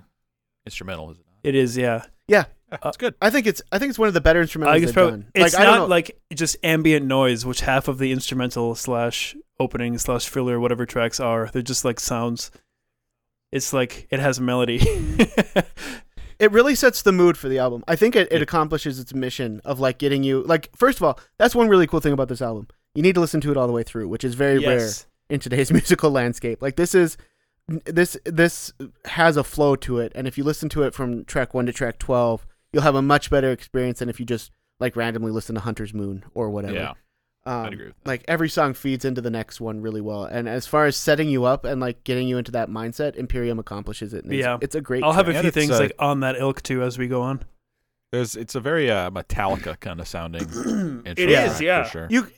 instrumental, 0.64 1.10
is 1.10 1.18
it 1.18 1.26
not? 1.28 1.38
It 1.42 1.54
is, 1.54 1.76
yeah. 1.76 2.04
Yeah, 2.28 2.44
it's 2.84 2.96
good. 2.96 3.14
I 3.22 3.30
think 3.30 3.46
it's 3.46 3.62
I 3.70 3.78
think 3.78 3.90
it's 3.90 3.98
one 3.98 4.08
of 4.08 4.14
the 4.14 4.20
better 4.20 4.42
instrumentals 4.42 4.66
I 4.68 4.72
think 4.72 4.80
they've 4.80 4.88
it's 4.88 4.92
probably 4.94 5.10
done. 5.12 5.26
it's 5.34 5.54
like, 5.54 5.60
I 5.62 5.64
don't 5.64 5.78
know. 5.80 5.86
like 5.86 6.18
just 6.34 6.56
ambient 6.64 7.06
noise, 7.06 7.46
which 7.46 7.60
half 7.60 7.88
of 7.88 7.98
the 7.98 8.10
instrumental 8.12 8.74
slash 8.74 9.36
opening 9.60 9.96
slash 9.98 10.28
filler 10.28 10.58
whatever 10.60 10.84
tracks 10.86 11.20
are. 11.20 11.48
They're 11.52 11.62
just 11.62 11.84
like 11.84 12.00
sounds. 12.00 12.50
It's 13.52 13.72
like 13.72 14.08
it 14.10 14.18
has 14.20 14.38
a 14.38 14.42
melody. 14.42 14.80
it 16.38 16.50
really 16.52 16.74
sets 16.74 17.02
the 17.02 17.12
mood 17.12 17.38
for 17.38 17.48
the 17.48 17.58
album. 17.58 17.84
I 17.88 17.96
think 17.96 18.16
it, 18.16 18.28
it 18.30 18.36
Yeah. 18.36 18.42
accomplishes 18.42 18.98
its 18.98 19.14
mission 19.14 19.60
of 19.64 19.80
like 19.80 19.98
getting 19.98 20.22
you 20.24 20.42
like 20.42 20.70
first 20.76 20.98
of 20.98 21.04
all, 21.04 21.18
that's 21.38 21.54
one 21.54 21.68
really 21.68 21.86
cool 21.86 22.00
thing 22.00 22.12
about 22.12 22.28
this 22.28 22.42
album. 22.42 22.68
You 22.94 23.02
need 23.02 23.14
to 23.14 23.20
listen 23.20 23.40
to 23.42 23.50
it 23.50 23.56
all 23.56 23.66
the 23.66 23.72
way 23.72 23.82
through, 23.82 24.08
which 24.08 24.24
is 24.24 24.34
very 24.34 24.58
rare 24.58 24.88
in 25.30 25.38
today's 25.40 25.70
musical 25.72 26.10
landscape. 26.10 26.60
Like 26.60 26.76
this 26.76 26.94
is 26.94 27.16
this 27.68 28.16
this 28.24 28.72
has 29.06 29.36
a 29.36 29.44
flow 29.44 29.76
to 29.76 29.98
it, 29.98 30.12
and 30.14 30.26
if 30.28 30.38
you 30.38 30.44
listen 30.44 30.68
to 30.70 30.82
it 30.82 30.94
from 30.94 31.24
track 31.24 31.52
one 31.54 31.66
to 31.66 31.72
track 31.72 31.98
twelve, 31.98 32.46
you'll 32.72 32.82
have 32.84 32.94
a 32.94 33.02
much 33.02 33.30
better 33.30 33.50
experience 33.50 33.98
than 33.98 34.08
if 34.08 34.20
you 34.20 34.26
just 34.26 34.50
like 34.78 34.94
randomly 34.96 35.32
listen 35.32 35.54
to 35.54 35.60
Hunter's 35.60 35.92
Moon 35.92 36.24
or 36.34 36.50
whatever. 36.50 36.74
Yeah, 36.74 36.90
um, 37.44 37.66
I'd 37.66 37.72
agree. 37.72 37.92
Like 38.04 38.24
every 38.28 38.48
song 38.48 38.72
feeds 38.74 39.04
into 39.04 39.20
the 39.20 39.30
next 39.30 39.60
one 39.60 39.80
really 39.80 40.00
well, 40.00 40.24
and 40.24 40.48
as 40.48 40.66
far 40.66 40.86
as 40.86 40.96
setting 40.96 41.28
you 41.28 41.44
up 41.44 41.64
and 41.64 41.80
like 41.80 42.04
getting 42.04 42.28
you 42.28 42.38
into 42.38 42.52
that 42.52 42.68
mindset, 42.68 43.16
Imperium 43.16 43.58
accomplishes 43.58 44.14
it. 44.14 44.22
And 44.24 44.32
it's, 44.32 44.40
Yeah. 44.44 44.58
it's 44.60 44.74
a 44.76 44.80
great. 44.80 45.02
I'll 45.02 45.12
have 45.12 45.28
a 45.28 45.40
few 45.40 45.50
things 45.50 45.72
uh, 45.72 45.78
like 45.80 45.92
on 45.98 46.20
that 46.20 46.36
ilk 46.36 46.62
too 46.62 46.82
as 46.82 46.98
we 46.98 47.08
go 47.08 47.22
on. 47.22 47.42
There's 48.12 48.36
it's 48.36 48.54
a 48.54 48.60
very 48.60 48.88
uh, 48.88 49.10
Metallica 49.10 49.78
kind 49.80 50.00
of 50.00 50.06
sounding. 50.06 51.02
It 51.06 51.18
is, 51.18 51.60
yeah. 51.60 51.82
for 51.82 51.90
sure. 51.90 52.06
You, 52.10 52.28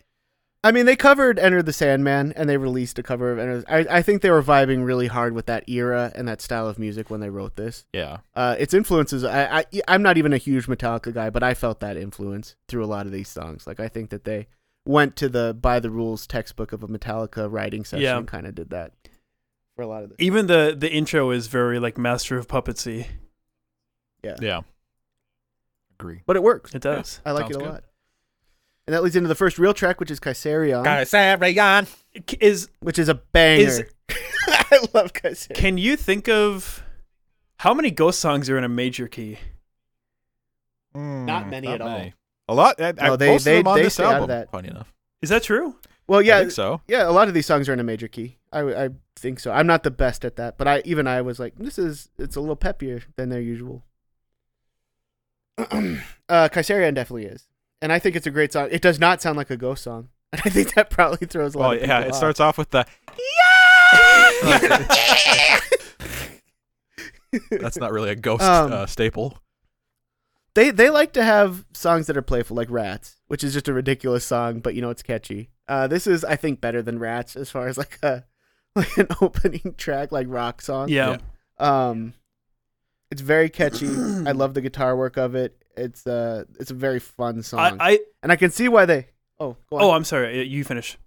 I 0.65 0.73
mean, 0.73 0.87
they 0.87 0.97
covered 0.97 1.39
Enter 1.39 1.63
the 1.63 1.73
Sandman, 1.73 2.33
and 2.35 2.49
they 2.49 2.57
released 2.57 2.99
a 2.99 3.03
cover 3.03 3.31
of 3.31 3.39
Enter. 3.39 3.65
I, 3.69 3.99
I 3.99 4.03
think 4.03 4.23
they 4.23 4.31
were 4.31 4.43
vibing 4.43 4.85
really 4.85 5.07
hard 5.07 5.33
with 5.33 5.47
that 5.47 5.69
era 5.69 6.11
and 6.17 6.27
that 6.27 6.41
style 6.41 6.67
of 6.67 6.79
music 6.81 7.11
when 7.11 7.21
they 7.21 7.31
wrote 7.31 7.55
this. 7.55 7.87
yeah, 7.93 8.19
Uh, 8.35 8.57
its 8.59 8.75
influences. 8.75 9.23
I, 9.23 9.59
I, 9.61 9.65
I'm 9.87 10.03
not 10.03 10.17
even 10.19 10.33
a 10.33 10.37
huge 10.37 10.67
Metallica 10.67 11.15
guy, 11.15 11.31
but 11.31 11.45
I 11.45 11.55
felt 11.55 11.79
that 11.81 11.97
influence 11.97 12.57
through 12.67 12.85
a 12.85 12.87
lot 12.87 13.07
of 13.07 13.13
these 13.13 13.29
songs. 13.29 13.67
Like 13.69 13.79
I 13.79 13.87
think 13.89 14.11
that 14.11 14.25
they 14.25 14.49
went 14.85 15.15
to 15.17 15.29
the 15.29 15.57
by 15.61 15.79
the 15.79 15.91
rules 15.91 16.27
textbook 16.27 16.73
of 16.73 16.83
a 16.83 16.89
Metallica 16.89 17.47
writing 17.51 17.85
session 17.85 18.03
Yeah. 18.03 18.17
and 18.19 18.27
kind 18.27 18.47
of 18.47 18.55
did 18.57 18.71
that 18.71 18.93
for 19.77 19.83
a 19.83 19.87
lot 19.87 20.03
of 20.03 20.09
this. 20.09 20.17
Even 20.19 20.49
the 20.49 20.75
the 20.77 20.91
intro 20.91 21.31
is 21.31 21.47
very 21.47 21.79
like 21.79 21.97
Master 21.99 22.37
of 22.37 22.49
Puppetsy. 22.49 23.07
Yeah, 24.25 24.35
yeah. 24.41 24.61
Agree. 26.01 26.23
but 26.27 26.35
it 26.37 26.43
works. 26.43 26.75
It 26.75 26.83
does. 26.83 27.21
I 27.25 27.31
like 27.33 27.45
Sounds 27.45 27.51
it 27.57 27.57
a 27.57 27.59
good. 27.65 27.71
lot. 27.73 27.85
And 28.89 28.95
that 28.95 29.03
leads 29.03 29.17
into 29.17 29.29
the 29.29 29.35
first 29.35 29.59
real 29.59 29.75
track, 29.75 30.01
which 30.01 30.11
is 30.11 30.19
Kaisarion, 30.19 30.83
Kaisarion. 30.83 31.87
Is 32.41 32.71
which 32.81 32.99
is 32.99 33.11
a 33.11 33.15
banger. 33.17 33.61
Is- 33.69 33.83
I 34.49 34.79
love 34.95 35.13
Kaisarion. 35.13 35.55
can 35.55 35.77
you 35.77 35.95
think 35.95 36.27
of 36.27 36.83
how 37.59 37.75
many 37.75 37.91
ghost 37.91 38.19
songs 38.19 38.49
are 38.49 38.57
in 38.57 38.65
a 38.65 38.69
major 38.69 39.07
key? 39.07 39.37
Not 40.95 41.51
many 41.51 41.69
at 41.69 41.83
all. 41.83 42.13
A 42.49 42.55
lot. 42.55 42.81
I, 42.81 42.89
I, 42.99 43.09
No, 43.09 43.17
they- 43.17 43.29
most 43.33 43.45
they- 43.45 43.59
of 43.59 43.65
them 43.65 43.73
on 43.73 43.77
they 43.77 43.83
this 43.85 43.93
stay 43.95 44.05
out 44.05 44.09
of 44.09 44.15
album. 44.15 44.29
that. 44.31 44.51
Funny 44.51 44.69
enough. 44.69 44.91
Is 45.21 45.29
that 45.29 45.43
true? 45.43 45.77
Well, 46.07 46.21
I 46.21 46.23
yeah, 46.23 46.39
think 46.39 46.53
so. 46.53 46.81
yeah. 46.89 47.07
A 47.07 47.13
lot 47.13 47.29
of 47.29 47.35
these 47.35 47.45
songs 47.45 47.69
are 47.69 47.75
in 47.75 47.81
a 47.81 47.85
major 47.85 48.09
key. 48.09 48.39
I, 48.55 48.61
I 48.87 48.89
think 49.17 49.39
so. 49.39 49.53
I'm 49.53 49.67
not 49.67 49.83
the 49.83 49.91
best 49.91 50.25
at 50.25 50.37
that, 50.37 50.57
but 50.57 50.67
I 50.67 50.81
even 50.87 51.07
I 51.07 51.21
was 51.21 51.39
like, 51.39 51.57
this 51.59 51.79
is 51.79 52.09
it's 52.19 52.37
a 52.37 52.41
little 52.41 52.57
peppier 52.57 53.03
than 53.17 53.29
their 53.29 53.43
usual. 53.43 53.85
uh, 55.59 55.65
Kaisarion 56.31 56.95
definitely 56.95 57.27
is, 57.27 57.47
and 57.83 57.93
I 57.93 57.99
think 57.99 58.17
it's 58.17 58.27
a 58.27 58.31
great 58.31 58.53
song. 58.53 58.69
It 58.71 58.83
does 58.83 58.99
not 58.99 59.23
sound 59.23 59.37
like 59.37 59.51
a 59.51 59.57
ghost 59.57 59.85
song, 59.85 60.09
and 60.33 60.43
I 60.45 60.51
think 60.51 60.75
that 60.75 60.91
probably 60.91 61.27
throws 61.27 61.55
a 61.55 61.59
lot. 61.59 61.69
Well, 61.71 61.77
of 61.79 61.83
Oh, 61.83 61.87
yeah. 61.87 62.01
It 62.01 62.11
off. 62.11 62.17
starts 62.17 62.41
off 62.41 62.59
with 62.59 62.71
the. 62.71 62.87
Yeah. 63.19 63.25
That's 67.51 67.77
not 67.77 67.93
really 67.93 68.11
a 68.11 68.15
ghost 68.15 68.43
Um, 68.43 68.73
uh, 68.73 68.87
staple. 68.87 69.39
they 70.55 70.71
they 70.71 70.89
like 70.91 71.13
to 71.13 71.23
have 71.23 71.65
songs 71.75 72.07
that 72.07 72.17
are 72.17 72.23
playful, 72.23 72.57
like 72.57 72.71
Rats, 72.71 73.17
which 73.27 73.45
is 73.45 73.53
just 73.53 73.69
a 73.69 73.73
ridiculous 73.75 74.25
song, 74.25 74.61
but 74.61 74.75
you 74.75 74.81
know 74.83 74.91
it's 74.91 75.03
catchy. 75.03 75.51
Uh, 75.69 75.87
this 75.87 76.07
is, 76.07 76.25
I 76.25 76.37
think, 76.37 76.63
better 76.63 76.81
than 76.81 76.99
Rats 76.99 77.37
as 77.37 77.51
far 77.51 77.69
as 77.69 77.77
like 77.77 77.99
a 78.03 78.25
like 78.75 78.97
an 78.97 79.09
opening 79.21 79.75
track, 79.77 80.11
like 80.13 80.27
rock 80.31 80.63
song. 80.63 80.89
Yeah. 80.89 81.19
Um, 81.59 82.15
it's 83.11 83.21
very 83.21 83.49
catchy. 83.49 83.89
I 83.89 84.33
love 84.33 84.55
the 84.55 84.61
guitar 84.61 84.97
work 84.97 85.17
of 85.17 85.35
it. 85.35 85.63
It's 85.77 86.07
uh, 86.07 86.45
it's 86.59 86.71
a 86.71 86.75
very 86.75 86.99
fun 87.01 87.43
song, 87.43 87.77
I, 87.81 87.93
I 87.93 87.99
and 88.23 88.33
I 88.33 88.37
can 88.37 88.51
see 88.51 88.69
why 88.69 88.85
they. 88.85 89.09
Oh, 89.41 89.57
go 89.71 89.77
on. 89.77 89.83
oh, 89.83 89.91
I'm 89.93 90.05
sorry. 90.05 90.43
You 90.43 90.65
finish. 90.65 90.99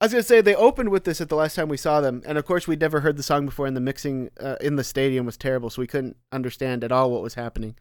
I 0.00 0.06
was 0.06 0.12
gonna 0.12 0.24
say 0.24 0.40
they 0.40 0.56
opened 0.56 0.88
with 0.88 1.04
this 1.04 1.20
at 1.20 1.28
the 1.28 1.36
last 1.36 1.54
time 1.54 1.68
we 1.68 1.76
saw 1.76 2.00
them, 2.00 2.22
and 2.26 2.36
of 2.36 2.44
course 2.44 2.66
we'd 2.66 2.80
never 2.80 3.00
heard 3.00 3.16
the 3.16 3.22
song 3.22 3.46
before, 3.46 3.66
and 3.66 3.76
the 3.76 3.80
mixing 3.80 4.30
uh, 4.40 4.56
in 4.60 4.74
the 4.74 4.82
stadium 4.82 5.24
was 5.26 5.36
terrible, 5.36 5.70
so 5.70 5.80
we 5.80 5.86
couldn't 5.86 6.16
understand 6.32 6.82
at 6.82 6.90
all 6.90 7.12
what 7.12 7.22
was 7.22 7.34
happening. 7.34 7.76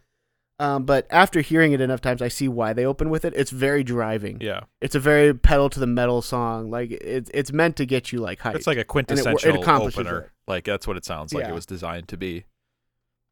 Um, 0.59 0.83
but 0.83 1.07
after 1.09 1.41
hearing 1.41 1.71
it 1.71 1.81
enough 1.81 2.01
times, 2.01 2.21
I 2.21 2.27
see 2.27 2.47
why 2.47 2.73
they 2.73 2.85
open 2.85 3.09
with 3.09 3.25
it. 3.25 3.33
It's 3.35 3.49
very 3.49 3.83
driving. 3.83 4.37
Yeah. 4.39 4.65
It's 4.79 4.93
a 4.93 4.99
very 4.99 5.33
pedal 5.33 5.71
to 5.71 5.79
the 5.79 5.87
metal 5.87 6.21
song. 6.21 6.69
Like 6.69 6.91
it's 6.91 7.31
it's 7.33 7.51
meant 7.51 7.77
to 7.77 7.87
get 7.87 8.11
you 8.11 8.19
like 8.19 8.39
hyped. 8.39 8.53
It's 8.53 8.67
like 8.67 8.77
a 8.77 8.81
it 8.81 8.87
quintessential 8.87 9.67
opener. 9.67 10.19
it. 10.19 10.29
Like 10.47 10.65
that's 10.65 10.85
what 10.85 10.97
it 10.97 11.05
sounds 11.05 11.33
like 11.33 11.45
Yeah. 11.45 11.49
it 11.49 11.55
was 11.55 11.65
designed 11.65 12.07
to 12.09 12.17
be. 12.17 12.45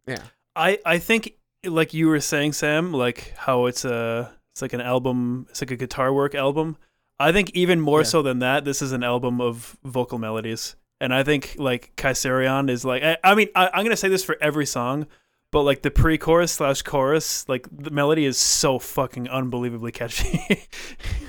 Yeah. 0.10 0.23
I 0.56 0.80
I 0.86 0.98
think 0.99 1.34
like 1.65 1.94
you 1.94 2.07
were 2.07 2.19
saying, 2.19 2.53
Sam, 2.53 2.91
like 2.94 3.34
how 3.38 3.65
it's 3.68 3.86
a 3.86 4.31
it's 4.52 4.61
like 4.61 4.73
an 4.73 4.81
album. 4.81 5.45
It's 5.49 5.61
like 5.61 5.72
a 5.72 5.77
guitar 5.77 6.11
work 6.14 6.36
album. 6.36 6.77
I 7.19 7.31
think 7.31 7.52
even 7.53 7.80
more 7.81 7.99
Yeah. 7.99 8.06
so 8.06 8.22
than 8.22 8.40
that, 8.40 8.65
this 8.65 8.81
is 8.81 8.91
an 8.91 9.03
album 9.03 9.40
of 9.41 9.77
vocal 9.84 10.18
melodies. 10.19 10.76
And 11.02 11.14
I 11.14 11.23
think 11.23 11.56
like 11.57 11.94
Kaisarion 11.95 12.69
is 12.69 12.84
like 12.84 13.03
I, 13.03 13.18
I 13.23 13.36
mean 13.36 13.49
I, 13.56 13.69
I'm 13.73 13.84
gonna 13.84 13.95
say 13.98 14.10
this 14.10 14.23
for 14.23 14.38
every 14.41 14.65
song, 14.65 15.07
but 15.52 15.64
like 15.64 15.81
the 15.81 15.91
pre-chorus 15.91 16.52
slash 16.53 16.81
chorus, 16.81 17.48
like 17.48 17.68
the 17.72 17.90
melody 17.91 18.26
is 18.26 18.38
so 18.38 18.80
fucking 18.80 19.30
unbelievably 19.30 19.91
catchy. 19.94 20.40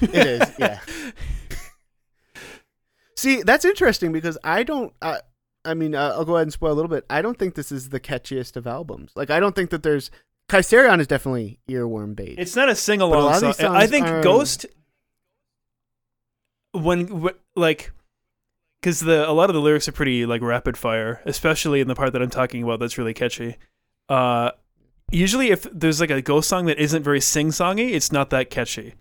It 0.00 0.14
is, 0.14 0.50
yeah. 0.58 0.80
See, 3.16 3.42
that's 3.42 3.64
interesting 3.66 4.12
because 4.12 4.38
I 4.42 4.62
don't. 4.62 4.92
Uh, 5.02 5.18
I 5.64 5.74
mean, 5.74 5.94
uh, 5.94 6.14
I'll 6.16 6.24
go 6.24 6.36
ahead 6.36 6.46
and 6.46 6.52
spoil 6.52 6.72
a 6.72 6.74
little 6.74 6.88
bit. 6.88 7.04
I 7.10 7.22
don't 7.22 7.38
think 7.38 7.54
this 7.54 7.70
is 7.70 7.90
the 7.90 8.00
catchiest 8.00 8.56
of 8.56 8.66
albums. 8.66 9.12
Like, 9.14 9.30
I 9.30 9.40
don't 9.40 9.54
think 9.54 9.70
that 9.70 9.82
there's. 9.82 10.10
Kaisarion 10.48 10.98
is 11.00 11.06
definitely 11.06 11.60
earworm 11.68 12.16
bait. 12.16 12.34
It's 12.38 12.56
not 12.56 12.68
a 12.68 12.74
sing 12.74 13.00
along 13.00 13.38
song. 13.38 13.52
these 13.52 13.60
I 13.60 13.86
think 13.86 14.06
are- 14.06 14.20
Ghost 14.22 14.66
when 16.72 17.28
like 17.54 17.92
because 18.80 19.00
the 19.00 19.28
a 19.28 19.32
lot 19.32 19.50
of 19.50 19.54
the 19.54 19.60
lyrics 19.60 19.88
are 19.88 19.92
pretty 19.92 20.26
like 20.26 20.42
rapid 20.42 20.76
fire, 20.76 21.20
especially 21.24 21.80
in 21.80 21.88
the 21.88 21.94
part 21.94 22.12
that 22.12 22.22
I'm 22.22 22.30
talking 22.30 22.62
about 22.62 22.80
that's 22.80 22.98
really 22.98 23.14
catchy. 23.14 23.56
Uh, 24.08 24.50
usually, 25.10 25.50
if 25.50 25.62
there's 25.72 26.00
like 26.00 26.10
a 26.10 26.22
Ghost 26.22 26.48
song 26.48 26.66
that 26.66 26.78
isn't 26.78 27.02
very 27.02 27.20
sing 27.20 27.48
songy, 27.48 27.92
it's 27.92 28.10
not 28.10 28.30
that 28.30 28.50
catchy. 28.50 28.94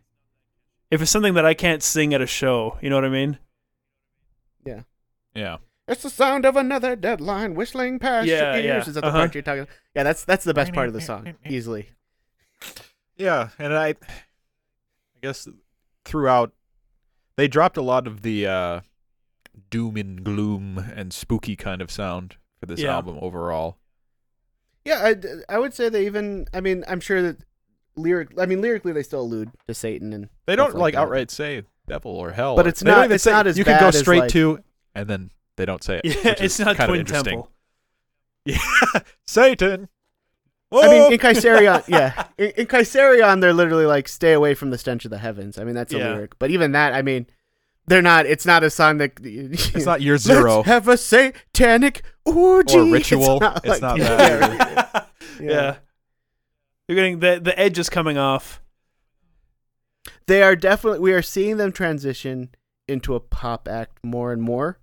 If 0.92 1.02
it's 1.02 1.12
something 1.12 1.36
that 1.36 1.46
I 1.46 1.54
can't 1.54 1.84
sing 1.84 2.14
at 2.14 2.22
a 2.22 2.28
show, 2.28 2.78
you 2.82 2.90
know 2.90 2.96
what 2.96 3.06
I 3.06 3.10
mean? 3.10 3.38
Yeah. 4.66 4.82
Yeah. 5.34 5.58
It's 5.90 6.04
the 6.04 6.10
sound 6.10 6.46
of 6.46 6.56
another 6.56 6.96
deadline 6.96 7.56
whistling 7.56 8.00
past 8.00 8.28
Yeah, 8.28 8.56
your 8.56 8.64
ears. 8.64 8.66
yeah. 8.66 8.80
Is 8.90 8.94
that 8.96 9.02
the 9.02 9.08
Uh-huh. 9.08 9.18
part 9.18 9.34
you're 9.36 9.42
talking? 9.42 9.68
Yeah, 9.96 10.04
that's 10.04 10.24
that's 10.24 10.44
the 10.46 10.54
best 10.54 10.72
part 10.74 10.88
of 10.88 10.94
the 10.94 11.02
song, 11.02 11.34
easily. 11.50 11.90
Yeah, 13.18 13.50
and 13.58 13.74
I 13.74 13.88
I 13.90 13.96
guess 15.22 15.48
throughout 16.06 16.54
they 17.36 17.48
dropped 17.48 17.78
a 17.78 17.82
lot 17.82 18.08
of 18.08 18.22
the 18.22 18.46
uh 18.48 18.80
doom 19.70 19.98
and 19.98 20.24
gloom 20.24 20.78
and 20.96 21.12
spooky 21.14 21.56
kind 21.56 21.82
of 21.82 21.92
sound 21.92 22.38
for 22.60 22.66
this 22.66 22.80
Yeah. 22.80 22.94
album 22.96 23.18
overall. 23.22 23.78
Yeah, 24.86 25.02
I, 25.04 25.54
I 25.54 25.60
would 25.60 25.74
say 25.74 25.90
they 25.90 26.06
even. 26.06 26.46
I 26.54 26.62
mean, 26.62 26.84
I'm 26.88 27.02
sure 27.02 27.22
that 27.22 27.38
lyric. 27.96 28.30
I 28.40 28.46
mean, 28.46 28.62
lyrically, 28.62 28.94
they 28.94 29.04
still 29.04 29.22
allude 29.22 29.52
to 29.68 29.74
Satan 29.74 30.14
and. 30.14 30.30
They 30.46 30.56
don't 30.56 30.74
like 30.74 30.94
like 30.94 30.96
outright 30.96 31.30
say 31.30 31.64
devil 31.88 32.12
or 32.16 32.32
hell, 32.32 32.56
But 32.56 32.66
it's 32.68 32.80
they 32.80 32.90
don't 32.90 32.98
not- 33.00 33.06
even 33.06 33.16
it's 33.16 33.24
say- 33.24 33.32
not 33.32 33.46
as 33.48 33.58
You 33.58 33.66
can 33.66 33.80
go 33.80 33.92
straight 33.92 34.20
like- 34.22 34.30
to, 34.32 34.60
and 34.96 35.08
then 35.10 35.32
they 35.60 35.66
don't 35.66 35.84
say 35.84 36.00
it. 36.04 36.06
Yeah, 36.06 36.32
which 36.32 36.42
it's 36.42 36.60
is 36.60 36.66
not 36.66 36.76
kinda 36.78 36.88
Twin 36.88 37.00
interesting. 37.02 37.34
Temple. 37.34 37.52
Yeah, 38.46 38.58
Satan. 39.28 39.90
I 40.72 40.88
mean, 40.88 41.14
in 41.14 41.20
Kaisarion, 41.20 41.84
yeah, 41.88 42.28
in, 42.38 42.52
in 42.52 42.68
Kaisarion, 42.68 43.42
they're 43.42 43.54
literally 43.54 43.86
like, 43.86 44.08
"Stay 44.08 44.34
away 44.34 44.54
from 44.56 44.70
the 44.70 44.78
stench 44.78 45.04
of 45.06 45.12
the 45.12 45.18
heavens." 45.18 45.58
I 45.58 45.64
mean, 45.64 45.76
that's 45.76 45.94
a 45.94 45.98
Yeah. 45.98 46.14
lyric. 46.14 46.40
But 46.40 46.52
even 46.52 46.72
that, 46.72 46.94
I 46.94 47.02
mean, 47.02 47.28
they're 47.88 48.02
not. 48.02 48.26
It's 48.26 48.46
not 48.46 48.64
a 48.64 48.70
song 48.70 48.98
that. 49.00 49.14
it's 49.22 49.86
not 49.86 50.02
year 50.02 50.18
zero 50.18 50.58
Let's 50.58 50.68
have 50.68 50.88
a 50.88 50.96
satanic 50.98 52.04
orgy. 52.26 52.78
or 52.78 52.86
ritual. 52.92 53.40
It's 53.42 53.42
not, 53.42 53.66
like- 53.66 53.82
that. 53.82 53.98
yeah. 53.98 55.02
either. 55.40 55.44
yeah. 55.44 55.76
You're 56.88 56.96
getting 56.96 57.20
the 57.20 57.40
the 57.44 57.60
edge 57.60 57.78
is 57.78 57.90
coming 57.90 58.18
off. 58.18 58.62
they 60.28 60.42
are 60.42 60.56
definitely 60.56 61.00
we 61.00 61.14
are 61.14 61.22
seeing 61.22 61.58
them 61.58 61.72
transition 61.72 62.50
into 62.88 63.14
a 63.16 63.20
pop 63.20 63.68
act 63.68 63.98
more 64.04 64.32
and 64.32 64.42
more 64.42 64.80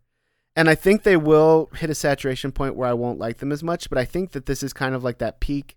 and 0.56 0.68
i 0.70 0.74
think 0.74 1.02
they 1.02 1.16
will 1.16 1.70
hit 1.76 1.90
a 1.90 1.94
saturation 1.94 2.50
point 2.50 2.74
where 2.74 2.88
i 2.88 2.92
won't 2.92 3.18
like 3.18 3.38
them 3.38 3.52
as 3.52 3.62
much 3.62 3.88
but 3.90 3.98
i 3.98 4.04
think 4.04 4.32
that 4.32 4.46
this 4.46 4.62
is 4.62 4.72
kind 4.72 4.94
of 4.94 5.04
like 5.04 5.18
that 5.18 5.38
peak 5.40 5.76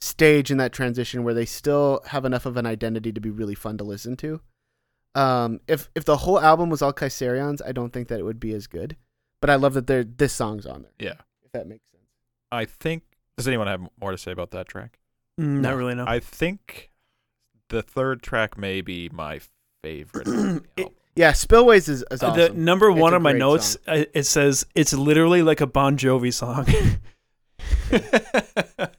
stage 0.00 0.50
in 0.50 0.58
that 0.58 0.72
transition 0.72 1.24
where 1.24 1.34
they 1.34 1.44
still 1.44 2.00
have 2.06 2.24
enough 2.24 2.46
of 2.46 2.56
an 2.56 2.66
identity 2.66 3.12
to 3.12 3.20
be 3.20 3.30
really 3.30 3.54
fun 3.54 3.76
to 3.76 3.84
listen 3.84 4.16
to 4.16 4.40
um 5.14 5.60
if 5.66 5.90
if 5.94 6.04
the 6.04 6.18
whole 6.18 6.40
album 6.40 6.70
was 6.70 6.80
all 6.82 6.92
Kaisarions 6.92 7.60
i 7.66 7.72
don't 7.72 7.92
think 7.92 8.08
that 8.08 8.20
it 8.20 8.24
would 8.24 8.40
be 8.40 8.52
as 8.54 8.66
good 8.66 8.96
but 9.40 9.50
i 9.50 9.56
love 9.56 9.74
that 9.74 9.86
there 9.86 10.04
this 10.04 10.32
song's 10.32 10.66
on 10.66 10.82
there 10.82 10.92
Yeah, 10.98 11.14
if 11.44 11.52
that 11.52 11.66
makes 11.66 11.82
sense 11.90 11.96
I 12.52 12.64
think. 12.64 13.04
Does 13.36 13.46
anyone 13.46 13.68
have 13.68 13.80
more 14.00 14.10
to 14.10 14.18
say 14.18 14.32
about 14.32 14.50
that 14.50 14.66
track? 14.66 14.98
Mm, 15.40 15.60
No. 15.60 15.70
Not 15.70 15.76
really. 15.76 15.94
No. 15.94 16.04
I 16.04 16.18
think 16.18 16.90
the 17.68 17.80
third 17.80 18.22
track 18.24 18.58
may 18.58 18.80
be 18.80 19.08
my 19.12 19.40
favorite. 19.84 20.26
It- 20.76 20.78
album. 20.78 20.94
Yeah 21.20 21.32
spillways 21.32 21.88
is, 21.88 22.04
is 22.10 22.22
Uh, 22.22 22.30
The 22.32 22.48
number 22.50 22.90
one 22.90 23.12
on 23.14 23.22
my 23.22 23.32
notes, 23.32 23.76
uh, 23.86 24.04
it 24.14 24.24
says 24.24 24.64
it's 24.74 24.92
literally 24.92 25.42
like 25.42 25.60
a 25.60 25.66
Bon 25.66 25.96
Jovi 25.98 26.32
song. 26.32 26.66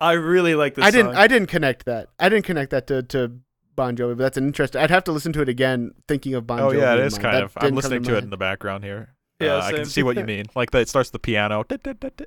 I 0.00 0.12
really 0.12 0.54
like 0.54 0.74
this. 0.74 0.84
I 0.84 0.90
didn't. 0.90 1.12
song. 1.12 1.16
I 1.22 1.26
didn't 1.26 1.48
connect 1.48 1.84
that. 1.86 2.08
I 2.18 2.28
didn't 2.28 2.46
connect 2.46 2.70
that 2.70 2.86
to, 2.86 3.02
to 3.04 3.32
Bon 3.76 3.96
Jovi, 3.96 4.16
but 4.16 4.22
that's 4.24 4.38
an 4.38 4.46
interesting. 4.46 4.80
I'd 4.80 4.90
have 4.90 5.04
to 5.04 5.12
listen 5.12 5.32
to 5.34 5.42
it 5.42 5.48
again, 5.48 5.92
thinking 6.08 6.34
of 6.34 6.46
Bon 6.46 6.58
oh 6.60 6.70
Jovi. 6.70 6.78
yeah, 6.80 6.94
it 6.94 7.00
in 7.00 7.06
is 7.06 7.12
mind. 7.14 7.22
kind 7.22 7.36
That 7.36 7.42
of. 7.44 7.52
I'm 7.56 7.74
listening 7.74 8.02
to 8.04 8.16
it 8.16 8.24
in 8.24 8.30
the 8.30 8.36
background 8.38 8.82
here. 8.84 9.14
Yeah, 9.40 9.56
Uh, 9.56 9.60
I 9.62 9.72
can 9.72 9.84
see 9.84 10.02
what 10.02 10.16
you 10.16 10.24
mean. 10.24 10.46
Like 10.54 10.70
that, 10.72 10.80
it 10.80 10.88
starts 10.88 11.10
the 11.10 11.18
piano. 11.18 11.64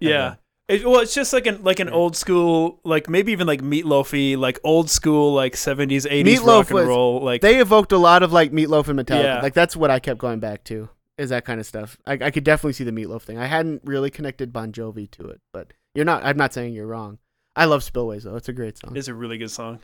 Yeah. 0.02 0.36
Then- 0.68 0.78
It, 0.80 0.86
well, 0.88 1.02
it's 1.02 1.14
just 1.14 1.34
like 1.34 1.46
an 1.48 1.62
like 1.64 1.80
an 1.80 1.90
old 1.90 2.16
school, 2.16 2.80
like 2.84 3.10
maybe 3.10 3.32
even 3.32 3.48
like 3.48 3.62
meatloafy, 3.62 4.38
like 4.38 4.60
old 4.64 4.90
school, 4.90 5.34
like 5.34 5.56
seventies, 5.58 6.06
eighties 6.06 6.40
Meatloaf 6.42 6.48
rock 6.48 6.70
and 6.70 6.76
was- 6.80 6.88
roll. 6.88 7.22
Like 7.22 7.42
They 7.42 7.60
evoked 7.60 7.92
a 7.92 7.98
lot 7.98 8.24
of 8.24 8.32
like 8.32 8.52
Meatloaf 8.52 8.88
and 8.88 9.00
Metallica. 9.00 9.24
Yeah. 9.24 9.42
Like 9.42 9.54
that's 9.54 9.76
what 9.76 9.92
I 9.92 10.00
kept 10.00 10.20
going 10.20 10.40
back 10.40 10.64
to. 10.66 10.90
Is 11.18 11.30
that 11.30 11.46
kind 11.46 11.60
of 11.60 11.66
stuff? 11.68 11.98
I, 12.08 12.14
I 12.14 12.32
could 12.32 12.44
definitely 12.44 12.74
see 12.74 12.84
the 12.86 12.92
Meatloaf 12.92 13.22
thing. 13.22 13.38
I 13.38 13.46
hadn't 13.46 13.82
really 13.86 14.10
connected 14.10 14.52
Bon 14.52 14.72
Jovi 14.72 15.10
to 15.12 15.28
it, 15.30 15.42
but 15.52 15.72
you're 15.94 16.06
not. 16.06 16.24
I'm 16.26 16.38
not 16.38 16.54
saying 16.54 16.74
you're 16.74 16.88
wrong. 16.88 17.20
I 17.56 17.66
love 17.66 17.84
Spillways 17.84 18.24
though. 18.24 18.36
It's 18.36 18.50
a 18.50 18.54
great 18.54 18.78
song. 18.80 18.96
it's 18.98 19.08
a 19.10 19.14
really 19.14 19.38
good 19.38 19.52
song. 19.52 19.80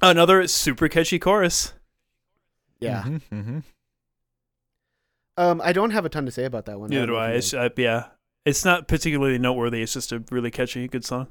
Another 0.00 0.46
super 0.46 0.88
catchy 0.88 1.18
chorus. 1.18 1.74
yeah. 2.78 3.02
Mhm, 3.02 3.20
mhm. 3.30 3.62
Um, 5.36 5.60
I 5.62 5.72
don't 5.72 5.90
have 5.90 6.04
a 6.04 6.08
ton 6.08 6.24
to 6.26 6.30
say 6.32 6.44
about 6.44 6.66
that 6.66 6.78
one. 6.80 6.88
Neither 6.90 7.06
don't 7.06 7.14
do 7.14 7.18
I. 7.18 7.30
It's, 7.32 7.52
uh, 7.52 7.68
yeah, 7.76 8.06
it's 8.44 8.64
not 8.64 8.88
particularly 8.88 9.38
noteworthy. 9.38 9.82
It's 9.82 9.92
just 9.92 10.12
a 10.12 10.22
really 10.30 10.50
catchy, 10.50 10.88
good 10.88 11.04
song. 11.04 11.28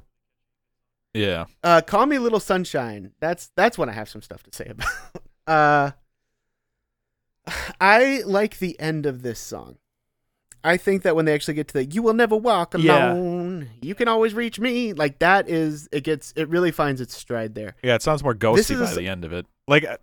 Yeah. 1.14 1.46
Uh, 1.64 1.82
Call 1.82 2.06
Me 2.06 2.20
Little 2.20 2.40
Sunshine. 2.40 3.12
That's 3.20 3.52
that's 3.56 3.78
what 3.78 3.90
I 3.90 3.94
have 3.94 4.10
some 4.10 4.22
stuff 4.22 4.44
to 4.44 4.56
say 4.56 4.66
about. 4.68 4.90
uh, 5.48 5.92
I 7.82 8.22
like 8.26 8.60
the 8.60 8.80
end 8.80 9.06
of 9.06 9.22
this 9.22 9.40
song. 9.40 9.78
I 10.64 10.76
think 10.76 11.04
that 11.04 11.16
when 11.16 11.24
they 11.26 11.34
actually 11.34 11.54
get 11.54 11.70
to 11.70 11.74
the 11.74 11.86
"You 11.86 12.04
will 12.04 12.14
never 12.14 12.36
walk 12.36 12.76
Yeah. 12.78 13.14
alone, 13.14 13.70
you 13.82 13.96
can 13.96 14.08
always 14.08 14.34
reach 14.34 14.60
me," 14.60 14.94
like 14.94 15.20
that 15.20 15.50
is 15.50 15.88
it 15.92 16.04
gets 16.04 16.34
it 16.36 16.50
really 16.50 16.72
finds 16.72 17.00
its 17.02 17.16
stride 17.16 17.56
there. 17.56 17.76
Yeah, 17.82 17.96
it 17.96 18.02
sounds 18.02 18.24
more 18.24 18.34
This 18.34 18.70
ghosty 18.70 18.82
is 18.82 18.90
by 18.90 18.96
the 18.96 19.08
end 19.08 19.24
of 19.26 19.32
it. 19.34 19.46
Like, 19.68 19.86
uh, 19.86 19.98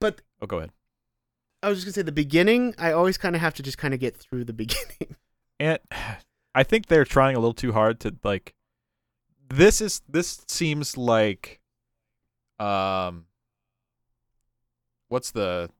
But 0.00 0.20
oh, 0.40 0.46
go 0.46 0.58
ahead. 0.58 0.70
I 1.62 1.68
was 1.68 1.78
just 1.78 1.86
gonna 1.86 1.94
say 1.94 2.02
the 2.02 2.12
beginning. 2.12 2.74
I 2.78 2.92
always 2.92 3.18
kind 3.18 3.34
of 3.34 3.40
have 3.42 3.54
to 3.54 3.62
just 3.62 3.78
kind 3.78 3.92
of 3.94 4.00
get 4.00 4.16
through 4.16 4.44
the 4.44 4.52
beginning. 4.52 5.16
And 5.58 5.78
I 6.56 6.62
think 6.62 6.86
they're 6.86 7.04
trying 7.04 7.36
a 7.36 7.38
little 7.38 7.54
too 7.54 7.72
hard 7.72 8.00
to 8.00 8.14
like. 8.24 8.54
This 9.48 9.80
is 9.80 10.00
this 10.08 10.42
seems 10.48 10.96
like, 10.96 11.60
um. 12.58 13.26
What's 15.08 15.30
the? 15.30 15.70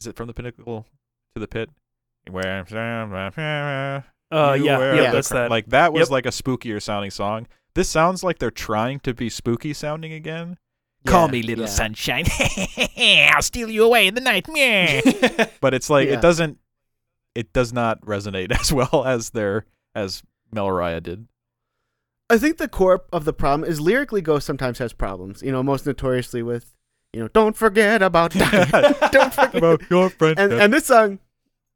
Is 0.00 0.06
it 0.06 0.16
from 0.16 0.26
the 0.26 0.34
pinnacle 0.34 0.86
to 1.34 1.40
the 1.40 1.46
pit? 1.48 1.70
Where 2.30 2.64
Uh, 4.30 4.52
You 4.54 4.64
yeah, 4.64 4.94
yeah, 4.94 5.06
the 5.06 5.12
that's 5.12 5.28
cra- 5.28 5.40
that. 5.42 5.50
Like 5.50 5.66
that 5.66 5.92
was 5.92 6.08
Yep. 6.08 6.10
like 6.10 6.26
a 6.26 6.30
spookier 6.30 6.82
sounding 6.82 7.10
song. 7.10 7.46
This 7.74 7.88
sounds 7.88 8.22
like 8.24 8.38
they're 8.38 8.50
trying 8.50 9.00
to 9.00 9.14
be 9.14 9.30
spooky 9.30 9.72
sounding 9.72 10.12
again. 10.12 10.58
Yeah, 11.04 11.10
Call 11.12 11.28
me 11.28 11.42
little 11.42 11.64
yeah. 11.64 11.70
sunshine. 11.70 12.24
I'll 13.32 13.42
steal 13.42 13.70
you 13.70 13.84
away 13.84 14.08
in 14.08 14.14
the 14.14 14.20
night. 14.20 14.46
Meh. 14.52 15.00
But 15.60 15.72
it's 15.74 15.88
like 15.88 16.08
Yeah. 16.08 16.14
it 16.14 16.20
doesn't. 16.20 16.58
It 17.38 17.52
does 17.52 17.72
not 17.72 18.00
resonate 18.00 18.50
as 18.60 18.72
well 18.72 19.04
as 19.06 19.30
their 19.30 19.64
as 19.94 20.24
Meliora 20.52 21.00
did. 21.00 21.28
I 22.28 22.36
think 22.36 22.56
the 22.56 22.66
core 22.66 23.04
of 23.12 23.24
the 23.24 23.32
problem 23.32 23.68
is 23.70 23.80
lyrically 23.80 24.20
Ghost 24.20 24.44
sometimes 24.44 24.78
has 24.78 24.92
problems. 24.92 25.40
You 25.40 25.52
know, 25.52 25.62
most 25.62 25.86
notoriously 25.86 26.42
with, 26.42 26.74
you 27.12 27.20
know, 27.20 27.28
don't 27.28 27.56
forget 27.56 28.02
about 28.02 28.32
don't 28.32 29.32
forget 29.32 29.54
about 29.54 29.82
your 29.88 30.10
friend. 30.10 30.36
and 30.36 30.52
and 30.52 30.72
this 30.72 30.86
song, 30.86 31.20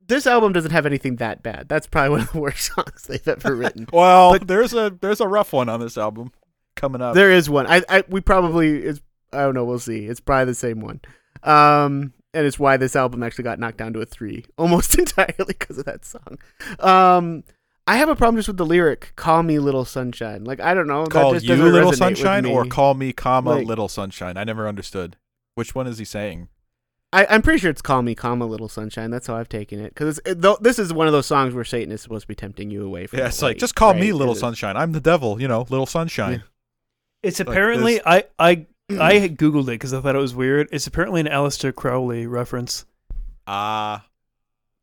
this 0.05 0.27
album 0.27 0.53
doesn't 0.53 0.73
have 0.73 0.85
anything 0.85 1.17
that 1.17 1.45
bad. 1.45 1.69
That's 1.69 1.87
probably 1.87 2.11
one 2.11 2.21
of 2.23 2.33
the 2.33 2.41
worst 2.41 2.73
songs 2.75 3.05
they've 3.05 3.29
ever 3.29 3.55
written. 3.55 3.87
well, 3.93 4.33
but- 4.33 4.49
there's 4.49 4.75
a 4.75 4.91
there's 5.01 5.21
a 5.21 5.29
rough 5.29 5.53
one 5.53 5.69
on 5.69 5.79
this 5.79 5.97
album 5.97 6.33
coming 6.75 7.01
up. 7.01 7.15
there 7.15 7.31
is 7.31 7.49
one. 7.49 7.69
I, 7.69 7.83
I 7.89 8.03
we 8.09 8.21
probably 8.21 8.85
is 8.85 9.01
I 9.33 9.43
don't 9.43 9.55
know. 9.55 9.65
We'll 9.65 9.79
see. 9.79 10.07
It's 10.07 10.21
probably 10.21 10.47
the 10.47 10.55
same 10.57 10.81
one. 10.81 11.01
Um, 11.45 12.13
and 12.35 12.47
it's 12.47 12.59
why 12.59 12.77
this 12.77 12.97
album 12.97 13.23
actually 13.23 13.45
got 13.45 13.59
knocked 13.59 13.79
down 13.79 13.93
to 13.95 14.01
a 14.01 14.07
three, 14.07 14.45
almost 14.59 14.99
entirely 14.99 15.35
because 15.59 15.79
of 15.79 15.85
that 15.85 16.05
song. 16.05 16.39
Um, 16.81 17.45
I 17.87 17.97
have 17.97 18.09
a 18.09 18.17
problem 18.17 18.37
just 18.37 18.49
with 18.49 18.57
the 18.59 18.67
lyric 18.67 19.13
"Call 19.17 19.43
me 19.43 19.59
little 19.59 19.85
sunshine." 19.85 20.45
Like 20.45 20.61
I 20.61 20.75
don't 20.75 20.87
know. 20.87 21.05
that 21.05 21.11
call 21.11 21.33
just 21.35 21.47
you 21.47 21.57
little 21.57 21.93
sunshine 21.93 22.47
or 22.47 22.65
call 22.65 22.95
me 22.95 23.13
comma 23.13 23.51
Like- 23.57 23.67
little 23.67 23.89
sunshine. 23.89 24.37
I 24.37 24.45
never 24.45 24.69
understood. 24.69 25.17
Which 25.55 25.75
one 25.75 25.87
is 25.87 25.99
he 25.99 26.05
saying? 26.05 26.49
I, 27.15 27.27
I'm 27.29 27.43
pretty 27.43 27.59
sure 27.59 27.69
it's 27.71 27.83
"Call 27.83 28.01
Me, 28.01 28.15
Comma 28.15 28.47
Little 28.47 28.71
Sunshine." 28.71 29.11
That's 29.11 29.27
how 29.27 29.37
I've 29.37 29.51
taken 29.51 29.79
it 29.81 29.91
because 29.91 30.19
it, 30.25 30.41
though, 30.41 30.57
this 30.63 30.79
is 30.79 30.95
one 30.95 31.07
of 31.07 31.13
those 31.13 31.27
songs 31.27 31.53
where 31.53 31.63
Satan 31.65 31.93
is 31.93 32.01
supposed 32.01 32.23
to 32.23 32.29
be 32.29 32.35
tempting 32.35 32.71
you 32.71 32.87
away 32.87 33.07
from. 33.07 33.19
Yeah, 33.19 33.25
the 33.25 33.29
it's 33.29 33.43
like 33.43 33.59
just 33.59 33.75
call 33.75 33.93
right? 33.93 34.01
me 34.01 34.13
little 34.15 34.35
sunshine. 34.35 34.79
I'm 34.79 34.93
the 34.93 35.01
devil, 35.01 35.39
you 35.39 35.47
know, 35.47 35.67
little 35.69 35.85
sunshine. 35.85 36.43
It's 37.23 37.39
apparently 37.39 37.95
this- 37.95 38.03
I 38.07 38.25
I 38.39 38.67
I 38.91 39.15
had 39.15 39.37
googled 39.39 39.65
it 39.65 39.67
because 39.79 39.93
I 39.95 40.01
thought 40.01 40.15
it 40.17 40.19
was 40.19 40.35
weird. 40.35 40.69
It's 40.73 40.87
apparently 40.87 41.21
an 41.21 41.27
Aleister 41.29 41.75
Crowley 41.75 42.27
reference. 42.27 42.85
Ah, 43.47 44.05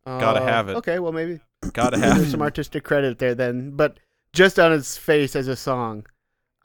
Gotta 0.05 0.41
Uh, 0.41 0.45
have 0.45 0.69
it. 0.69 0.76
Okay, 0.77 0.99
well 0.99 1.11
maybe 1.11 1.39
gotta 1.73 1.97
have 1.97 2.09
there's 2.15 2.21
have. 2.23 2.31
some 2.31 2.41
artistic 2.41 2.84
credit 2.84 3.19
there 3.19 3.35
then, 3.35 3.71
but 3.71 3.99
just 4.34 4.57
on 4.59 4.73
its 4.73 4.97
face 4.97 5.35
as 5.35 5.47
a 5.47 5.55
song, 5.55 6.05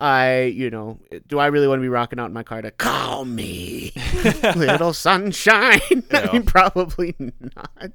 I 0.00 0.44
you 0.44 0.70
know 0.70 1.00
do 1.26 1.38
I 1.38 1.46
really 1.48 1.68
want 1.68 1.78
to 1.80 1.82
be 1.82 1.88
rocking 1.88 2.18
out 2.18 2.26
in 2.26 2.32
my 2.32 2.42
car 2.42 2.62
to 2.62 2.70
call 2.70 3.24
me 3.26 3.92
little 4.56 4.92
sunshine? 4.94 5.80
Yeah. 6.10 6.28
I 6.30 6.32
mean, 6.32 6.42
probably 6.44 7.14
not. 7.18 7.92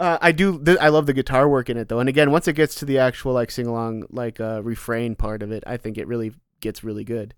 Uh, 0.00 0.18
I 0.20 0.32
do. 0.32 0.62
Th- 0.64 0.78
I 0.80 0.88
love 0.88 1.06
the 1.06 1.12
guitar 1.12 1.48
work 1.48 1.68
in 1.70 1.76
it 1.76 1.88
though, 1.88 2.00
and 2.00 2.08
again, 2.08 2.30
once 2.30 2.48
it 2.48 2.54
gets 2.54 2.74
to 2.76 2.84
the 2.84 2.98
actual 2.98 3.32
like 3.34 3.50
sing 3.50 3.66
along, 3.66 4.04
like 4.10 4.40
uh, 4.40 4.60
refrain 4.62 5.14
part 5.14 5.42
of 5.42 5.52
it, 5.52 5.62
I 5.66 5.76
think 5.76 5.98
it 5.98 6.06
really 6.08 6.32
gets 6.60 6.82
really 6.82 7.04
good. 7.04 7.34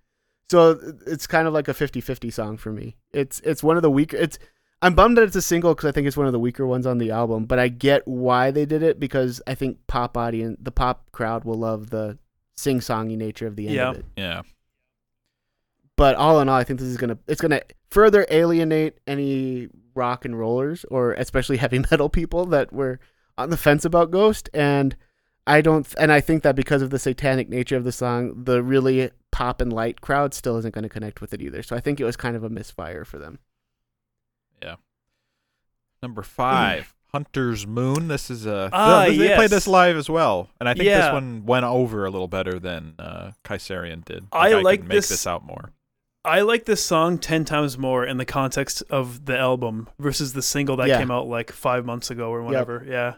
So 0.51 0.78
it's 1.06 1.27
kind 1.27 1.48
of 1.48 1.55
like 1.55 1.68
a 1.68 1.74
50-50 1.74 2.32
song 2.32 2.56
for 2.56 2.70
me. 2.73 2.97
It's 3.12 3.40
it's 3.40 3.62
one 3.62 3.77
of 3.77 3.82
the 3.82 3.90
weaker. 3.90 4.16
It's 4.16 4.39
I'm 4.82 4.94
bummed 4.94 5.16
that 5.16 5.23
it's 5.24 5.35
a 5.36 5.43
single 5.43 5.74
because 5.74 5.89
I 5.89 5.93
think 5.93 6.06
it's 6.06 6.16
one 6.16 6.27
of 6.27 6.32
the 6.32 6.39
weaker 6.39 6.66
ones 6.66 6.86
on 6.86 6.98
the 6.98 7.10
album, 7.10 7.47
but 7.47 7.59
I 7.59 7.68
get 7.68 8.06
why 8.06 8.51
they 8.51 8.64
did 8.66 8.82
it 8.82 9.01
because 9.01 9.40
I 9.47 9.55
think 9.55 9.78
pop 9.86 10.16
audience, 10.16 10.59
the 10.60 10.70
pop 10.70 11.10
crowd 11.12 11.44
will 11.44 11.56
love 11.59 11.90
the 11.90 12.18
sing 12.56 12.81
songy 12.81 13.16
nature 13.16 13.47
of 13.47 13.56
the 13.56 13.66
end 13.66 13.74
Yeah. 13.77 13.90
of 13.90 13.97
it. 13.98 14.05
Yeah. 14.16 14.43
But 15.97 16.14
all 16.16 16.40
in 16.40 16.48
all, 16.48 16.56
I 16.56 16.64
think 16.64 16.78
this 16.78 16.89
is 16.89 16.97
gonna 16.98 17.18
it's 17.27 17.40
gonna 17.40 17.62
further 17.90 18.27
alienate 18.31 18.98
any 19.06 19.68
rock 19.94 20.24
and 20.24 20.39
rollers 20.39 20.85
or 20.90 21.12
especially 21.14 21.56
heavy 21.64 21.78
metal 21.78 22.09
people 22.09 22.44
that 22.47 22.73
were 22.73 23.01
on 23.39 23.51
the 23.51 23.56
fence 23.56 23.85
about 23.85 24.10
Ghost. 24.10 24.48
And 24.52 24.94
I 25.47 25.60
don't, 25.60 25.86
and 25.98 26.10
I 26.12 26.20
think 26.20 26.43
that 26.43 26.56
because 26.56 26.82
of 26.82 26.90
the 26.90 26.98
satanic 26.98 27.48
nature 27.48 27.77
of 27.77 27.85
the 27.85 27.93
song, 27.93 28.44
the 28.44 28.62
really 28.62 29.10
pop 29.31 29.60
and 29.60 29.73
light 29.73 30.01
crowd 30.01 30.35
still 30.35 30.56
isn't 30.56 30.74
going 30.74 30.82
to 30.82 30.89
connect 30.89 31.20
with 31.20 31.32
it 31.32 31.40
either. 31.40 31.62
So 31.62 31.77
I 31.77 31.81
think 31.81 32.01
it 32.01 32.05
was 32.05 32.16
kind 32.16 32.35
of 32.36 32.43
a 32.43 32.48
misfire 32.51 33.05
for 33.05 33.18
them. 33.18 33.39
Yeah. 34.62 34.77
Number 36.02 36.23
five, 36.23 36.94
Hunter's 37.12 37.66
Moon. 37.66 38.09
This 38.09 38.31
is 38.31 38.44
a 38.47 38.70
Ah, 38.73 39.05
they 39.06 39.16
they 39.16 39.35
played 39.36 39.51
this 39.51 39.66
live 39.68 39.97
as 39.97 40.10
well, 40.10 40.51
and 40.60 40.68
I 40.68 40.74
think 40.74 40.85
this 40.86 41.12
one 41.12 41.47
went 41.47 41.64
over 41.64 42.05
a 42.05 42.10
little 42.10 42.28
better 42.28 42.59
than 42.59 42.94
uh, 42.98 43.32
Kaisarion 43.44 44.05
did. 44.05 44.27
I 44.32 44.51
could 44.51 44.64
like 44.64 44.81
make 44.81 44.90
this- 44.90 45.09
this 45.09 45.27
out 45.27 45.44
more. 45.44 45.70
I 46.24 46.40
like 46.40 46.64
this 46.64 46.85
song 46.85 47.18
ten 47.18 47.44
times 47.44 47.78
more 47.78 48.05
in 48.05 48.16
the 48.16 48.24
context 48.24 48.82
of 48.90 49.27
the 49.27 49.39
album 49.39 49.89
versus 50.01 50.32
the 50.32 50.43
single 50.43 50.74
that 50.78 50.89
Yeah. 50.89 50.98
came 50.98 51.12
out 51.12 51.28
like 51.28 51.52
five 51.52 51.85
months 51.86 52.10
ago 52.10 52.31
or 52.31 52.43
whatever. 52.43 52.85
Yeah, 52.85 53.14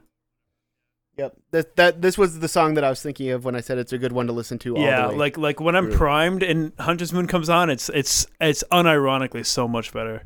Yep. 1.18 1.36
That 1.50 1.76
that 1.76 2.00
this 2.00 2.16
was 2.16 2.38
the 2.38 2.48
song 2.48 2.74
that 2.74 2.84
I 2.84 2.90
was 2.90 3.02
thinking 3.02 3.30
of 3.30 3.44
when 3.44 3.56
I 3.56 3.60
said 3.60 3.76
it's 3.76 3.92
a 3.92 3.98
good 3.98 4.12
one 4.12 4.28
to 4.28 4.32
listen 4.32 4.58
to. 4.60 4.76
All 4.76 4.82
yeah. 4.82 5.02
the 5.02 5.08
way. 5.08 5.16
Like 5.16 5.36
like 5.36 5.60
when 5.60 5.74
I'm 5.74 5.88
through. 5.88 5.96
primed 5.96 6.42
and 6.44 6.72
Hunter's 6.78 7.12
Moon 7.12 7.26
comes 7.26 7.50
on, 7.50 7.70
it's 7.70 7.88
it's 7.88 8.26
it's 8.40 8.62
unironically 8.70 9.44
so 9.44 9.66
much 9.66 9.92
better. 9.92 10.22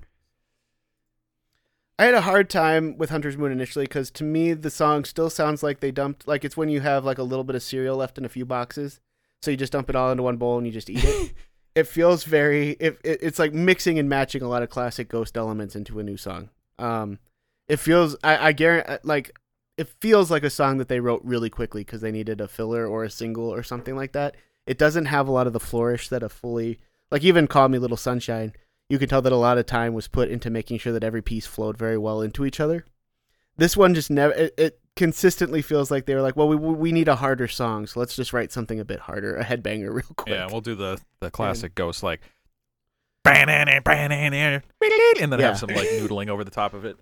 I 1.98 2.04
had 2.04 2.14
a 2.14 2.20
hard 2.20 2.50
time 2.50 2.98
with 2.98 3.10
Hunter's 3.10 3.38
Moon 3.38 3.52
initially 3.52 3.86
because 3.86 4.10
to 4.12 4.24
me 4.24 4.52
the 4.52 4.70
song 4.70 5.04
still 5.04 5.30
sounds 5.30 5.62
like 5.62 5.80
they 5.80 5.90
dumped 5.90 6.28
like 6.28 6.44
it's 6.44 6.56
when 6.56 6.68
you 6.68 6.80
have 6.80 7.04
like 7.04 7.18
a 7.18 7.22
little 7.22 7.44
bit 7.44 7.56
of 7.56 7.62
cereal 7.62 7.96
left 7.96 8.18
in 8.18 8.26
a 8.26 8.28
few 8.28 8.44
boxes, 8.44 9.00
so 9.40 9.50
you 9.50 9.56
just 9.56 9.72
dump 9.72 9.88
it 9.88 9.96
all 9.96 10.10
into 10.10 10.22
one 10.22 10.36
bowl 10.36 10.58
and 10.58 10.66
you 10.66 10.72
just 10.72 10.90
eat 10.90 11.02
it. 11.02 11.32
it 11.74 11.86
feels 11.86 12.24
very 12.24 12.72
it, 12.72 12.98
it 13.02 13.20
it's 13.22 13.38
like 13.38 13.54
mixing 13.54 13.98
and 13.98 14.10
matching 14.10 14.42
a 14.42 14.48
lot 14.48 14.62
of 14.62 14.68
classic 14.68 15.08
Ghost 15.08 15.38
elements 15.38 15.74
into 15.74 15.98
a 15.98 16.02
new 16.02 16.18
song. 16.18 16.50
Um, 16.78 17.18
it 17.66 17.78
feels 17.78 18.14
I 18.22 18.48
I 18.48 18.52
guarantee 18.52 18.96
like 19.04 19.34
it 19.78 19.88
feels 20.00 20.30
like 20.30 20.44
a 20.44 20.50
song 20.50 20.78
that 20.78 20.88
they 20.88 21.00
wrote 21.00 21.22
really 21.24 21.50
quickly 21.50 21.82
because 21.82 22.00
they 22.00 22.12
needed 22.12 22.40
a 22.40 22.48
filler 22.48 22.86
or 22.86 23.04
a 23.04 23.10
single 23.10 23.52
or 23.52 23.62
something 23.62 23.96
like 23.96 24.12
that. 24.12 24.36
It 24.66 24.78
doesn't 24.78 25.06
have 25.06 25.26
a 25.28 25.32
lot 25.32 25.46
of 25.46 25.52
the 25.52 25.60
flourish 25.60 26.08
that 26.08 26.22
a 26.22 26.28
fully 26.28 26.78
like 27.10 27.24
even 27.24 27.46
Call 27.46 27.68
Me 27.68 27.78
Little 27.78 27.96
Sunshine. 27.96 28.52
You 28.88 28.98
can 28.98 29.08
tell 29.08 29.22
that 29.22 29.32
a 29.32 29.36
lot 29.36 29.58
of 29.58 29.66
time 29.66 29.94
was 29.94 30.08
put 30.08 30.28
into 30.28 30.50
making 30.50 30.78
sure 30.78 30.92
that 30.92 31.04
every 31.04 31.22
piece 31.22 31.46
flowed 31.46 31.78
very 31.78 31.96
well 31.98 32.20
into 32.20 32.44
each 32.44 32.60
other. 32.60 32.84
This 33.56 33.76
one 33.76 33.94
just 33.94 34.10
never 34.10 34.32
it, 34.34 34.54
it 34.58 34.80
consistently 34.96 35.62
feels 35.62 35.90
like 35.90 36.04
they 36.06 36.14
were 36.14 36.22
like, 36.22 36.36
well, 36.36 36.48
we 36.48 36.56
we 36.56 36.92
need 36.92 37.08
a 37.08 37.16
harder 37.16 37.48
song, 37.48 37.86
so 37.86 37.98
let's 38.00 38.14
just 38.16 38.32
write 38.32 38.52
something 38.52 38.78
a 38.80 38.84
bit 38.84 39.00
harder, 39.00 39.36
a 39.36 39.44
headbanger, 39.44 39.90
real 39.94 40.04
quick. 40.16 40.34
Yeah, 40.34 40.46
we'll 40.50 40.60
do 40.60 40.74
the 40.74 41.00
the 41.20 41.30
classic 41.30 41.74
Ghost 41.74 42.02
like, 42.02 42.20
and 45.20 45.32
then 45.32 45.40
Yeah. 45.40 45.48
have 45.48 45.58
some 45.58 45.70
like 45.70 45.88
noodling 45.88 46.28
over 46.28 46.44
the 46.44 46.50
top 46.50 46.74
of 46.74 46.84
it. 46.84 46.98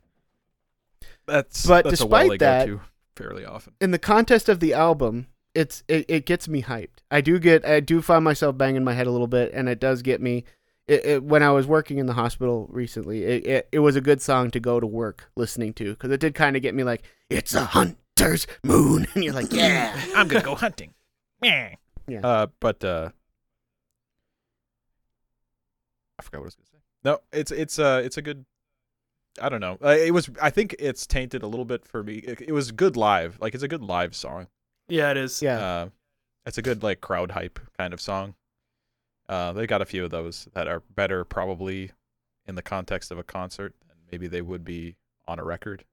That's 1.31 1.67
But 1.67 1.85
that's 1.85 2.01
despite 2.01 2.39
that- 2.41 2.67
to 2.67 2.81
fairly 3.17 3.45
often. 3.45 3.75
in 3.81 3.91
the 3.91 3.99
contest 3.99 4.49
of 4.49 4.61
the 4.61 4.73
album, 4.75 5.27
it's 5.55 5.83
it, 5.89 6.05
it 6.09 6.27
gets 6.27 6.49
me 6.49 6.63
hyped. 6.63 7.01
I 7.11 7.21
do 7.21 7.39
get 7.39 7.65
I 7.65 7.81
do 7.81 8.01
find 8.03 8.25
myself 8.25 8.57
banging 8.57 8.85
my 8.85 8.95
head 8.95 9.07
a 9.07 9.11
little 9.11 9.27
bit, 9.27 9.53
and 9.53 9.69
it 9.69 9.81
does 9.81 10.03
get 10.03 10.21
me. 10.21 10.45
It, 10.89 11.05
it, 11.07 11.23
when 11.23 11.43
I 11.43 11.51
was 11.51 11.67
working 11.69 11.99
in 11.99 12.07
the 12.07 12.15
hospital 12.15 12.67
recently, 12.71 13.23
it, 13.23 13.47
it, 13.47 13.69
it 13.71 13.79
was 13.79 13.95
a 13.95 14.01
good 14.01 14.21
song 14.21 14.51
to 14.51 14.59
go 14.59 14.81
to 14.81 14.87
work 14.87 15.31
listening 15.37 15.73
to 15.75 15.91
because 15.91 16.11
it 16.11 16.19
did 16.19 16.35
kind 16.35 16.57
of 16.57 16.63
get 16.63 16.75
me 16.75 16.83
like 16.83 17.03
It's 17.29 17.55
a 17.55 17.65
hunter's 17.65 18.47
moon. 18.65 19.07
And 19.15 19.23
you're 19.23 19.33
like, 19.35 19.53
yeah. 19.53 19.95
I'm 20.17 20.27
gonna 20.29 20.45
go 20.45 20.55
hunting. 20.57 20.95
Yeah. 22.09 22.21
Uh, 22.25 22.47
but 22.59 22.83
uh, 22.83 23.11
I 26.19 26.23
forgot 26.23 26.39
what 26.41 26.45
I 26.45 26.47
was 26.47 26.55
gonna 26.57 26.67
say. 26.73 26.79
No, 27.05 27.19
it's 27.33 27.51
it's 27.53 27.79
uh 27.79 28.03
it's 28.05 28.17
a 28.17 28.23
good. 28.23 28.45
I 29.41 29.49
don't 29.49 29.61
know. 29.61 29.79
Uh, 29.83 29.89
it 29.91 30.13
was. 30.13 30.31
I 30.41 30.51
think 30.51 30.77
it's 30.79 31.07
tainted 31.07 31.43
a 31.43 31.47
little 31.47 31.65
bit 31.65 31.87
for 31.87 32.03
me. 32.03 32.15
It, 32.17 32.41
it 32.49 32.53
was 32.53 32.73
good 32.73 32.97
live. 32.97 33.39
Like 33.41 33.55
it's 33.55 33.63
a 33.63 33.69
good 33.69 33.83
live 33.83 34.15
song. 34.15 34.49
Yeah, 34.89 35.11
it 35.11 35.17
is. 35.17 35.41
yeah. 35.43 35.59
Uh, 35.59 35.89
it's 36.47 36.59
a 36.59 36.63
good 36.63 36.83
like 36.83 37.01
crowd 37.01 37.31
hype 37.33 37.59
kind 37.79 37.93
of 37.93 38.01
song. 38.01 38.35
Uh, 39.29 39.53
they 39.53 39.67
got 39.67 39.83
a 39.83 39.87
few 39.87 40.05
of 40.05 40.11
those 40.11 40.49
that 40.55 40.67
are 40.67 40.83
better 40.95 41.25
probably 41.25 41.93
in 42.47 42.55
the 42.57 42.63
context 42.63 43.11
of 43.13 43.19
a 43.19 43.23
concert 43.23 43.75
than 43.87 43.97
maybe 44.11 44.27
they 44.27 44.43
would 44.43 44.65
be 44.65 44.97
on 45.29 45.39
a 45.39 45.45
record. 45.45 45.85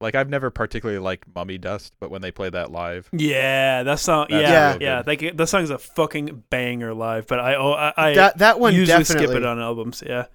Like 0.00 0.14
I've 0.14 0.28
never 0.28 0.50
particularly 0.50 0.98
liked 0.98 1.24
Mummy 1.34 1.58
Dust, 1.58 1.94
but 2.00 2.10
when 2.10 2.20
they 2.22 2.30
play 2.32 2.50
that 2.50 2.70
live, 2.70 3.08
Yeah, 3.12 3.82
that 3.84 3.98
song. 4.00 4.26
That's 4.30 4.42
yeah, 4.42 4.76
yeah. 4.80 5.02
good. 5.02 5.20
That 5.20 5.36
that 5.38 5.46
song's 5.46 5.70
a 5.70 5.78
fucking 5.78 6.44
banger 6.50 6.94
live. 6.94 7.26
But 7.26 7.40
I 7.40 7.54
oh 7.56 7.72
I, 7.72 7.92
I 7.96 8.14
that 8.14 8.38
that 8.38 8.58
one 8.60 8.74
usually 8.74 8.98
definitely. 8.98 9.26
skip 9.26 9.36
it 9.36 9.44
on 9.44 9.60
albums. 9.60 10.02
Yeah. 10.04 10.26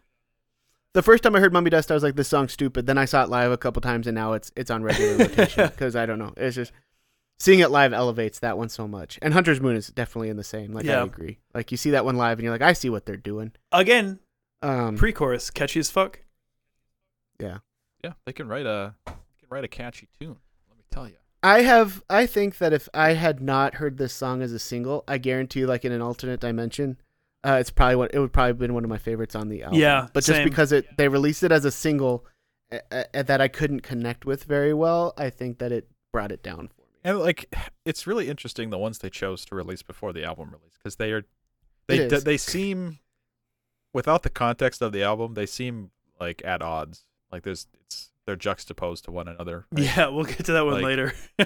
The 0.93 1.03
first 1.03 1.23
time 1.23 1.35
I 1.35 1.39
heard 1.39 1.53
Mummy 1.53 1.69
Dust, 1.69 1.91
I 1.91 1.93
was 1.93 2.03
like, 2.03 2.15
"This 2.15 2.27
song's 2.27 2.53
stupid." 2.53 2.87
Then 2.87 2.97
I 2.97 3.05
saw 3.05 3.23
it 3.23 3.29
live 3.29 3.51
a 3.51 3.57
couple 3.57 3.81
times, 3.81 4.07
and 4.07 4.15
now 4.15 4.33
it's 4.33 4.51
it's 4.55 4.71
on 4.71 4.83
regular 4.83 5.17
rotation 5.25 5.67
because 5.69 5.95
I 5.95 6.05
don't 6.05 6.17
know. 6.19 6.33
It's 6.35 6.55
just 6.55 6.71
seeing 7.39 7.59
it 7.59 7.69
live 7.71 7.93
elevates 7.93 8.39
that 8.39 8.57
one 8.57 8.69
so 8.69 8.87
much. 8.87 9.19
And 9.21 9.33
Hunter's 9.33 9.61
Moon 9.61 9.75
is 9.75 9.87
definitely 9.89 10.29
in 10.29 10.37
the 10.37 10.43
same. 10.43 10.73
Like 10.73 10.85
Yeah. 10.85 11.01
I 11.01 11.05
agree. 11.05 11.37
Like 11.53 11.71
you 11.71 11.77
see 11.77 11.91
that 11.91 12.05
one 12.05 12.17
live, 12.17 12.39
and 12.39 12.43
you're 12.43 12.53
like, 12.53 12.61
"I 12.63 12.73
see 12.73 12.89
what 12.89 13.05
they're 13.05 13.17
doing." 13.17 13.51
Again, 13.71 14.19
Um, 14.63 14.97
pre-chorus, 14.97 15.51
catchy 15.51 15.79
as 15.79 15.89
fuck. 15.91 16.21
yeah. 17.39 17.59
yeah, 18.03 18.13
they 18.25 18.33
can 18.33 18.47
write 18.47 18.65
a 18.65 18.95
they 19.05 19.11
can 19.39 19.47
write 19.49 19.63
a 19.63 19.67
catchy 19.69 20.07
tune. 20.19 20.37
Let 20.69 20.77
me 20.77 20.83
tell 20.91 21.07
you. 21.07 21.15
I 21.43 21.61
have. 21.61 22.03
I 22.09 22.25
think 22.25 22.57
that 22.57 22.73
if 22.73 22.89
I 22.93 23.13
had 23.13 23.41
not 23.41 23.75
heard 23.75 23.97
this 23.97 24.11
song 24.11 24.41
as 24.41 24.51
a 24.51 24.59
single, 24.59 25.03
I 25.07 25.17
guarantee, 25.19 25.59
you, 25.61 25.67
like 25.67 25.85
in 25.85 25.91
an 25.93 26.01
alternate 26.01 26.39
dimension, 26.41 26.97
uh, 27.43 27.57
it's 27.59 27.69
probably 27.69 27.95
what 27.95 28.13
it 28.13 28.19
would 28.19 28.33
probably 28.33 28.53
been 28.53 28.73
one 28.73 28.83
of 28.83 28.89
my 28.89 28.97
favorites 28.97 29.35
on 29.35 29.49
the 29.49 29.63
album. 29.63 29.79
Yeah, 29.79 30.07
but 30.13 30.23
just 30.23 30.37
same. 30.37 30.47
because 30.47 30.71
it 30.71 30.97
they 30.97 31.07
released 31.07 31.43
it 31.43 31.51
as 31.51 31.65
a 31.65 31.71
single 31.71 32.25
uh, 32.71 33.03
uh, 33.13 33.23
that 33.23 33.41
I 33.41 33.47
couldn't 33.47 33.81
connect 33.81 34.25
with 34.25 34.43
very 34.43 34.73
well, 34.73 35.13
I 35.17 35.29
think 35.29 35.57
that 35.59 35.71
it 35.71 35.89
brought 36.11 36.31
it 36.31 36.43
down 36.43 36.67
for 36.67 36.81
me. 36.81 36.87
And 37.03 37.19
like, 37.19 37.53
it's 37.85 38.05
really 38.05 38.29
interesting 38.29 38.69
the 38.69 38.77
ones 38.77 38.99
they 38.99 39.09
chose 39.09 39.45
to 39.45 39.55
release 39.55 39.81
before 39.81 40.13
the 40.13 40.23
album 40.23 40.49
release 40.51 40.77
because 40.77 40.97
they 40.97 41.11
are 41.11 41.25
they 41.87 42.07
d- 42.07 42.19
they 42.19 42.37
seem 42.37 42.99
without 43.93 44.23
the 44.23 44.29
context 44.29 44.81
of 44.81 44.91
the 44.91 45.01
album 45.01 45.33
they 45.33 45.45
seem 45.45 45.91
like 46.19 46.41
at 46.45 46.61
odds. 46.61 47.05
Like 47.31 47.43
there's 47.43 47.67
it's 47.81 48.11
they're 48.29 48.35
juxtaposed 48.35 49.05
to 49.05 49.11
one 49.11 49.27
another. 49.27 49.65
right? 49.71 49.83
Yeah, 49.85 50.09
we'll 50.09 50.23
get 50.25 50.45
to 50.45 50.51
that 50.53 50.63
one 50.65 50.75
Like- 50.75 50.83
later. 50.83 51.13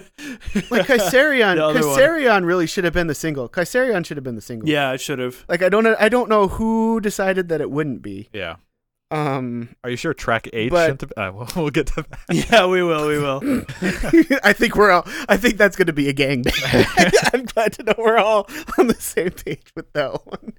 Like 0.70 0.86
Kaisarion, 0.88 1.56
The 1.56 1.66
other 1.66 1.88
one. 1.88 1.98
Kaisarion 1.98 2.46
really 2.46 2.68
should 2.68 2.84
have 2.84 2.94
been 2.94 3.08
the 3.08 3.16
single. 3.16 3.48
Kaisarion 3.48 4.06
should 4.06 4.18
have 4.18 4.24
been 4.24 4.36
the 4.36 4.42
single. 4.42 4.68
yeah, 4.68 4.90
I 4.90 4.98
should 4.98 5.20
have. 5.20 5.46
Like 5.48 5.62
I 5.64 5.70
don't 5.70 5.84
know, 5.86 5.96
I 6.00 6.10
don't 6.10 6.28
know 6.30 6.50
who 6.50 7.00
decided 7.00 7.48
that 7.50 7.62
it 7.62 7.72
wouldn't 7.72 8.02
be. 8.02 8.28
Yeah. 8.34 8.56
Um, 9.12 9.76
Are 9.84 9.90
you 9.92 9.96
sure 9.96 10.14
track 10.14 10.48
eight? 10.54 10.72
But- 10.72 10.86
shouldn't 10.88 11.02
have- 11.02 11.12
uh, 11.18 11.32
we'll, 11.38 11.48
we'll 11.56 11.70
get 11.70 11.88
to 11.88 12.04
that. 12.10 12.20
Yeah, 12.52 12.66
we 12.66 12.84
will. 12.84 13.08
We 13.08 13.18
will. 13.20 13.64
I 14.44 14.52
think 14.54 14.76
we're 14.76 14.92
all. 14.92 15.08
I 15.30 15.38
think 15.38 15.58
that's 15.58 15.76
going 15.78 15.88
to 15.88 15.94
be 15.94 16.10
a 16.10 16.14
gangbang. 16.14 17.30
I'm 17.34 17.46
glad 17.46 17.74
to 17.74 17.84
know 17.84 17.94
we're 17.98 18.18
all 18.18 18.50
on 18.78 18.88
the 18.88 18.96
same 18.96 19.30
page 19.32 19.72
with 19.76 19.94
that 19.94 20.26
one. 20.26 20.54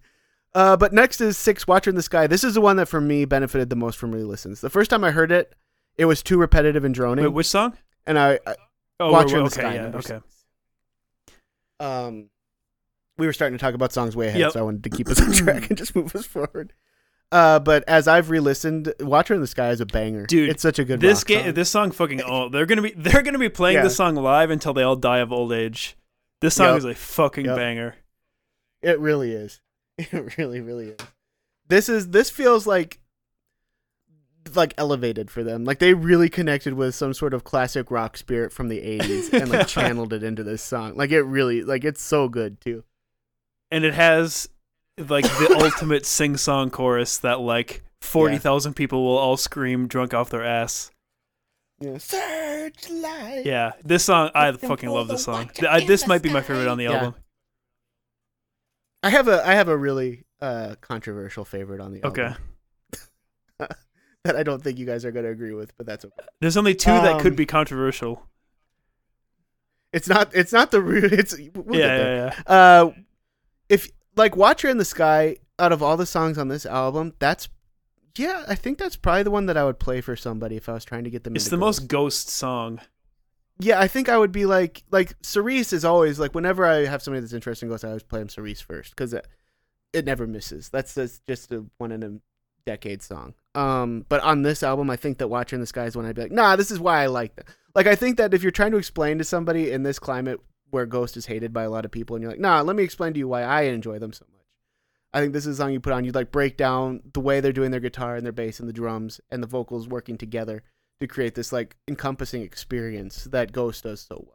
Uh, 0.55 0.77
but 0.77 0.93
next 0.93 1.21
is 1.21 1.37
Six 1.37 1.67
Watcher 1.67 1.91
in 1.91 1.97
the 1.97 2.03
Sky. 2.03 2.29
This 2.29 2.45
is 2.45 2.55
the 2.55 2.61
one 2.61 2.77
that 2.77 2.87
for 2.87 3.01
me 3.01 3.25
benefited 3.25 3.71
the 3.71 3.77
most 3.77 3.99
from 3.99 4.13
re-listens. 4.13 4.61
The 4.61 4.71
first 4.71 4.89
time 4.89 5.03
I 5.03 5.11
heard 5.11 5.33
it, 5.33 5.53
it 5.97 6.05
was 6.07 6.23
too 6.23 6.39
repetitive 6.39 6.85
and 6.85 6.95
droning, 6.95 7.25
Wait, 7.25 7.33
which 7.33 7.47
song? 7.47 7.77
and 8.07 8.19
I, 8.19 8.39
I 8.47 8.55
Oh, 9.01 9.11
Watcher 9.11 9.39
in 9.39 9.45
the 9.45 9.51
okay, 9.51 9.61
Sky. 9.61 9.75
yeah, 9.75 9.93
okay. 9.97 10.21
Um, 11.81 12.31
we 13.19 13.27
were 13.27 13.33
starting 13.33 13.59
to 13.59 13.63
talk 13.63 13.75
about 13.75 13.93
songs 13.93 14.15
way 14.17 14.29
ahead, 14.29 14.41
Yep. 14.41 14.53
so 14.53 14.61
I 14.61 14.63
wanted 14.63 14.85
to 14.85 14.91
keep 14.91 15.09
us 15.09 15.21
on 15.21 15.33
track 15.33 15.69
and 15.69 15.77
just 15.79 15.95
move 15.97 16.15
us 16.15 16.27
forward. 16.27 16.73
Uh, 17.33 17.59
but 17.59 17.83
as 17.89 18.07
I've 18.07 18.31
re-listened, 18.31 18.93
Watcher 19.01 19.35
in 19.35 19.41
the 19.41 19.47
Sky 19.47 19.71
is 19.71 19.81
a 19.81 19.87
banger, 19.87 20.27
Dude, 20.27 20.49
It's 20.49 20.63
such 20.63 20.79
a 20.79 20.85
good 20.85 21.01
This 21.01 21.21
rock 21.21 21.27
game, 21.27 21.45
song. 21.47 21.55
this 21.55 21.71
song, 21.71 21.91
fucking. 21.91 22.23
Oh, 22.25 22.49
they're 22.49 22.67
gonna 22.67 22.83
be. 22.83 22.93
They're 22.97 23.23
gonna 23.23 23.39
be 23.41 23.49
playing 23.49 23.79
Yeah. 23.79 23.83
this 23.83 23.97
song 23.97 24.15
live 24.15 24.51
until 24.51 24.73
they 24.73 24.83
all 24.85 24.95
die 24.97 25.19
of 25.19 25.33
old 25.33 25.53
age. 25.53 25.97
This 26.41 26.55
song 26.55 26.69
Yep. 26.69 26.77
is 26.79 26.85
a 26.85 26.95
fucking 26.95 27.47
Yep. 27.47 27.57
banger. 27.57 27.97
It 28.83 28.99
really 29.01 29.33
is. 29.33 29.61
It 29.99 30.37
really, 30.39 30.61
really 30.61 30.91
is. 30.91 30.99
This 31.69 31.89
is 31.89 32.11
this 32.11 32.31
feels 32.31 32.67
like 32.67 33.01
like 34.55 34.75
elevated 34.77 35.31
for 35.31 35.43
them. 35.43 35.65
Like 35.65 35.79
they 35.79 35.95
really 35.95 36.29
connected 36.29 36.75
with 36.75 36.95
some 36.95 37.15
sort 37.15 37.33
of 37.35 37.45
classic 37.45 37.91
rock 37.91 38.17
spirit 38.17 38.53
from 38.53 38.69
the 38.69 38.79
80s 38.81 39.33
and 39.33 39.51
like 39.51 39.67
channeled 39.69 40.13
it 40.13 40.23
into 40.23 40.43
this 40.45 40.63
song. 40.63 40.97
Like 40.97 41.11
it 41.11 41.23
really 41.23 41.63
like 41.63 41.85
it's 41.85 42.03
so 42.03 42.29
good 42.29 42.61
too. 42.61 42.85
and 43.71 43.85
it 43.85 43.95
has 43.95 44.49
like 44.99 45.25
the 45.25 45.57
ultimate 45.65 46.05
sing 46.07 46.37
song 46.37 46.71
chorus 46.71 47.19
that 47.19 47.41
like 47.41 47.83
forty 48.01 48.39
thousand 48.39 48.75
people 48.75 49.03
will 49.05 49.17
all 49.17 49.37
scream 49.37 49.87
drunk 49.89 50.13
off 50.15 50.31
their 50.31 50.45
ass. 50.45 50.91
Yeah. 51.81 51.99
Searchlight. 51.99 53.45
Yeah, 53.47 53.73
this 53.83 54.05
song 54.05 54.31
I 54.35 54.53
fucking 54.53 54.89
love 54.89 55.09
this 55.09 55.25
song. 55.25 55.51
I, 55.69 55.85
this 55.85 56.07
might 56.07 56.23
be 56.23 56.31
my 56.31 56.41
favorite 56.43 56.69
on 56.69 56.79
the 56.79 56.85
Yeah. 56.85 56.93
album. 56.93 57.15
I 59.03 59.11
have 59.11 59.27
a 59.29 59.47
I 59.47 59.55
have 59.55 59.69
a 59.69 59.77
really 59.77 60.25
uh 60.41 60.77
controversial 60.81 61.45
favorite 61.45 61.81
on 61.81 61.93
the 61.93 62.03
album. 62.05 62.37
Okay, 63.61 63.69
that 64.25 64.37
I 64.37 64.43
don't 64.43 64.63
think 64.63 64.79
you 64.79 64.87
guys 64.87 65.05
are 65.05 65.13
going 65.13 65.25
to 65.25 65.31
agree 65.31 65.53
with, 65.55 65.77
but 65.77 65.87
that's 65.87 66.05
okay. 66.05 66.25
there's 66.41 66.57
only 66.57 66.75
two 66.75 66.91
that 66.91 67.21
could 67.21 67.33
Um, 67.33 67.37
be 67.37 67.47
controversial. 67.47 68.27
It's 69.93 70.09
not 70.09 70.35
it's 70.35 70.53
not 70.53 70.71
the 70.71 70.81
real 70.83 71.05
it's 71.13 71.37
we'll 71.55 71.79
yeah, 71.79 71.97
get 71.97 71.97
there. 71.99 72.17
yeah, 72.17 72.35
yeah. 72.49 72.53
Uh, 72.53 72.93
if 73.69 73.89
like 74.17 74.35
Watcher 74.37 74.69
in 74.69 74.79
the 74.79 74.85
Sky, 74.85 75.37
out 75.59 75.73
of 75.73 75.83
all 75.83 75.97
the 75.97 76.07
songs 76.07 76.37
on 76.37 76.49
this 76.49 76.67
album, 76.67 77.15
that's 77.21 77.49
yeah, 78.17 78.45
I 78.49 78.55
think 78.55 78.79
that's 78.79 78.97
probably 78.97 79.23
the 79.25 79.31
one 79.31 79.47
that 79.47 79.57
I 79.57 79.65
would 79.65 79.79
play 79.79 80.01
for 80.01 80.17
somebody 80.17 80.57
if 80.57 80.69
I 80.69 80.73
was 80.73 80.85
trying 80.85 81.05
to 81.05 81.11
get 81.11 81.25
them. 81.25 81.37
It's 81.37 81.45
the 81.49 81.57
Ghost. 81.57 81.81
most 81.83 81.89
ghost 81.89 82.29
song. 82.31 82.81
Yeah, 83.61 83.79
I 83.81 83.87
think 83.87 84.09
I 84.09 84.19
would 84.19 84.33
be 84.33 84.47
like 84.47 84.83
like 84.91 85.21
Cirice 85.23 85.73
is 85.73 85.85
always 85.85 86.19
like 86.19 86.35
whenever 86.35 86.65
I 86.67 86.87
have 86.87 87.03
somebody 87.03 87.21
that's 87.21 87.33
interested 87.33 87.67
in 87.67 87.71
Ghost, 87.71 87.85
I 87.85 87.89
always 87.89 88.03
play 88.03 88.21
him 88.21 88.29
Cirice 88.29 88.63
first 88.63 88.91
because 88.97 89.13
it, 89.13 89.27
it 89.93 90.05
never 90.05 90.27
misses. 90.27 90.71
That's, 90.71 90.93
that's 90.95 91.21
just 91.29 91.53
a 91.53 91.65
one 91.79 91.93
in 91.93 92.03
a 92.03 92.11
decade 92.67 93.01
song. 93.03 93.35
Um, 93.55 94.05
but 94.09 94.21
on 94.23 94.43
this 94.43 94.63
album, 94.63 94.91
I 94.91 94.97
think 94.97 95.19
that 95.19 95.29
Watching 95.29 95.61
the 95.61 95.67
Sky 95.67 95.85
is 95.85 95.97
when 95.97 96.07
I'd 96.07 96.17
be 96.17 96.23
like, 96.23 96.33
nah, 96.33 96.57
this 96.57 96.71
is 96.71 96.81
why 96.81 97.03
I 97.03 97.07
like 97.07 97.37
that. 97.37 97.47
Like, 97.75 97.87
I 97.87 97.95
think 97.95 98.17
that 98.17 98.35
if 98.35 98.43
you're 98.43 98.53
trying 98.53 98.73
to 98.73 98.79
explain 98.79 99.19
to 99.19 99.25
somebody 99.25 99.71
in 99.71 99.83
this 99.83 99.99
climate 99.99 100.41
where 100.71 100.87
Ghost 100.87 101.17
is 101.17 101.27
hated 101.27 101.53
by 101.53 101.63
a 101.63 101.71
lot 101.71 101.85
of 101.85 101.91
people, 101.91 102.17
and 102.17 102.23
you're 102.23 102.33
like, 102.33 102.41
nah, 102.41 102.61
let 102.63 102.75
me 102.77 102.83
explain 102.83 103.13
to 103.13 103.19
you 103.19 103.29
why 103.29 103.43
I 103.43 103.63
enjoy 103.63 103.99
them 103.99 104.13
so 104.13 104.25
much. 104.33 104.41
I 105.13 105.21
think 105.21 105.33
this 105.33 105.47
is 105.47 105.59
a 105.59 105.63
song 105.63 105.73
you 105.73 105.79
put 105.79 105.93
on. 105.93 106.05
You'd 106.05 106.17
like 106.17 106.33
break 106.33 106.57
down 106.57 107.01
the 107.13 107.21
way 107.21 107.41
they're 107.41 107.53
doing 107.53 107.71
their 107.71 107.79
guitar 107.79 108.17
and 108.17 108.27
their 108.27 108.33
bass 108.33 108.59
and 108.59 108.69
the 108.69 108.73
drums 108.73 109.21
and 109.31 109.41
the 109.41 109.47
vocals 109.47 109.87
working 109.87 110.19
together 110.19 110.65
to 111.01 111.07
create 111.07 111.37
this 111.37 111.53
like 111.53 111.77
encompassing 111.87 112.43
experience 112.43 113.25
that 113.25 113.53
Ghost 113.53 113.85
does 113.85 114.01
so 114.01 114.27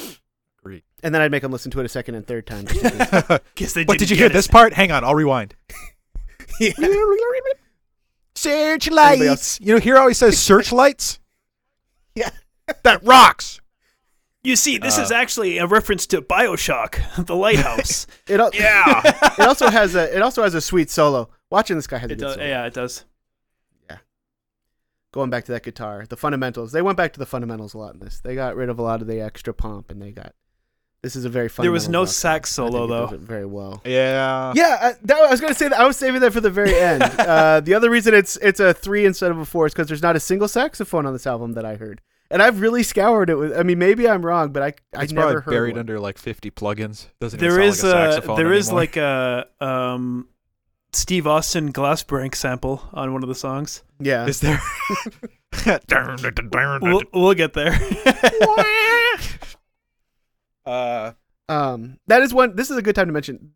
well. 0.00 0.10
Great. 0.64 0.84
And 1.02 1.14
then 1.14 1.22
I'd 1.22 1.30
make 1.30 1.42
them 1.42 1.52
listen 1.52 1.70
to 1.72 1.80
it 1.80 1.86
a 1.86 1.88
second 1.88 2.16
and 2.16 2.26
third 2.26 2.46
time. 2.46 2.66
Just 2.66 2.84
in 2.84 2.98
case. 2.98 3.38
Guess 3.54 3.72
they 3.74 3.84
What 3.84 3.98
didn't 3.98 4.00
did 4.00 4.10
you 4.10 4.16
hear 4.16 4.28
get 4.28 4.34
this 4.34 4.48
part? 4.48 4.72
Hang 4.72 4.90
on, 4.90 5.04
I'll 5.04 5.14
rewind. 5.14 5.54
Searchlights. 8.42 9.60
You 9.60 9.74
know, 9.74 9.80
here 9.80 9.96
always 9.98 10.18
says 10.18 10.38
searchlights. 10.38 11.18
Yeah. 12.14 12.28
that 12.82 13.02
rocks. 13.04 13.60
You 14.44 14.54
see, 14.56 14.76
this 14.76 14.98
Uh, 14.98 15.02
is 15.02 15.10
actually 15.10 15.56
a 15.56 15.66
reference 15.66 16.06
to 16.08 16.20
Bioshock, 16.20 17.00
the 17.26 17.34
lighthouse. 17.34 18.06
it, 18.28 18.38
al- 18.38 18.50
Yeah. 18.52 19.00
it 19.38 19.46
also 19.46 19.70
has 19.70 19.94
a 19.94 20.14
it 20.14 20.20
also 20.20 20.42
has 20.42 20.52
a 20.54 20.60
sweet 20.60 20.90
solo. 20.90 21.30
Watching 21.48 21.76
this 21.76 21.86
guy 21.86 21.96
has 21.98 22.10
a 22.10 22.12
it 22.12 22.18
good 22.18 22.24
does, 22.26 22.34
solo. 22.34 22.46
yeah, 22.46 22.66
it 22.66 22.74
does. 22.74 23.04
Yeah. 23.88 23.98
Going 25.12 25.30
back 25.30 25.44
to 25.46 25.52
that 25.52 25.62
guitar, 25.62 26.04
the 26.06 26.16
fundamentals. 26.18 26.72
They 26.72 26.82
went 26.82 26.98
back 26.98 27.12
to 27.14 27.18
the 27.18 27.24
fundamentals 27.26 27.72
a 27.72 27.78
lot 27.78 27.94
in 27.94 28.00
this. 28.00 28.20
They 28.20 28.34
got 28.34 28.56
rid 28.56 28.68
of 28.68 28.78
a 28.78 28.82
lot 28.82 29.00
of 29.00 29.06
the 29.06 29.20
extra 29.22 29.54
pomp, 29.54 29.90
and 29.90 30.02
they 30.02 30.10
got. 30.10 30.34
This 31.02 31.16
is 31.16 31.24
a 31.24 31.28
very 31.28 31.48
fun. 31.48 31.64
There 31.64 31.72
was 31.72 31.88
no 31.88 32.04
sax 32.04 32.50
solo, 32.50 32.86
though. 32.86 33.06
Very 33.16 33.44
well. 33.44 33.82
yeah. 33.84 34.52
Yeah, 34.54 34.78
uh, 34.80 34.92
that, 35.02 35.16
I 35.18 35.30
was 35.32 35.40
gonna 35.40 35.52
say 35.54 35.66
that. 35.68 35.78
I 35.80 35.84
was 35.84 35.96
saving 35.96 36.20
that 36.20 36.32
for 36.32 36.40
the 36.40 36.50
very 36.50 36.76
end. 36.76 37.02
uh, 37.18 37.58
the 37.60 37.74
other 37.74 37.90
reason 37.90 38.14
it's 38.14 38.36
it's 38.36 38.60
a 38.60 38.72
three 38.72 39.04
instead 39.04 39.32
of 39.32 39.38
a 39.38 39.44
four 39.44 39.66
is 39.66 39.72
because 39.72 39.88
there's 39.88 40.02
not 40.02 40.14
a 40.14 40.20
single 40.20 40.46
saxophone 40.46 41.04
on 41.04 41.12
this 41.12 41.26
album 41.26 41.54
that 41.54 41.64
I 41.64 41.74
heard, 41.74 42.00
and 42.30 42.40
I've 42.40 42.60
really 42.60 42.84
scoured 42.84 43.30
it. 43.30 43.34
With, 43.34 43.52
I 43.58 43.64
mean, 43.64 43.80
maybe 43.80 44.08
I'm 44.08 44.24
wrong, 44.24 44.52
but 44.52 44.62
I 44.62 44.74
I 44.96 45.02
It's 45.02 45.12
never 45.12 45.26
probably 45.26 45.42
heard 45.42 45.50
buried 45.50 45.72
one. 45.74 45.80
under 45.80 45.98
like 45.98 46.18
50 46.18 46.52
plugins. 46.52 47.08
Doesn't 47.20 47.42
even 47.42 47.50
sound 47.50 47.64
is 47.64 47.82
like 47.82 47.92
a 47.94 47.96
a 48.08 48.12
saxophone 48.12 48.36
there 48.36 48.52
is 48.52 48.68
anymore. 48.68 48.80
like 48.80 48.96
a 48.96 49.46
um 49.60 50.28
Steve 50.92 51.26
Austin 51.26 51.72
glass 51.72 52.04
brank 52.04 52.36
sample 52.36 52.88
on 52.92 53.12
one 53.12 53.24
of 53.24 53.28
the 53.28 53.34
songs. 53.34 53.82
Yeah, 53.98 54.26
Is 54.26 54.38
there? 54.40 54.60
We'll, 56.80 57.02
we'll 57.12 57.34
get 57.34 57.54
there. 57.54 57.72
uh, 60.66 61.12
um, 61.48 61.98
that 62.06 62.22
is 62.22 62.32
one. 62.32 62.56
This 62.56 62.70
is 62.70 62.76
a 62.76 62.82
good 62.82 62.94
time 62.94 63.06
to 63.06 63.12
mention 63.12 63.52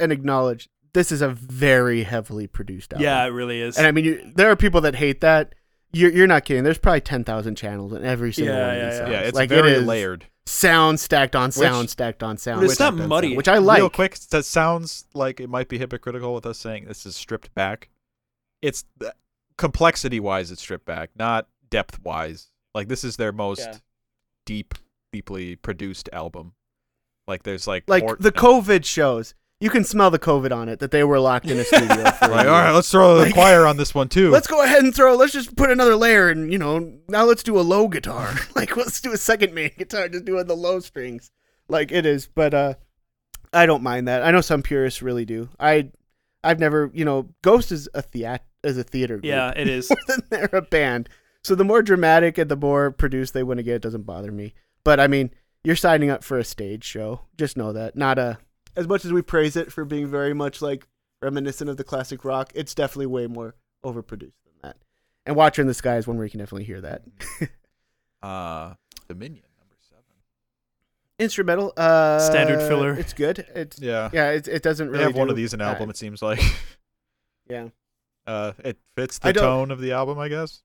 and 0.00 0.12
acknowledge 0.12 0.68
this 0.92 1.12
is 1.12 1.22
a 1.22 1.28
very 1.28 2.02
heavily 2.02 2.46
produced 2.46 2.92
album. 2.92 3.04
yeah, 3.04 3.24
it 3.24 3.28
really 3.28 3.60
is. 3.60 3.76
and 3.78 3.86
I 3.86 3.92
mean, 3.92 4.04
you, 4.04 4.32
there 4.34 4.50
are 4.50 4.56
people 4.56 4.80
that 4.82 4.94
hate 4.96 5.20
that. 5.20 5.54
You're, 5.92 6.10
you're 6.10 6.26
not 6.26 6.44
kidding. 6.44 6.64
There's 6.64 6.78
probably 6.78 7.00
ten 7.00 7.24
thousand 7.24 7.54
channels 7.56 7.92
in 7.92 8.04
every 8.04 8.32
single 8.32 8.54
Yeah, 8.54 8.66
one 8.66 8.70
of 8.70 8.76
yeah, 8.76 8.84
these 8.88 8.92
yeah. 8.94 8.98
songs. 9.00 9.10
yeah, 9.12 9.20
it's 9.20 9.34
like 9.36 9.48
very 9.48 9.70
it 9.70 9.78
is 9.78 9.86
layered. 9.86 10.26
sound 10.46 11.00
stacked 11.00 11.34
on 11.34 11.50
sound 11.50 11.80
Which- 11.82 11.90
stacked 11.90 12.22
on 12.22 12.36
sound. 12.36 12.60
But 12.60 12.70
it's 12.70 12.78
not 12.80 12.94
muddy. 12.94 13.28
sound, 13.28 13.36
which 13.38 13.48
I 13.48 13.56
like. 13.58 13.78
Real 13.78 13.88
quick, 13.88 14.16
that 14.30 14.44
sounds 14.44 15.06
like 15.14 15.40
it 15.40 15.48
might 15.48 15.68
be 15.68 15.78
hypocritical 15.78 16.34
with 16.34 16.44
us 16.44 16.58
saying 16.58 16.84
this 16.86 17.06
is 17.06 17.16
stripped 17.16 17.54
back. 17.54 17.88
It's 18.60 18.84
complexity 19.56 20.20
wise, 20.20 20.50
it's 20.50 20.60
stripped 20.60 20.84
back, 20.86 21.10
not 21.16 21.48
depth 21.70 22.02
wise. 22.04 22.48
Like 22.74 22.88
this 22.88 23.02
is 23.04 23.16
their 23.16 23.32
most 23.32 23.60
Yeah. 23.60 23.76
deep, 24.46 24.74
deeply 25.12 25.56
produced 25.56 26.08
album. 26.12 26.52
Like 27.26 27.42
there's 27.42 27.66
like 27.66 27.84
like 27.88 28.04
more- 28.04 28.16
the 28.18 28.32
COVID 28.32 28.84
shows. 28.84 29.34
You 29.60 29.70
can 29.70 29.82
smell 29.82 30.10
the 30.12 30.20
COVID 30.20 30.52
on 30.52 30.68
it 30.68 30.78
that 30.78 30.92
they 30.92 31.02
were 31.02 31.18
locked 31.18 31.46
in 31.50 31.58
a 31.58 31.64
studio. 31.64 31.88
For 32.12 32.28
Like, 32.28 32.44
year. 32.44 32.52
all 32.52 32.60
right, 32.62 32.70
let's 32.70 32.90
throw 32.92 33.16
the 33.16 33.22
Like- 33.22 33.34
choir 33.34 33.66
on 33.66 33.76
this 33.76 33.92
one 33.94 34.08
too. 34.08 34.30
Let's 34.30 34.46
go 34.46 34.62
ahead 34.62 34.84
and 34.84 34.94
throw. 34.94 35.16
Let's 35.16 35.32
just 35.32 35.56
put 35.56 35.70
another 35.70 35.96
layer, 35.96 36.28
and 36.28 36.52
you 36.52 36.58
know, 36.58 36.98
now 37.08 37.24
let's 37.24 37.42
do 37.42 37.58
a 37.58 37.62
low 37.62 37.88
guitar. 37.88 38.34
like 38.56 38.76
let's 38.76 39.00
do 39.00 39.12
a 39.12 39.16
second 39.18 39.54
main 39.54 39.72
guitar, 39.76 40.08
just 40.08 40.24
doing 40.24 40.46
the 40.46 40.56
low 40.56 40.78
strings. 40.80 41.30
Like 41.68 41.90
it 41.92 42.06
is, 42.06 42.28
but 42.28 42.54
uh, 42.54 42.74
I 43.52 43.66
don't 43.66 43.82
mind 43.82 44.08
that. 44.08 44.22
I 44.22 44.30
know 44.30 44.40
some 44.40 44.62
purists 44.62 45.02
really 45.02 45.24
do. 45.24 45.48
I, 45.60 45.90
I've 46.44 46.60
never, 46.60 46.90
you 46.94 47.04
know, 47.04 47.28
Ghost 47.42 47.72
is 47.72 47.88
a 47.94 48.00
theat 48.00 48.44
is 48.64 48.78
a 48.78 48.84
theater. 48.84 49.16
Group 49.16 49.24
yeah, 49.26 49.52
it 49.56 49.68
is. 49.68 49.90
more 49.90 49.98
than 50.06 50.22
they're 50.30 50.50
a 50.52 50.62
band. 50.62 51.08
So 51.44 51.54
the 51.54 51.64
more 51.64 51.82
dramatic 51.82 52.38
and 52.38 52.50
the 52.50 52.56
more 52.56 52.90
produced 52.90 53.34
they 53.34 53.42
want 53.42 53.58
to 53.58 53.62
get, 53.64 53.76
it 53.76 53.82
doesn't 53.82 54.02
bother 54.04 54.30
me. 54.32 54.54
But 54.88 55.00
I 55.00 55.06
mean, 55.06 55.32
you're 55.64 55.76
signing 55.76 56.08
up 56.08 56.24
for 56.24 56.38
a 56.38 56.44
stage 56.44 56.82
show. 56.82 57.20
Just 57.36 57.58
know 57.58 57.74
that. 57.74 57.94
Not 57.94 58.18
a 58.18 58.38
as 58.74 58.88
much 58.88 59.04
as 59.04 59.12
we 59.12 59.20
praise 59.20 59.54
it 59.54 59.70
for 59.70 59.84
being 59.84 60.06
very 60.06 60.32
much 60.32 60.62
like 60.62 60.88
reminiscent 61.20 61.68
of 61.68 61.76
the 61.76 61.84
classic 61.84 62.24
rock, 62.24 62.52
it's 62.54 62.74
definitely 62.74 63.04
way 63.04 63.26
more 63.26 63.54
overproduced 63.84 64.32
than 64.46 64.54
that. 64.62 64.78
And 65.26 65.36
Watcher 65.36 65.60
in 65.60 65.68
the 65.68 65.74
Sky 65.74 65.98
is 65.98 66.06
one 66.06 66.16
where 66.16 66.24
you 66.24 66.30
can 66.30 66.40
definitely 66.40 66.64
hear 66.64 66.80
that. 66.80 67.02
uh, 68.22 68.72
Dominion 69.08 69.44
number 69.58 69.76
seven. 69.78 70.04
Instrumental, 71.18 71.74
uh 71.76 72.18
Standard 72.20 72.66
filler. 72.66 72.94
It's 72.94 73.12
good. 73.12 73.46
It's 73.54 73.78
Yeah, 73.78 74.08
yeah, 74.14 74.30
it, 74.30 74.48
it 74.48 74.62
doesn't 74.62 74.86
they 74.86 74.92
really 74.92 75.04
have 75.04 75.14
one 75.14 75.28
of 75.28 75.36
these 75.36 75.52
in 75.52 75.58
bad. 75.58 75.74
album. 75.74 75.90
It 75.90 75.98
seems 75.98 76.22
like. 76.22 76.40
Yeah. 77.50 77.68
Uh, 78.26 78.52
it 78.62 78.78
fits 78.94 79.18
the 79.18 79.32
tone 79.34 79.70
of 79.70 79.80
the 79.80 79.92
album, 79.92 80.18
I 80.18 80.28
guess. 80.28 80.62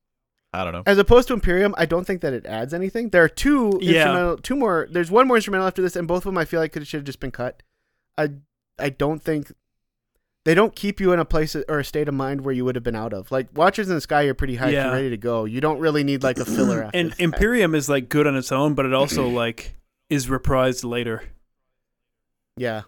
I 0.53 0.63
don't 0.63 0.73
know. 0.73 0.83
As 0.85 0.97
opposed 0.99 1.27
to 1.29 1.33
Imperium, 1.33 1.73
I 1.77 1.85
don't 1.87 2.05
think 2.05 2.21
that 2.21 2.31
it 2.33 2.45
adds 2.45 2.73
anything. 2.73 3.09
There 3.09 3.23
are 3.23 3.29
two 3.29 3.79
Yeah. 3.81 3.95
instrumental, 4.03 4.37
two 4.37 4.55
more. 4.55 4.87
There's 4.91 5.09
one 5.09 5.27
more 5.27 5.37
instrumental 5.37 5.65
after 5.67 5.81
this, 5.81 5.95
and 5.95 6.07
both 6.07 6.19
of 6.19 6.23
them 6.25 6.37
I 6.37 6.45
feel 6.45 6.59
like 6.59 6.71
could 6.73 6.85
should 6.87 6.99
have 6.99 7.05
just 7.05 7.19
been 7.19 7.31
cut. 7.31 7.63
I 8.17 8.29
I 8.77 8.89
don't 8.89 9.21
think 9.21 9.51
they 10.45 10.53
don't 10.53 10.75
keep 10.75 10.99
you 10.99 11.11
in 11.13 11.19
a 11.19 11.25
place 11.25 11.55
or 11.55 11.79
a 11.79 11.83
state 11.85 12.07
of 12.09 12.13
mind 12.13 12.41
where 12.41 12.53
you 12.53 12.65
would 12.65 12.75
have 12.75 12.83
been 12.83 12.95
out 12.95 13.13
of. 13.13 13.31
Like 13.31 13.47
Watchers 13.55 13.87
in 13.89 13.95
the 13.95 14.01
Sky, 14.01 14.21
you're 14.23 14.33
pretty 14.33 14.57
hyped, 14.57 14.73
Yeah. 14.73 14.85
you're 14.85 14.93
ready 14.93 15.09
to 15.09 15.17
go. 15.17 15.45
You 15.45 15.61
don't 15.61 15.79
really 15.79 16.03
need 16.03 16.21
like 16.21 16.37
a 16.37 16.45
filler 16.45 16.83
after. 16.85 16.97
And 16.97 17.11
that. 17.11 17.19
Imperium 17.19 17.73
is 17.73 17.87
like 17.89 18.09
good 18.09 18.27
on 18.27 18.35
its 18.35 18.51
own, 18.51 18.73
but 18.75 18.85
it 18.85 18.93
also 18.93 19.27
like 19.29 19.75
is 20.09 20.27
reprised 20.27 20.83
later. 20.83 21.23
yeah, 22.57 22.81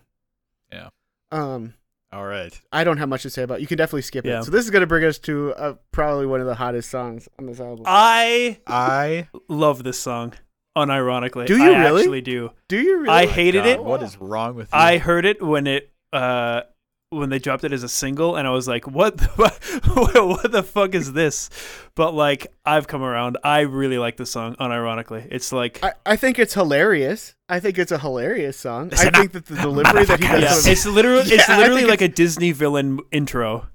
Yeah. 0.71 0.89
Um, 1.31 1.73
All 2.15 2.25
right. 2.25 2.57
I 2.71 2.83
don't 2.85 2.97
have 2.97 3.09
much 3.09 3.23
to 3.23 3.29
say 3.29 3.43
about. 3.43 3.57
it. 3.57 3.61
You 3.61 3.67
can 3.67 3.77
definitely 3.77 4.03
skip 4.03 4.25
Yeah. 4.25 4.39
it. 4.39 4.43
So 4.45 4.51
this 4.51 4.63
is 4.63 4.71
gonna 4.71 4.87
bring 4.87 5.03
us 5.03 5.17
to 5.19 5.53
uh, 5.55 5.73
probably 5.91 6.25
one 6.25 6.39
of 6.39 6.45
the 6.47 6.55
hottest 6.55 6.89
songs 6.89 7.27
on 7.37 7.45
this 7.45 7.59
album. 7.59 7.83
I 7.87 8.59
I 8.65 9.27
love 9.49 9.83
this 9.83 9.99
song, 9.99 10.33
unironically. 10.77 11.45
Do 11.47 11.57
you 11.57 11.73
I 11.73 11.79
really? 11.83 12.01
actually 12.03 12.21
do. 12.21 12.51
Do 12.67 12.77
you 12.79 12.97
really? 12.99 13.09
I 13.09 13.25
hated 13.25 13.63
God, 13.65 13.67
it. 13.69 13.83
What 13.83 14.01
is 14.03 14.17
wrong 14.19 14.55
with 14.55 14.67
you? 14.73 14.79
I 14.79 14.97
heard 14.97 15.25
it 15.25 15.41
when 15.41 15.67
it 15.67 15.91
uh 16.13 16.61
when 17.09 17.29
they 17.29 17.39
dropped 17.39 17.63
it 17.63 17.71
as 17.71 17.83
a 17.83 17.89
single 17.89 18.35
and 18.35 18.47
I 18.47 18.51
was 18.51 18.67
like, 18.67 18.87
"What 18.87 19.17
the, 19.17 19.27
what 20.41 20.51
the 20.51 20.63
fuck 20.63 20.95
is 20.95 21.13
this?" 21.13 21.49
But 21.95 22.13
like 22.13 22.47
I've 22.65 22.87
come 22.87 23.03
around. 23.03 23.37
I 23.43 23.61
really 23.61 23.97
like 23.97 24.17
the 24.17 24.25
song 24.25 24.55
unironically. 24.55 25.27
It's 25.31 25.51
like 25.51 25.83
I, 25.83 25.93
I 26.05 26.15
think 26.15 26.39
it's 26.39 26.53
hilarious. 26.53 27.35
I 27.47 27.59
think 27.59 27.77
it's 27.77 27.91
a 27.91 27.99
hilarious 27.99 28.57
song. 28.57 28.91
I 28.93 29.09
think 29.09 29.31
that 29.33 29.45
the 29.45 29.55
delivery 29.55 30.05
that 30.05 30.19
he 30.19 30.25
motherfuckers. 30.25 30.41
yeah, 30.41 30.47
does. 30.47 30.67
it's 30.67 30.85
literally 30.85 31.19
it's 31.31 31.47
Yeah, 31.47 31.55
I 31.55 31.59
literally 31.59 31.85
like 31.85 32.01
a 32.01 32.07
Disney 32.07 32.51
villain 32.51 32.99
intro. 33.11 33.67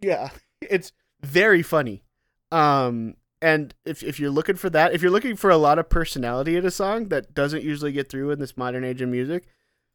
Yeah, 0.00 0.30
it's 0.60 0.92
very 1.22 1.62
funny. 1.62 2.02
Um, 2.50 3.16
and 3.40 3.74
if 3.84 4.02
if 4.02 4.20
you're 4.20 4.30
looking 4.30 4.56
for 4.56 4.70
that, 4.70 4.94
if 4.94 5.02
you're 5.02 5.10
looking 5.10 5.36
for 5.36 5.50
a 5.50 5.56
lot 5.56 5.78
of 5.78 5.88
personality 5.88 6.56
in 6.56 6.64
a 6.64 6.70
song 6.70 7.08
that 7.08 7.34
doesn't 7.34 7.64
usually 7.64 7.92
get 7.92 8.08
through 8.08 8.30
in 8.30 8.38
this 8.38 8.56
modern 8.56 8.84
age 8.84 9.02
of 9.02 9.08
music, 9.08 9.44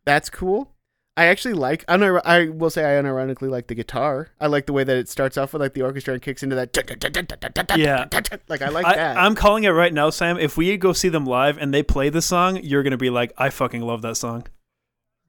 that's 0.05 0.29
cool. 0.29 0.73
I 1.17 1.25
actually 1.25 1.55
like. 1.55 1.83
I 1.87 1.97
know. 1.97 2.21
I 2.23 2.49
will 2.49 2.69
say 2.69 2.83
I 2.85 3.01
unironically 3.01 3.49
like 3.49 3.65
the 3.65 3.73
guitar. 3.73 4.29
I 4.39 4.45
like 4.45 4.67
the 4.67 4.73
way 4.73 4.83
that 4.83 4.95
it 4.95 5.09
starts 5.09 5.35
off 5.35 5.51
with 5.51 5.63
like 5.63 5.73
the 5.73 5.81
orchestra 5.81 6.13
and 6.13 6.21
kicks 6.21 6.43
into 6.43 6.55
that. 6.55 7.75
Yeah. 7.75 8.05
like 8.47 8.61
I 8.61 8.69
like 8.69 8.85
I, 8.85 8.95
that. 8.95 9.17
I'm 9.17 9.33
calling 9.33 9.63
it 9.63 9.69
right 9.69 9.91
now, 9.91 10.11
Sam. 10.11 10.37
If 10.37 10.57
we 10.57 10.77
go 10.77 10.93
see 10.93 11.09
them 11.09 11.25
live 11.25 11.57
and 11.57 11.73
they 11.73 11.81
play 11.81 12.09
the 12.09 12.21
song, 12.21 12.59
you're 12.61 12.83
gonna 12.83 12.97
be 12.97 13.09
like, 13.09 13.33
"I 13.35 13.49
fucking 13.49 13.81
love 13.81 14.03
that 14.03 14.15
song." 14.15 14.45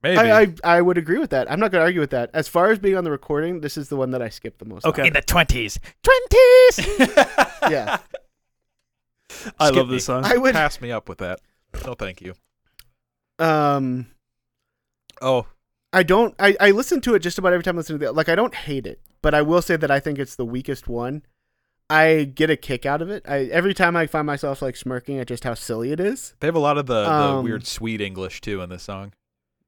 Maybe. 0.02 0.18
I, 0.18 0.42
I 0.42 0.54
I 0.62 0.80
would 0.82 0.98
agree 0.98 1.18
with 1.18 1.30
that. 1.30 1.50
I'm 1.50 1.58
not 1.58 1.72
gonna 1.72 1.84
argue 1.84 2.00
with 2.00 2.10
that. 2.10 2.28
As 2.34 2.48
far 2.48 2.70
as 2.70 2.78
being 2.78 2.94
on 2.96 3.04
the 3.04 3.10
recording, 3.10 3.62
this 3.62 3.78
is 3.78 3.88
the 3.88 3.96
one 3.96 4.10
that 4.10 4.20
I 4.20 4.28
skipped 4.28 4.58
the 4.58 4.66
most. 4.66 4.84
on. 4.84 4.90
Okay. 4.90 5.06
in 5.06 5.14
the 5.14 5.22
twenties. 5.22 5.80
Twenties. 6.02 6.98
Yeah. 7.70 7.98
I 9.58 9.66
Skip 9.68 9.76
love 9.76 9.88
me. 9.88 9.94
this 9.96 10.04
song. 10.04 10.24
I 10.24 10.36
would. 10.36 10.52
Pass 10.54 10.80
me 10.82 10.92
up 10.92 11.08
with 11.08 11.18
that. 11.18 11.40
No, 11.86 11.94
thank 11.94 12.20
you. 12.20 12.34
Um. 13.38 14.06
Oh, 15.20 15.46
I 15.92 16.02
don't. 16.02 16.34
I, 16.38 16.56
I 16.60 16.70
listen 16.70 17.00
to 17.02 17.14
it 17.14 17.20
just 17.20 17.38
about 17.38 17.52
every 17.52 17.62
time 17.64 17.76
I 17.76 17.78
listen 17.78 17.98
to 17.98 18.06
the 18.06 18.12
like. 18.12 18.28
I 18.28 18.34
don't 18.34 18.54
hate 18.54 18.86
it, 18.86 19.00
but 19.22 19.34
I 19.34 19.42
will 19.42 19.62
say 19.62 19.76
that 19.76 19.90
I 19.90 20.00
think 20.00 20.18
it's 20.18 20.36
the 20.36 20.44
weakest 20.44 20.86
one. 20.88 21.22
I 21.90 22.24
get 22.24 22.50
a 22.50 22.56
kick 22.56 22.84
out 22.84 23.00
of 23.00 23.08
it. 23.08 23.24
I 23.26 23.44
every 23.44 23.72
time 23.72 23.96
I 23.96 24.06
find 24.06 24.26
myself 24.26 24.60
like 24.60 24.76
smirking 24.76 25.18
at 25.18 25.26
just 25.28 25.44
how 25.44 25.54
silly 25.54 25.90
it 25.90 26.00
is. 26.00 26.34
they 26.40 26.46
have 26.46 26.54
a 26.54 26.58
lot 26.60 26.76
of 26.76 26.86
the, 26.86 27.04
the 27.04 27.10
Um, 27.10 27.44
weird 27.44 27.66
sweet 27.66 28.00
English 28.02 28.42
too 28.42 28.60
in 28.60 28.68
this 28.68 28.82
song, 28.82 29.14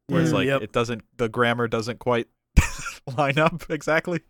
where 0.09 0.20
it's 0.20 0.30
Mm, 0.30 0.34
like 0.34 0.47
yep. 0.47 0.60
it 0.62 0.72
doesn't. 0.72 1.02
The 1.16 1.30
grammar 1.30 1.66
doesn't 1.68 1.98
quite 1.98 2.28
line 3.16 3.38
up 3.38 3.64
exactly. 3.70 4.20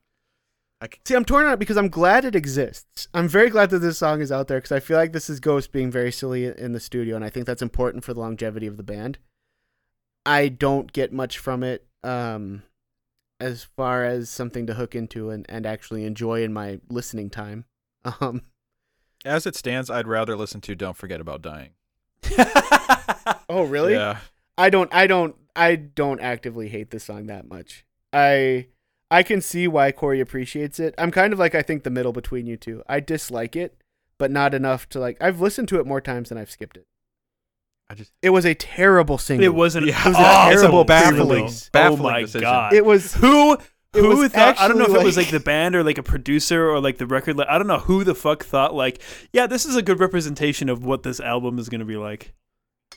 See, 1.05 1.15
I'm 1.15 1.27
torn 1.27 1.45
on 1.45 1.53
it 1.55 1.59
because 1.59 1.77
I'm 1.77 1.89
glad 1.89 2.25
it 2.25 2.35
exists. 2.35 3.09
I'm 3.12 3.29
very 3.29 3.51
glad 3.51 3.69
that 3.71 3.81
this 3.81 3.99
song 3.99 4.23
is 4.23 4.33
out 4.33 4.49
there 4.49 4.59
because 4.59 4.73
I 4.73 4.81
feel 4.81 4.97
like 4.97 5.12
this 5.12 5.29
is 5.29 5.39
Ghost 5.39 5.73
being 5.73 5.91
very 5.91 6.11
silly 6.12 6.47
in 6.47 6.73
the 6.73 6.81
studio, 6.81 7.17
and 7.17 7.25
I 7.25 7.29
think 7.29 7.45
that's 7.47 7.61
important 7.61 8.03
for 8.05 8.15
the 8.15 8.21
longevity 8.21 8.67
of 8.67 8.77
the 8.79 8.83
band. 8.83 9.19
I 10.25 10.49
don't 10.49 10.93
get 10.93 11.13
much 11.13 11.39
from 11.39 11.63
it. 11.63 11.87
Um, 12.03 12.63
as 13.41 13.65
far 13.65 14.05
as 14.05 14.29
something 14.29 14.67
to 14.67 14.75
hook 14.75 14.95
into 14.95 15.31
and, 15.31 15.47
and 15.49 15.65
actually 15.65 16.05
enjoy 16.05 16.43
in 16.43 16.53
my 16.53 16.81
listening 16.89 17.31
time. 17.31 17.65
Um, 18.21 18.41
As 19.27 19.45
it 19.47 19.55
stands, 19.55 19.91
I'd 19.91 20.07
rather 20.07 20.35
listen 20.35 20.63
to 20.63 20.75
"Don't 20.75 20.97
Forget 20.97 21.21
About 21.21 21.43
Dying." 21.43 21.73
oh 23.51 23.65
really? 23.65 23.93
Yeah. 23.93 24.21
I 24.57 24.71
don't 24.71 24.89
I 24.95 25.07
don't 25.07 25.37
I 25.55 25.77
don't 25.77 26.19
actively 26.21 26.71
hate 26.71 26.91
this 26.93 27.05
song 27.05 27.27
that 27.27 27.47
much. 27.47 27.85
I 28.11 28.69
I 29.11 29.23
can 29.23 29.43
see 29.43 29.69
why 29.69 29.93
Corey 29.93 30.21
appreciates 30.21 30.81
it. 30.81 30.95
I'm 30.97 31.11
kind 31.11 31.35
of 31.35 31.39
like 31.39 31.55
I 31.55 31.61
think 31.61 31.83
the 31.83 31.91
middle 31.91 32.13
between 32.13 32.47
you 32.47 32.57
two. 32.57 32.83
I 32.89 33.01
dislike 33.01 33.55
it, 33.55 33.77
but 34.17 34.31
not 34.31 34.55
enough 34.55 34.89
to 34.91 34.99
like 34.99 35.19
I've 35.21 35.43
listened 35.43 35.69
to 35.69 35.79
it 35.79 35.87
more 35.87 36.01
times 36.01 36.31
than 36.31 36.39
I've 36.39 36.51
skipped 36.51 36.79
it. 36.79 36.87
I 37.91 37.95
just 37.95 38.12
It 38.23 38.31
was 38.31 38.47
a 38.47 38.55
terrible 38.55 39.19
single. 39.19 39.45
it 39.45 39.53
wasn't. 39.55 39.87
Yeah. 39.87 40.01
it 40.01 40.09
was 40.11 40.17
Oh, 40.17 40.21
a 40.21 40.51
terrible 40.55 40.85
baffling- 40.85 41.51
baffling 41.73 42.01
oh 42.01 42.03
my 42.03 42.21
decision. 42.21 42.43
god! 42.43 42.73
It 42.73 42.85
was 42.85 43.15
who 43.15 43.55
it 43.55 43.61
who 43.95 44.17
was 44.17 44.31
thought? 44.31 44.61
I 44.61 44.69
don't 44.69 44.79
know 44.79 44.85
if 44.85 44.91
actually 44.91 45.01
it 45.03 45.05
was 45.07 45.17
like- 45.17 45.27
like 45.27 45.33
the 45.33 45.41
band 45.41 45.75
or 45.75 45.83
like 45.83 45.99
a 45.99 46.03
producer 46.05 46.71
or 46.71 46.81
like 46.81 46.99
the 46.99 47.07
record. 47.07 47.37
la- 47.37 47.47
I 47.49 47.59
don't 47.59 47.67
know 47.67 47.81
who 47.81 48.05
the 48.05 48.15
fuck 48.15 48.45
thought 48.45 48.73
like, 48.75 49.03
yeah, 49.33 49.49
this 49.49 49.67
is 49.67 49.75
a 49.75 49.83
good 49.83 49.99
representation 49.99 50.69
of 50.69 50.85
what 50.85 51.03
this 51.03 51.19
album 51.19 51.59
is 51.59 51.69
going 51.69 51.81
to 51.81 51.85
be 51.85 51.97
like. 51.97 52.33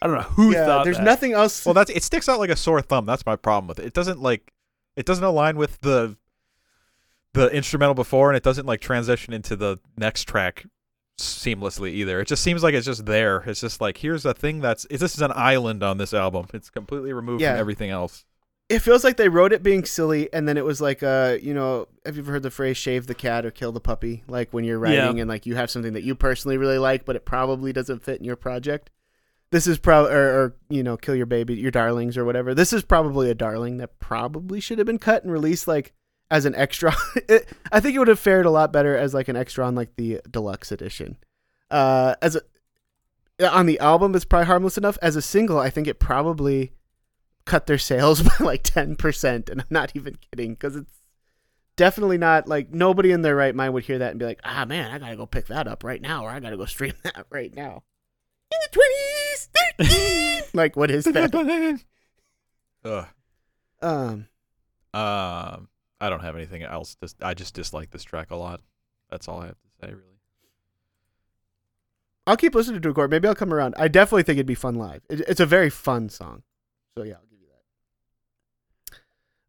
I 0.02 0.06
don't 0.08 0.16
know 0.18 0.22
who 0.22 0.52
yeah, 0.54 0.66
thought. 0.66 0.84
there's 0.84 0.98
that. 0.98 1.04
nothing 1.04 1.34
else. 1.34 1.66
well, 1.66 1.74
that's 1.74 1.90
it 1.90 2.04
sticks 2.04 2.30
out 2.30 2.38
like 2.38 2.52
a 2.52 2.56
sore 2.56 2.82
thumb. 2.82 3.06
That's 3.08 3.26
my 3.26 3.36
problem 3.36 3.68
with 3.68 3.80
it. 3.80 3.86
It 3.86 3.94
doesn't 3.94 4.22
like 4.22 4.54
it 4.96 5.06
doesn't 5.08 5.24
align 5.24 5.58
with 5.58 5.82
the 5.82 6.16
the 7.34 7.50
instrumental 7.50 7.96
before, 7.96 8.30
and 8.30 8.38
it 8.38 8.44
doesn't 8.44 8.68
like 8.68 8.80
transition 8.80 9.34
into 9.34 9.56
the 9.56 9.80
next 9.98 10.26
track 10.28 10.66
seamlessly 11.18 11.92
either. 11.92 12.20
It 12.20 12.28
just 12.28 12.44
seems 12.44 12.64
like 12.64 12.74
it's 12.74 12.86
just 12.86 13.06
there. 13.06 13.38
It's 13.46 13.62
just 13.62 13.82
like 13.82 13.98
here's 13.98 14.26
a 14.26 14.34
thing 14.34 14.60
that's 14.62 14.86
it, 14.90 14.98
this 15.00 15.14
is 15.16 15.22
an 15.22 15.32
island 15.36 15.84
on 15.84 15.98
this 15.98 16.14
album. 16.14 16.48
It's 16.54 16.70
completely 16.70 17.14
removed 17.14 17.42
Yeah. 17.42 17.54
from 17.54 17.60
everything 17.60 17.90
else. 17.90 18.26
it 18.70 18.80
feels 18.80 19.04
like 19.04 19.18
they 19.18 19.28
wrote 19.30 19.52
it 19.54 19.62
being 19.62 19.84
silly 19.86 20.32
and 20.34 20.48
then 20.48 20.58
it 20.58 20.64
was 20.64 20.80
like 20.80 21.04
uh 21.04 21.38
you 21.42 21.54
know 21.54 21.86
have 22.06 22.16
you 22.16 22.24
ever 22.24 22.32
heard 22.32 22.44
the 22.44 22.50
phrase 22.50 22.78
shave 22.78 23.06
the 23.08 23.14
cat 23.14 23.46
or 23.46 23.52
kill 23.52 23.72
the 23.74 23.80
puppy 23.82 24.24
like 24.28 24.52
when 24.54 24.64
you're 24.64 24.84
Yeah. 24.88 25.02
writing 25.04 25.20
and 25.20 25.30
like 25.30 25.46
you 25.46 25.56
have 25.56 25.70
something 25.70 25.94
that 25.94 26.04
you 26.04 26.16
personally 26.16 26.58
really 26.58 26.78
like 26.80 27.04
but 27.06 27.16
it 27.18 27.26
probably 27.26 27.74
doesn't 27.74 28.02
fit 28.04 28.20
in 28.20 28.24
your 28.26 28.38
project 28.38 28.90
this 29.52 29.68
is 29.68 29.78
probably 29.78 30.14
or, 30.14 30.24
or 30.40 30.56
you 30.70 30.82
know 30.82 30.96
kill 30.96 31.14
your 31.14 31.26
baby 31.26 31.54
your 31.56 31.72
darlings 31.72 32.18
or 32.18 32.24
whatever 32.24 32.56
this 32.56 32.72
is 32.72 32.84
probably 32.84 33.30
a 33.30 33.36
darling 33.36 33.78
that 33.78 34.00
probably 34.00 34.62
should 34.62 34.78
have 34.78 34.88
been 34.88 34.98
cut 34.98 35.24
and 35.24 35.32
released 35.32 35.68
like 35.68 35.92
as 36.34 36.46
an 36.46 36.56
extra 36.56 36.94
it, 37.30 37.48
i 37.72 37.80
think 37.80 37.96
it 37.96 38.00
would 38.00 38.08
have 38.08 38.20
fared 38.20 38.48
a 38.48 38.50
lot 38.50 38.74
better 38.74 38.98
as 38.98 39.14
like 39.14 39.28
an 39.28 39.36
extra 39.36 39.66
on 39.66 39.76
like 39.76 39.96
the 39.96 40.20
deluxe 40.30 40.72
edition. 40.72 41.16
Uh 41.70 42.16
as 42.22 42.36
a 42.36 42.42
on 43.50 43.68
the 43.68 43.80
album 43.80 44.16
it's 44.16 44.26
probably 44.26 44.48
harmless 44.48 44.78
enough. 44.78 44.98
As 45.02 45.16
a 45.16 45.22
single 45.22 45.60
i 45.60 45.70
think 45.70 45.88
it 45.88 46.00
probably 46.00 46.74
cut 47.46 47.68
their 47.68 47.78
sales 47.78 48.22
by 48.24 48.34
like 48.40 48.64
10% 48.64 49.50
and 49.50 49.62
i'm 49.62 49.68
not 49.70 49.92
even 49.96 50.18
kidding 50.32 50.54
because 50.54 50.76
it's 50.76 51.02
definitely 51.76 52.18
not 52.18 52.48
like 52.48 52.72
nobody 52.72 53.12
in 53.12 53.22
their 53.22 53.36
right 53.36 53.54
mind 53.56 53.74
would 53.74 53.84
hear 53.84 54.00
that 54.00 54.12
and 54.12 54.20
be 54.20 54.26
like 54.26 54.40
ah 54.44 54.66
man 54.66 54.92
i 54.92 54.98
gotta 54.98 55.16
go 55.16 55.26
pick 55.26 55.48
that 55.48 55.68
up 55.68 55.84
right 55.84 56.02
now 56.02 56.26
or 56.26 56.30
i 56.30 56.40
gotta 56.40 56.58
go 56.58 56.66
stream 56.66 56.94
that 57.04 57.26
right 57.30 57.54
now. 57.54 57.84
In 58.52 58.60
the 58.72 58.80
20s 58.80 60.50
like 60.54 60.76
what 60.76 60.90
is 60.90 61.06
that? 61.06 61.84
Ugh. 62.86 63.08
um. 63.82 64.28
Um, 64.94 65.68
I 66.04 66.10
don't 66.10 66.22
have 66.22 66.36
anything 66.36 66.64
else. 66.64 66.96
Just 67.02 67.24
I 67.24 67.34
just 67.34 67.54
dislike 67.54 67.92
this 67.92 68.04
track 68.04 68.32
a 68.32 68.36
lot. 68.36 68.62
That's 69.10 69.28
all 69.28 69.40
I 69.42 69.46
have 69.48 69.56
to 69.60 69.68
say, 69.82 69.88
really. 69.94 70.18
i'll 72.26 72.38
keep 72.38 72.56
listening 72.56 72.82
to 72.82 72.94
Court. 72.94 73.10
maybe 73.12 73.28
i'll 73.28 73.36
come 73.36 73.54
around 73.54 73.76
i 73.78 73.88
definitely 73.88 74.24
think 74.24 74.38
it'd 74.38 74.46
be 74.46 74.56
fun 74.56 74.76
live 74.76 75.02
it, 75.10 75.20
it's 75.28 75.40
a 75.42 75.46
very 75.46 75.70
fun 75.70 76.08
song 76.10 76.42
so 76.98 77.04
yeah 77.04 77.16
i'll 77.16 77.28
give 77.30 77.40
you 77.42 77.48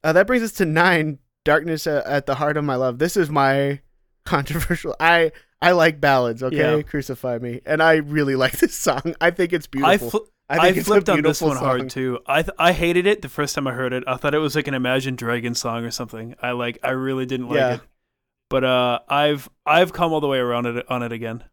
that 0.02 0.08
uh, 0.08 0.12
that 0.12 0.26
brings 0.26 0.42
us 0.42 0.52
to 0.52 0.64
nine 0.64 1.18
darkness 1.44 1.86
uh, 1.86 2.02
at 2.04 2.26
the 2.26 2.34
heart 2.34 2.56
of 2.56 2.64
my 2.64 2.74
love 2.74 2.98
this 2.98 3.16
is 3.16 3.30
my 3.30 3.80
controversial 4.24 4.94
i 4.98 5.30
i 5.62 5.70
like 5.70 6.00
ballads 6.00 6.42
okay 6.42 6.56
Yeah. 6.76 6.82
crucify 6.82 7.38
me 7.38 7.60
and 7.64 7.80
i 7.82 7.94
really 7.96 8.34
like 8.44 8.58
this 8.58 8.74
song 8.74 9.14
i 9.20 9.30
think 9.30 9.52
it's 9.52 9.68
I, 9.68 9.96
beautiful 9.96 10.10
fl- 10.10 10.30
I 10.48 10.58
I, 10.58 10.60
think 10.66 10.76
it's 10.78 10.86
a 10.86 10.90
flipped 10.90 11.08
on 11.08 11.22
this 11.22 11.40
one 11.40 11.56
song. 11.56 11.64
hard 11.64 11.90
too. 11.90 12.18
I 12.26 12.42
th- 12.42 12.54
I 12.58 12.72
hated 12.72 13.06
it 13.06 13.22
the 13.22 13.28
first 13.28 13.54
time 13.54 13.66
I 13.66 13.72
heard 13.72 13.92
it. 13.92 14.04
I 14.06 14.16
thought 14.16 14.34
it 14.34 14.38
was 14.38 14.54
like 14.54 14.68
an 14.68 14.74
Imagine 14.74 15.16
Dragon 15.16 15.54
song 15.54 15.84
or 15.84 15.90
something. 15.90 16.34
I 16.42 16.50
like 16.52 16.78
I 16.82 16.90
really 16.90 17.24
didn't 17.26 17.48
like 17.48 17.56
Yeah. 17.56 17.74
it. 17.76 17.80
But 18.50 18.62
uh, 18.64 18.98
I've 19.08 19.48
I've 19.64 19.92
come 19.92 20.12
all 20.12 20.20
the 20.20 20.28
way 20.28 20.38
around 20.38 20.66
it 20.66 20.84
on 20.90 21.02
it 21.02 21.12
again, 21.12 21.44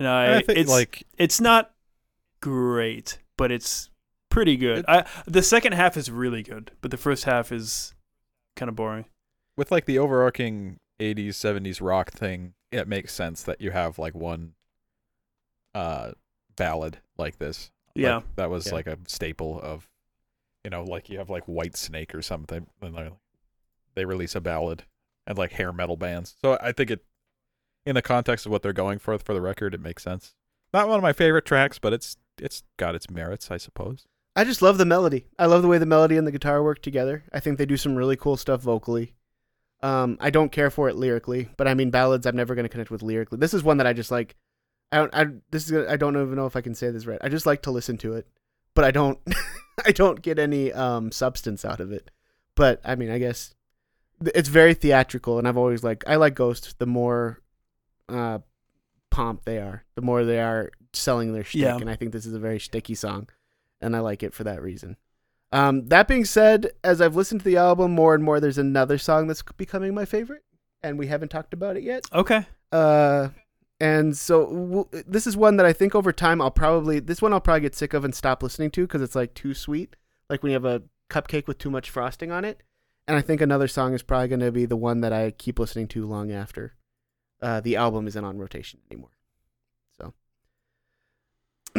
and 0.00 0.08
I, 0.08 0.24
And 0.26 0.34
I 0.34 0.42
think 0.42 0.58
it's 0.58 0.70
like 0.70 1.04
it's 1.16 1.40
not 1.40 1.72
great, 2.40 3.18
but 3.36 3.52
it's 3.52 3.90
pretty 4.28 4.56
good. 4.56 4.78
It- 4.80 4.84
I 4.88 5.04
the 5.26 5.42
second 5.42 5.72
half 5.74 5.96
is 5.96 6.10
really 6.10 6.42
good, 6.42 6.72
but 6.80 6.90
the 6.90 6.96
first 6.96 7.24
half 7.24 7.52
is 7.52 7.94
kind 8.56 8.68
of 8.68 8.74
boring. 8.76 9.04
with 9.56 9.70
like 9.70 9.84
the 9.86 9.98
overarching 9.98 10.78
80s 11.00 11.28
70s 11.30 11.80
rock 11.80 12.10
thing 12.10 12.54
it 12.70 12.86
makes 12.88 13.12
sense 13.12 13.42
that 13.42 13.60
you 13.60 13.70
have 13.70 13.98
like 13.98 14.14
one 14.14 14.52
uh 15.74 16.12
ballad 16.56 16.98
like 17.18 17.38
this 17.38 17.70
Like, 17.94 18.02
Yeah. 18.02 18.20
that 18.36 18.50
was 18.50 18.66
Yeah. 18.68 18.72
like 18.74 18.86
a 18.86 18.98
staple 19.06 19.60
of 19.60 19.88
you 20.64 20.70
know 20.70 20.82
like 20.84 21.10
you 21.10 21.18
have 21.18 21.28
like 21.30 21.46
Whitesnake 21.46 22.14
or 22.14 22.22
something 22.22 22.66
and 22.80 22.96
they 22.96 23.10
they 23.94 24.04
release 24.04 24.34
a 24.34 24.40
ballad 24.40 24.84
and 25.26 25.36
like 25.36 25.52
hair 25.52 25.72
metal 25.72 25.96
bands 25.96 26.36
so 26.40 26.56
i 26.60 26.70
think 26.72 26.90
it 26.90 27.04
in 27.84 27.94
the 27.96 28.02
context 28.02 28.46
of 28.46 28.52
what 28.52 28.62
they're 28.62 28.72
going 28.72 28.98
for 28.98 29.18
for 29.18 29.34
the 29.34 29.40
record 29.40 29.74
it 29.74 29.80
makes 29.80 30.02
sense 30.04 30.34
not 30.72 30.88
one 30.88 30.96
of 30.98 31.02
my 31.02 31.12
favorite 31.12 31.44
tracks 31.44 31.78
but 31.80 31.92
it's 31.92 32.16
it's 32.38 32.62
got 32.76 32.94
its 32.94 33.10
merits 33.10 33.50
i 33.50 33.56
suppose 33.56 34.06
I 34.34 34.44
just 34.44 34.62
love 34.62 34.78
the 34.78 34.86
melody. 34.86 35.26
I 35.38 35.44
love 35.44 35.60
the 35.60 35.68
way 35.68 35.76
the 35.76 35.84
melody 35.84 36.16
and 36.16 36.26
the 36.26 36.32
guitar 36.32 36.62
work 36.62 36.80
together. 36.80 37.22
I 37.34 37.40
think 37.40 37.58
they 37.58 37.66
do 37.66 37.76
some 37.76 37.96
really 37.96 38.16
cool 38.16 38.38
stuff 38.38 38.62
vocally. 38.62 39.12
Um, 39.82 40.16
I 40.20 40.30
don't 40.30 40.50
care 40.50 40.70
for 40.70 40.88
it 40.88 40.96
lyrically, 40.96 41.50
but 41.58 41.68
I 41.68 41.74
mean 41.74 41.90
ballads. 41.90 42.24
I'm 42.24 42.34
never 42.34 42.54
going 42.54 42.62
to 42.64 42.70
connect 42.70 42.90
with 42.90 43.02
lyrically. 43.02 43.36
This 43.36 43.52
is 43.52 43.62
one 43.62 43.76
that 43.76 43.86
I 43.86 43.92
just 43.92 44.10
like. 44.10 44.34
I 44.92 44.96
don't. 44.98 45.14
I 45.14 45.26
this 45.50 45.70
is. 45.70 45.88
I 45.88 45.96
don't 45.96 46.14
even 46.16 46.36
know 46.36 46.46
if 46.46 46.54
I 46.54 46.60
can 46.60 46.74
say 46.74 46.90
this 46.90 47.06
right. 47.06 47.18
I 47.22 47.28
just 47.28 47.46
like 47.46 47.62
to 47.62 47.70
listen 47.70 47.96
to 47.98 48.12
it, 48.14 48.26
but 48.74 48.84
I 48.84 48.90
don't. 48.90 49.18
I 49.86 49.90
don't 49.92 50.20
get 50.22 50.38
any 50.38 50.72
um 50.72 51.10
substance 51.10 51.64
out 51.64 51.80
of 51.80 51.90
it. 51.90 52.10
But 52.54 52.80
I 52.84 52.94
mean, 52.94 53.10
I 53.10 53.18
guess 53.18 53.54
it's 54.34 54.48
very 54.50 54.74
theatrical, 54.74 55.38
and 55.38 55.48
I've 55.48 55.56
always 55.56 55.82
like. 55.82 56.04
I 56.06 56.16
like 56.16 56.34
Ghost. 56.34 56.78
The 56.78 56.86
more 56.86 57.40
uh 58.08 58.40
pomp 59.10 59.44
they 59.44 59.58
are, 59.58 59.84
the 59.94 60.02
more 60.02 60.24
they 60.24 60.40
are 60.40 60.70
selling 60.92 61.32
their 61.32 61.44
shtick, 61.44 61.62
Yeah. 61.62 61.76
and 61.76 61.88
I 61.90 61.96
think 61.96 62.12
this 62.12 62.26
is 62.26 62.34
a 62.34 62.38
very 62.38 62.58
sticky 62.60 62.94
song 62.94 63.28
and 63.80 63.96
I 63.96 63.98
like 64.00 64.22
it 64.22 64.32
for 64.32 64.44
that 64.44 64.62
reason. 64.62 64.96
Um, 65.50 65.88
that 65.88 66.06
being 66.08 66.24
said, 66.24 66.70
as 66.84 67.00
I've 67.00 67.16
listened 67.16 67.40
to 67.40 67.44
the 67.44 67.56
album 67.56 67.90
more 67.92 68.14
and 68.14 68.22
more, 68.24 68.40
there's 68.40 68.58
another 68.58 68.96
song 68.96 69.26
that's 69.26 69.42
becoming 69.56 69.92
my 69.94 70.04
favorite, 70.04 70.44
and 70.82 70.98
we 70.98 71.08
haven't 71.08 71.30
talked 71.30 71.52
about 71.52 71.76
it 71.76 71.82
yet. 71.82 72.04
Okay. 72.12 72.46
Uh, 72.70 73.28
and 73.82 74.16
so 74.16 74.46
w- 74.46 74.88
this 75.06 75.26
is 75.26 75.36
one 75.36 75.56
that 75.56 75.66
I 75.66 75.72
think 75.72 75.94
over 75.94 76.12
time 76.12 76.40
I'll 76.40 76.50
probably 76.52 77.00
this 77.00 77.20
one 77.20 77.32
I'll 77.32 77.40
probably 77.40 77.62
get 77.62 77.74
sick 77.74 77.92
of 77.92 78.04
and 78.04 78.14
stop 78.14 78.42
listening 78.42 78.70
to 78.72 78.82
because 78.86 79.02
it's 79.02 79.16
like 79.16 79.34
too 79.34 79.52
sweet, 79.54 79.96
like 80.30 80.42
when 80.42 80.50
you 80.50 80.54
have 80.54 80.64
a 80.64 80.82
cupcake 81.10 81.46
with 81.48 81.58
too 81.58 81.70
much 81.70 81.90
frosting 81.90 82.30
on 82.30 82.44
it. 82.44 82.62
And 83.08 83.16
I 83.16 83.20
think 83.20 83.40
another 83.40 83.66
song 83.66 83.94
is 83.94 84.02
probably 84.02 84.28
going 84.28 84.40
to 84.40 84.52
be 84.52 84.64
the 84.64 84.76
one 84.76 85.00
that 85.00 85.12
I 85.12 85.32
keep 85.32 85.58
listening 85.58 85.88
to 85.88 86.06
long 86.06 86.30
after 86.30 86.74
uh, 87.42 87.60
the 87.60 87.74
album 87.74 88.06
isn't 88.06 88.24
on 88.24 88.38
rotation 88.38 88.78
anymore. 88.90 89.10
So 89.98 90.14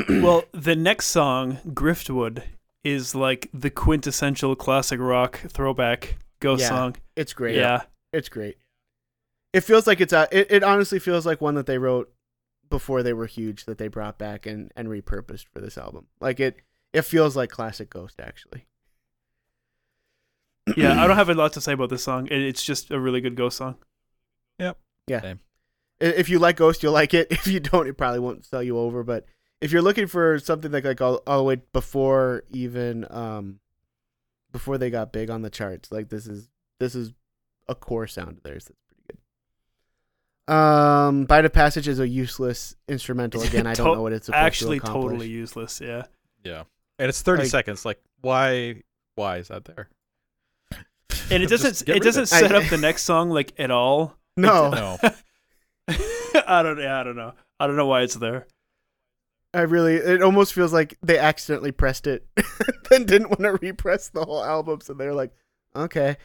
well, 0.10 0.44
the 0.52 0.76
next 0.76 1.08
song, 1.08 1.60
Griftwood, 1.68 2.44
is 2.84 3.16
like 3.16 3.50
the 3.54 3.70
quintessential 3.70 4.56
classic 4.56 5.00
rock 5.00 5.40
throwback 5.48 6.18
ghost 6.42 6.62
Yeah. 6.64 6.68
song. 6.70 6.96
it's 7.16 7.32
great. 7.34 7.56
Yeah. 7.56 7.84
It's 8.12 8.28
great. 8.30 8.58
It 9.54 9.62
feels 9.62 9.86
like 9.88 10.02
it's 10.02 10.14
a. 10.14 10.28
It, 10.32 10.48
it 10.50 10.64
honestly 10.64 11.00
feels 11.00 11.26
like 11.26 11.40
one 11.42 11.56
that 11.56 11.66
they 11.68 11.78
wrote 11.78 12.12
before 12.70 13.04
they 13.04 13.14
were 13.14 13.28
huge 13.28 13.66
that 13.66 13.78
they 13.78 13.88
brought 13.88 14.18
back 14.18 14.46
and 14.46 14.72
and 14.76 14.88
repurposed 14.88 15.46
for 15.54 15.62
this 15.62 15.78
album. 15.78 16.08
Like 16.20 16.40
it. 16.40 16.58
It 16.92 17.04
feels 17.04 17.36
like 17.36 17.50
classic 17.50 17.90
Ghost 17.90 18.20
actually. 18.20 18.66
Yeah, 20.78 21.02
I 21.04 21.08
don't 21.08 21.18
have 21.18 21.30
a 21.30 21.34
lot 21.34 21.54
to 21.54 21.62
say 21.62 21.74
about 21.74 21.90
this 21.90 22.04
song. 22.04 22.28
It, 22.28 22.42
it's 22.42 22.64
just 22.64 22.90
a 22.90 23.00
really 23.00 23.20
good 23.22 23.36
ghost 23.36 23.58
song. 23.58 23.76
I- 26.02 26.06
If 26.06 26.30
you 26.30 26.40
like 26.40 26.56
Ghost, 26.58 26.82
you'll 26.84 26.94
like 26.94 27.14
it. 27.14 27.28
If 27.32 27.48
you 27.48 27.60
don't, 27.60 27.88
it 27.88 27.98
probably 27.98 28.20
won't 28.20 28.46
sell 28.46 28.64
you 28.64 28.78
over. 28.78 29.04
But 29.04 29.26
if 29.62 29.72
you're 29.72 29.82
looking 29.82 30.08
for 30.08 30.40
something 30.40 30.72
like 30.72 30.86
like 30.86 31.02
all, 31.02 31.22
all 31.28 31.38
the 31.40 31.44
way 31.44 31.56
before 31.74 32.44
even 32.52 33.06
um 33.10 33.60
before 34.52 34.78
they 34.78 34.90
got 34.90 35.12
big 35.12 35.30
on 35.30 35.42
the 35.42 35.50
charts, 35.50 35.92
like 35.92 36.10
this 36.10 36.28
is 36.28 36.50
this 36.80 36.96
is 36.96 37.12
a 37.68 37.76
core 37.76 38.08
sound 38.08 38.38
of 38.38 38.44
theirs 38.44 38.66
that's 38.66 38.80
pretty 38.80 38.82
good. 38.82 38.83
Um, 40.48 41.26
Bite 41.26 41.46
of 41.46 41.54
Passage 41.54 41.88
is 41.88 42.00
a 42.00 42.08
useless 42.08 42.76
instrumental. 42.88 43.42
Again, 43.44 43.66
I 43.68 43.74
don't 43.74 43.88
To- 43.88 43.96
know 43.96 44.02
what 44.02 44.14
it's 44.14 44.26
supposed 44.26 44.44
Actually, 44.44 44.80
to 44.82 44.86
totally 44.86 45.28
useless. 45.30 45.80
Yeah. 45.82 46.04
yeah 46.44 46.64
and 47.00 47.10
it's 47.10 47.22
30 47.22 47.44
Like- 47.44 47.50
seconds 47.52 47.86
like 47.86 48.00
why 48.22 48.84
why 49.16 49.38
is 49.38 49.48
that 49.48 49.66
there 49.66 49.90
And 51.32 51.42
it 51.44 51.50
doesn't 51.50 51.88
it 51.90 52.04
doesn't 52.04 52.24
it. 52.24 52.28
set 52.28 52.52
I- 52.54 52.58
up 52.58 52.64
the 52.70 52.78
next 52.78 53.04
song 53.04 53.30
like 53.30 53.54
at 53.58 53.72
all. 53.72 54.16
No, 54.38 54.70
no 54.70 54.98
I 56.48 56.62
don't 56.64 56.80
yeah, 56.80 57.00
I 57.00 57.04
don't 57.04 57.16
know. 57.16 57.34
I 57.60 57.68
don't 57.68 57.76
know 57.76 57.88
why 57.88 58.02
it's 58.02 58.16
there. 58.16 58.48
I 59.54 59.62
really. 59.62 59.96
It 59.96 60.24
almost 60.24 60.54
feels 60.54 60.74
like 60.74 60.98
they 61.04 61.18
accidentally 61.20 61.72
pressed 61.72 62.08
it, 62.08 62.26
then 62.90 63.06
didn't 63.06 63.30
want 63.30 63.42
to 63.42 63.52
repress 63.52 64.10
the 64.10 64.26
whole 64.26 64.44
album, 64.44 64.82
so 64.82 64.94
they're 64.96 65.14
like, 65.14 65.32
okay. 65.76 66.18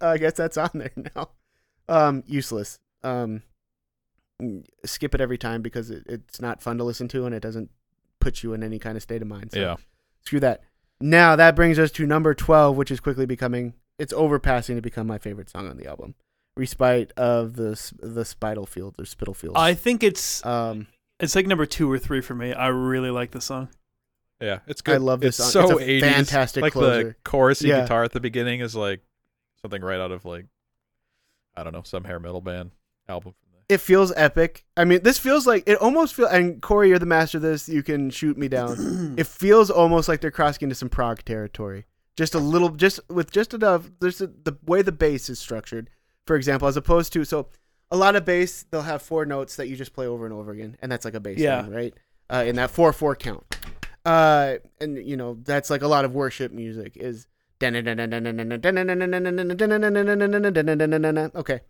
I 0.00 0.18
guess 0.18 0.32
that's 0.32 0.56
on 0.56 0.70
there 0.74 0.90
now. 1.14 1.30
Um, 1.88 2.24
useless. 2.26 2.80
Um, 3.02 3.42
skip 4.84 5.14
it 5.14 5.20
every 5.20 5.36
time 5.38 5.60
because 5.62 5.90
it, 5.90 6.04
it's 6.06 6.40
not 6.40 6.62
fun 6.62 6.78
to 6.78 6.84
listen 6.84 7.08
to 7.08 7.26
and 7.26 7.34
it 7.34 7.40
doesn't 7.40 7.70
put 8.20 8.42
you 8.42 8.52
in 8.54 8.62
any 8.62 8.78
kind 8.78 8.96
of 8.96 9.02
state 9.02 9.20
of 9.22 9.28
mind. 9.28 9.52
So 9.52 9.60
Yeah. 9.60 9.76
screw 10.24 10.40
that. 10.40 10.62
Now 11.00 11.36
that 11.36 11.54
brings 11.56 11.78
us 11.78 11.90
to 11.92 12.06
number 12.06 12.34
twelve, 12.34 12.76
which 12.76 12.90
is 12.90 13.00
quickly 13.00 13.26
becoming 13.26 13.74
it's 13.98 14.12
overpassing 14.14 14.76
to 14.76 14.82
become 14.82 15.06
my 15.06 15.18
favorite 15.18 15.50
song 15.50 15.68
on 15.68 15.76
the 15.76 15.86
album. 15.86 16.14
Respite 16.56 17.12
of 17.16 17.56
the 17.56 17.72
s- 17.72 17.92
the 18.00 18.24
Spitalfields 18.24 18.98
or 18.98 19.04
Spitalfields. 19.04 19.58
I 19.58 19.74
think 19.74 20.02
it's 20.02 20.44
um 20.44 20.86
it's 21.18 21.34
like 21.34 21.46
number 21.46 21.66
two 21.66 21.90
or 21.90 21.98
three 21.98 22.20
for 22.22 22.34
me. 22.34 22.52
I 22.52 22.68
really 22.68 23.10
like 23.10 23.30
the 23.32 23.40
song. 23.40 23.68
Yeah, 24.40 24.60
it's 24.66 24.80
good. 24.80 24.94
I 24.94 24.98
love 24.98 25.20
this 25.20 25.38
It's 25.38 25.52
song. 25.52 25.68
so 25.68 25.78
It's 25.78 26.02
a 26.02 26.06
80s. 26.06 26.14
fantastic 26.14 26.62
like 26.62 26.72
closer. 26.72 27.04
the 27.04 27.14
chorusy 27.30 27.68
Yeah. 27.68 27.82
guitar 27.82 28.04
at 28.04 28.12
the 28.12 28.20
beginning 28.20 28.60
is 28.60 28.74
like 28.74 29.00
something 29.60 29.82
right 29.82 30.00
out 30.00 30.12
of 30.12 30.24
like 30.24 30.46
I 31.54 31.62
don't 31.62 31.72
know 31.74 31.82
some 31.82 32.04
hair 32.04 32.18
metal 32.20 32.40
band 32.40 32.70
album. 33.10 33.34
From 33.38 33.50
the, 33.68 33.74
it 33.74 33.80
feels 33.80 34.12
epic. 34.16 34.64
I 34.76 34.84
mean, 34.84 35.02
this 35.02 35.18
feels 35.18 35.46
like 35.46 35.64
it 35.66 35.76
almost 35.78 36.14
feel. 36.14 36.26
And 36.26 36.62
Corey, 36.62 36.88
you're 36.88 36.98
the 36.98 37.06
master 37.06 37.38
of 37.38 37.42
this. 37.42 37.68
You 37.68 37.82
can 37.82 38.10
shoot 38.10 38.38
me 38.38 38.48
down. 38.48 39.14
it 39.18 39.26
feels 39.26 39.70
almost 39.70 40.08
like 40.08 40.20
they're 40.20 40.30
crossing 40.30 40.62
into 40.66 40.74
some 40.74 40.88
prog 40.88 41.24
territory. 41.24 41.84
Just 42.16 42.34
a 42.34 42.38
little, 42.38 42.70
just 42.70 43.00
with 43.08 43.30
just 43.30 43.54
enough. 43.54 43.90
There's 44.00 44.20
a, 44.20 44.26
the 44.26 44.56
way 44.66 44.82
the 44.82 44.92
bass 44.92 45.28
is 45.30 45.38
structured, 45.38 45.88
for 46.26 46.36
example, 46.36 46.68
as 46.68 46.76
opposed 46.76 47.12
to 47.14 47.24
so 47.24 47.48
a 47.90 47.96
lot 47.96 48.14
of 48.16 48.24
bass 48.24 48.64
they'll 48.70 48.82
have 48.82 49.02
four 49.02 49.24
notes 49.24 49.56
that 49.56 49.68
you 49.68 49.76
just 49.76 49.92
play 49.94 50.06
over 50.06 50.24
and 50.26 50.34
over 50.34 50.50
again, 50.52 50.76
and 50.82 50.90
that's 50.92 51.04
like 51.04 51.14
a 51.14 51.20
bass 51.20 51.38
Yeah. 51.38 51.62
line, 51.62 51.70
right? 51.70 51.94
Uh, 52.28 52.44
in 52.46 52.56
that 52.56 52.70
four 52.70 52.92
four 52.92 53.16
count, 53.16 53.42
uh, 54.04 54.56
and 54.80 54.96
you 54.98 55.16
know 55.16 55.38
that's 55.44 55.70
like 55.70 55.82
a 55.82 55.88
lot 55.88 56.04
of 56.04 56.14
worship 56.14 56.52
music 56.52 56.96
is. 56.96 57.26
Okay. 61.34 61.60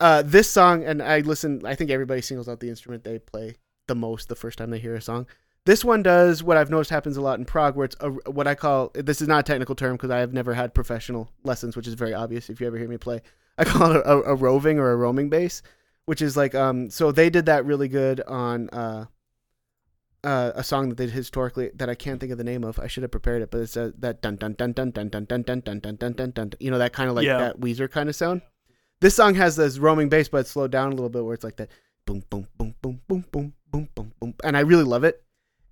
Uh, 0.00 0.22
this 0.22 0.48
song, 0.48 0.84
and 0.84 1.02
I 1.02 1.20
listen. 1.20 1.62
I 1.64 1.74
think 1.74 1.90
everybody 1.90 2.20
singles 2.20 2.48
out 2.48 2.60
the 2.60 2.68
instrument 2.68 3.04
they 3.04 3.18
play 3.18 3.56
the 3.88 3.94
most 3.94 4.28
the 4.28 4.36
first 4.36 4.58
time 4.58 4.70
they 4.70 4.78
hear 4.78 4.94
a 4.94 5.00
song. 5.00 5.26
This 5.64 5.84
one 5.84 6.02
does 6.02 6.42
what 6.42 6.56
I've 6.56 6.70
noticed 6.70 6.90
happens 6.90 7.16
a 7.16 7.20
lot 7.20 7.38
in 7.38 7.44
prog, 7.44 7.74
where 7.74 7.86
it's 7.86 7.96
a, 8.00 8.10
what 8.10 8.46
I 8.46 8.54
call 8.54 8.90
this 8.94 9.20
is 9.20 9.28
not 9.28 9.40
a 9.40 9.42
technical 9.42 9.74
term 9.74 9.96
because 9.96 10.10
I 10.10 10.18
have 10.18 10.32
never 10.32 10.54
had 10.54 10.72
professional 10.72 11.30
lessons, 11.42 11.76
which 11.76 11.86
is 11.88 11.94
very 11.94 12.14
obvious 12.14 12.48
if 12.48 12.60
you 12.60 12.66
ever 12.66 12.78
hear 12.78 12.88
me 12.88 12.96
play. 12.96 13.20
I 13.58 13.64
call 13.64 13.90
it 13.92 14.02
a, 14.06 14.12
a 14.22 14.34
roving 14.36 14.78
or 14.78 14.92
a 14.92 14.96
roaming 14.96 15.30
bass, 15.30 15.62
which 16.06 16.22
is 16.22 16.36
like 16.36 16.54
um. 16.54 16.90
So 16.90 17.10
they 17.10 17.28
did 17.28 17.46
that 17.46 17.64
really 17.64 17.88
good 17.88 18.20
on 18.20 18.68
uh, 18.70 19.06
uh, 20.22 20.52
a 20.54 20.62
song 20.62 20.90
that 20.90 20.98
they 20.98 21.08
historically 21.08 21.70
that 21.74 21.90
I 21.90 21.96
can't 21.96 22.20
think 22.20 22.30
of 22.30 22.38
the 22.38 22.44
name 22.44 22.62
of. 22.62 22.78
I 22.78 22.86
should 22.86 23.02
have 23.02 23.10
prepared 23.10 23.42
it, 23.42 23.50
but 23.50 23.62
it's 23.62 23.76
uh, 23.76 23.90
that 23.98 24.22
dun 24.22 24.36
dun 24.36 24.52
dun 24.54 24.72
dun 24.72 24.92
dun 24.92 25.08
dun 25.10 25.24
dun 25.24 25.42
dun 25.42 25.60
dun 25.60 25.80
dun 25.80 25.96
dun 25.98 26.12
dun 26.12 26.30
dun. 26.30 26.52
You 26.60 26.70
know 26.70 26.78
that 26.78 26.92
kind 26.92 27.10
of 27.10 27.16
like 27.16 27.26
Yeah. 27.26 27.38
that 27.38 27.60
Weezer 27.60 27.90
kind 27.90 28.08
of 28.08 28.14
sound. 28.14 28.42
This 29.00 29.14
song 29.14 29.34
has 29.34 29.56
this 29.56 29.78
roaming 29.78 30.08
bass, 30.08 30.28
but 30.28 30.38
it's 30.38 30.50
slowed 30.50 30.72
down 30.72 30.88
a 30.88 30.94
little 30.94 31.08
bit, 31.08 31.24
where 31.24 31.34
it's 31.34 31.44
like 31.44 31.56
that 31.56 31.70
boom 32.04 32.24
boom 32.30 32.48
boom 32.56 32.74
boom 32.82 33.00
boom 33.06 33.24
boom 33.30 33.54
boom 33.70 33.88
boom 33.94 34.12
boom, 34.20 34.34
and 34.42 34.56
I 34.56 34.60
really 34.60 34.84
love 34.84 35.04
it. 35.04 35.22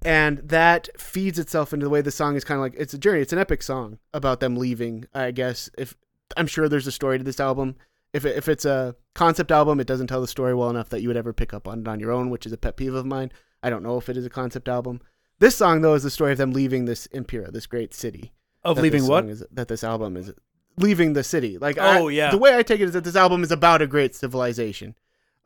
And 0.04 0.38
that 0.38 0.88
feeds 1.00 1.38
itself 1.38 1.72
into 1.72 1.84
the 1.84 1.90
way 1.90 2.00
the 2.00 2.10
song 2.10 2.36
is 2.36 2.44
kind 2.44 2.58
of 2.58 2.62
like 2.62 2.74
it's 2.76 2.94
a 2.94 2.98
journey. 2.98 3.22
It's 3.22 3.32
an 3.32 3.38
epic 3.38 3.62
song 3.62 3.98
about 4.14 4.40
them 4.40 4.56
leaving. 4.56 5.06
I 5.14 5.32
guess 5.32 5.68
if 5.76 5.96
I'm 6.36 6.46
sure 6.46 6.68
there's 6.68 6.86
a 6.86 6.92
story 6.92 7.18
to 7.18 7.24
this 7.24 7.40
album. 7.40 7.76
If 8.12 8.24
it, 8.24 8.36
if 8.36 8.48
it's 8.48 8.64
a 8.64 8.94
concept 9.14 9.50
album, 9.50 9.80
it 9.80 9.86
doesn't 9.86 10.06
tell 10.06 10.20
the 10.20 10.28
story 10.28 10.54
well 10.54 10.70
enough 10.70 10.88
that 10.90 11.02
you 11.02 11.08
would 11.08 11.16
ever 11.16 11.32
pick 11.32 11.52
up 11.52 11.66
on 11.68 11.80
it 11.80 11.88
on 11.88 12.00
your 12.00 12.12
own, 12.12 12.30
which 12.30 12.46
is 12.46 12.52
a 12.52 12.56
pet 12.56 12.76
peeve 12.76 12.94
of 12.94 13.04
mine. 13.04 13.32
I 13.62 13.68
don't 13.68 13.82
know 13.82 13.98
if 13.98 14.08
it 14.08 14.16
is 14.16 14.24
a 14.24 14.30
concept 14.30 14.68
album. 14.68 15.00
This 15.38 15.56
song 15.56 15.80
though 15.80 15.94
is 15.94 16.02
the 16.02 16.10
story 16.10 16.32
of 16.32 16.38
them 16.38 16.52
leaving 16.52 16.84
this 16.84 17.06
Impera, 17.06 17.50
this 17.50 17.66
great 17.66 17.92
city. 17.92 18.32
Of 18.62 18.78
leaving 18.78 19.06
what? 19.06 19.26
that 19.54 19.68
this 19.68 19.84
album 19.84 20.16
is 20.16 20.32
leaving 20.78 21.12
the 21.14 21.24
city. 21.24 21.58
Like 21.58 21.78
I- 21.78 21.98
Oh, 22.00 22.08
yeah. 22.08 22.30
the 22.30 22.38
way 22.38 22.56
I 22.56 22.62
take 22.62 22.80
it 22.80 22.84
is 22.84 22.92
that 22.92 23.04
this 23.04 23.16
album 23.16 23.42
is 23.42 23.50
about 23.50 23.82
a 23.82 23.86
great 23.86 24.14
civilization. 24.14 24.94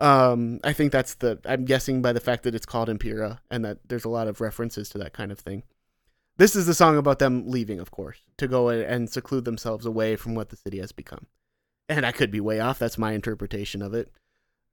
Um, 0.01 0.61
I 0.65 0.73
think 0.73 0.93
that's 0.93 1.15
the. 1.15 1.39
I'm 1.45 1.65
guessing 1.67 2.01
by 2.01 2.13
the 2.15 2.21
fact 2.21 2.43
that 2.45 2.55
it's 2.55 2.65
called 2.67 2.89
Impera 2.89 3.41
and 3.51 3.65
that 3.65 3.79
there's 3.89 4.05
a 4.07 4.09
lot 4.09 4.29
of 4.29 4.41
references 4.41 4.89
to 4.91 4.99
that 4.99 5.13
kind 5.13 5.31
of 5.31 5.39
thing. 5.39 5.63
This 6.39 6.57
is 6.57 6.65
the 6.67 6.73
song 6.73 6.97
about 6.97 7.19
them 7.19 7.51
leaving, 7.51 7.79
of 7.81 7.91
course, 7.91 8.19
to 8.39 8.49
go 8.49 8.71
and- 8.71 8.83
and 8.83 9.11
seclude 9.11 9.45
themselves 9.45 9.85
away 9.85 10.17
from 10.17 10.35
what 10.35 10.49
the 10.49 10.57
city 10.57 10.79
has 10.79 10.91
become. 10.93 11.27
And 11.89 12.07
I 12.07 12.13
could 12.13 12.31
be 12.31 12.41
way 12.41 12.61
off. 12.61 12.79
That's 12.79 12.97
my 12.97 13.13
interpretation 13.13 13.83
of 13.83 13.93
it. 13.93 14.11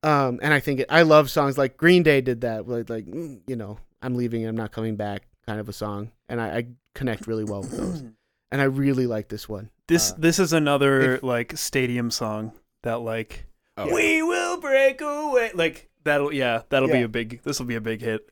Um, 0.04 0.40
and 0.42 0.54
I 0.54 0.60
think 0.62 0.82
it, 0.82 0.86
I 0.90 1.02
love 1.02 1.30
songs 1.30 1.58
like 1.58 1.76
Green 1.76 2.04
Day 2.04 2.22
did 2.22 2.42
that, 2.42 2.68
like, 2.70 2.90
like 2.90 3.06
mm, 3.06 3.42
you 3.48 3.56
know, 3.58 3.80
I'm 4.02 4.16
leaving, 4.16 4.46
I'm 4.48 4.56
not 4.56 4.72
coming 4.72 4.96
back, 4.96 5.24
kind 5.46 5.60
of 5.60 5.68
a 5.68 5.74
song, 5.74 6.12
and 6.30 6.40
I, 6.40 6.48
I 6.58 6.68
connect 6.94 7.28
really 7.28 7.44
well 7.44 7.62
with 7.62 7.72
those. 7.78 8.04
And 8.50 8.62
I 8.62 8.66
really 8.66 9.08
like 9.08 9.28
this 9.28 9.50
one. 9.50 9.72
This 9.88 10.12
Uh, 10.12 10.16
this 10.18 10.40
is 10.40 10.54
another 10.54 11.20
like 11.24 11.58
stadium 11.58 12.12
song 12.12 12.52
that 12.84 13.00
like 13.02 13.46
Oh. 13.80 13.94
we 13.94 14.24
will 14.24 14.60
break 14.60 15.02
away 15.02 15.52
like 15.54 15.88
that'll 16.04 16.34
yeah 16.34 16.64
that'll 16.70 16.90
be 16.90 17.04
a 17.04 17.08
big 17.08 17.42
this 17.44 17.60
will 17.60 17.68
be 17.68 17.76
a 17.76 17.82
big 17.82 18.02
hit. 18.02 18.28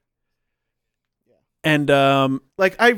Yeah. 1.27 1.35
And 1.63 1.91
um 1.91 2.41
like 2.57 2.75
I, 2.79 2.95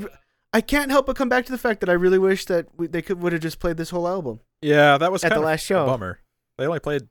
I 0.54 0.62
can't 0.62 0.90
help 0.92 1.06
but 1.08 1.18
come 1.18 1.28
back 1.30 1.46
to 1.48 1.52
the 1.52 1.58
fact 1.58 1.82
that 1.82 1.90
I 1.90 1.94
really 1.94 2.18
wish 2.18 2.46
that 2.46 2.68
we, 2.78 2.88
they 2.88 3.02
could 3.02 3.20
would 3.22 3.34
have 3.34 3.42
just 3.42 3.60
played 3.60 3.76
this 3.78 3.90
whole 3.90 4.08
album 4.08 4.40
yeah, 4.62 4.98
that 4.98 5.12
was 5.12 5.24
at 5.26 5.30
kind 5.30 5.40
the 5.40 5.44
of 5.44 5.48
last 5.48 5.64
a 5.64 5.66
show. 5.66 5.86
bummer. 5.86 6.20
They 6.58 6.66
only 6.66 6.80
played 6.80 7.04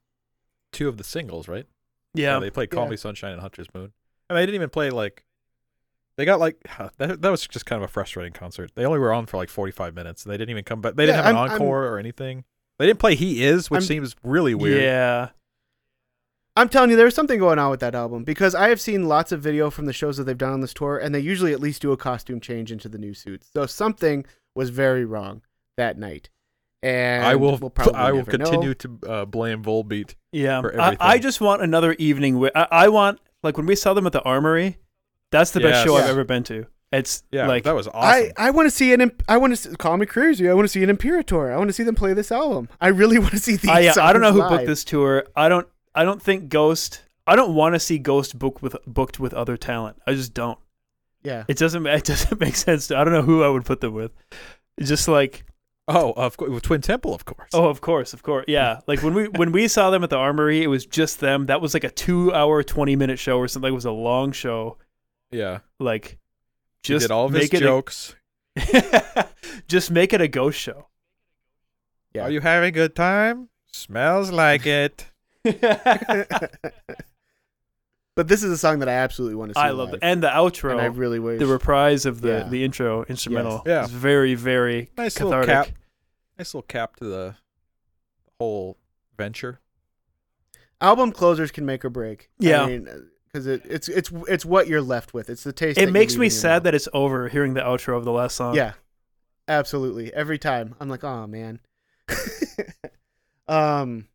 two 0.73 0.89
of 0.89 0.97
the 0.97 1.05
singles, 1.05 1.49
right? 1.49 1.67
yeah 2.15 2.39
they 2.39 2.49
played 2.51 2.71
"Call 2.71 2.85
Yeah. 2.85 2.91
Me 2.91 2.97
Sunshine" 2.97 3.33
and 3.33 3.43
"Hunter's 3.43 3.69
Moon," 3.75 3.93
and 4.31 4.37
they 4.39 4.43
didn't 4.47 4.55
even 4.55 4.71
play 4.71 4.89
like. 4.91 5.26
They 6.17 6.25
got 6.25 6.41
like 6.41 6.57
that. 6.99 7.21
That 7.23 7.31
was 7.31 7.47
just 7.47 7.67
kind 7.67 7.83
of 7.83 7.89
a 7.89 7.93
frustrating 7.93 8.33
concert. 8.33 8.73
They 8.75 8.85
only 8.85 8.99
were 8.99 9.13
on 9.13 9.27
for 9.27 9.37
like 9.37 9.49
forty-five 9.51 9.95
minutes, 9.95 10.25
and 10.25 10.33
they 10.33 10.37
didn't 10.37 10.51
even 10.51 10.65
come 10.65 10.81
back. 10.81 10.95
They 10.95 11.05
didn't 11.07 11.19
Yeah, 11.19 11.23
have 11.25 11.31
an 11.33 11.37
I'm- 11.37 11.51
I'm- 11.51 11.61
encore 11.63 11.87
or 11.87 11.99
anything. 11.99 12.45
They 12.79 12.87
didn't 12.87 12.99
play 12.99 13.15
"He 13.15 13.45
Is," 13.45 13.71
which 13.71 13.81
I'm- 13.83 13.87
seems 13.87 14.17
really 14.23 14.55
weird. 14.55 14.83
yeah 14.83 15.29
I'm 16.59 16.71
telling 16.71 16.89
you, 16.89 16.97
there's 16.97 17.15
something 17.15 17.39
going 17.39 17.59
on 17.59 17.71
with 17.71 17.81
that 17.81 17.95
album 17.95 18.25
because 18.25 18.55
I 18.55 18.71
have 18.71 18.81
seen 18.81 19.07
lots 19.09 19.31
of 19.31 19.43
video 19.43 19.69
from 19.69 19.85
the 19.85 19.93
shows 19.93 20.17
that 20.17 20.25
they've 20.25 20.39
done 20.39 20.55
on 20.55 20.61
this 20.63 20.73
tour, 20.73 20.97
and 20.97 21.15
they 21.15 21.21
usually 21.21 21.53
at 21.53 21.61
least 21.61 21.83
do 21.83 21.93
a 21.93 21.99
costume 21.99 22.41
change 22.41 22.73
into 22.73 22.89
the 22.89 22.97
new 22.97 23.13
suits. 23.13 23.51
So 23.53 23.67
something 23.67 24.25
was 24.55 24.71
very 24.71 25.05
wrong 25.05 25.43
that 25.77 25.99
night, 25.99 26.31
and 26.83 27.27
I 27.27 27.37
will. 27.37 27.59
we'll 27.59 27.69
probably 27.69 27.95
I 27.95 28.11
will 28.13 28.19
never 28.25 28.39
know. 28.39 28.45
continue 28.47 28.75
to 28.75 28.99
uh, 29.07 29.25
blame 29.27 29.63
Volbeat. 29.63 30.15
yeah 30.33 30.63
For 30.63 30.81
I, 30.81 30.97
I 30.99 31.19
just 31.19 31.43
want 31.43 31.61
another 31.61 31.93
evening 31.99 32.39
with 32.39 32.53
I, 32.57 32.67
I 32.71 32.89
want 32.89 33.21
like 33.43 33.59
when 33.59 33.67
we 33.67 33.77
saw 33.77 33.93
them 33.93 34.07
at 34.07 34.13
the 34.13 34.23
Armory 34.23 34.79
that's 35.39 35.51
the 35.53 35.61
best 35.61 35.77
Yes. 35.77 35.85
show 35.87 35.97
I've 35.97 36.09
ever 36.11 36.25
been 36.25 36.43
to. 36.45 36.67
It's 36.93 37.25
Yeah, 37.33 37.49
like 37.49 37.65
that 37.65 37.75
was 37.75 37.89
awesome. 37.89 38.01
I, 38.39 38.47
I 38.47 38.51
want 38.51 38.67
to 38.67 38.71
see 38.71 38.93
an 38.93 39.01
imp- 39.01 39.23
I 39.29 39.37
want 39.39 39.57
to 39.57 39.77
call 39.77 39.97
me 39.97 40.07
crazy. 40.07 40.49
I 40.49 40.55
want 40.55 40.65
to 40.65 40.69
see 40.69 40.83
an 40.85 40.91
Imperator. 40.91 41.53
I 41.53 41.57
want 41.57 41.69
to 41.69 41.73
see 41.73 41.83
them 41.83 41.95
play 41.97 42.15
this 42.15 42.31
album. 42.31 42.69
I 42.81 42.89
really 42.89 43.19
want 43.25 43.33
to 43.33 43.39
see 43.39 43.57
these. 43.57 43.71
I, 43.71 43.81
yeah, 43.81 43.95
I 44.01 44.13
don't 44.13 44.23
know 44.23 44.33
who 44.33 44.39
songs 44.39 44.51
booked 44.53 44.67
this 44.67 44.85
tour. 44.85 45.25
I 45.35 45.49
don't. 45.49 45.67
I 45.95 46.05
don't 46.05 46.23
think 46.23 46.49
Ghost. 46.49 47.03
I 47.27 47.35
don't 47.35 47.55
want 47.55 47.75
to 47.75 47.81
see 47.81 47.99
Ghost 47.99 48.39
booked 48.39 48.63
with 48.63 48.77
booked 48.87 49.19
with 49.19 49.35
other 49.35 49.57
talent. 49.57 50.01
I 50.07 50.15
just 50.15 50.33
don't. 50.33 50.59
Yeah, 51.25 51.43
It 51.49 51.59
doesn't. 51.59 51.85
It 51.87 52.05
doesn't 52.05 52.41
make 52.47 52.55
sense. 52.55 52.87
To, 52.87 52.97
I 52.97 53.03
don't 53.03 53.13
know 53.13 53.23
who 53.23 53.43
I 53.43 53.49
would 53.49 53.65
put 53.65 53.81
them 53.81 53.93
with. 53.95 54.13
It's 54.79 54.89
just 54.89 55.09
like, 55.09 55.45
oh, 55.89 56.13
of 56.13 56.37
course, 56.37 56.63
Twin 56.63 56.83
Temple, 56.83 57.13
of 57.15 57.25
course. 57.25 57.51
oh, 57.53 57.69
of 57.69 57.81
course, 57.81 58.13
of 58.13 58.23
course, 58.23 58.45
yeah. 58.47 58.79
Like 58.87 59.03
when 59.03 59.13
we 59.13 59.27
when 59.41 59.51
we 59.51 59.67
saw 59.67 59.91
them 59.91 60.05
at 60.05 60.11
the 60.11 60.17
Armory, 60.17 60.63
it 60.63 60.69
was 60.69 60.87
just 60.87 61.19
them. 61.19 61.47
That 61.47 61.61
was 61.61 61.75
like 61.75 61.83
a 61.83 61.91
two 61.91 62.33
hour, 62.33 62.63
twenty 62.63 62.95
minute 62.95 63.19
show 63.19 63.39
or 63.39 63.49
something. 63.49 63.73
It 63.73 63.75
was 63.75 63.85
a 63.87 63.91
long 63.91 64.31
show. 64.31 64.79
Yeah. 65.31 65.61
Like, 65.79 66.19
He 66.83 66.95
just 66.95 67.05
did 67.05 67.11
all 67.11 67.27
of 67.27 67.33
his 67.33 67.53
it 67.53 67.61
jokes. 67.61 68.15
A, 68.57 69.27
just 69.69 69.91
make 69.91 70.13
it 70.13 70.21
a 70.21 70.29
ghost 70.29 70.59
show. 70.59 70.89
Yeah. 72.15 72.23
Are 72.23 72.31
you 72.31 72.41
having 72.41 72.69
a 72.69 72.73
good 72.73 72.95
time? 72.97 73.49
Smells 73.73 74.31
like 74.31 74.67
it. 74.83 75.07
but 75.45 75.61
this 78.29 78.43
is 78.43 78.51
a 78.51 78.59
song 78.59 78.79
that 78.81 78.89
I 78.89 78.93
absolutely 78.93 79.37
want 79.37 79.51
to 79.51 79.55
see. 79.55 79.61
I 79.61 79.71
love 79.71 79.93
it, 79.95 80.01
and 80.03 80.23
the 80.23 80.29
outro. 80.29 80.73
and 80.73 80.81
I 80.81 80.87
really 80.87 81.19
wish. 81.19 81.39
the 81.39 81.47
reprise 81.47 82.07
of 82.07 82.21
the 82.21 82.29
Yeah. 82.29 82.49
the 82.49 82.65
intro 82.65 83.05
instrumental 83.05 83.63
Yeah. 83.67 83.85
is 83.85 83.91
very 83.91 84.35
very 84.35 84.91
Nice 84.97 85.21
little 85.21 85.45
cap. 85.45 85.69
Nice 86.39 86.55
little 86.55 86.67
cap 86.67 86.97
to 86.97 87.05
the 87.05 87.35
whole 88.39 88.79
venture. 89.17 89.61
album 90.81 91.13
closers 91.13 91.51
can 91.51 91.65
make 91.67 91.85
or 91.85 91.91
break. 91.91 92.31
Yeah. 92.39 92.67
Because 93.37 93.47
it, 93.47 93.63
it's 93.67 93.89
it's 93.89 94.11
it's 94.29 94.45
what 94.47 94.67
you're 94.67 94.81
left 94.81 95.13
with. 95.13 95.29
It's 95.29 95.45
the 95.45 95.53
taste. 95.53 95.79
It 95.79 95.93
makes 95.93 96.17
me 96.17 96.31
sad 96.31 96.65
that 96.65 96.75
it's 96.75 96.89
over 96.95 97.29
hearing 97.29 97.53
the 97.53 97.61
outro 97.61 97.97
of 97.97 98.05
the 98.05 98.13
last 98.13 98.35
song. 98.35 98.55
Yeah, 98.55 98.73
absolutely. 99.47 100.13
Every 100.15 100.39
time 100.39 100.75
I'm 100.81 100.89
like, 100.89 101.05
oh 101.05 101.27
man. 101.27 101.61
um, 103.49 104.09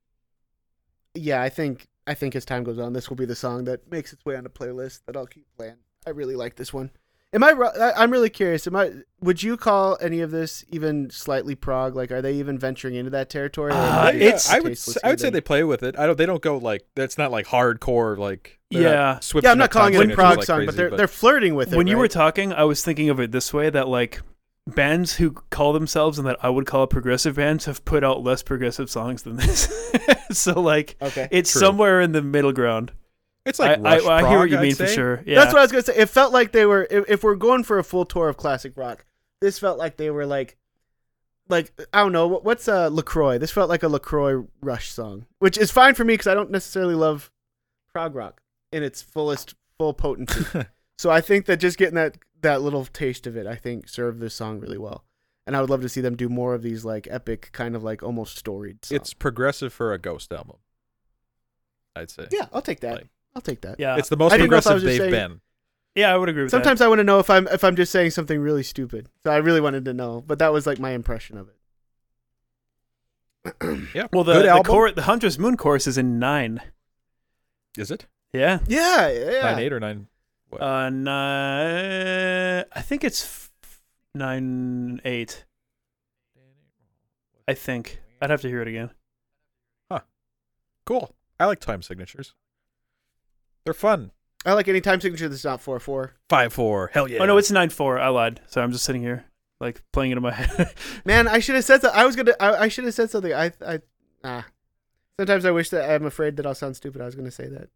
yeah, 1.14 1.42
I 1.42 1.50
think 1.50 1.88
I 2.08 2.16
think 2.16 2.36
as 2.36 2.46
time 2.46 2.64
goes 2.64 2.80
on, 2.80 2.94
this 2.94 3.10
will 3.10 3.18
be 3.18 3.26
the 3.26 3.36
song 3.36 3.66
that 3.66 3.92
makes 3.92 4.12
its 4.12 4.26
way 4.26 4.36
on 4.36 4.44
the 4.44 4.50
playlist 4.50 5.02
that 5.06 5.16
I'll 5.16 5.28
keep 5.28 5.46
playing. 5.56 5.78
I 6.08 6.10
really 6.10 6.36
like 6.36 6.56
this 6.56 6.74
one. 6.74 6.90
Am 7.34 7.44
I? 7.44 7.52
ri- 7.52 7.68
I- 7.80 7.94
I'm 8.04 8.12
really 8.12 8.30
curious. 8.30 8.68
Am 8.68 8.76
I? 8.76 8.92
Would 9.22 9.42
you 9.42 9.56
call 9.56 9.98
any 10.02 10.20
of 10.20 10.32
this 10.32 10.66
even 10.70 11.10
slightly 11.10 11.56
prog? 11.56 11.96
Like, 11.96 12.12
are 12.12 12.22
they 12.22 12.34
even 12.34 12.60
venturing 12.60 12.96
into 12.96 13.12
that 13.12 13.30
territory? 13.30 13.72
Uh, 13.72 14.12
it's- 14.14 14.50
I 14.52 14.60
would 14.60 14.70
tasteless 14.70 14.98
s- 14.98 15.04
I 15.04 15.10
would 15.10 15.20
say 15.22 15.30
they 15.30 15.40
play 15.42 15.64
with 15.64 15.82
it. 15.84 15.98
I 15.98 16.06
don't. 16.06 16.18
They 16.18 16.26
don't 16.26 16.42
go 16.42 16.58
like 16.58 16.86
that's 16.96 17.18
not 17.18 17.32
like 17.32 17.48
hardcore 17.48 18.18
like. 18.18 18.60
Yeah. 18.70 19.20
not 19.34 19.44
Yeah, 19.44 19.52
I'm 19.52 19.58
not 19.58 19.72
calling 19.72 19.94
it 19.94 20.12
a 20.12 20.14
prog 20.14 20.38
like 20.38 20.46
song, 20.46 20.58
crazy, 20.58 20.66
but 20.68 20.76
they're 20.76 20.90
they're 20.92 21.08
flirting 21.08 21.56
with 21.56 21.72
it. 21.74 21.78
When 21.78 21.88
you 21.88 21.98
were 21.98 22.08
talking, 22.10 22.52
I 22.54 22.64
was 22.66 22.84
thinking 22.84 23.10
of 23.10 23.20
it 23.20 23.32
this 23.32 23.54
way: 23.54 23.70
that 23.70 23.88
like 23.88 24.22
bands 24.68 25.16
who 25.16 25.32
call 25.32 25.74
themselves 25.74 26.18
and 26.20 26.28
that 26.28 26.38
I 26.44 26.50
would 26.50 26.66
call 26.66 26.84
a 26.84 26.88
progressive 26.88 27.36
bands 27.38 27.66
have 27.66 27.84
put 27.86 28.04
out 28.04 28.24
less 28.24 28.44
progressive 28.44 28.90
songs 28.90 29.24
than 29.24 29.38
this. 29.38 29.72
so 30.32 30.60
like 30.60 30.96
Okay. 31.02 31.28
it's 31.32 31.52
True. 31.52 31.60
somewhere 31.62 32.02
in 32.02 32.12
the 32.12 32.22
middle 32.22 32.52
ground. 32.52 32.92
It's 33.46 33.60
like 33.60 33.80
I, 33.80 33.82
Rush 33.82 34.06
I, 34.06 34.18
I 34.18 34.30
hear 34.30 34.40
what 34.40 34.50
you 34.50 34.58
I'd 34.58 34.62
mean 34.64 34.76
for 34.76 34.88
sure. 34.88 35.24
Yeah. 35.26 35.36
That's 35.36 35.54
what 35.54 35.60
I 35.60 35.64
was 35.64 35.72
gonna 35.72 35.84
say. 35.84 35.96
It 35.96 36.10
felt 36.10 36.32
like 36.32 36.52
they 36.52 36.66
were. 36.66 36.88
If, 36.90 37.10
if 37.10 37.24
we're 37.24 37.36
going 37.36 37.64
for 37.64 37.80
a 37.80 37.84
full 37.84 38.06
tour 38.06 38.30
of 38.30 38.38
classic 38.38 38.74
rock, 38.76 39.06
this 39.40 39.58
felt 39.58 39.80
like 39.80 39.98
they 39.98 40.12
were 40.12 40.26
like, 40.26 40.58
like 41.50 41.74
I 41.92 42.02
don't 42.02 42.12
know 42.12 42.28
what, 42.28 42.44
what's 42.46 42.68
uh 42.68 42.90
Lacroix. 42.90 43.40
This 43.40 43.52
felt 43.52 43.70
like 43.70 43.84
a 43.84 43.88
Lacroix 43.88 44.46
Rush 44.62 44.92
song, 44.92 45.26
which 45.40 45.58
is 45.58 45.72
fine 45.72 45.96
for 45.96 46.04
me 46.04 46.14
because 46.14 46.28
I 46.28 46.36
don't 46.36 46.52
necessarily 46.52 46.96
love 46.96 47.32
prog 47.92 48.16
rock 48.16 48.42
in 48.72 48.84
its 48.84 49.02
fullest 49.02 49.56
full 49.78 49.94
potency. 49.94 50.46
so 50.98 51.10
I 51.10 51.22
think 51.22 51.48
that 51.48 51.58
just 51.58 51.78
getting 51.80 51.96
that 51.96 52.18
that 52.42 52.62
little 52.62 52.86
taste 52.86 53.26
of 53.26 53.36
it, 53.36 53.48
I 53.48 53.56
think, 53.56 53.90
served 53.90 54.20
this 54.20 54.36
song 54.36 54.60
really 54.60 54.78
well. 54.78 55.04
And 55.48 55.58
I 55.58 55.62
would 55.62 55.72
love 55.72 55.82
to 55.82 55.90
see 55.90 56.02
them 56.02 56.16
do 56.16 56.30
more 56.30 56.54
of 56.54 56.62
these 56.62 56.86
like 56.86 57.08
epic, 57.10 57.50
kind 57.52 57.76
of 57.76 57.84
like 57.84 58.04
almost 58.04 58.38
storied. 58.38 58.86
Songs. 58.86 59.02
It's 59.02 59.14
progressive 59.16 59.74
for 59.74 59.94
a 59.94 59.98
Ghost 59.98 60.32
album. 60.32 60.58
I'd 61.96 62.10
say. 62.10 62.28
yeah, 62.32 62.46
I'll 62.54 62.62
take 62.62 62.82
that. 62.82 62.96
Like- 62.98 63.10
I'll 63.36 63.42
take 63.42 63.62
that. 63.62 63.80
yeah. 63.80 63.98
It's 63.98 64.10
the 64.10 64.18
most 64.18 64.34
I 64.34 64.38
didn't 64.38 64.52
know 64.52 64.58
if 64.58 64.68
I 64.68 64.72
progressive 64.72 64.88
they've 64.90 64.98
saying- 65.00 65.12
been. 65.12 65.42
yeah, 65.96 66.14
I 66.14 66.18
would 66.18 66.28
agree 66.30 66.44
with 66.44 66.52
that. 66.52 66.58
Sometimes 66.58 66.82
I 66.82 66.88
want 66.88 67.00
to 67.00 67.04
know 67.04 67.20
if 67.20 67.30
I'm 67.30 67.48
if 67.48 67.64
I'm 67.64 67.76
just 67.76 67.92
saying 67.92 68.12
something 68.12 68.40
really 68.40 68.64
stupid. 68.64 69.08
So 69.24 69.32
I 69.32 69.38
really 69.38 69.62
wanted 69.62 69.86
to 69.86 69.94
know, 69.94 70.22
but 70.26 70.40
that 70.40 70.52
was 70.52 70.66
like 70.68 70.80
my 70.80 70.92
impression 70.92 71.38
of 71.38 71.48
it. 71.50 71.56
Yeah. 73.96 74.08
Well, 74.14 74.24
the 74.24 74.34
Good 74.34 74.46
the, 74.46 74.50
album. 74.50 74.66
chor- 74.72 74.92
the 74.92 75.02
Hunter's 75.04 75.40
Moon 75.40 75.58
chorus 75.58 75.88
is 75.88 75.98
in 75.98 76.20
nine. 76.20 76.62
Is 77.78 77.90
it 77.90 78.06
Yeah. 78.34 78.60
Yeah, 78.68 79.10
yeah. 79.10 79.42
nine 79.42 79.60
eight 79.60 79.74
or 79.74 79.80
nine? 79.80 80.08
What? 80.50 80.62
Uh, 80.62 80.90
nine. 80.90 82.66
I 82.74 82.82
think 82.82 83.04
it's 83.04 83.24
f- 83.24 83.82
nine 84.14 85.00
eight. 85.06 85.46
I 87.48 87.54
think 87.54 88.02
I'd 88.22 88.30
have 88.30 88.42
to 88.42 88.48
hear 88.50 88.62
it 88.62 88.68
again. 88.68 88.92
Huh. 89.90 90.02
Cool. 90.86 91.16
I 91.40 91.46
like 91.46 91.60
time 91.60 91.82
signatures. 91.82 92.36
They're 93.66 93.74
fun. 93.74 94.12
I 94.46 94.54
like 94.54 94.68
any 94.68 94.82
time 94.82 95.00
signature 95.02 95.30
that's 95.30 95.46
not 95.46 95.62
four 95.62 95.80
four. 95.80 96.14
Five 96.30 96.52
four. 96.54 96.90
Hell 96.94 97.08
yeah. 97.10 97.20
Oh 97.22 97.26
no, 97.26 97.38
it's 97.38 97.52
nine 97.52 97.70
four. 97.70 98.00
I 98.00 98.08
lied. 98.10 98.42
So 98.48 98.62
I'm 98.62 98.72
just 98.72 98.84
sitting 98.84 99.02
here, 99.04 99.26
like 99.60 99.84
playing 99.94 100.12
it 100.12 100.18
in 100.18 100.24
my 100.24 100.32
head. 100.32 100.74
Man, 101.06 101.28
I 101.28 101.40
should 101.40 101.56
have 101.56 101.64
said 101.66 101.82
that. 101.84 101.96
I 101.96 102.06
was 102.06 102.16
gonna. 102.16 102.34
I, 102.40 102.56
I 102.64 102.68
should 102.68 102.86
have 102.86 102.94
said 102.94 103.10
something. 103.12 103.34
I 103.34 103.52
I 103.66 103.80
ah. 104.24 104.46
Sometimes 105.20 105.46
I 105.46 105.52
wish 105.52 105.70
that 105.70 105.88
I'm 105.90 106.06
afraid 106.06 106.38
that 106.38 106.46
I'll 106.48 106.56
sound 106.56 106.76
stupid. 106.76 107.02
I 107.02 107.06
was 107.06 107.14
gonna 107.16 107.30
say 107.32 107.48
that. 107.48 107.70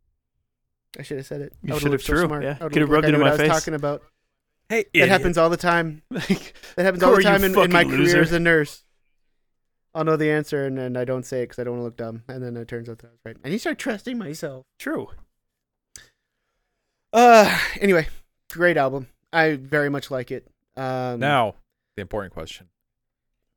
I 0.97 1.03
should 1.03 1.17
have 1.17 1.25
said 1.27 1.41
it. 1.41 1.53
You 1.61 1.73
I 1.73 1.75
would've 1.75 1.81
should 1.81 1.83
have, 1.83 1.91
looked 1.91 2.03
so 2.05 2.13
true, 2.13 2.25
smart. 2.25 2.43
yeah. 2.43 2.51
I 2.53 2.69
Could 2.69 2.77
have 2.77 2.89
looked 2.89 2.89
rubbed 2.89 3.03
like 3.05 3.09
it 3.11 3.15
in 3.15 3.19
my 3.21 3.29
what 3.31 3.39
I 3.39 3.43
was 3.43 3.51
face. 3.51 3.59
talking 3.59 3.73
about. 3.75 4.01
Hey, 4.69 4.85
That 4.95 5.09
happens 5.09 5.37
all 5.37 5.49
the 5.51 5.57
time. 5.57 6.01
Like, 6.09 6.53
That 6.77 6.83
happens 6.85 7.03
all 7.03 7.15
the 7.15 7.21
time 7.21 7.43
in, 7.43 7.51
in 7.51 7.55
my 7.55 7.67
fucking 7.67 7.89
career 7.91 8.21
as 8.21 8.31
a 8.31 8.39
nurse. 8.39 8.83
I'll 9.93 10.05
know 10.05 10.15
the 10.15 10.31
answer 10.31 10.65
and 10.65 10.77
then 10.77 10.97
I 10.97 11.05
don't 11.05 11.25
say 11.25 11.41
it 11.41 11.49
because 11.49 11.59
I 11.59 11.65
don't 11.65 11.73
want 11.73 11.81
to 11.81 11.85
look 11.85 11.97
dumb, 11.97 12.23
and 12.27 12.41
then 12.41 12.57
it 12.57 12.67
turns 12.67 12.89
out 12.89 12.97
that 12.99 13.07
I 13.07 13.11
was 13.11 13.19
right. 13.25 13.37
I 13.45 13.49
need 13.49 13.55
to 13.55 13.59
start 13.59 13.77
trusting 13.77 14.17
myself. 14.17 14.63
true. 14.79 15.09
Uh, 17.15 17.57
anyway, 17.79 18.05
great 18.51 18.75
album. 18.75 19.07
I 19.31 19.55
very 19.55 19.89
much 19.89 20.11
like 20.11 20.31
it. 20.31 20.45
Um, 20.75 21.17
Now, 21.21 21.55
the 21.95 22.01
important 22.01 22.33
question: 22.33 22.67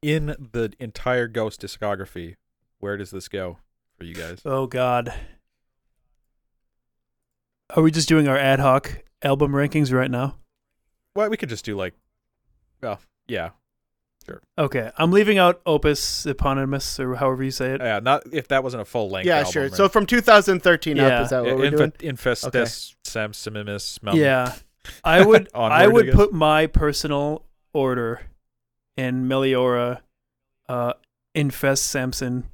In 0.01 0.27
the 0.53 0.73
entire 0.79 1.27
Ghost 1.27 1.61
discography, 1.61 2.37
where 2.79 2.97
does 2.97 3.11
this 3.11 3.27
go 3.29 3.59
for 3.97 4.05
you 4.05 4.15
guys? 4.15 4.43
Oh 4.45 4.69
God. 4.69 5.13
Are 7.75 7.83
we 7.83 7.91
just 7.91 8.09
doing 8.09 8.29
our 8.29 8.39
ad 8.39 8.61
hoc 8.61 9.03
album 9.23 9.51
rankings 9.53 9.93
right 9.93 10.11
now? 10.11 10.37
Well, 11.17 11.29
we 11.29 11.37
could 11.37 11.49
just 11.49 11.65
do 11.65 11.77
like, 11.77 11.95
well, 12.81 13.01
yeah, 13.27 13.51
Okay, 14.57 14.91
I'm 14.99 15.11
leaving 15.13 15.39
out 15.39 15.61
Opus 15.67 16.27
Eponymous 16.27 16.99
or 17.01 17.15
however 17.17 17.43
you 17.45 17.51
say 17.51 17.73
it. 17.73 17.81
yeah. 17.81 18.01
Not 18.01 18.23
if 18.33 18.49
that 18.49 18.63
wasn't 18.65 18.83
a 18.83 18.85
full 18.85 19.09
length. 19.11 19.27
yeah, 19.27 19.39
album, 19.39 19.53
sure. 19.53 19.63
right? 19.65 19.75
So 19.75 19.89
from 19.89 20.07
2013 20.07 20.99
up, 21.01 21.23
is 21.25 21.31
that 21.31 21.41
what 21.43 21.49
Yeah, 21.49 21.55
we're 21.55 21.71
doing? 21.71 21.93
Infestus, 22.01 22.95
Sam 23.05 23.33
Simimus, 23.33 23.99
Yeah, 24.15 24.55
I 25.05 25.25
would 25.27 25.49
Onward, 25.55 25.73
I 25.73 25.85
I 25.85 25.87
would 25.87 26.07
guess. 26.07 26.15
put 26.15 26.33
my 26.33 26.67
personal 26.67 27.45
order 27.73 28.23
in 28.97 29.29
Meliora, 29.29 30.01
uh, 30.69 30.95
Infestissumam, 31.35 32.45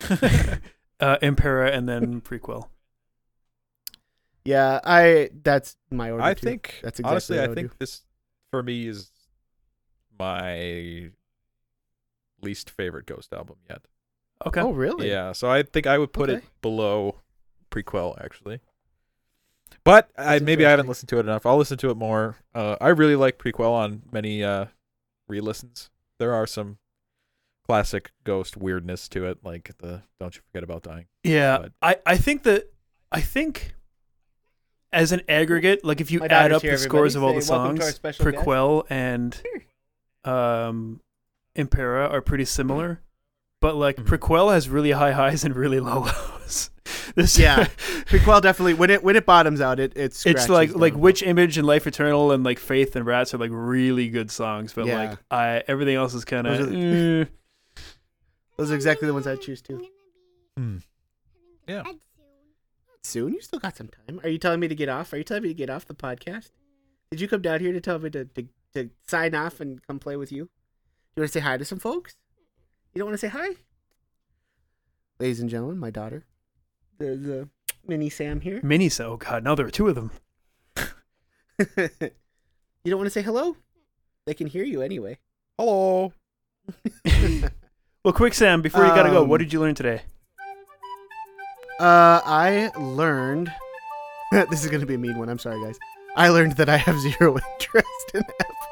uh, 1.00 1.16
Impera, 1.22 1.70
and 1.70 1.88
then 1.88 2.20
Prequelle. 2.28 2.68
Yeah, 4.44 4.80
I. 4.84 5.30
That's 5.42 5.76
my 5.90 6.10
order. 6.10 6.22
I 6.22 6.34
too. 6.34 6.46
think 6.46 6.80
That's 6.82 6.98
exactly 7.00 7.10
honestly, 7.12 7.36
what 7.38 7.48
I 7.48 7.52
I 7.52 7.54
think 7.54 7.70
do. 7.72 7.76
this 7.80 8.02
for 8.50 8.62
me 8.62 8.86
is 8.88 9.10
my 10.18 11.10
least 12.42 12.70
favorite 12.70 13.06
Ghost 13.06 13.32
album 13.32 13.56
yet. 13.68 13.82
Okay. 14.46 14.60
Oh, 14.60 14.70
really? 14.72 15.08
Yeah, 15.10 15.32
so 15.32 15.50
I 15.50 15.62
think 15.62 15.86
I 15.86 15.98
would 15.98 16.12
put 16.12 16.30
it 16.30 16.44
below 16.62 17.16
Prequelle 17.70 18.22
actually. 18.22 18.60
But 19.84 20.10
I 20.16 20.38
maybe 20.38 20.64
I 20.64 20.70
haven't 20.70 20.88
listened 20.88 21.08
to 21.10 21.16
it 21.18 21.20
enough. 21.20 21.44
I'll 21.46 21.56
listen 21.58 21.76
to 21.78 21.90
it 21.90 21.96
more. 21.96 22.36
Uh, 22.54 22.76
I 22.80 22.88
really 22.88 23.16
like 23.16 23.38
Prequelle 23.38 23.72
on 23.72 24.02
many 24.12 24.42
uh, 24.44 24.66
re-listens. 25.28 25.90
There 26.18 26.34
are 26.34 26.46
some 26.46 26.78
classic 27.66 28.10
Ghost 28.24 28.56
weirdness 28.56 29.08
to 29.10 29.26
it, 29.26 29.38
like 29.44 29.72
the 29.78 30.02
"Don't 30.20 30.34
You 30.34 30.42
Forget 30.50 30.62
About 30.62 30.82
Dying." 30.84 31.06
Yeah, 31.22 31.58
But- 31.58 31.72
I, 31.82 31.96
I 32.14 32.16
think 32.16 32.44
that 32.44 32.72
I 33.12 33.20
think 33.20 33.74
as 34.92 35.12
an 35.12 35.20
aggregate, 35.28 35.84
like 35.84 36.00
if 36.00 36.10
you 36.10 36.24
add 36.24 36.52
up 36.52 36.62
here, 36.62 36.72
the 36.72 36.78
scores 36.78 37.14
of 37.14 37.22
all 37.22 37.34
the 37.34 37.42
Say 37.42 37.52
welcome 37.52 37.76
to 37.76 37.82
our 37.82 37.86
songs, 37.88 37.96
special 37.96 38.24
guest. 38.24 38.44
Prequelle 38.46 38.86
and 38.88 39.40
um, 40.24 41.00
Impera 41.54 42.08
are 42.08 42.20
pretty 42.20 42.44
similar, 42.44 43.00
but 43.60 43.74
like 43.76 43.96
Mhm. 43.96 44.06
Prequelle 44.06 44.52
has 44.52 44.68
really 44.68 44.92
high 44.92 45.12
highs 45.12 45.44
and 45.44 45.54
really 45.56 45.80
low 45.80 46.00
lows. 46.00 46.70
this, 47.14 47.38
Yeah. 47.38 47.64
Prequelle 48.06 48.40
definitely 48.40 48.74
when 48.74 48.90
it 48.90 49.02
when 49.02 49.16
it 49.16 49.26
bottoms 49.26 49.60
out, 49.60 49.78
it 49.80 49.92
it's 49.96 50.24
it's 50.26 50.48
like 50.48 50.74
like 50.74 50.94
Witch 50.94 51.22
Image 51.22 51.58
and 51.58 51.66
Life 51.66 51.86
Eternal 51.86 52.32
and 52.32 52.44
like 52.44 52.58
Faith 52.58 52.96
and 52.96 53.04
Rats 53.06 53.34
are 53.34 53.38
like 53.38 53.50
really 53.52 54.08
good 54.08 54.30
songs, 54.30 54.72
but 54.72 54.86
Yeah. 54.86 55.10
like 55.10 55.18
I 55.30 55.62
everything 55.68 55.96
else 55.96 56.14
is 56.14 56.24
kind 56.24 56.46
Those 56.46 56.60
of. 56.60 57.28
Those 58.56 58.72
are 58.72 58.74
exactly 58.74 59.06
the 59.06 59.14
ones 59.14 59.26
I 59.26 59.36
choose 59.36 59.62
too. 59.62 59.86
Hmm. 60.56 60.78
Yeah. 61.68 61.84
Soon, 63.02 63.32
you 63.32 63.40
still 63.40 63.58
got 63.60 63.76
some 63.76 63.88
time. 63.88 64.20
Are 64.22 64.28
you 64.28 64.38
telling 64.38 64.58
me 64.60 64.68
to 64.68 64.74
get 64.74 64.88
off? 64.88 65.12
Are 65.12 65.16
you 65.16 65.24
telling 65.24 65.44
me 65.44 65.48
to 65.50 65.54
get 65.54 65.70
off 65.70 65.86
the 65.86 65.94
podcast? 65.94 66.50
Did 67.10 67.20
you 67.20 67.28
come 67.28 67.40
down 67.40 67.60
here 67.60 67.72
to 67.72 67.80
tell 67.80 67.98
me 67.98 68.10
to 68.10 68.24
to, 68.24 68.46
to 68.74 68.90
sign 69.06 69.34
off 69.34 69.60
and 69.60 69.80
come 69.86 69.98
play 69.98 70.16
with 70.16 70.30
you? 70.32 70.48
You 71.16 71.22
want 71.22 71.32
to 71.32 71.32
say 71.32 71.40
hi 71.44 71.56
to 71.56 71.64
some 71.64 71.78
folks? 71.78 72.14
You 72.94 72.98
don't 73.00 73.06
want 73.08 73.18
to 73.20 73.26
say 73.26 73.28
hi? 73.36 73.48
Ladies 75.18 75.40
and 75.40 75.50
gentlemen, 75.50 75.78
my 75.78 75.90
daughter, 75.90 76.24
the 76.98 77.16
the 77.16 77.48
mini 77.86 78.08
Sam 78.08 78.40
here. 78.40 78.60
Mini, 78.62 78.88
Sam. 78.88 79.10
oh 79.10 79.16
god, 79.16 79.42
now 79.44 79.54
there 79.54 79.66
are 79.66 79.70
two 79.70 79.88
of 79.88 79.94
them. 79.96 80.10
you 81.58 82.90
don't 82.90 82.98
want 82.98 83.06
to 83.06 83.10
say 83.10 83.22
hello? 83.22 83.56
They 84.26 84.34
can 84.34 84.46
hear 84.46 84.64
you 84.64 84.82
anyway. 84.82 85.18
Hello. 85.58 86.12
Well, 88.04 88.12
quick, 88.14 88.32
Sam, 88.32 88.62
before 88.62 88.84
you 88.86 88.90
gotta 88.90 89.10
go, 89.10 89.22
what 89.24 89.40
Um, 89.40 89.44
did 89.44 89.52
you 89.52 89.60
learn 89.60 89.74
today? 89.74 90.02
Uh, 91.80 92.20
I 92.24 92.70
learned. 92.78 93.52
this 94.32 94.64
is 94.64 94.70
gonna 94.70 94.86
be 94.86 94.94
a 94.94 94.98
mean 94.98 95.18
one. 95.18 95.28
I'm 95.28 95.38
sorry, 95.38 95.60
guys. 95.62 95.78
I 96.16 96.28
learned 96.28 96.52
that 96.52 96.68
I 96.68 96.76
have 96.76 96.98
zero 97.00 97.36
interest 97.54 98.10
in 98.14 98.22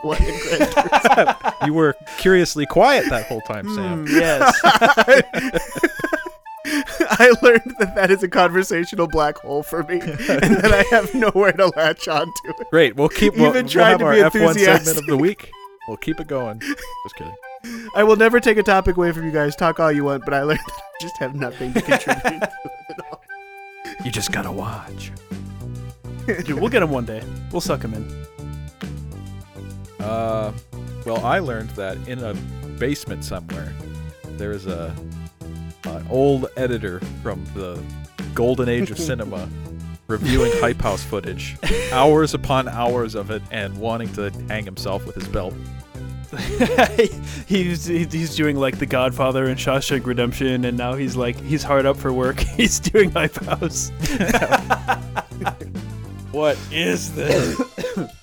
F1 0.02 0.20
and 0.20 1.34
Gran 1.40 1.54
you 1.66 1.74
were 1.74 1.94
curiously 2.18 2.66
quiet 2.66 3.08
that 3.10 3.26
whole 3.26 3.40
time, 3.42 3.68
Sam. 3.74 4.06
Hmm, 4.06 4.14
yes. 4.14 4.60
I 6.68 7.32
learned 7.42 7.74
that 7.78 7.94
that 7.94 8.10
is 8.10 8.22
a 8.22 8.28
conversational 8.28 9.06
black 9.06 9.38
hole 9.38 9.62
for 9.62 9.84
me, 9.84 10.00
and 10.00 10.18
that 10.18 10.72
I 10.72 10.82
have 10.94 11.14
nowhere 11.14 11.52
to 11.52 11.66
latch 11.76 12.08
onto 12.08 12.30
it. 12.44 12.56
Great. 12.70 12.96
We'll 12.96 13.08
keep. 13.08 13.36
We'll, 13.36 13.48
Even 13.50 13.66
we'll 13.66 13.84
have 13.84 13.98
to 14.00 14.04
our 14.04 14.14
be 14.14 14.20
F1 14.20 14.54
segment 14.58 14.98
of 14.98 15.06
the 15.06 15.16
week. 15.16 15.50
We'll 15.86 15.96
keep 15.96 16.18
it 16.18 16.26
going. 16.26 16.58
Just 16.60 17.16
kidding. 17.16 17.34
I 17.94 18.02
will 18.02 18.16
never 18.16 18.40
take 18.40 18.58
a 18.58 18.62
topic 18.62 18.96
away 18.96 19.12
from 19.12 19.24
you 19.24 19.32
guys. 19.32 19.54
Talk 19.56 19.78
all 19.78 19.92
you 19.92 20.04
want, 20.04 20.24
but 20.24 20.34
I 20.34 20.42
learned 20.42 20.60
that 20.66 20.74
I 20.78 21.02
just 21.02 21.16
have 21.18 21.34
nothing 21.34 21.72
to 21.74 21.82
contribute 21.82 22.22
to 22.22 22.36
it 22.36 22.42
at 22.90 23.06
all. 23.10 23.22
You 24.04 24.10
just 24.10 24.32
gotta 24.32 24.50
watch. 24.50 25.12
Dude, 26.26 26.54
we'll 26.54 26.68
get 26.68 26.82
him 26.82 26.90
one 26.90 27.04
day. 27.04 27.22
We'll 27.52 27.60
suck 27.60 27.82
him 27.82 27.94
in. 27.94 28.26
Uh, 30.06 30.52
well, 31.04 31.24
I 31.24 31.40
learned 31.40 31.70
that 31.70 31.96
in 32.06 32.22
a 32.22 32.34
basement 32.78 33.24
somewhere, 33.24 33.72
there 34.36 34.52
is 34.52 34.66
a 34.66 34.94
an 35.84 36.06
old 36.10 36.46
editor 36.56 37.00
from 37.22 37.44
the 37.54 37.82
golden 38.34 38.68
age 38.68 38.90
of 38.90 38.98
cinema 39.10 39.48
reviewing 40.08 40.52
Hype 40.60 40.80
House 40.80 41.02
footage, 41.02 41.56
hours 41.92 42.34
upon 42.34 42.68
hours 42.68 43.16
of 43.16 43.30
it, 43.32 43.42
and 43.50 43.76
wanting 43.78 44.12
to 44.12 44.30
hang 44.48 44.64
himself 44.64 45.04
with 45.06 45.16
his 45.16 45.26
belt. 45.26 45.54
he's 47.46 47.86
he's 47.86 48.36
doing 48.36 48.56
like 48.56 48.78
The 48.78 48.86
Godfather 48.86 49.46
and 49.46 49.58
Shawshank 49.58 50.06
Redemption, 50.06 50.64
and 50.64 50.76
now 50.76 50.94
he's 50.94 51.16
like 51.16 51.40
he's 51.40 51.62
hard 51.62 51.86
up 51.86 51.96
for 51.96 52.12
work. 52.12 52.38
He's 52.56 52.80
doing 52.80 53.10
Hype 53.10 53.36
House. 53.36 53.90
What 56.32 56.58
is 56.70 57.14
this? 57.14 57.60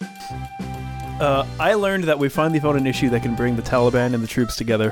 Uh, 1.19 1.45
I 1.60 1.73
learned 1.76 2.03
that 2.06 2.18
we 2.19 2.27
finally 2.30 2.60
found 2.60 2.77
an 2.77 2.88
issue 2.88 3.10
that 3.11 3.22
can 3.22 3.35
bring 3.35 3.56
the 3.56 3.61
Taliban 3.61 4.14
and 4.14 4.22
the 4.23 4.27
troops 4.27 4.56
together. 4.56 4.91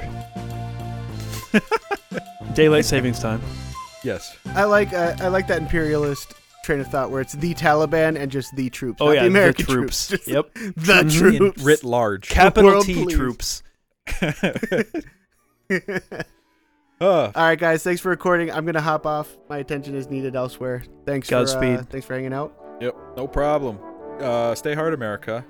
Daylight 2.53 2.85
savings 2.85 3.19
time. 3.19 3.41
Yes. 4.03 4.35
I 4.55 4.63
like 4.65 4.93
uh, 4.93 5.15
I 5.19 5.27
like 5.29 5.47
that 5.47 5.61
imperialist 5.61 6.33
train 6.63 6.79
of 6.79 6.87
thought 6.87 7.09
where 7.11 7.21
it's 7.21 7.33
the 7.33 7.53
Taliban 7.55 8.19
and 8.19 8.31
just 8.31 8.55
the 8.55 8.69
troops. 8.69 9.01
Oh 9.01 9.07
not 9.07 9.15
yeah, 9.15 9.21
the 9.23 9.27
American 9.27 9.65
the 9.65 9.71
troops. 9.73 10.07
Just 10.09 10.27
yep, 10.27 10.53
the 10.53 10.69
Mhm. 10.71 11.01
In 11.01 11.09
troops. 11.37 11.63
writ 11.63 11.83
large. 11.83 12.29
capital 12.29 12.83
T 12.83 12.93
police. 12.93 13.15
troops. 13.15 13.63
uh, 15.71 15.81
All 17.01 17.31
right, 17.35 17.57
guys. 17.59 17.83
Thanks 17.83 18.01
for 18.01 18.09
recording. 18.09 18.51
I'm 18.51 18.65
gonna 18.65 18.81
hop 18.81 19.05
off. 19.05 19.35
My 19.49 19.57
attention 19.57 19.95
is 19.95 20.09
needed 20.09 20.35
elsewhere. 20.35 20.83
Thanks 21.05 21.29
for 21.29 21.35
uh, 21.35 21.39
Godspeed. 21.45 21.89
thanks 21.89 22.05
for 22.05 22.13
hanging 22.13 22.33
out. 22.33 22.53
yep. 22.79 22.95
No 23.17 23.27
problem. 23.27 23.79
Uh, 24.19 24.53
stay 24.55 24.75
hard, 24.75 24.93
America. 24.93 25.43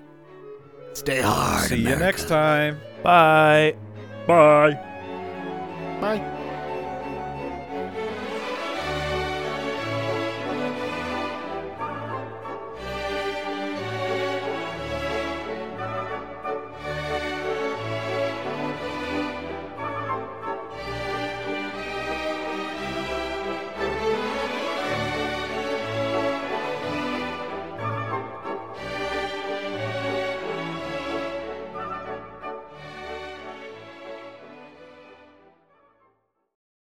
Stay 0.94 1.22
hard. 1.22 1.68
See 1.70 1.78
you 1.78 1.96
next 1.96 2.28
time. 2.28 2.80
Bye. 3.04 3.76
Bye. 4.28 4.74
Bye. 6.00 6.38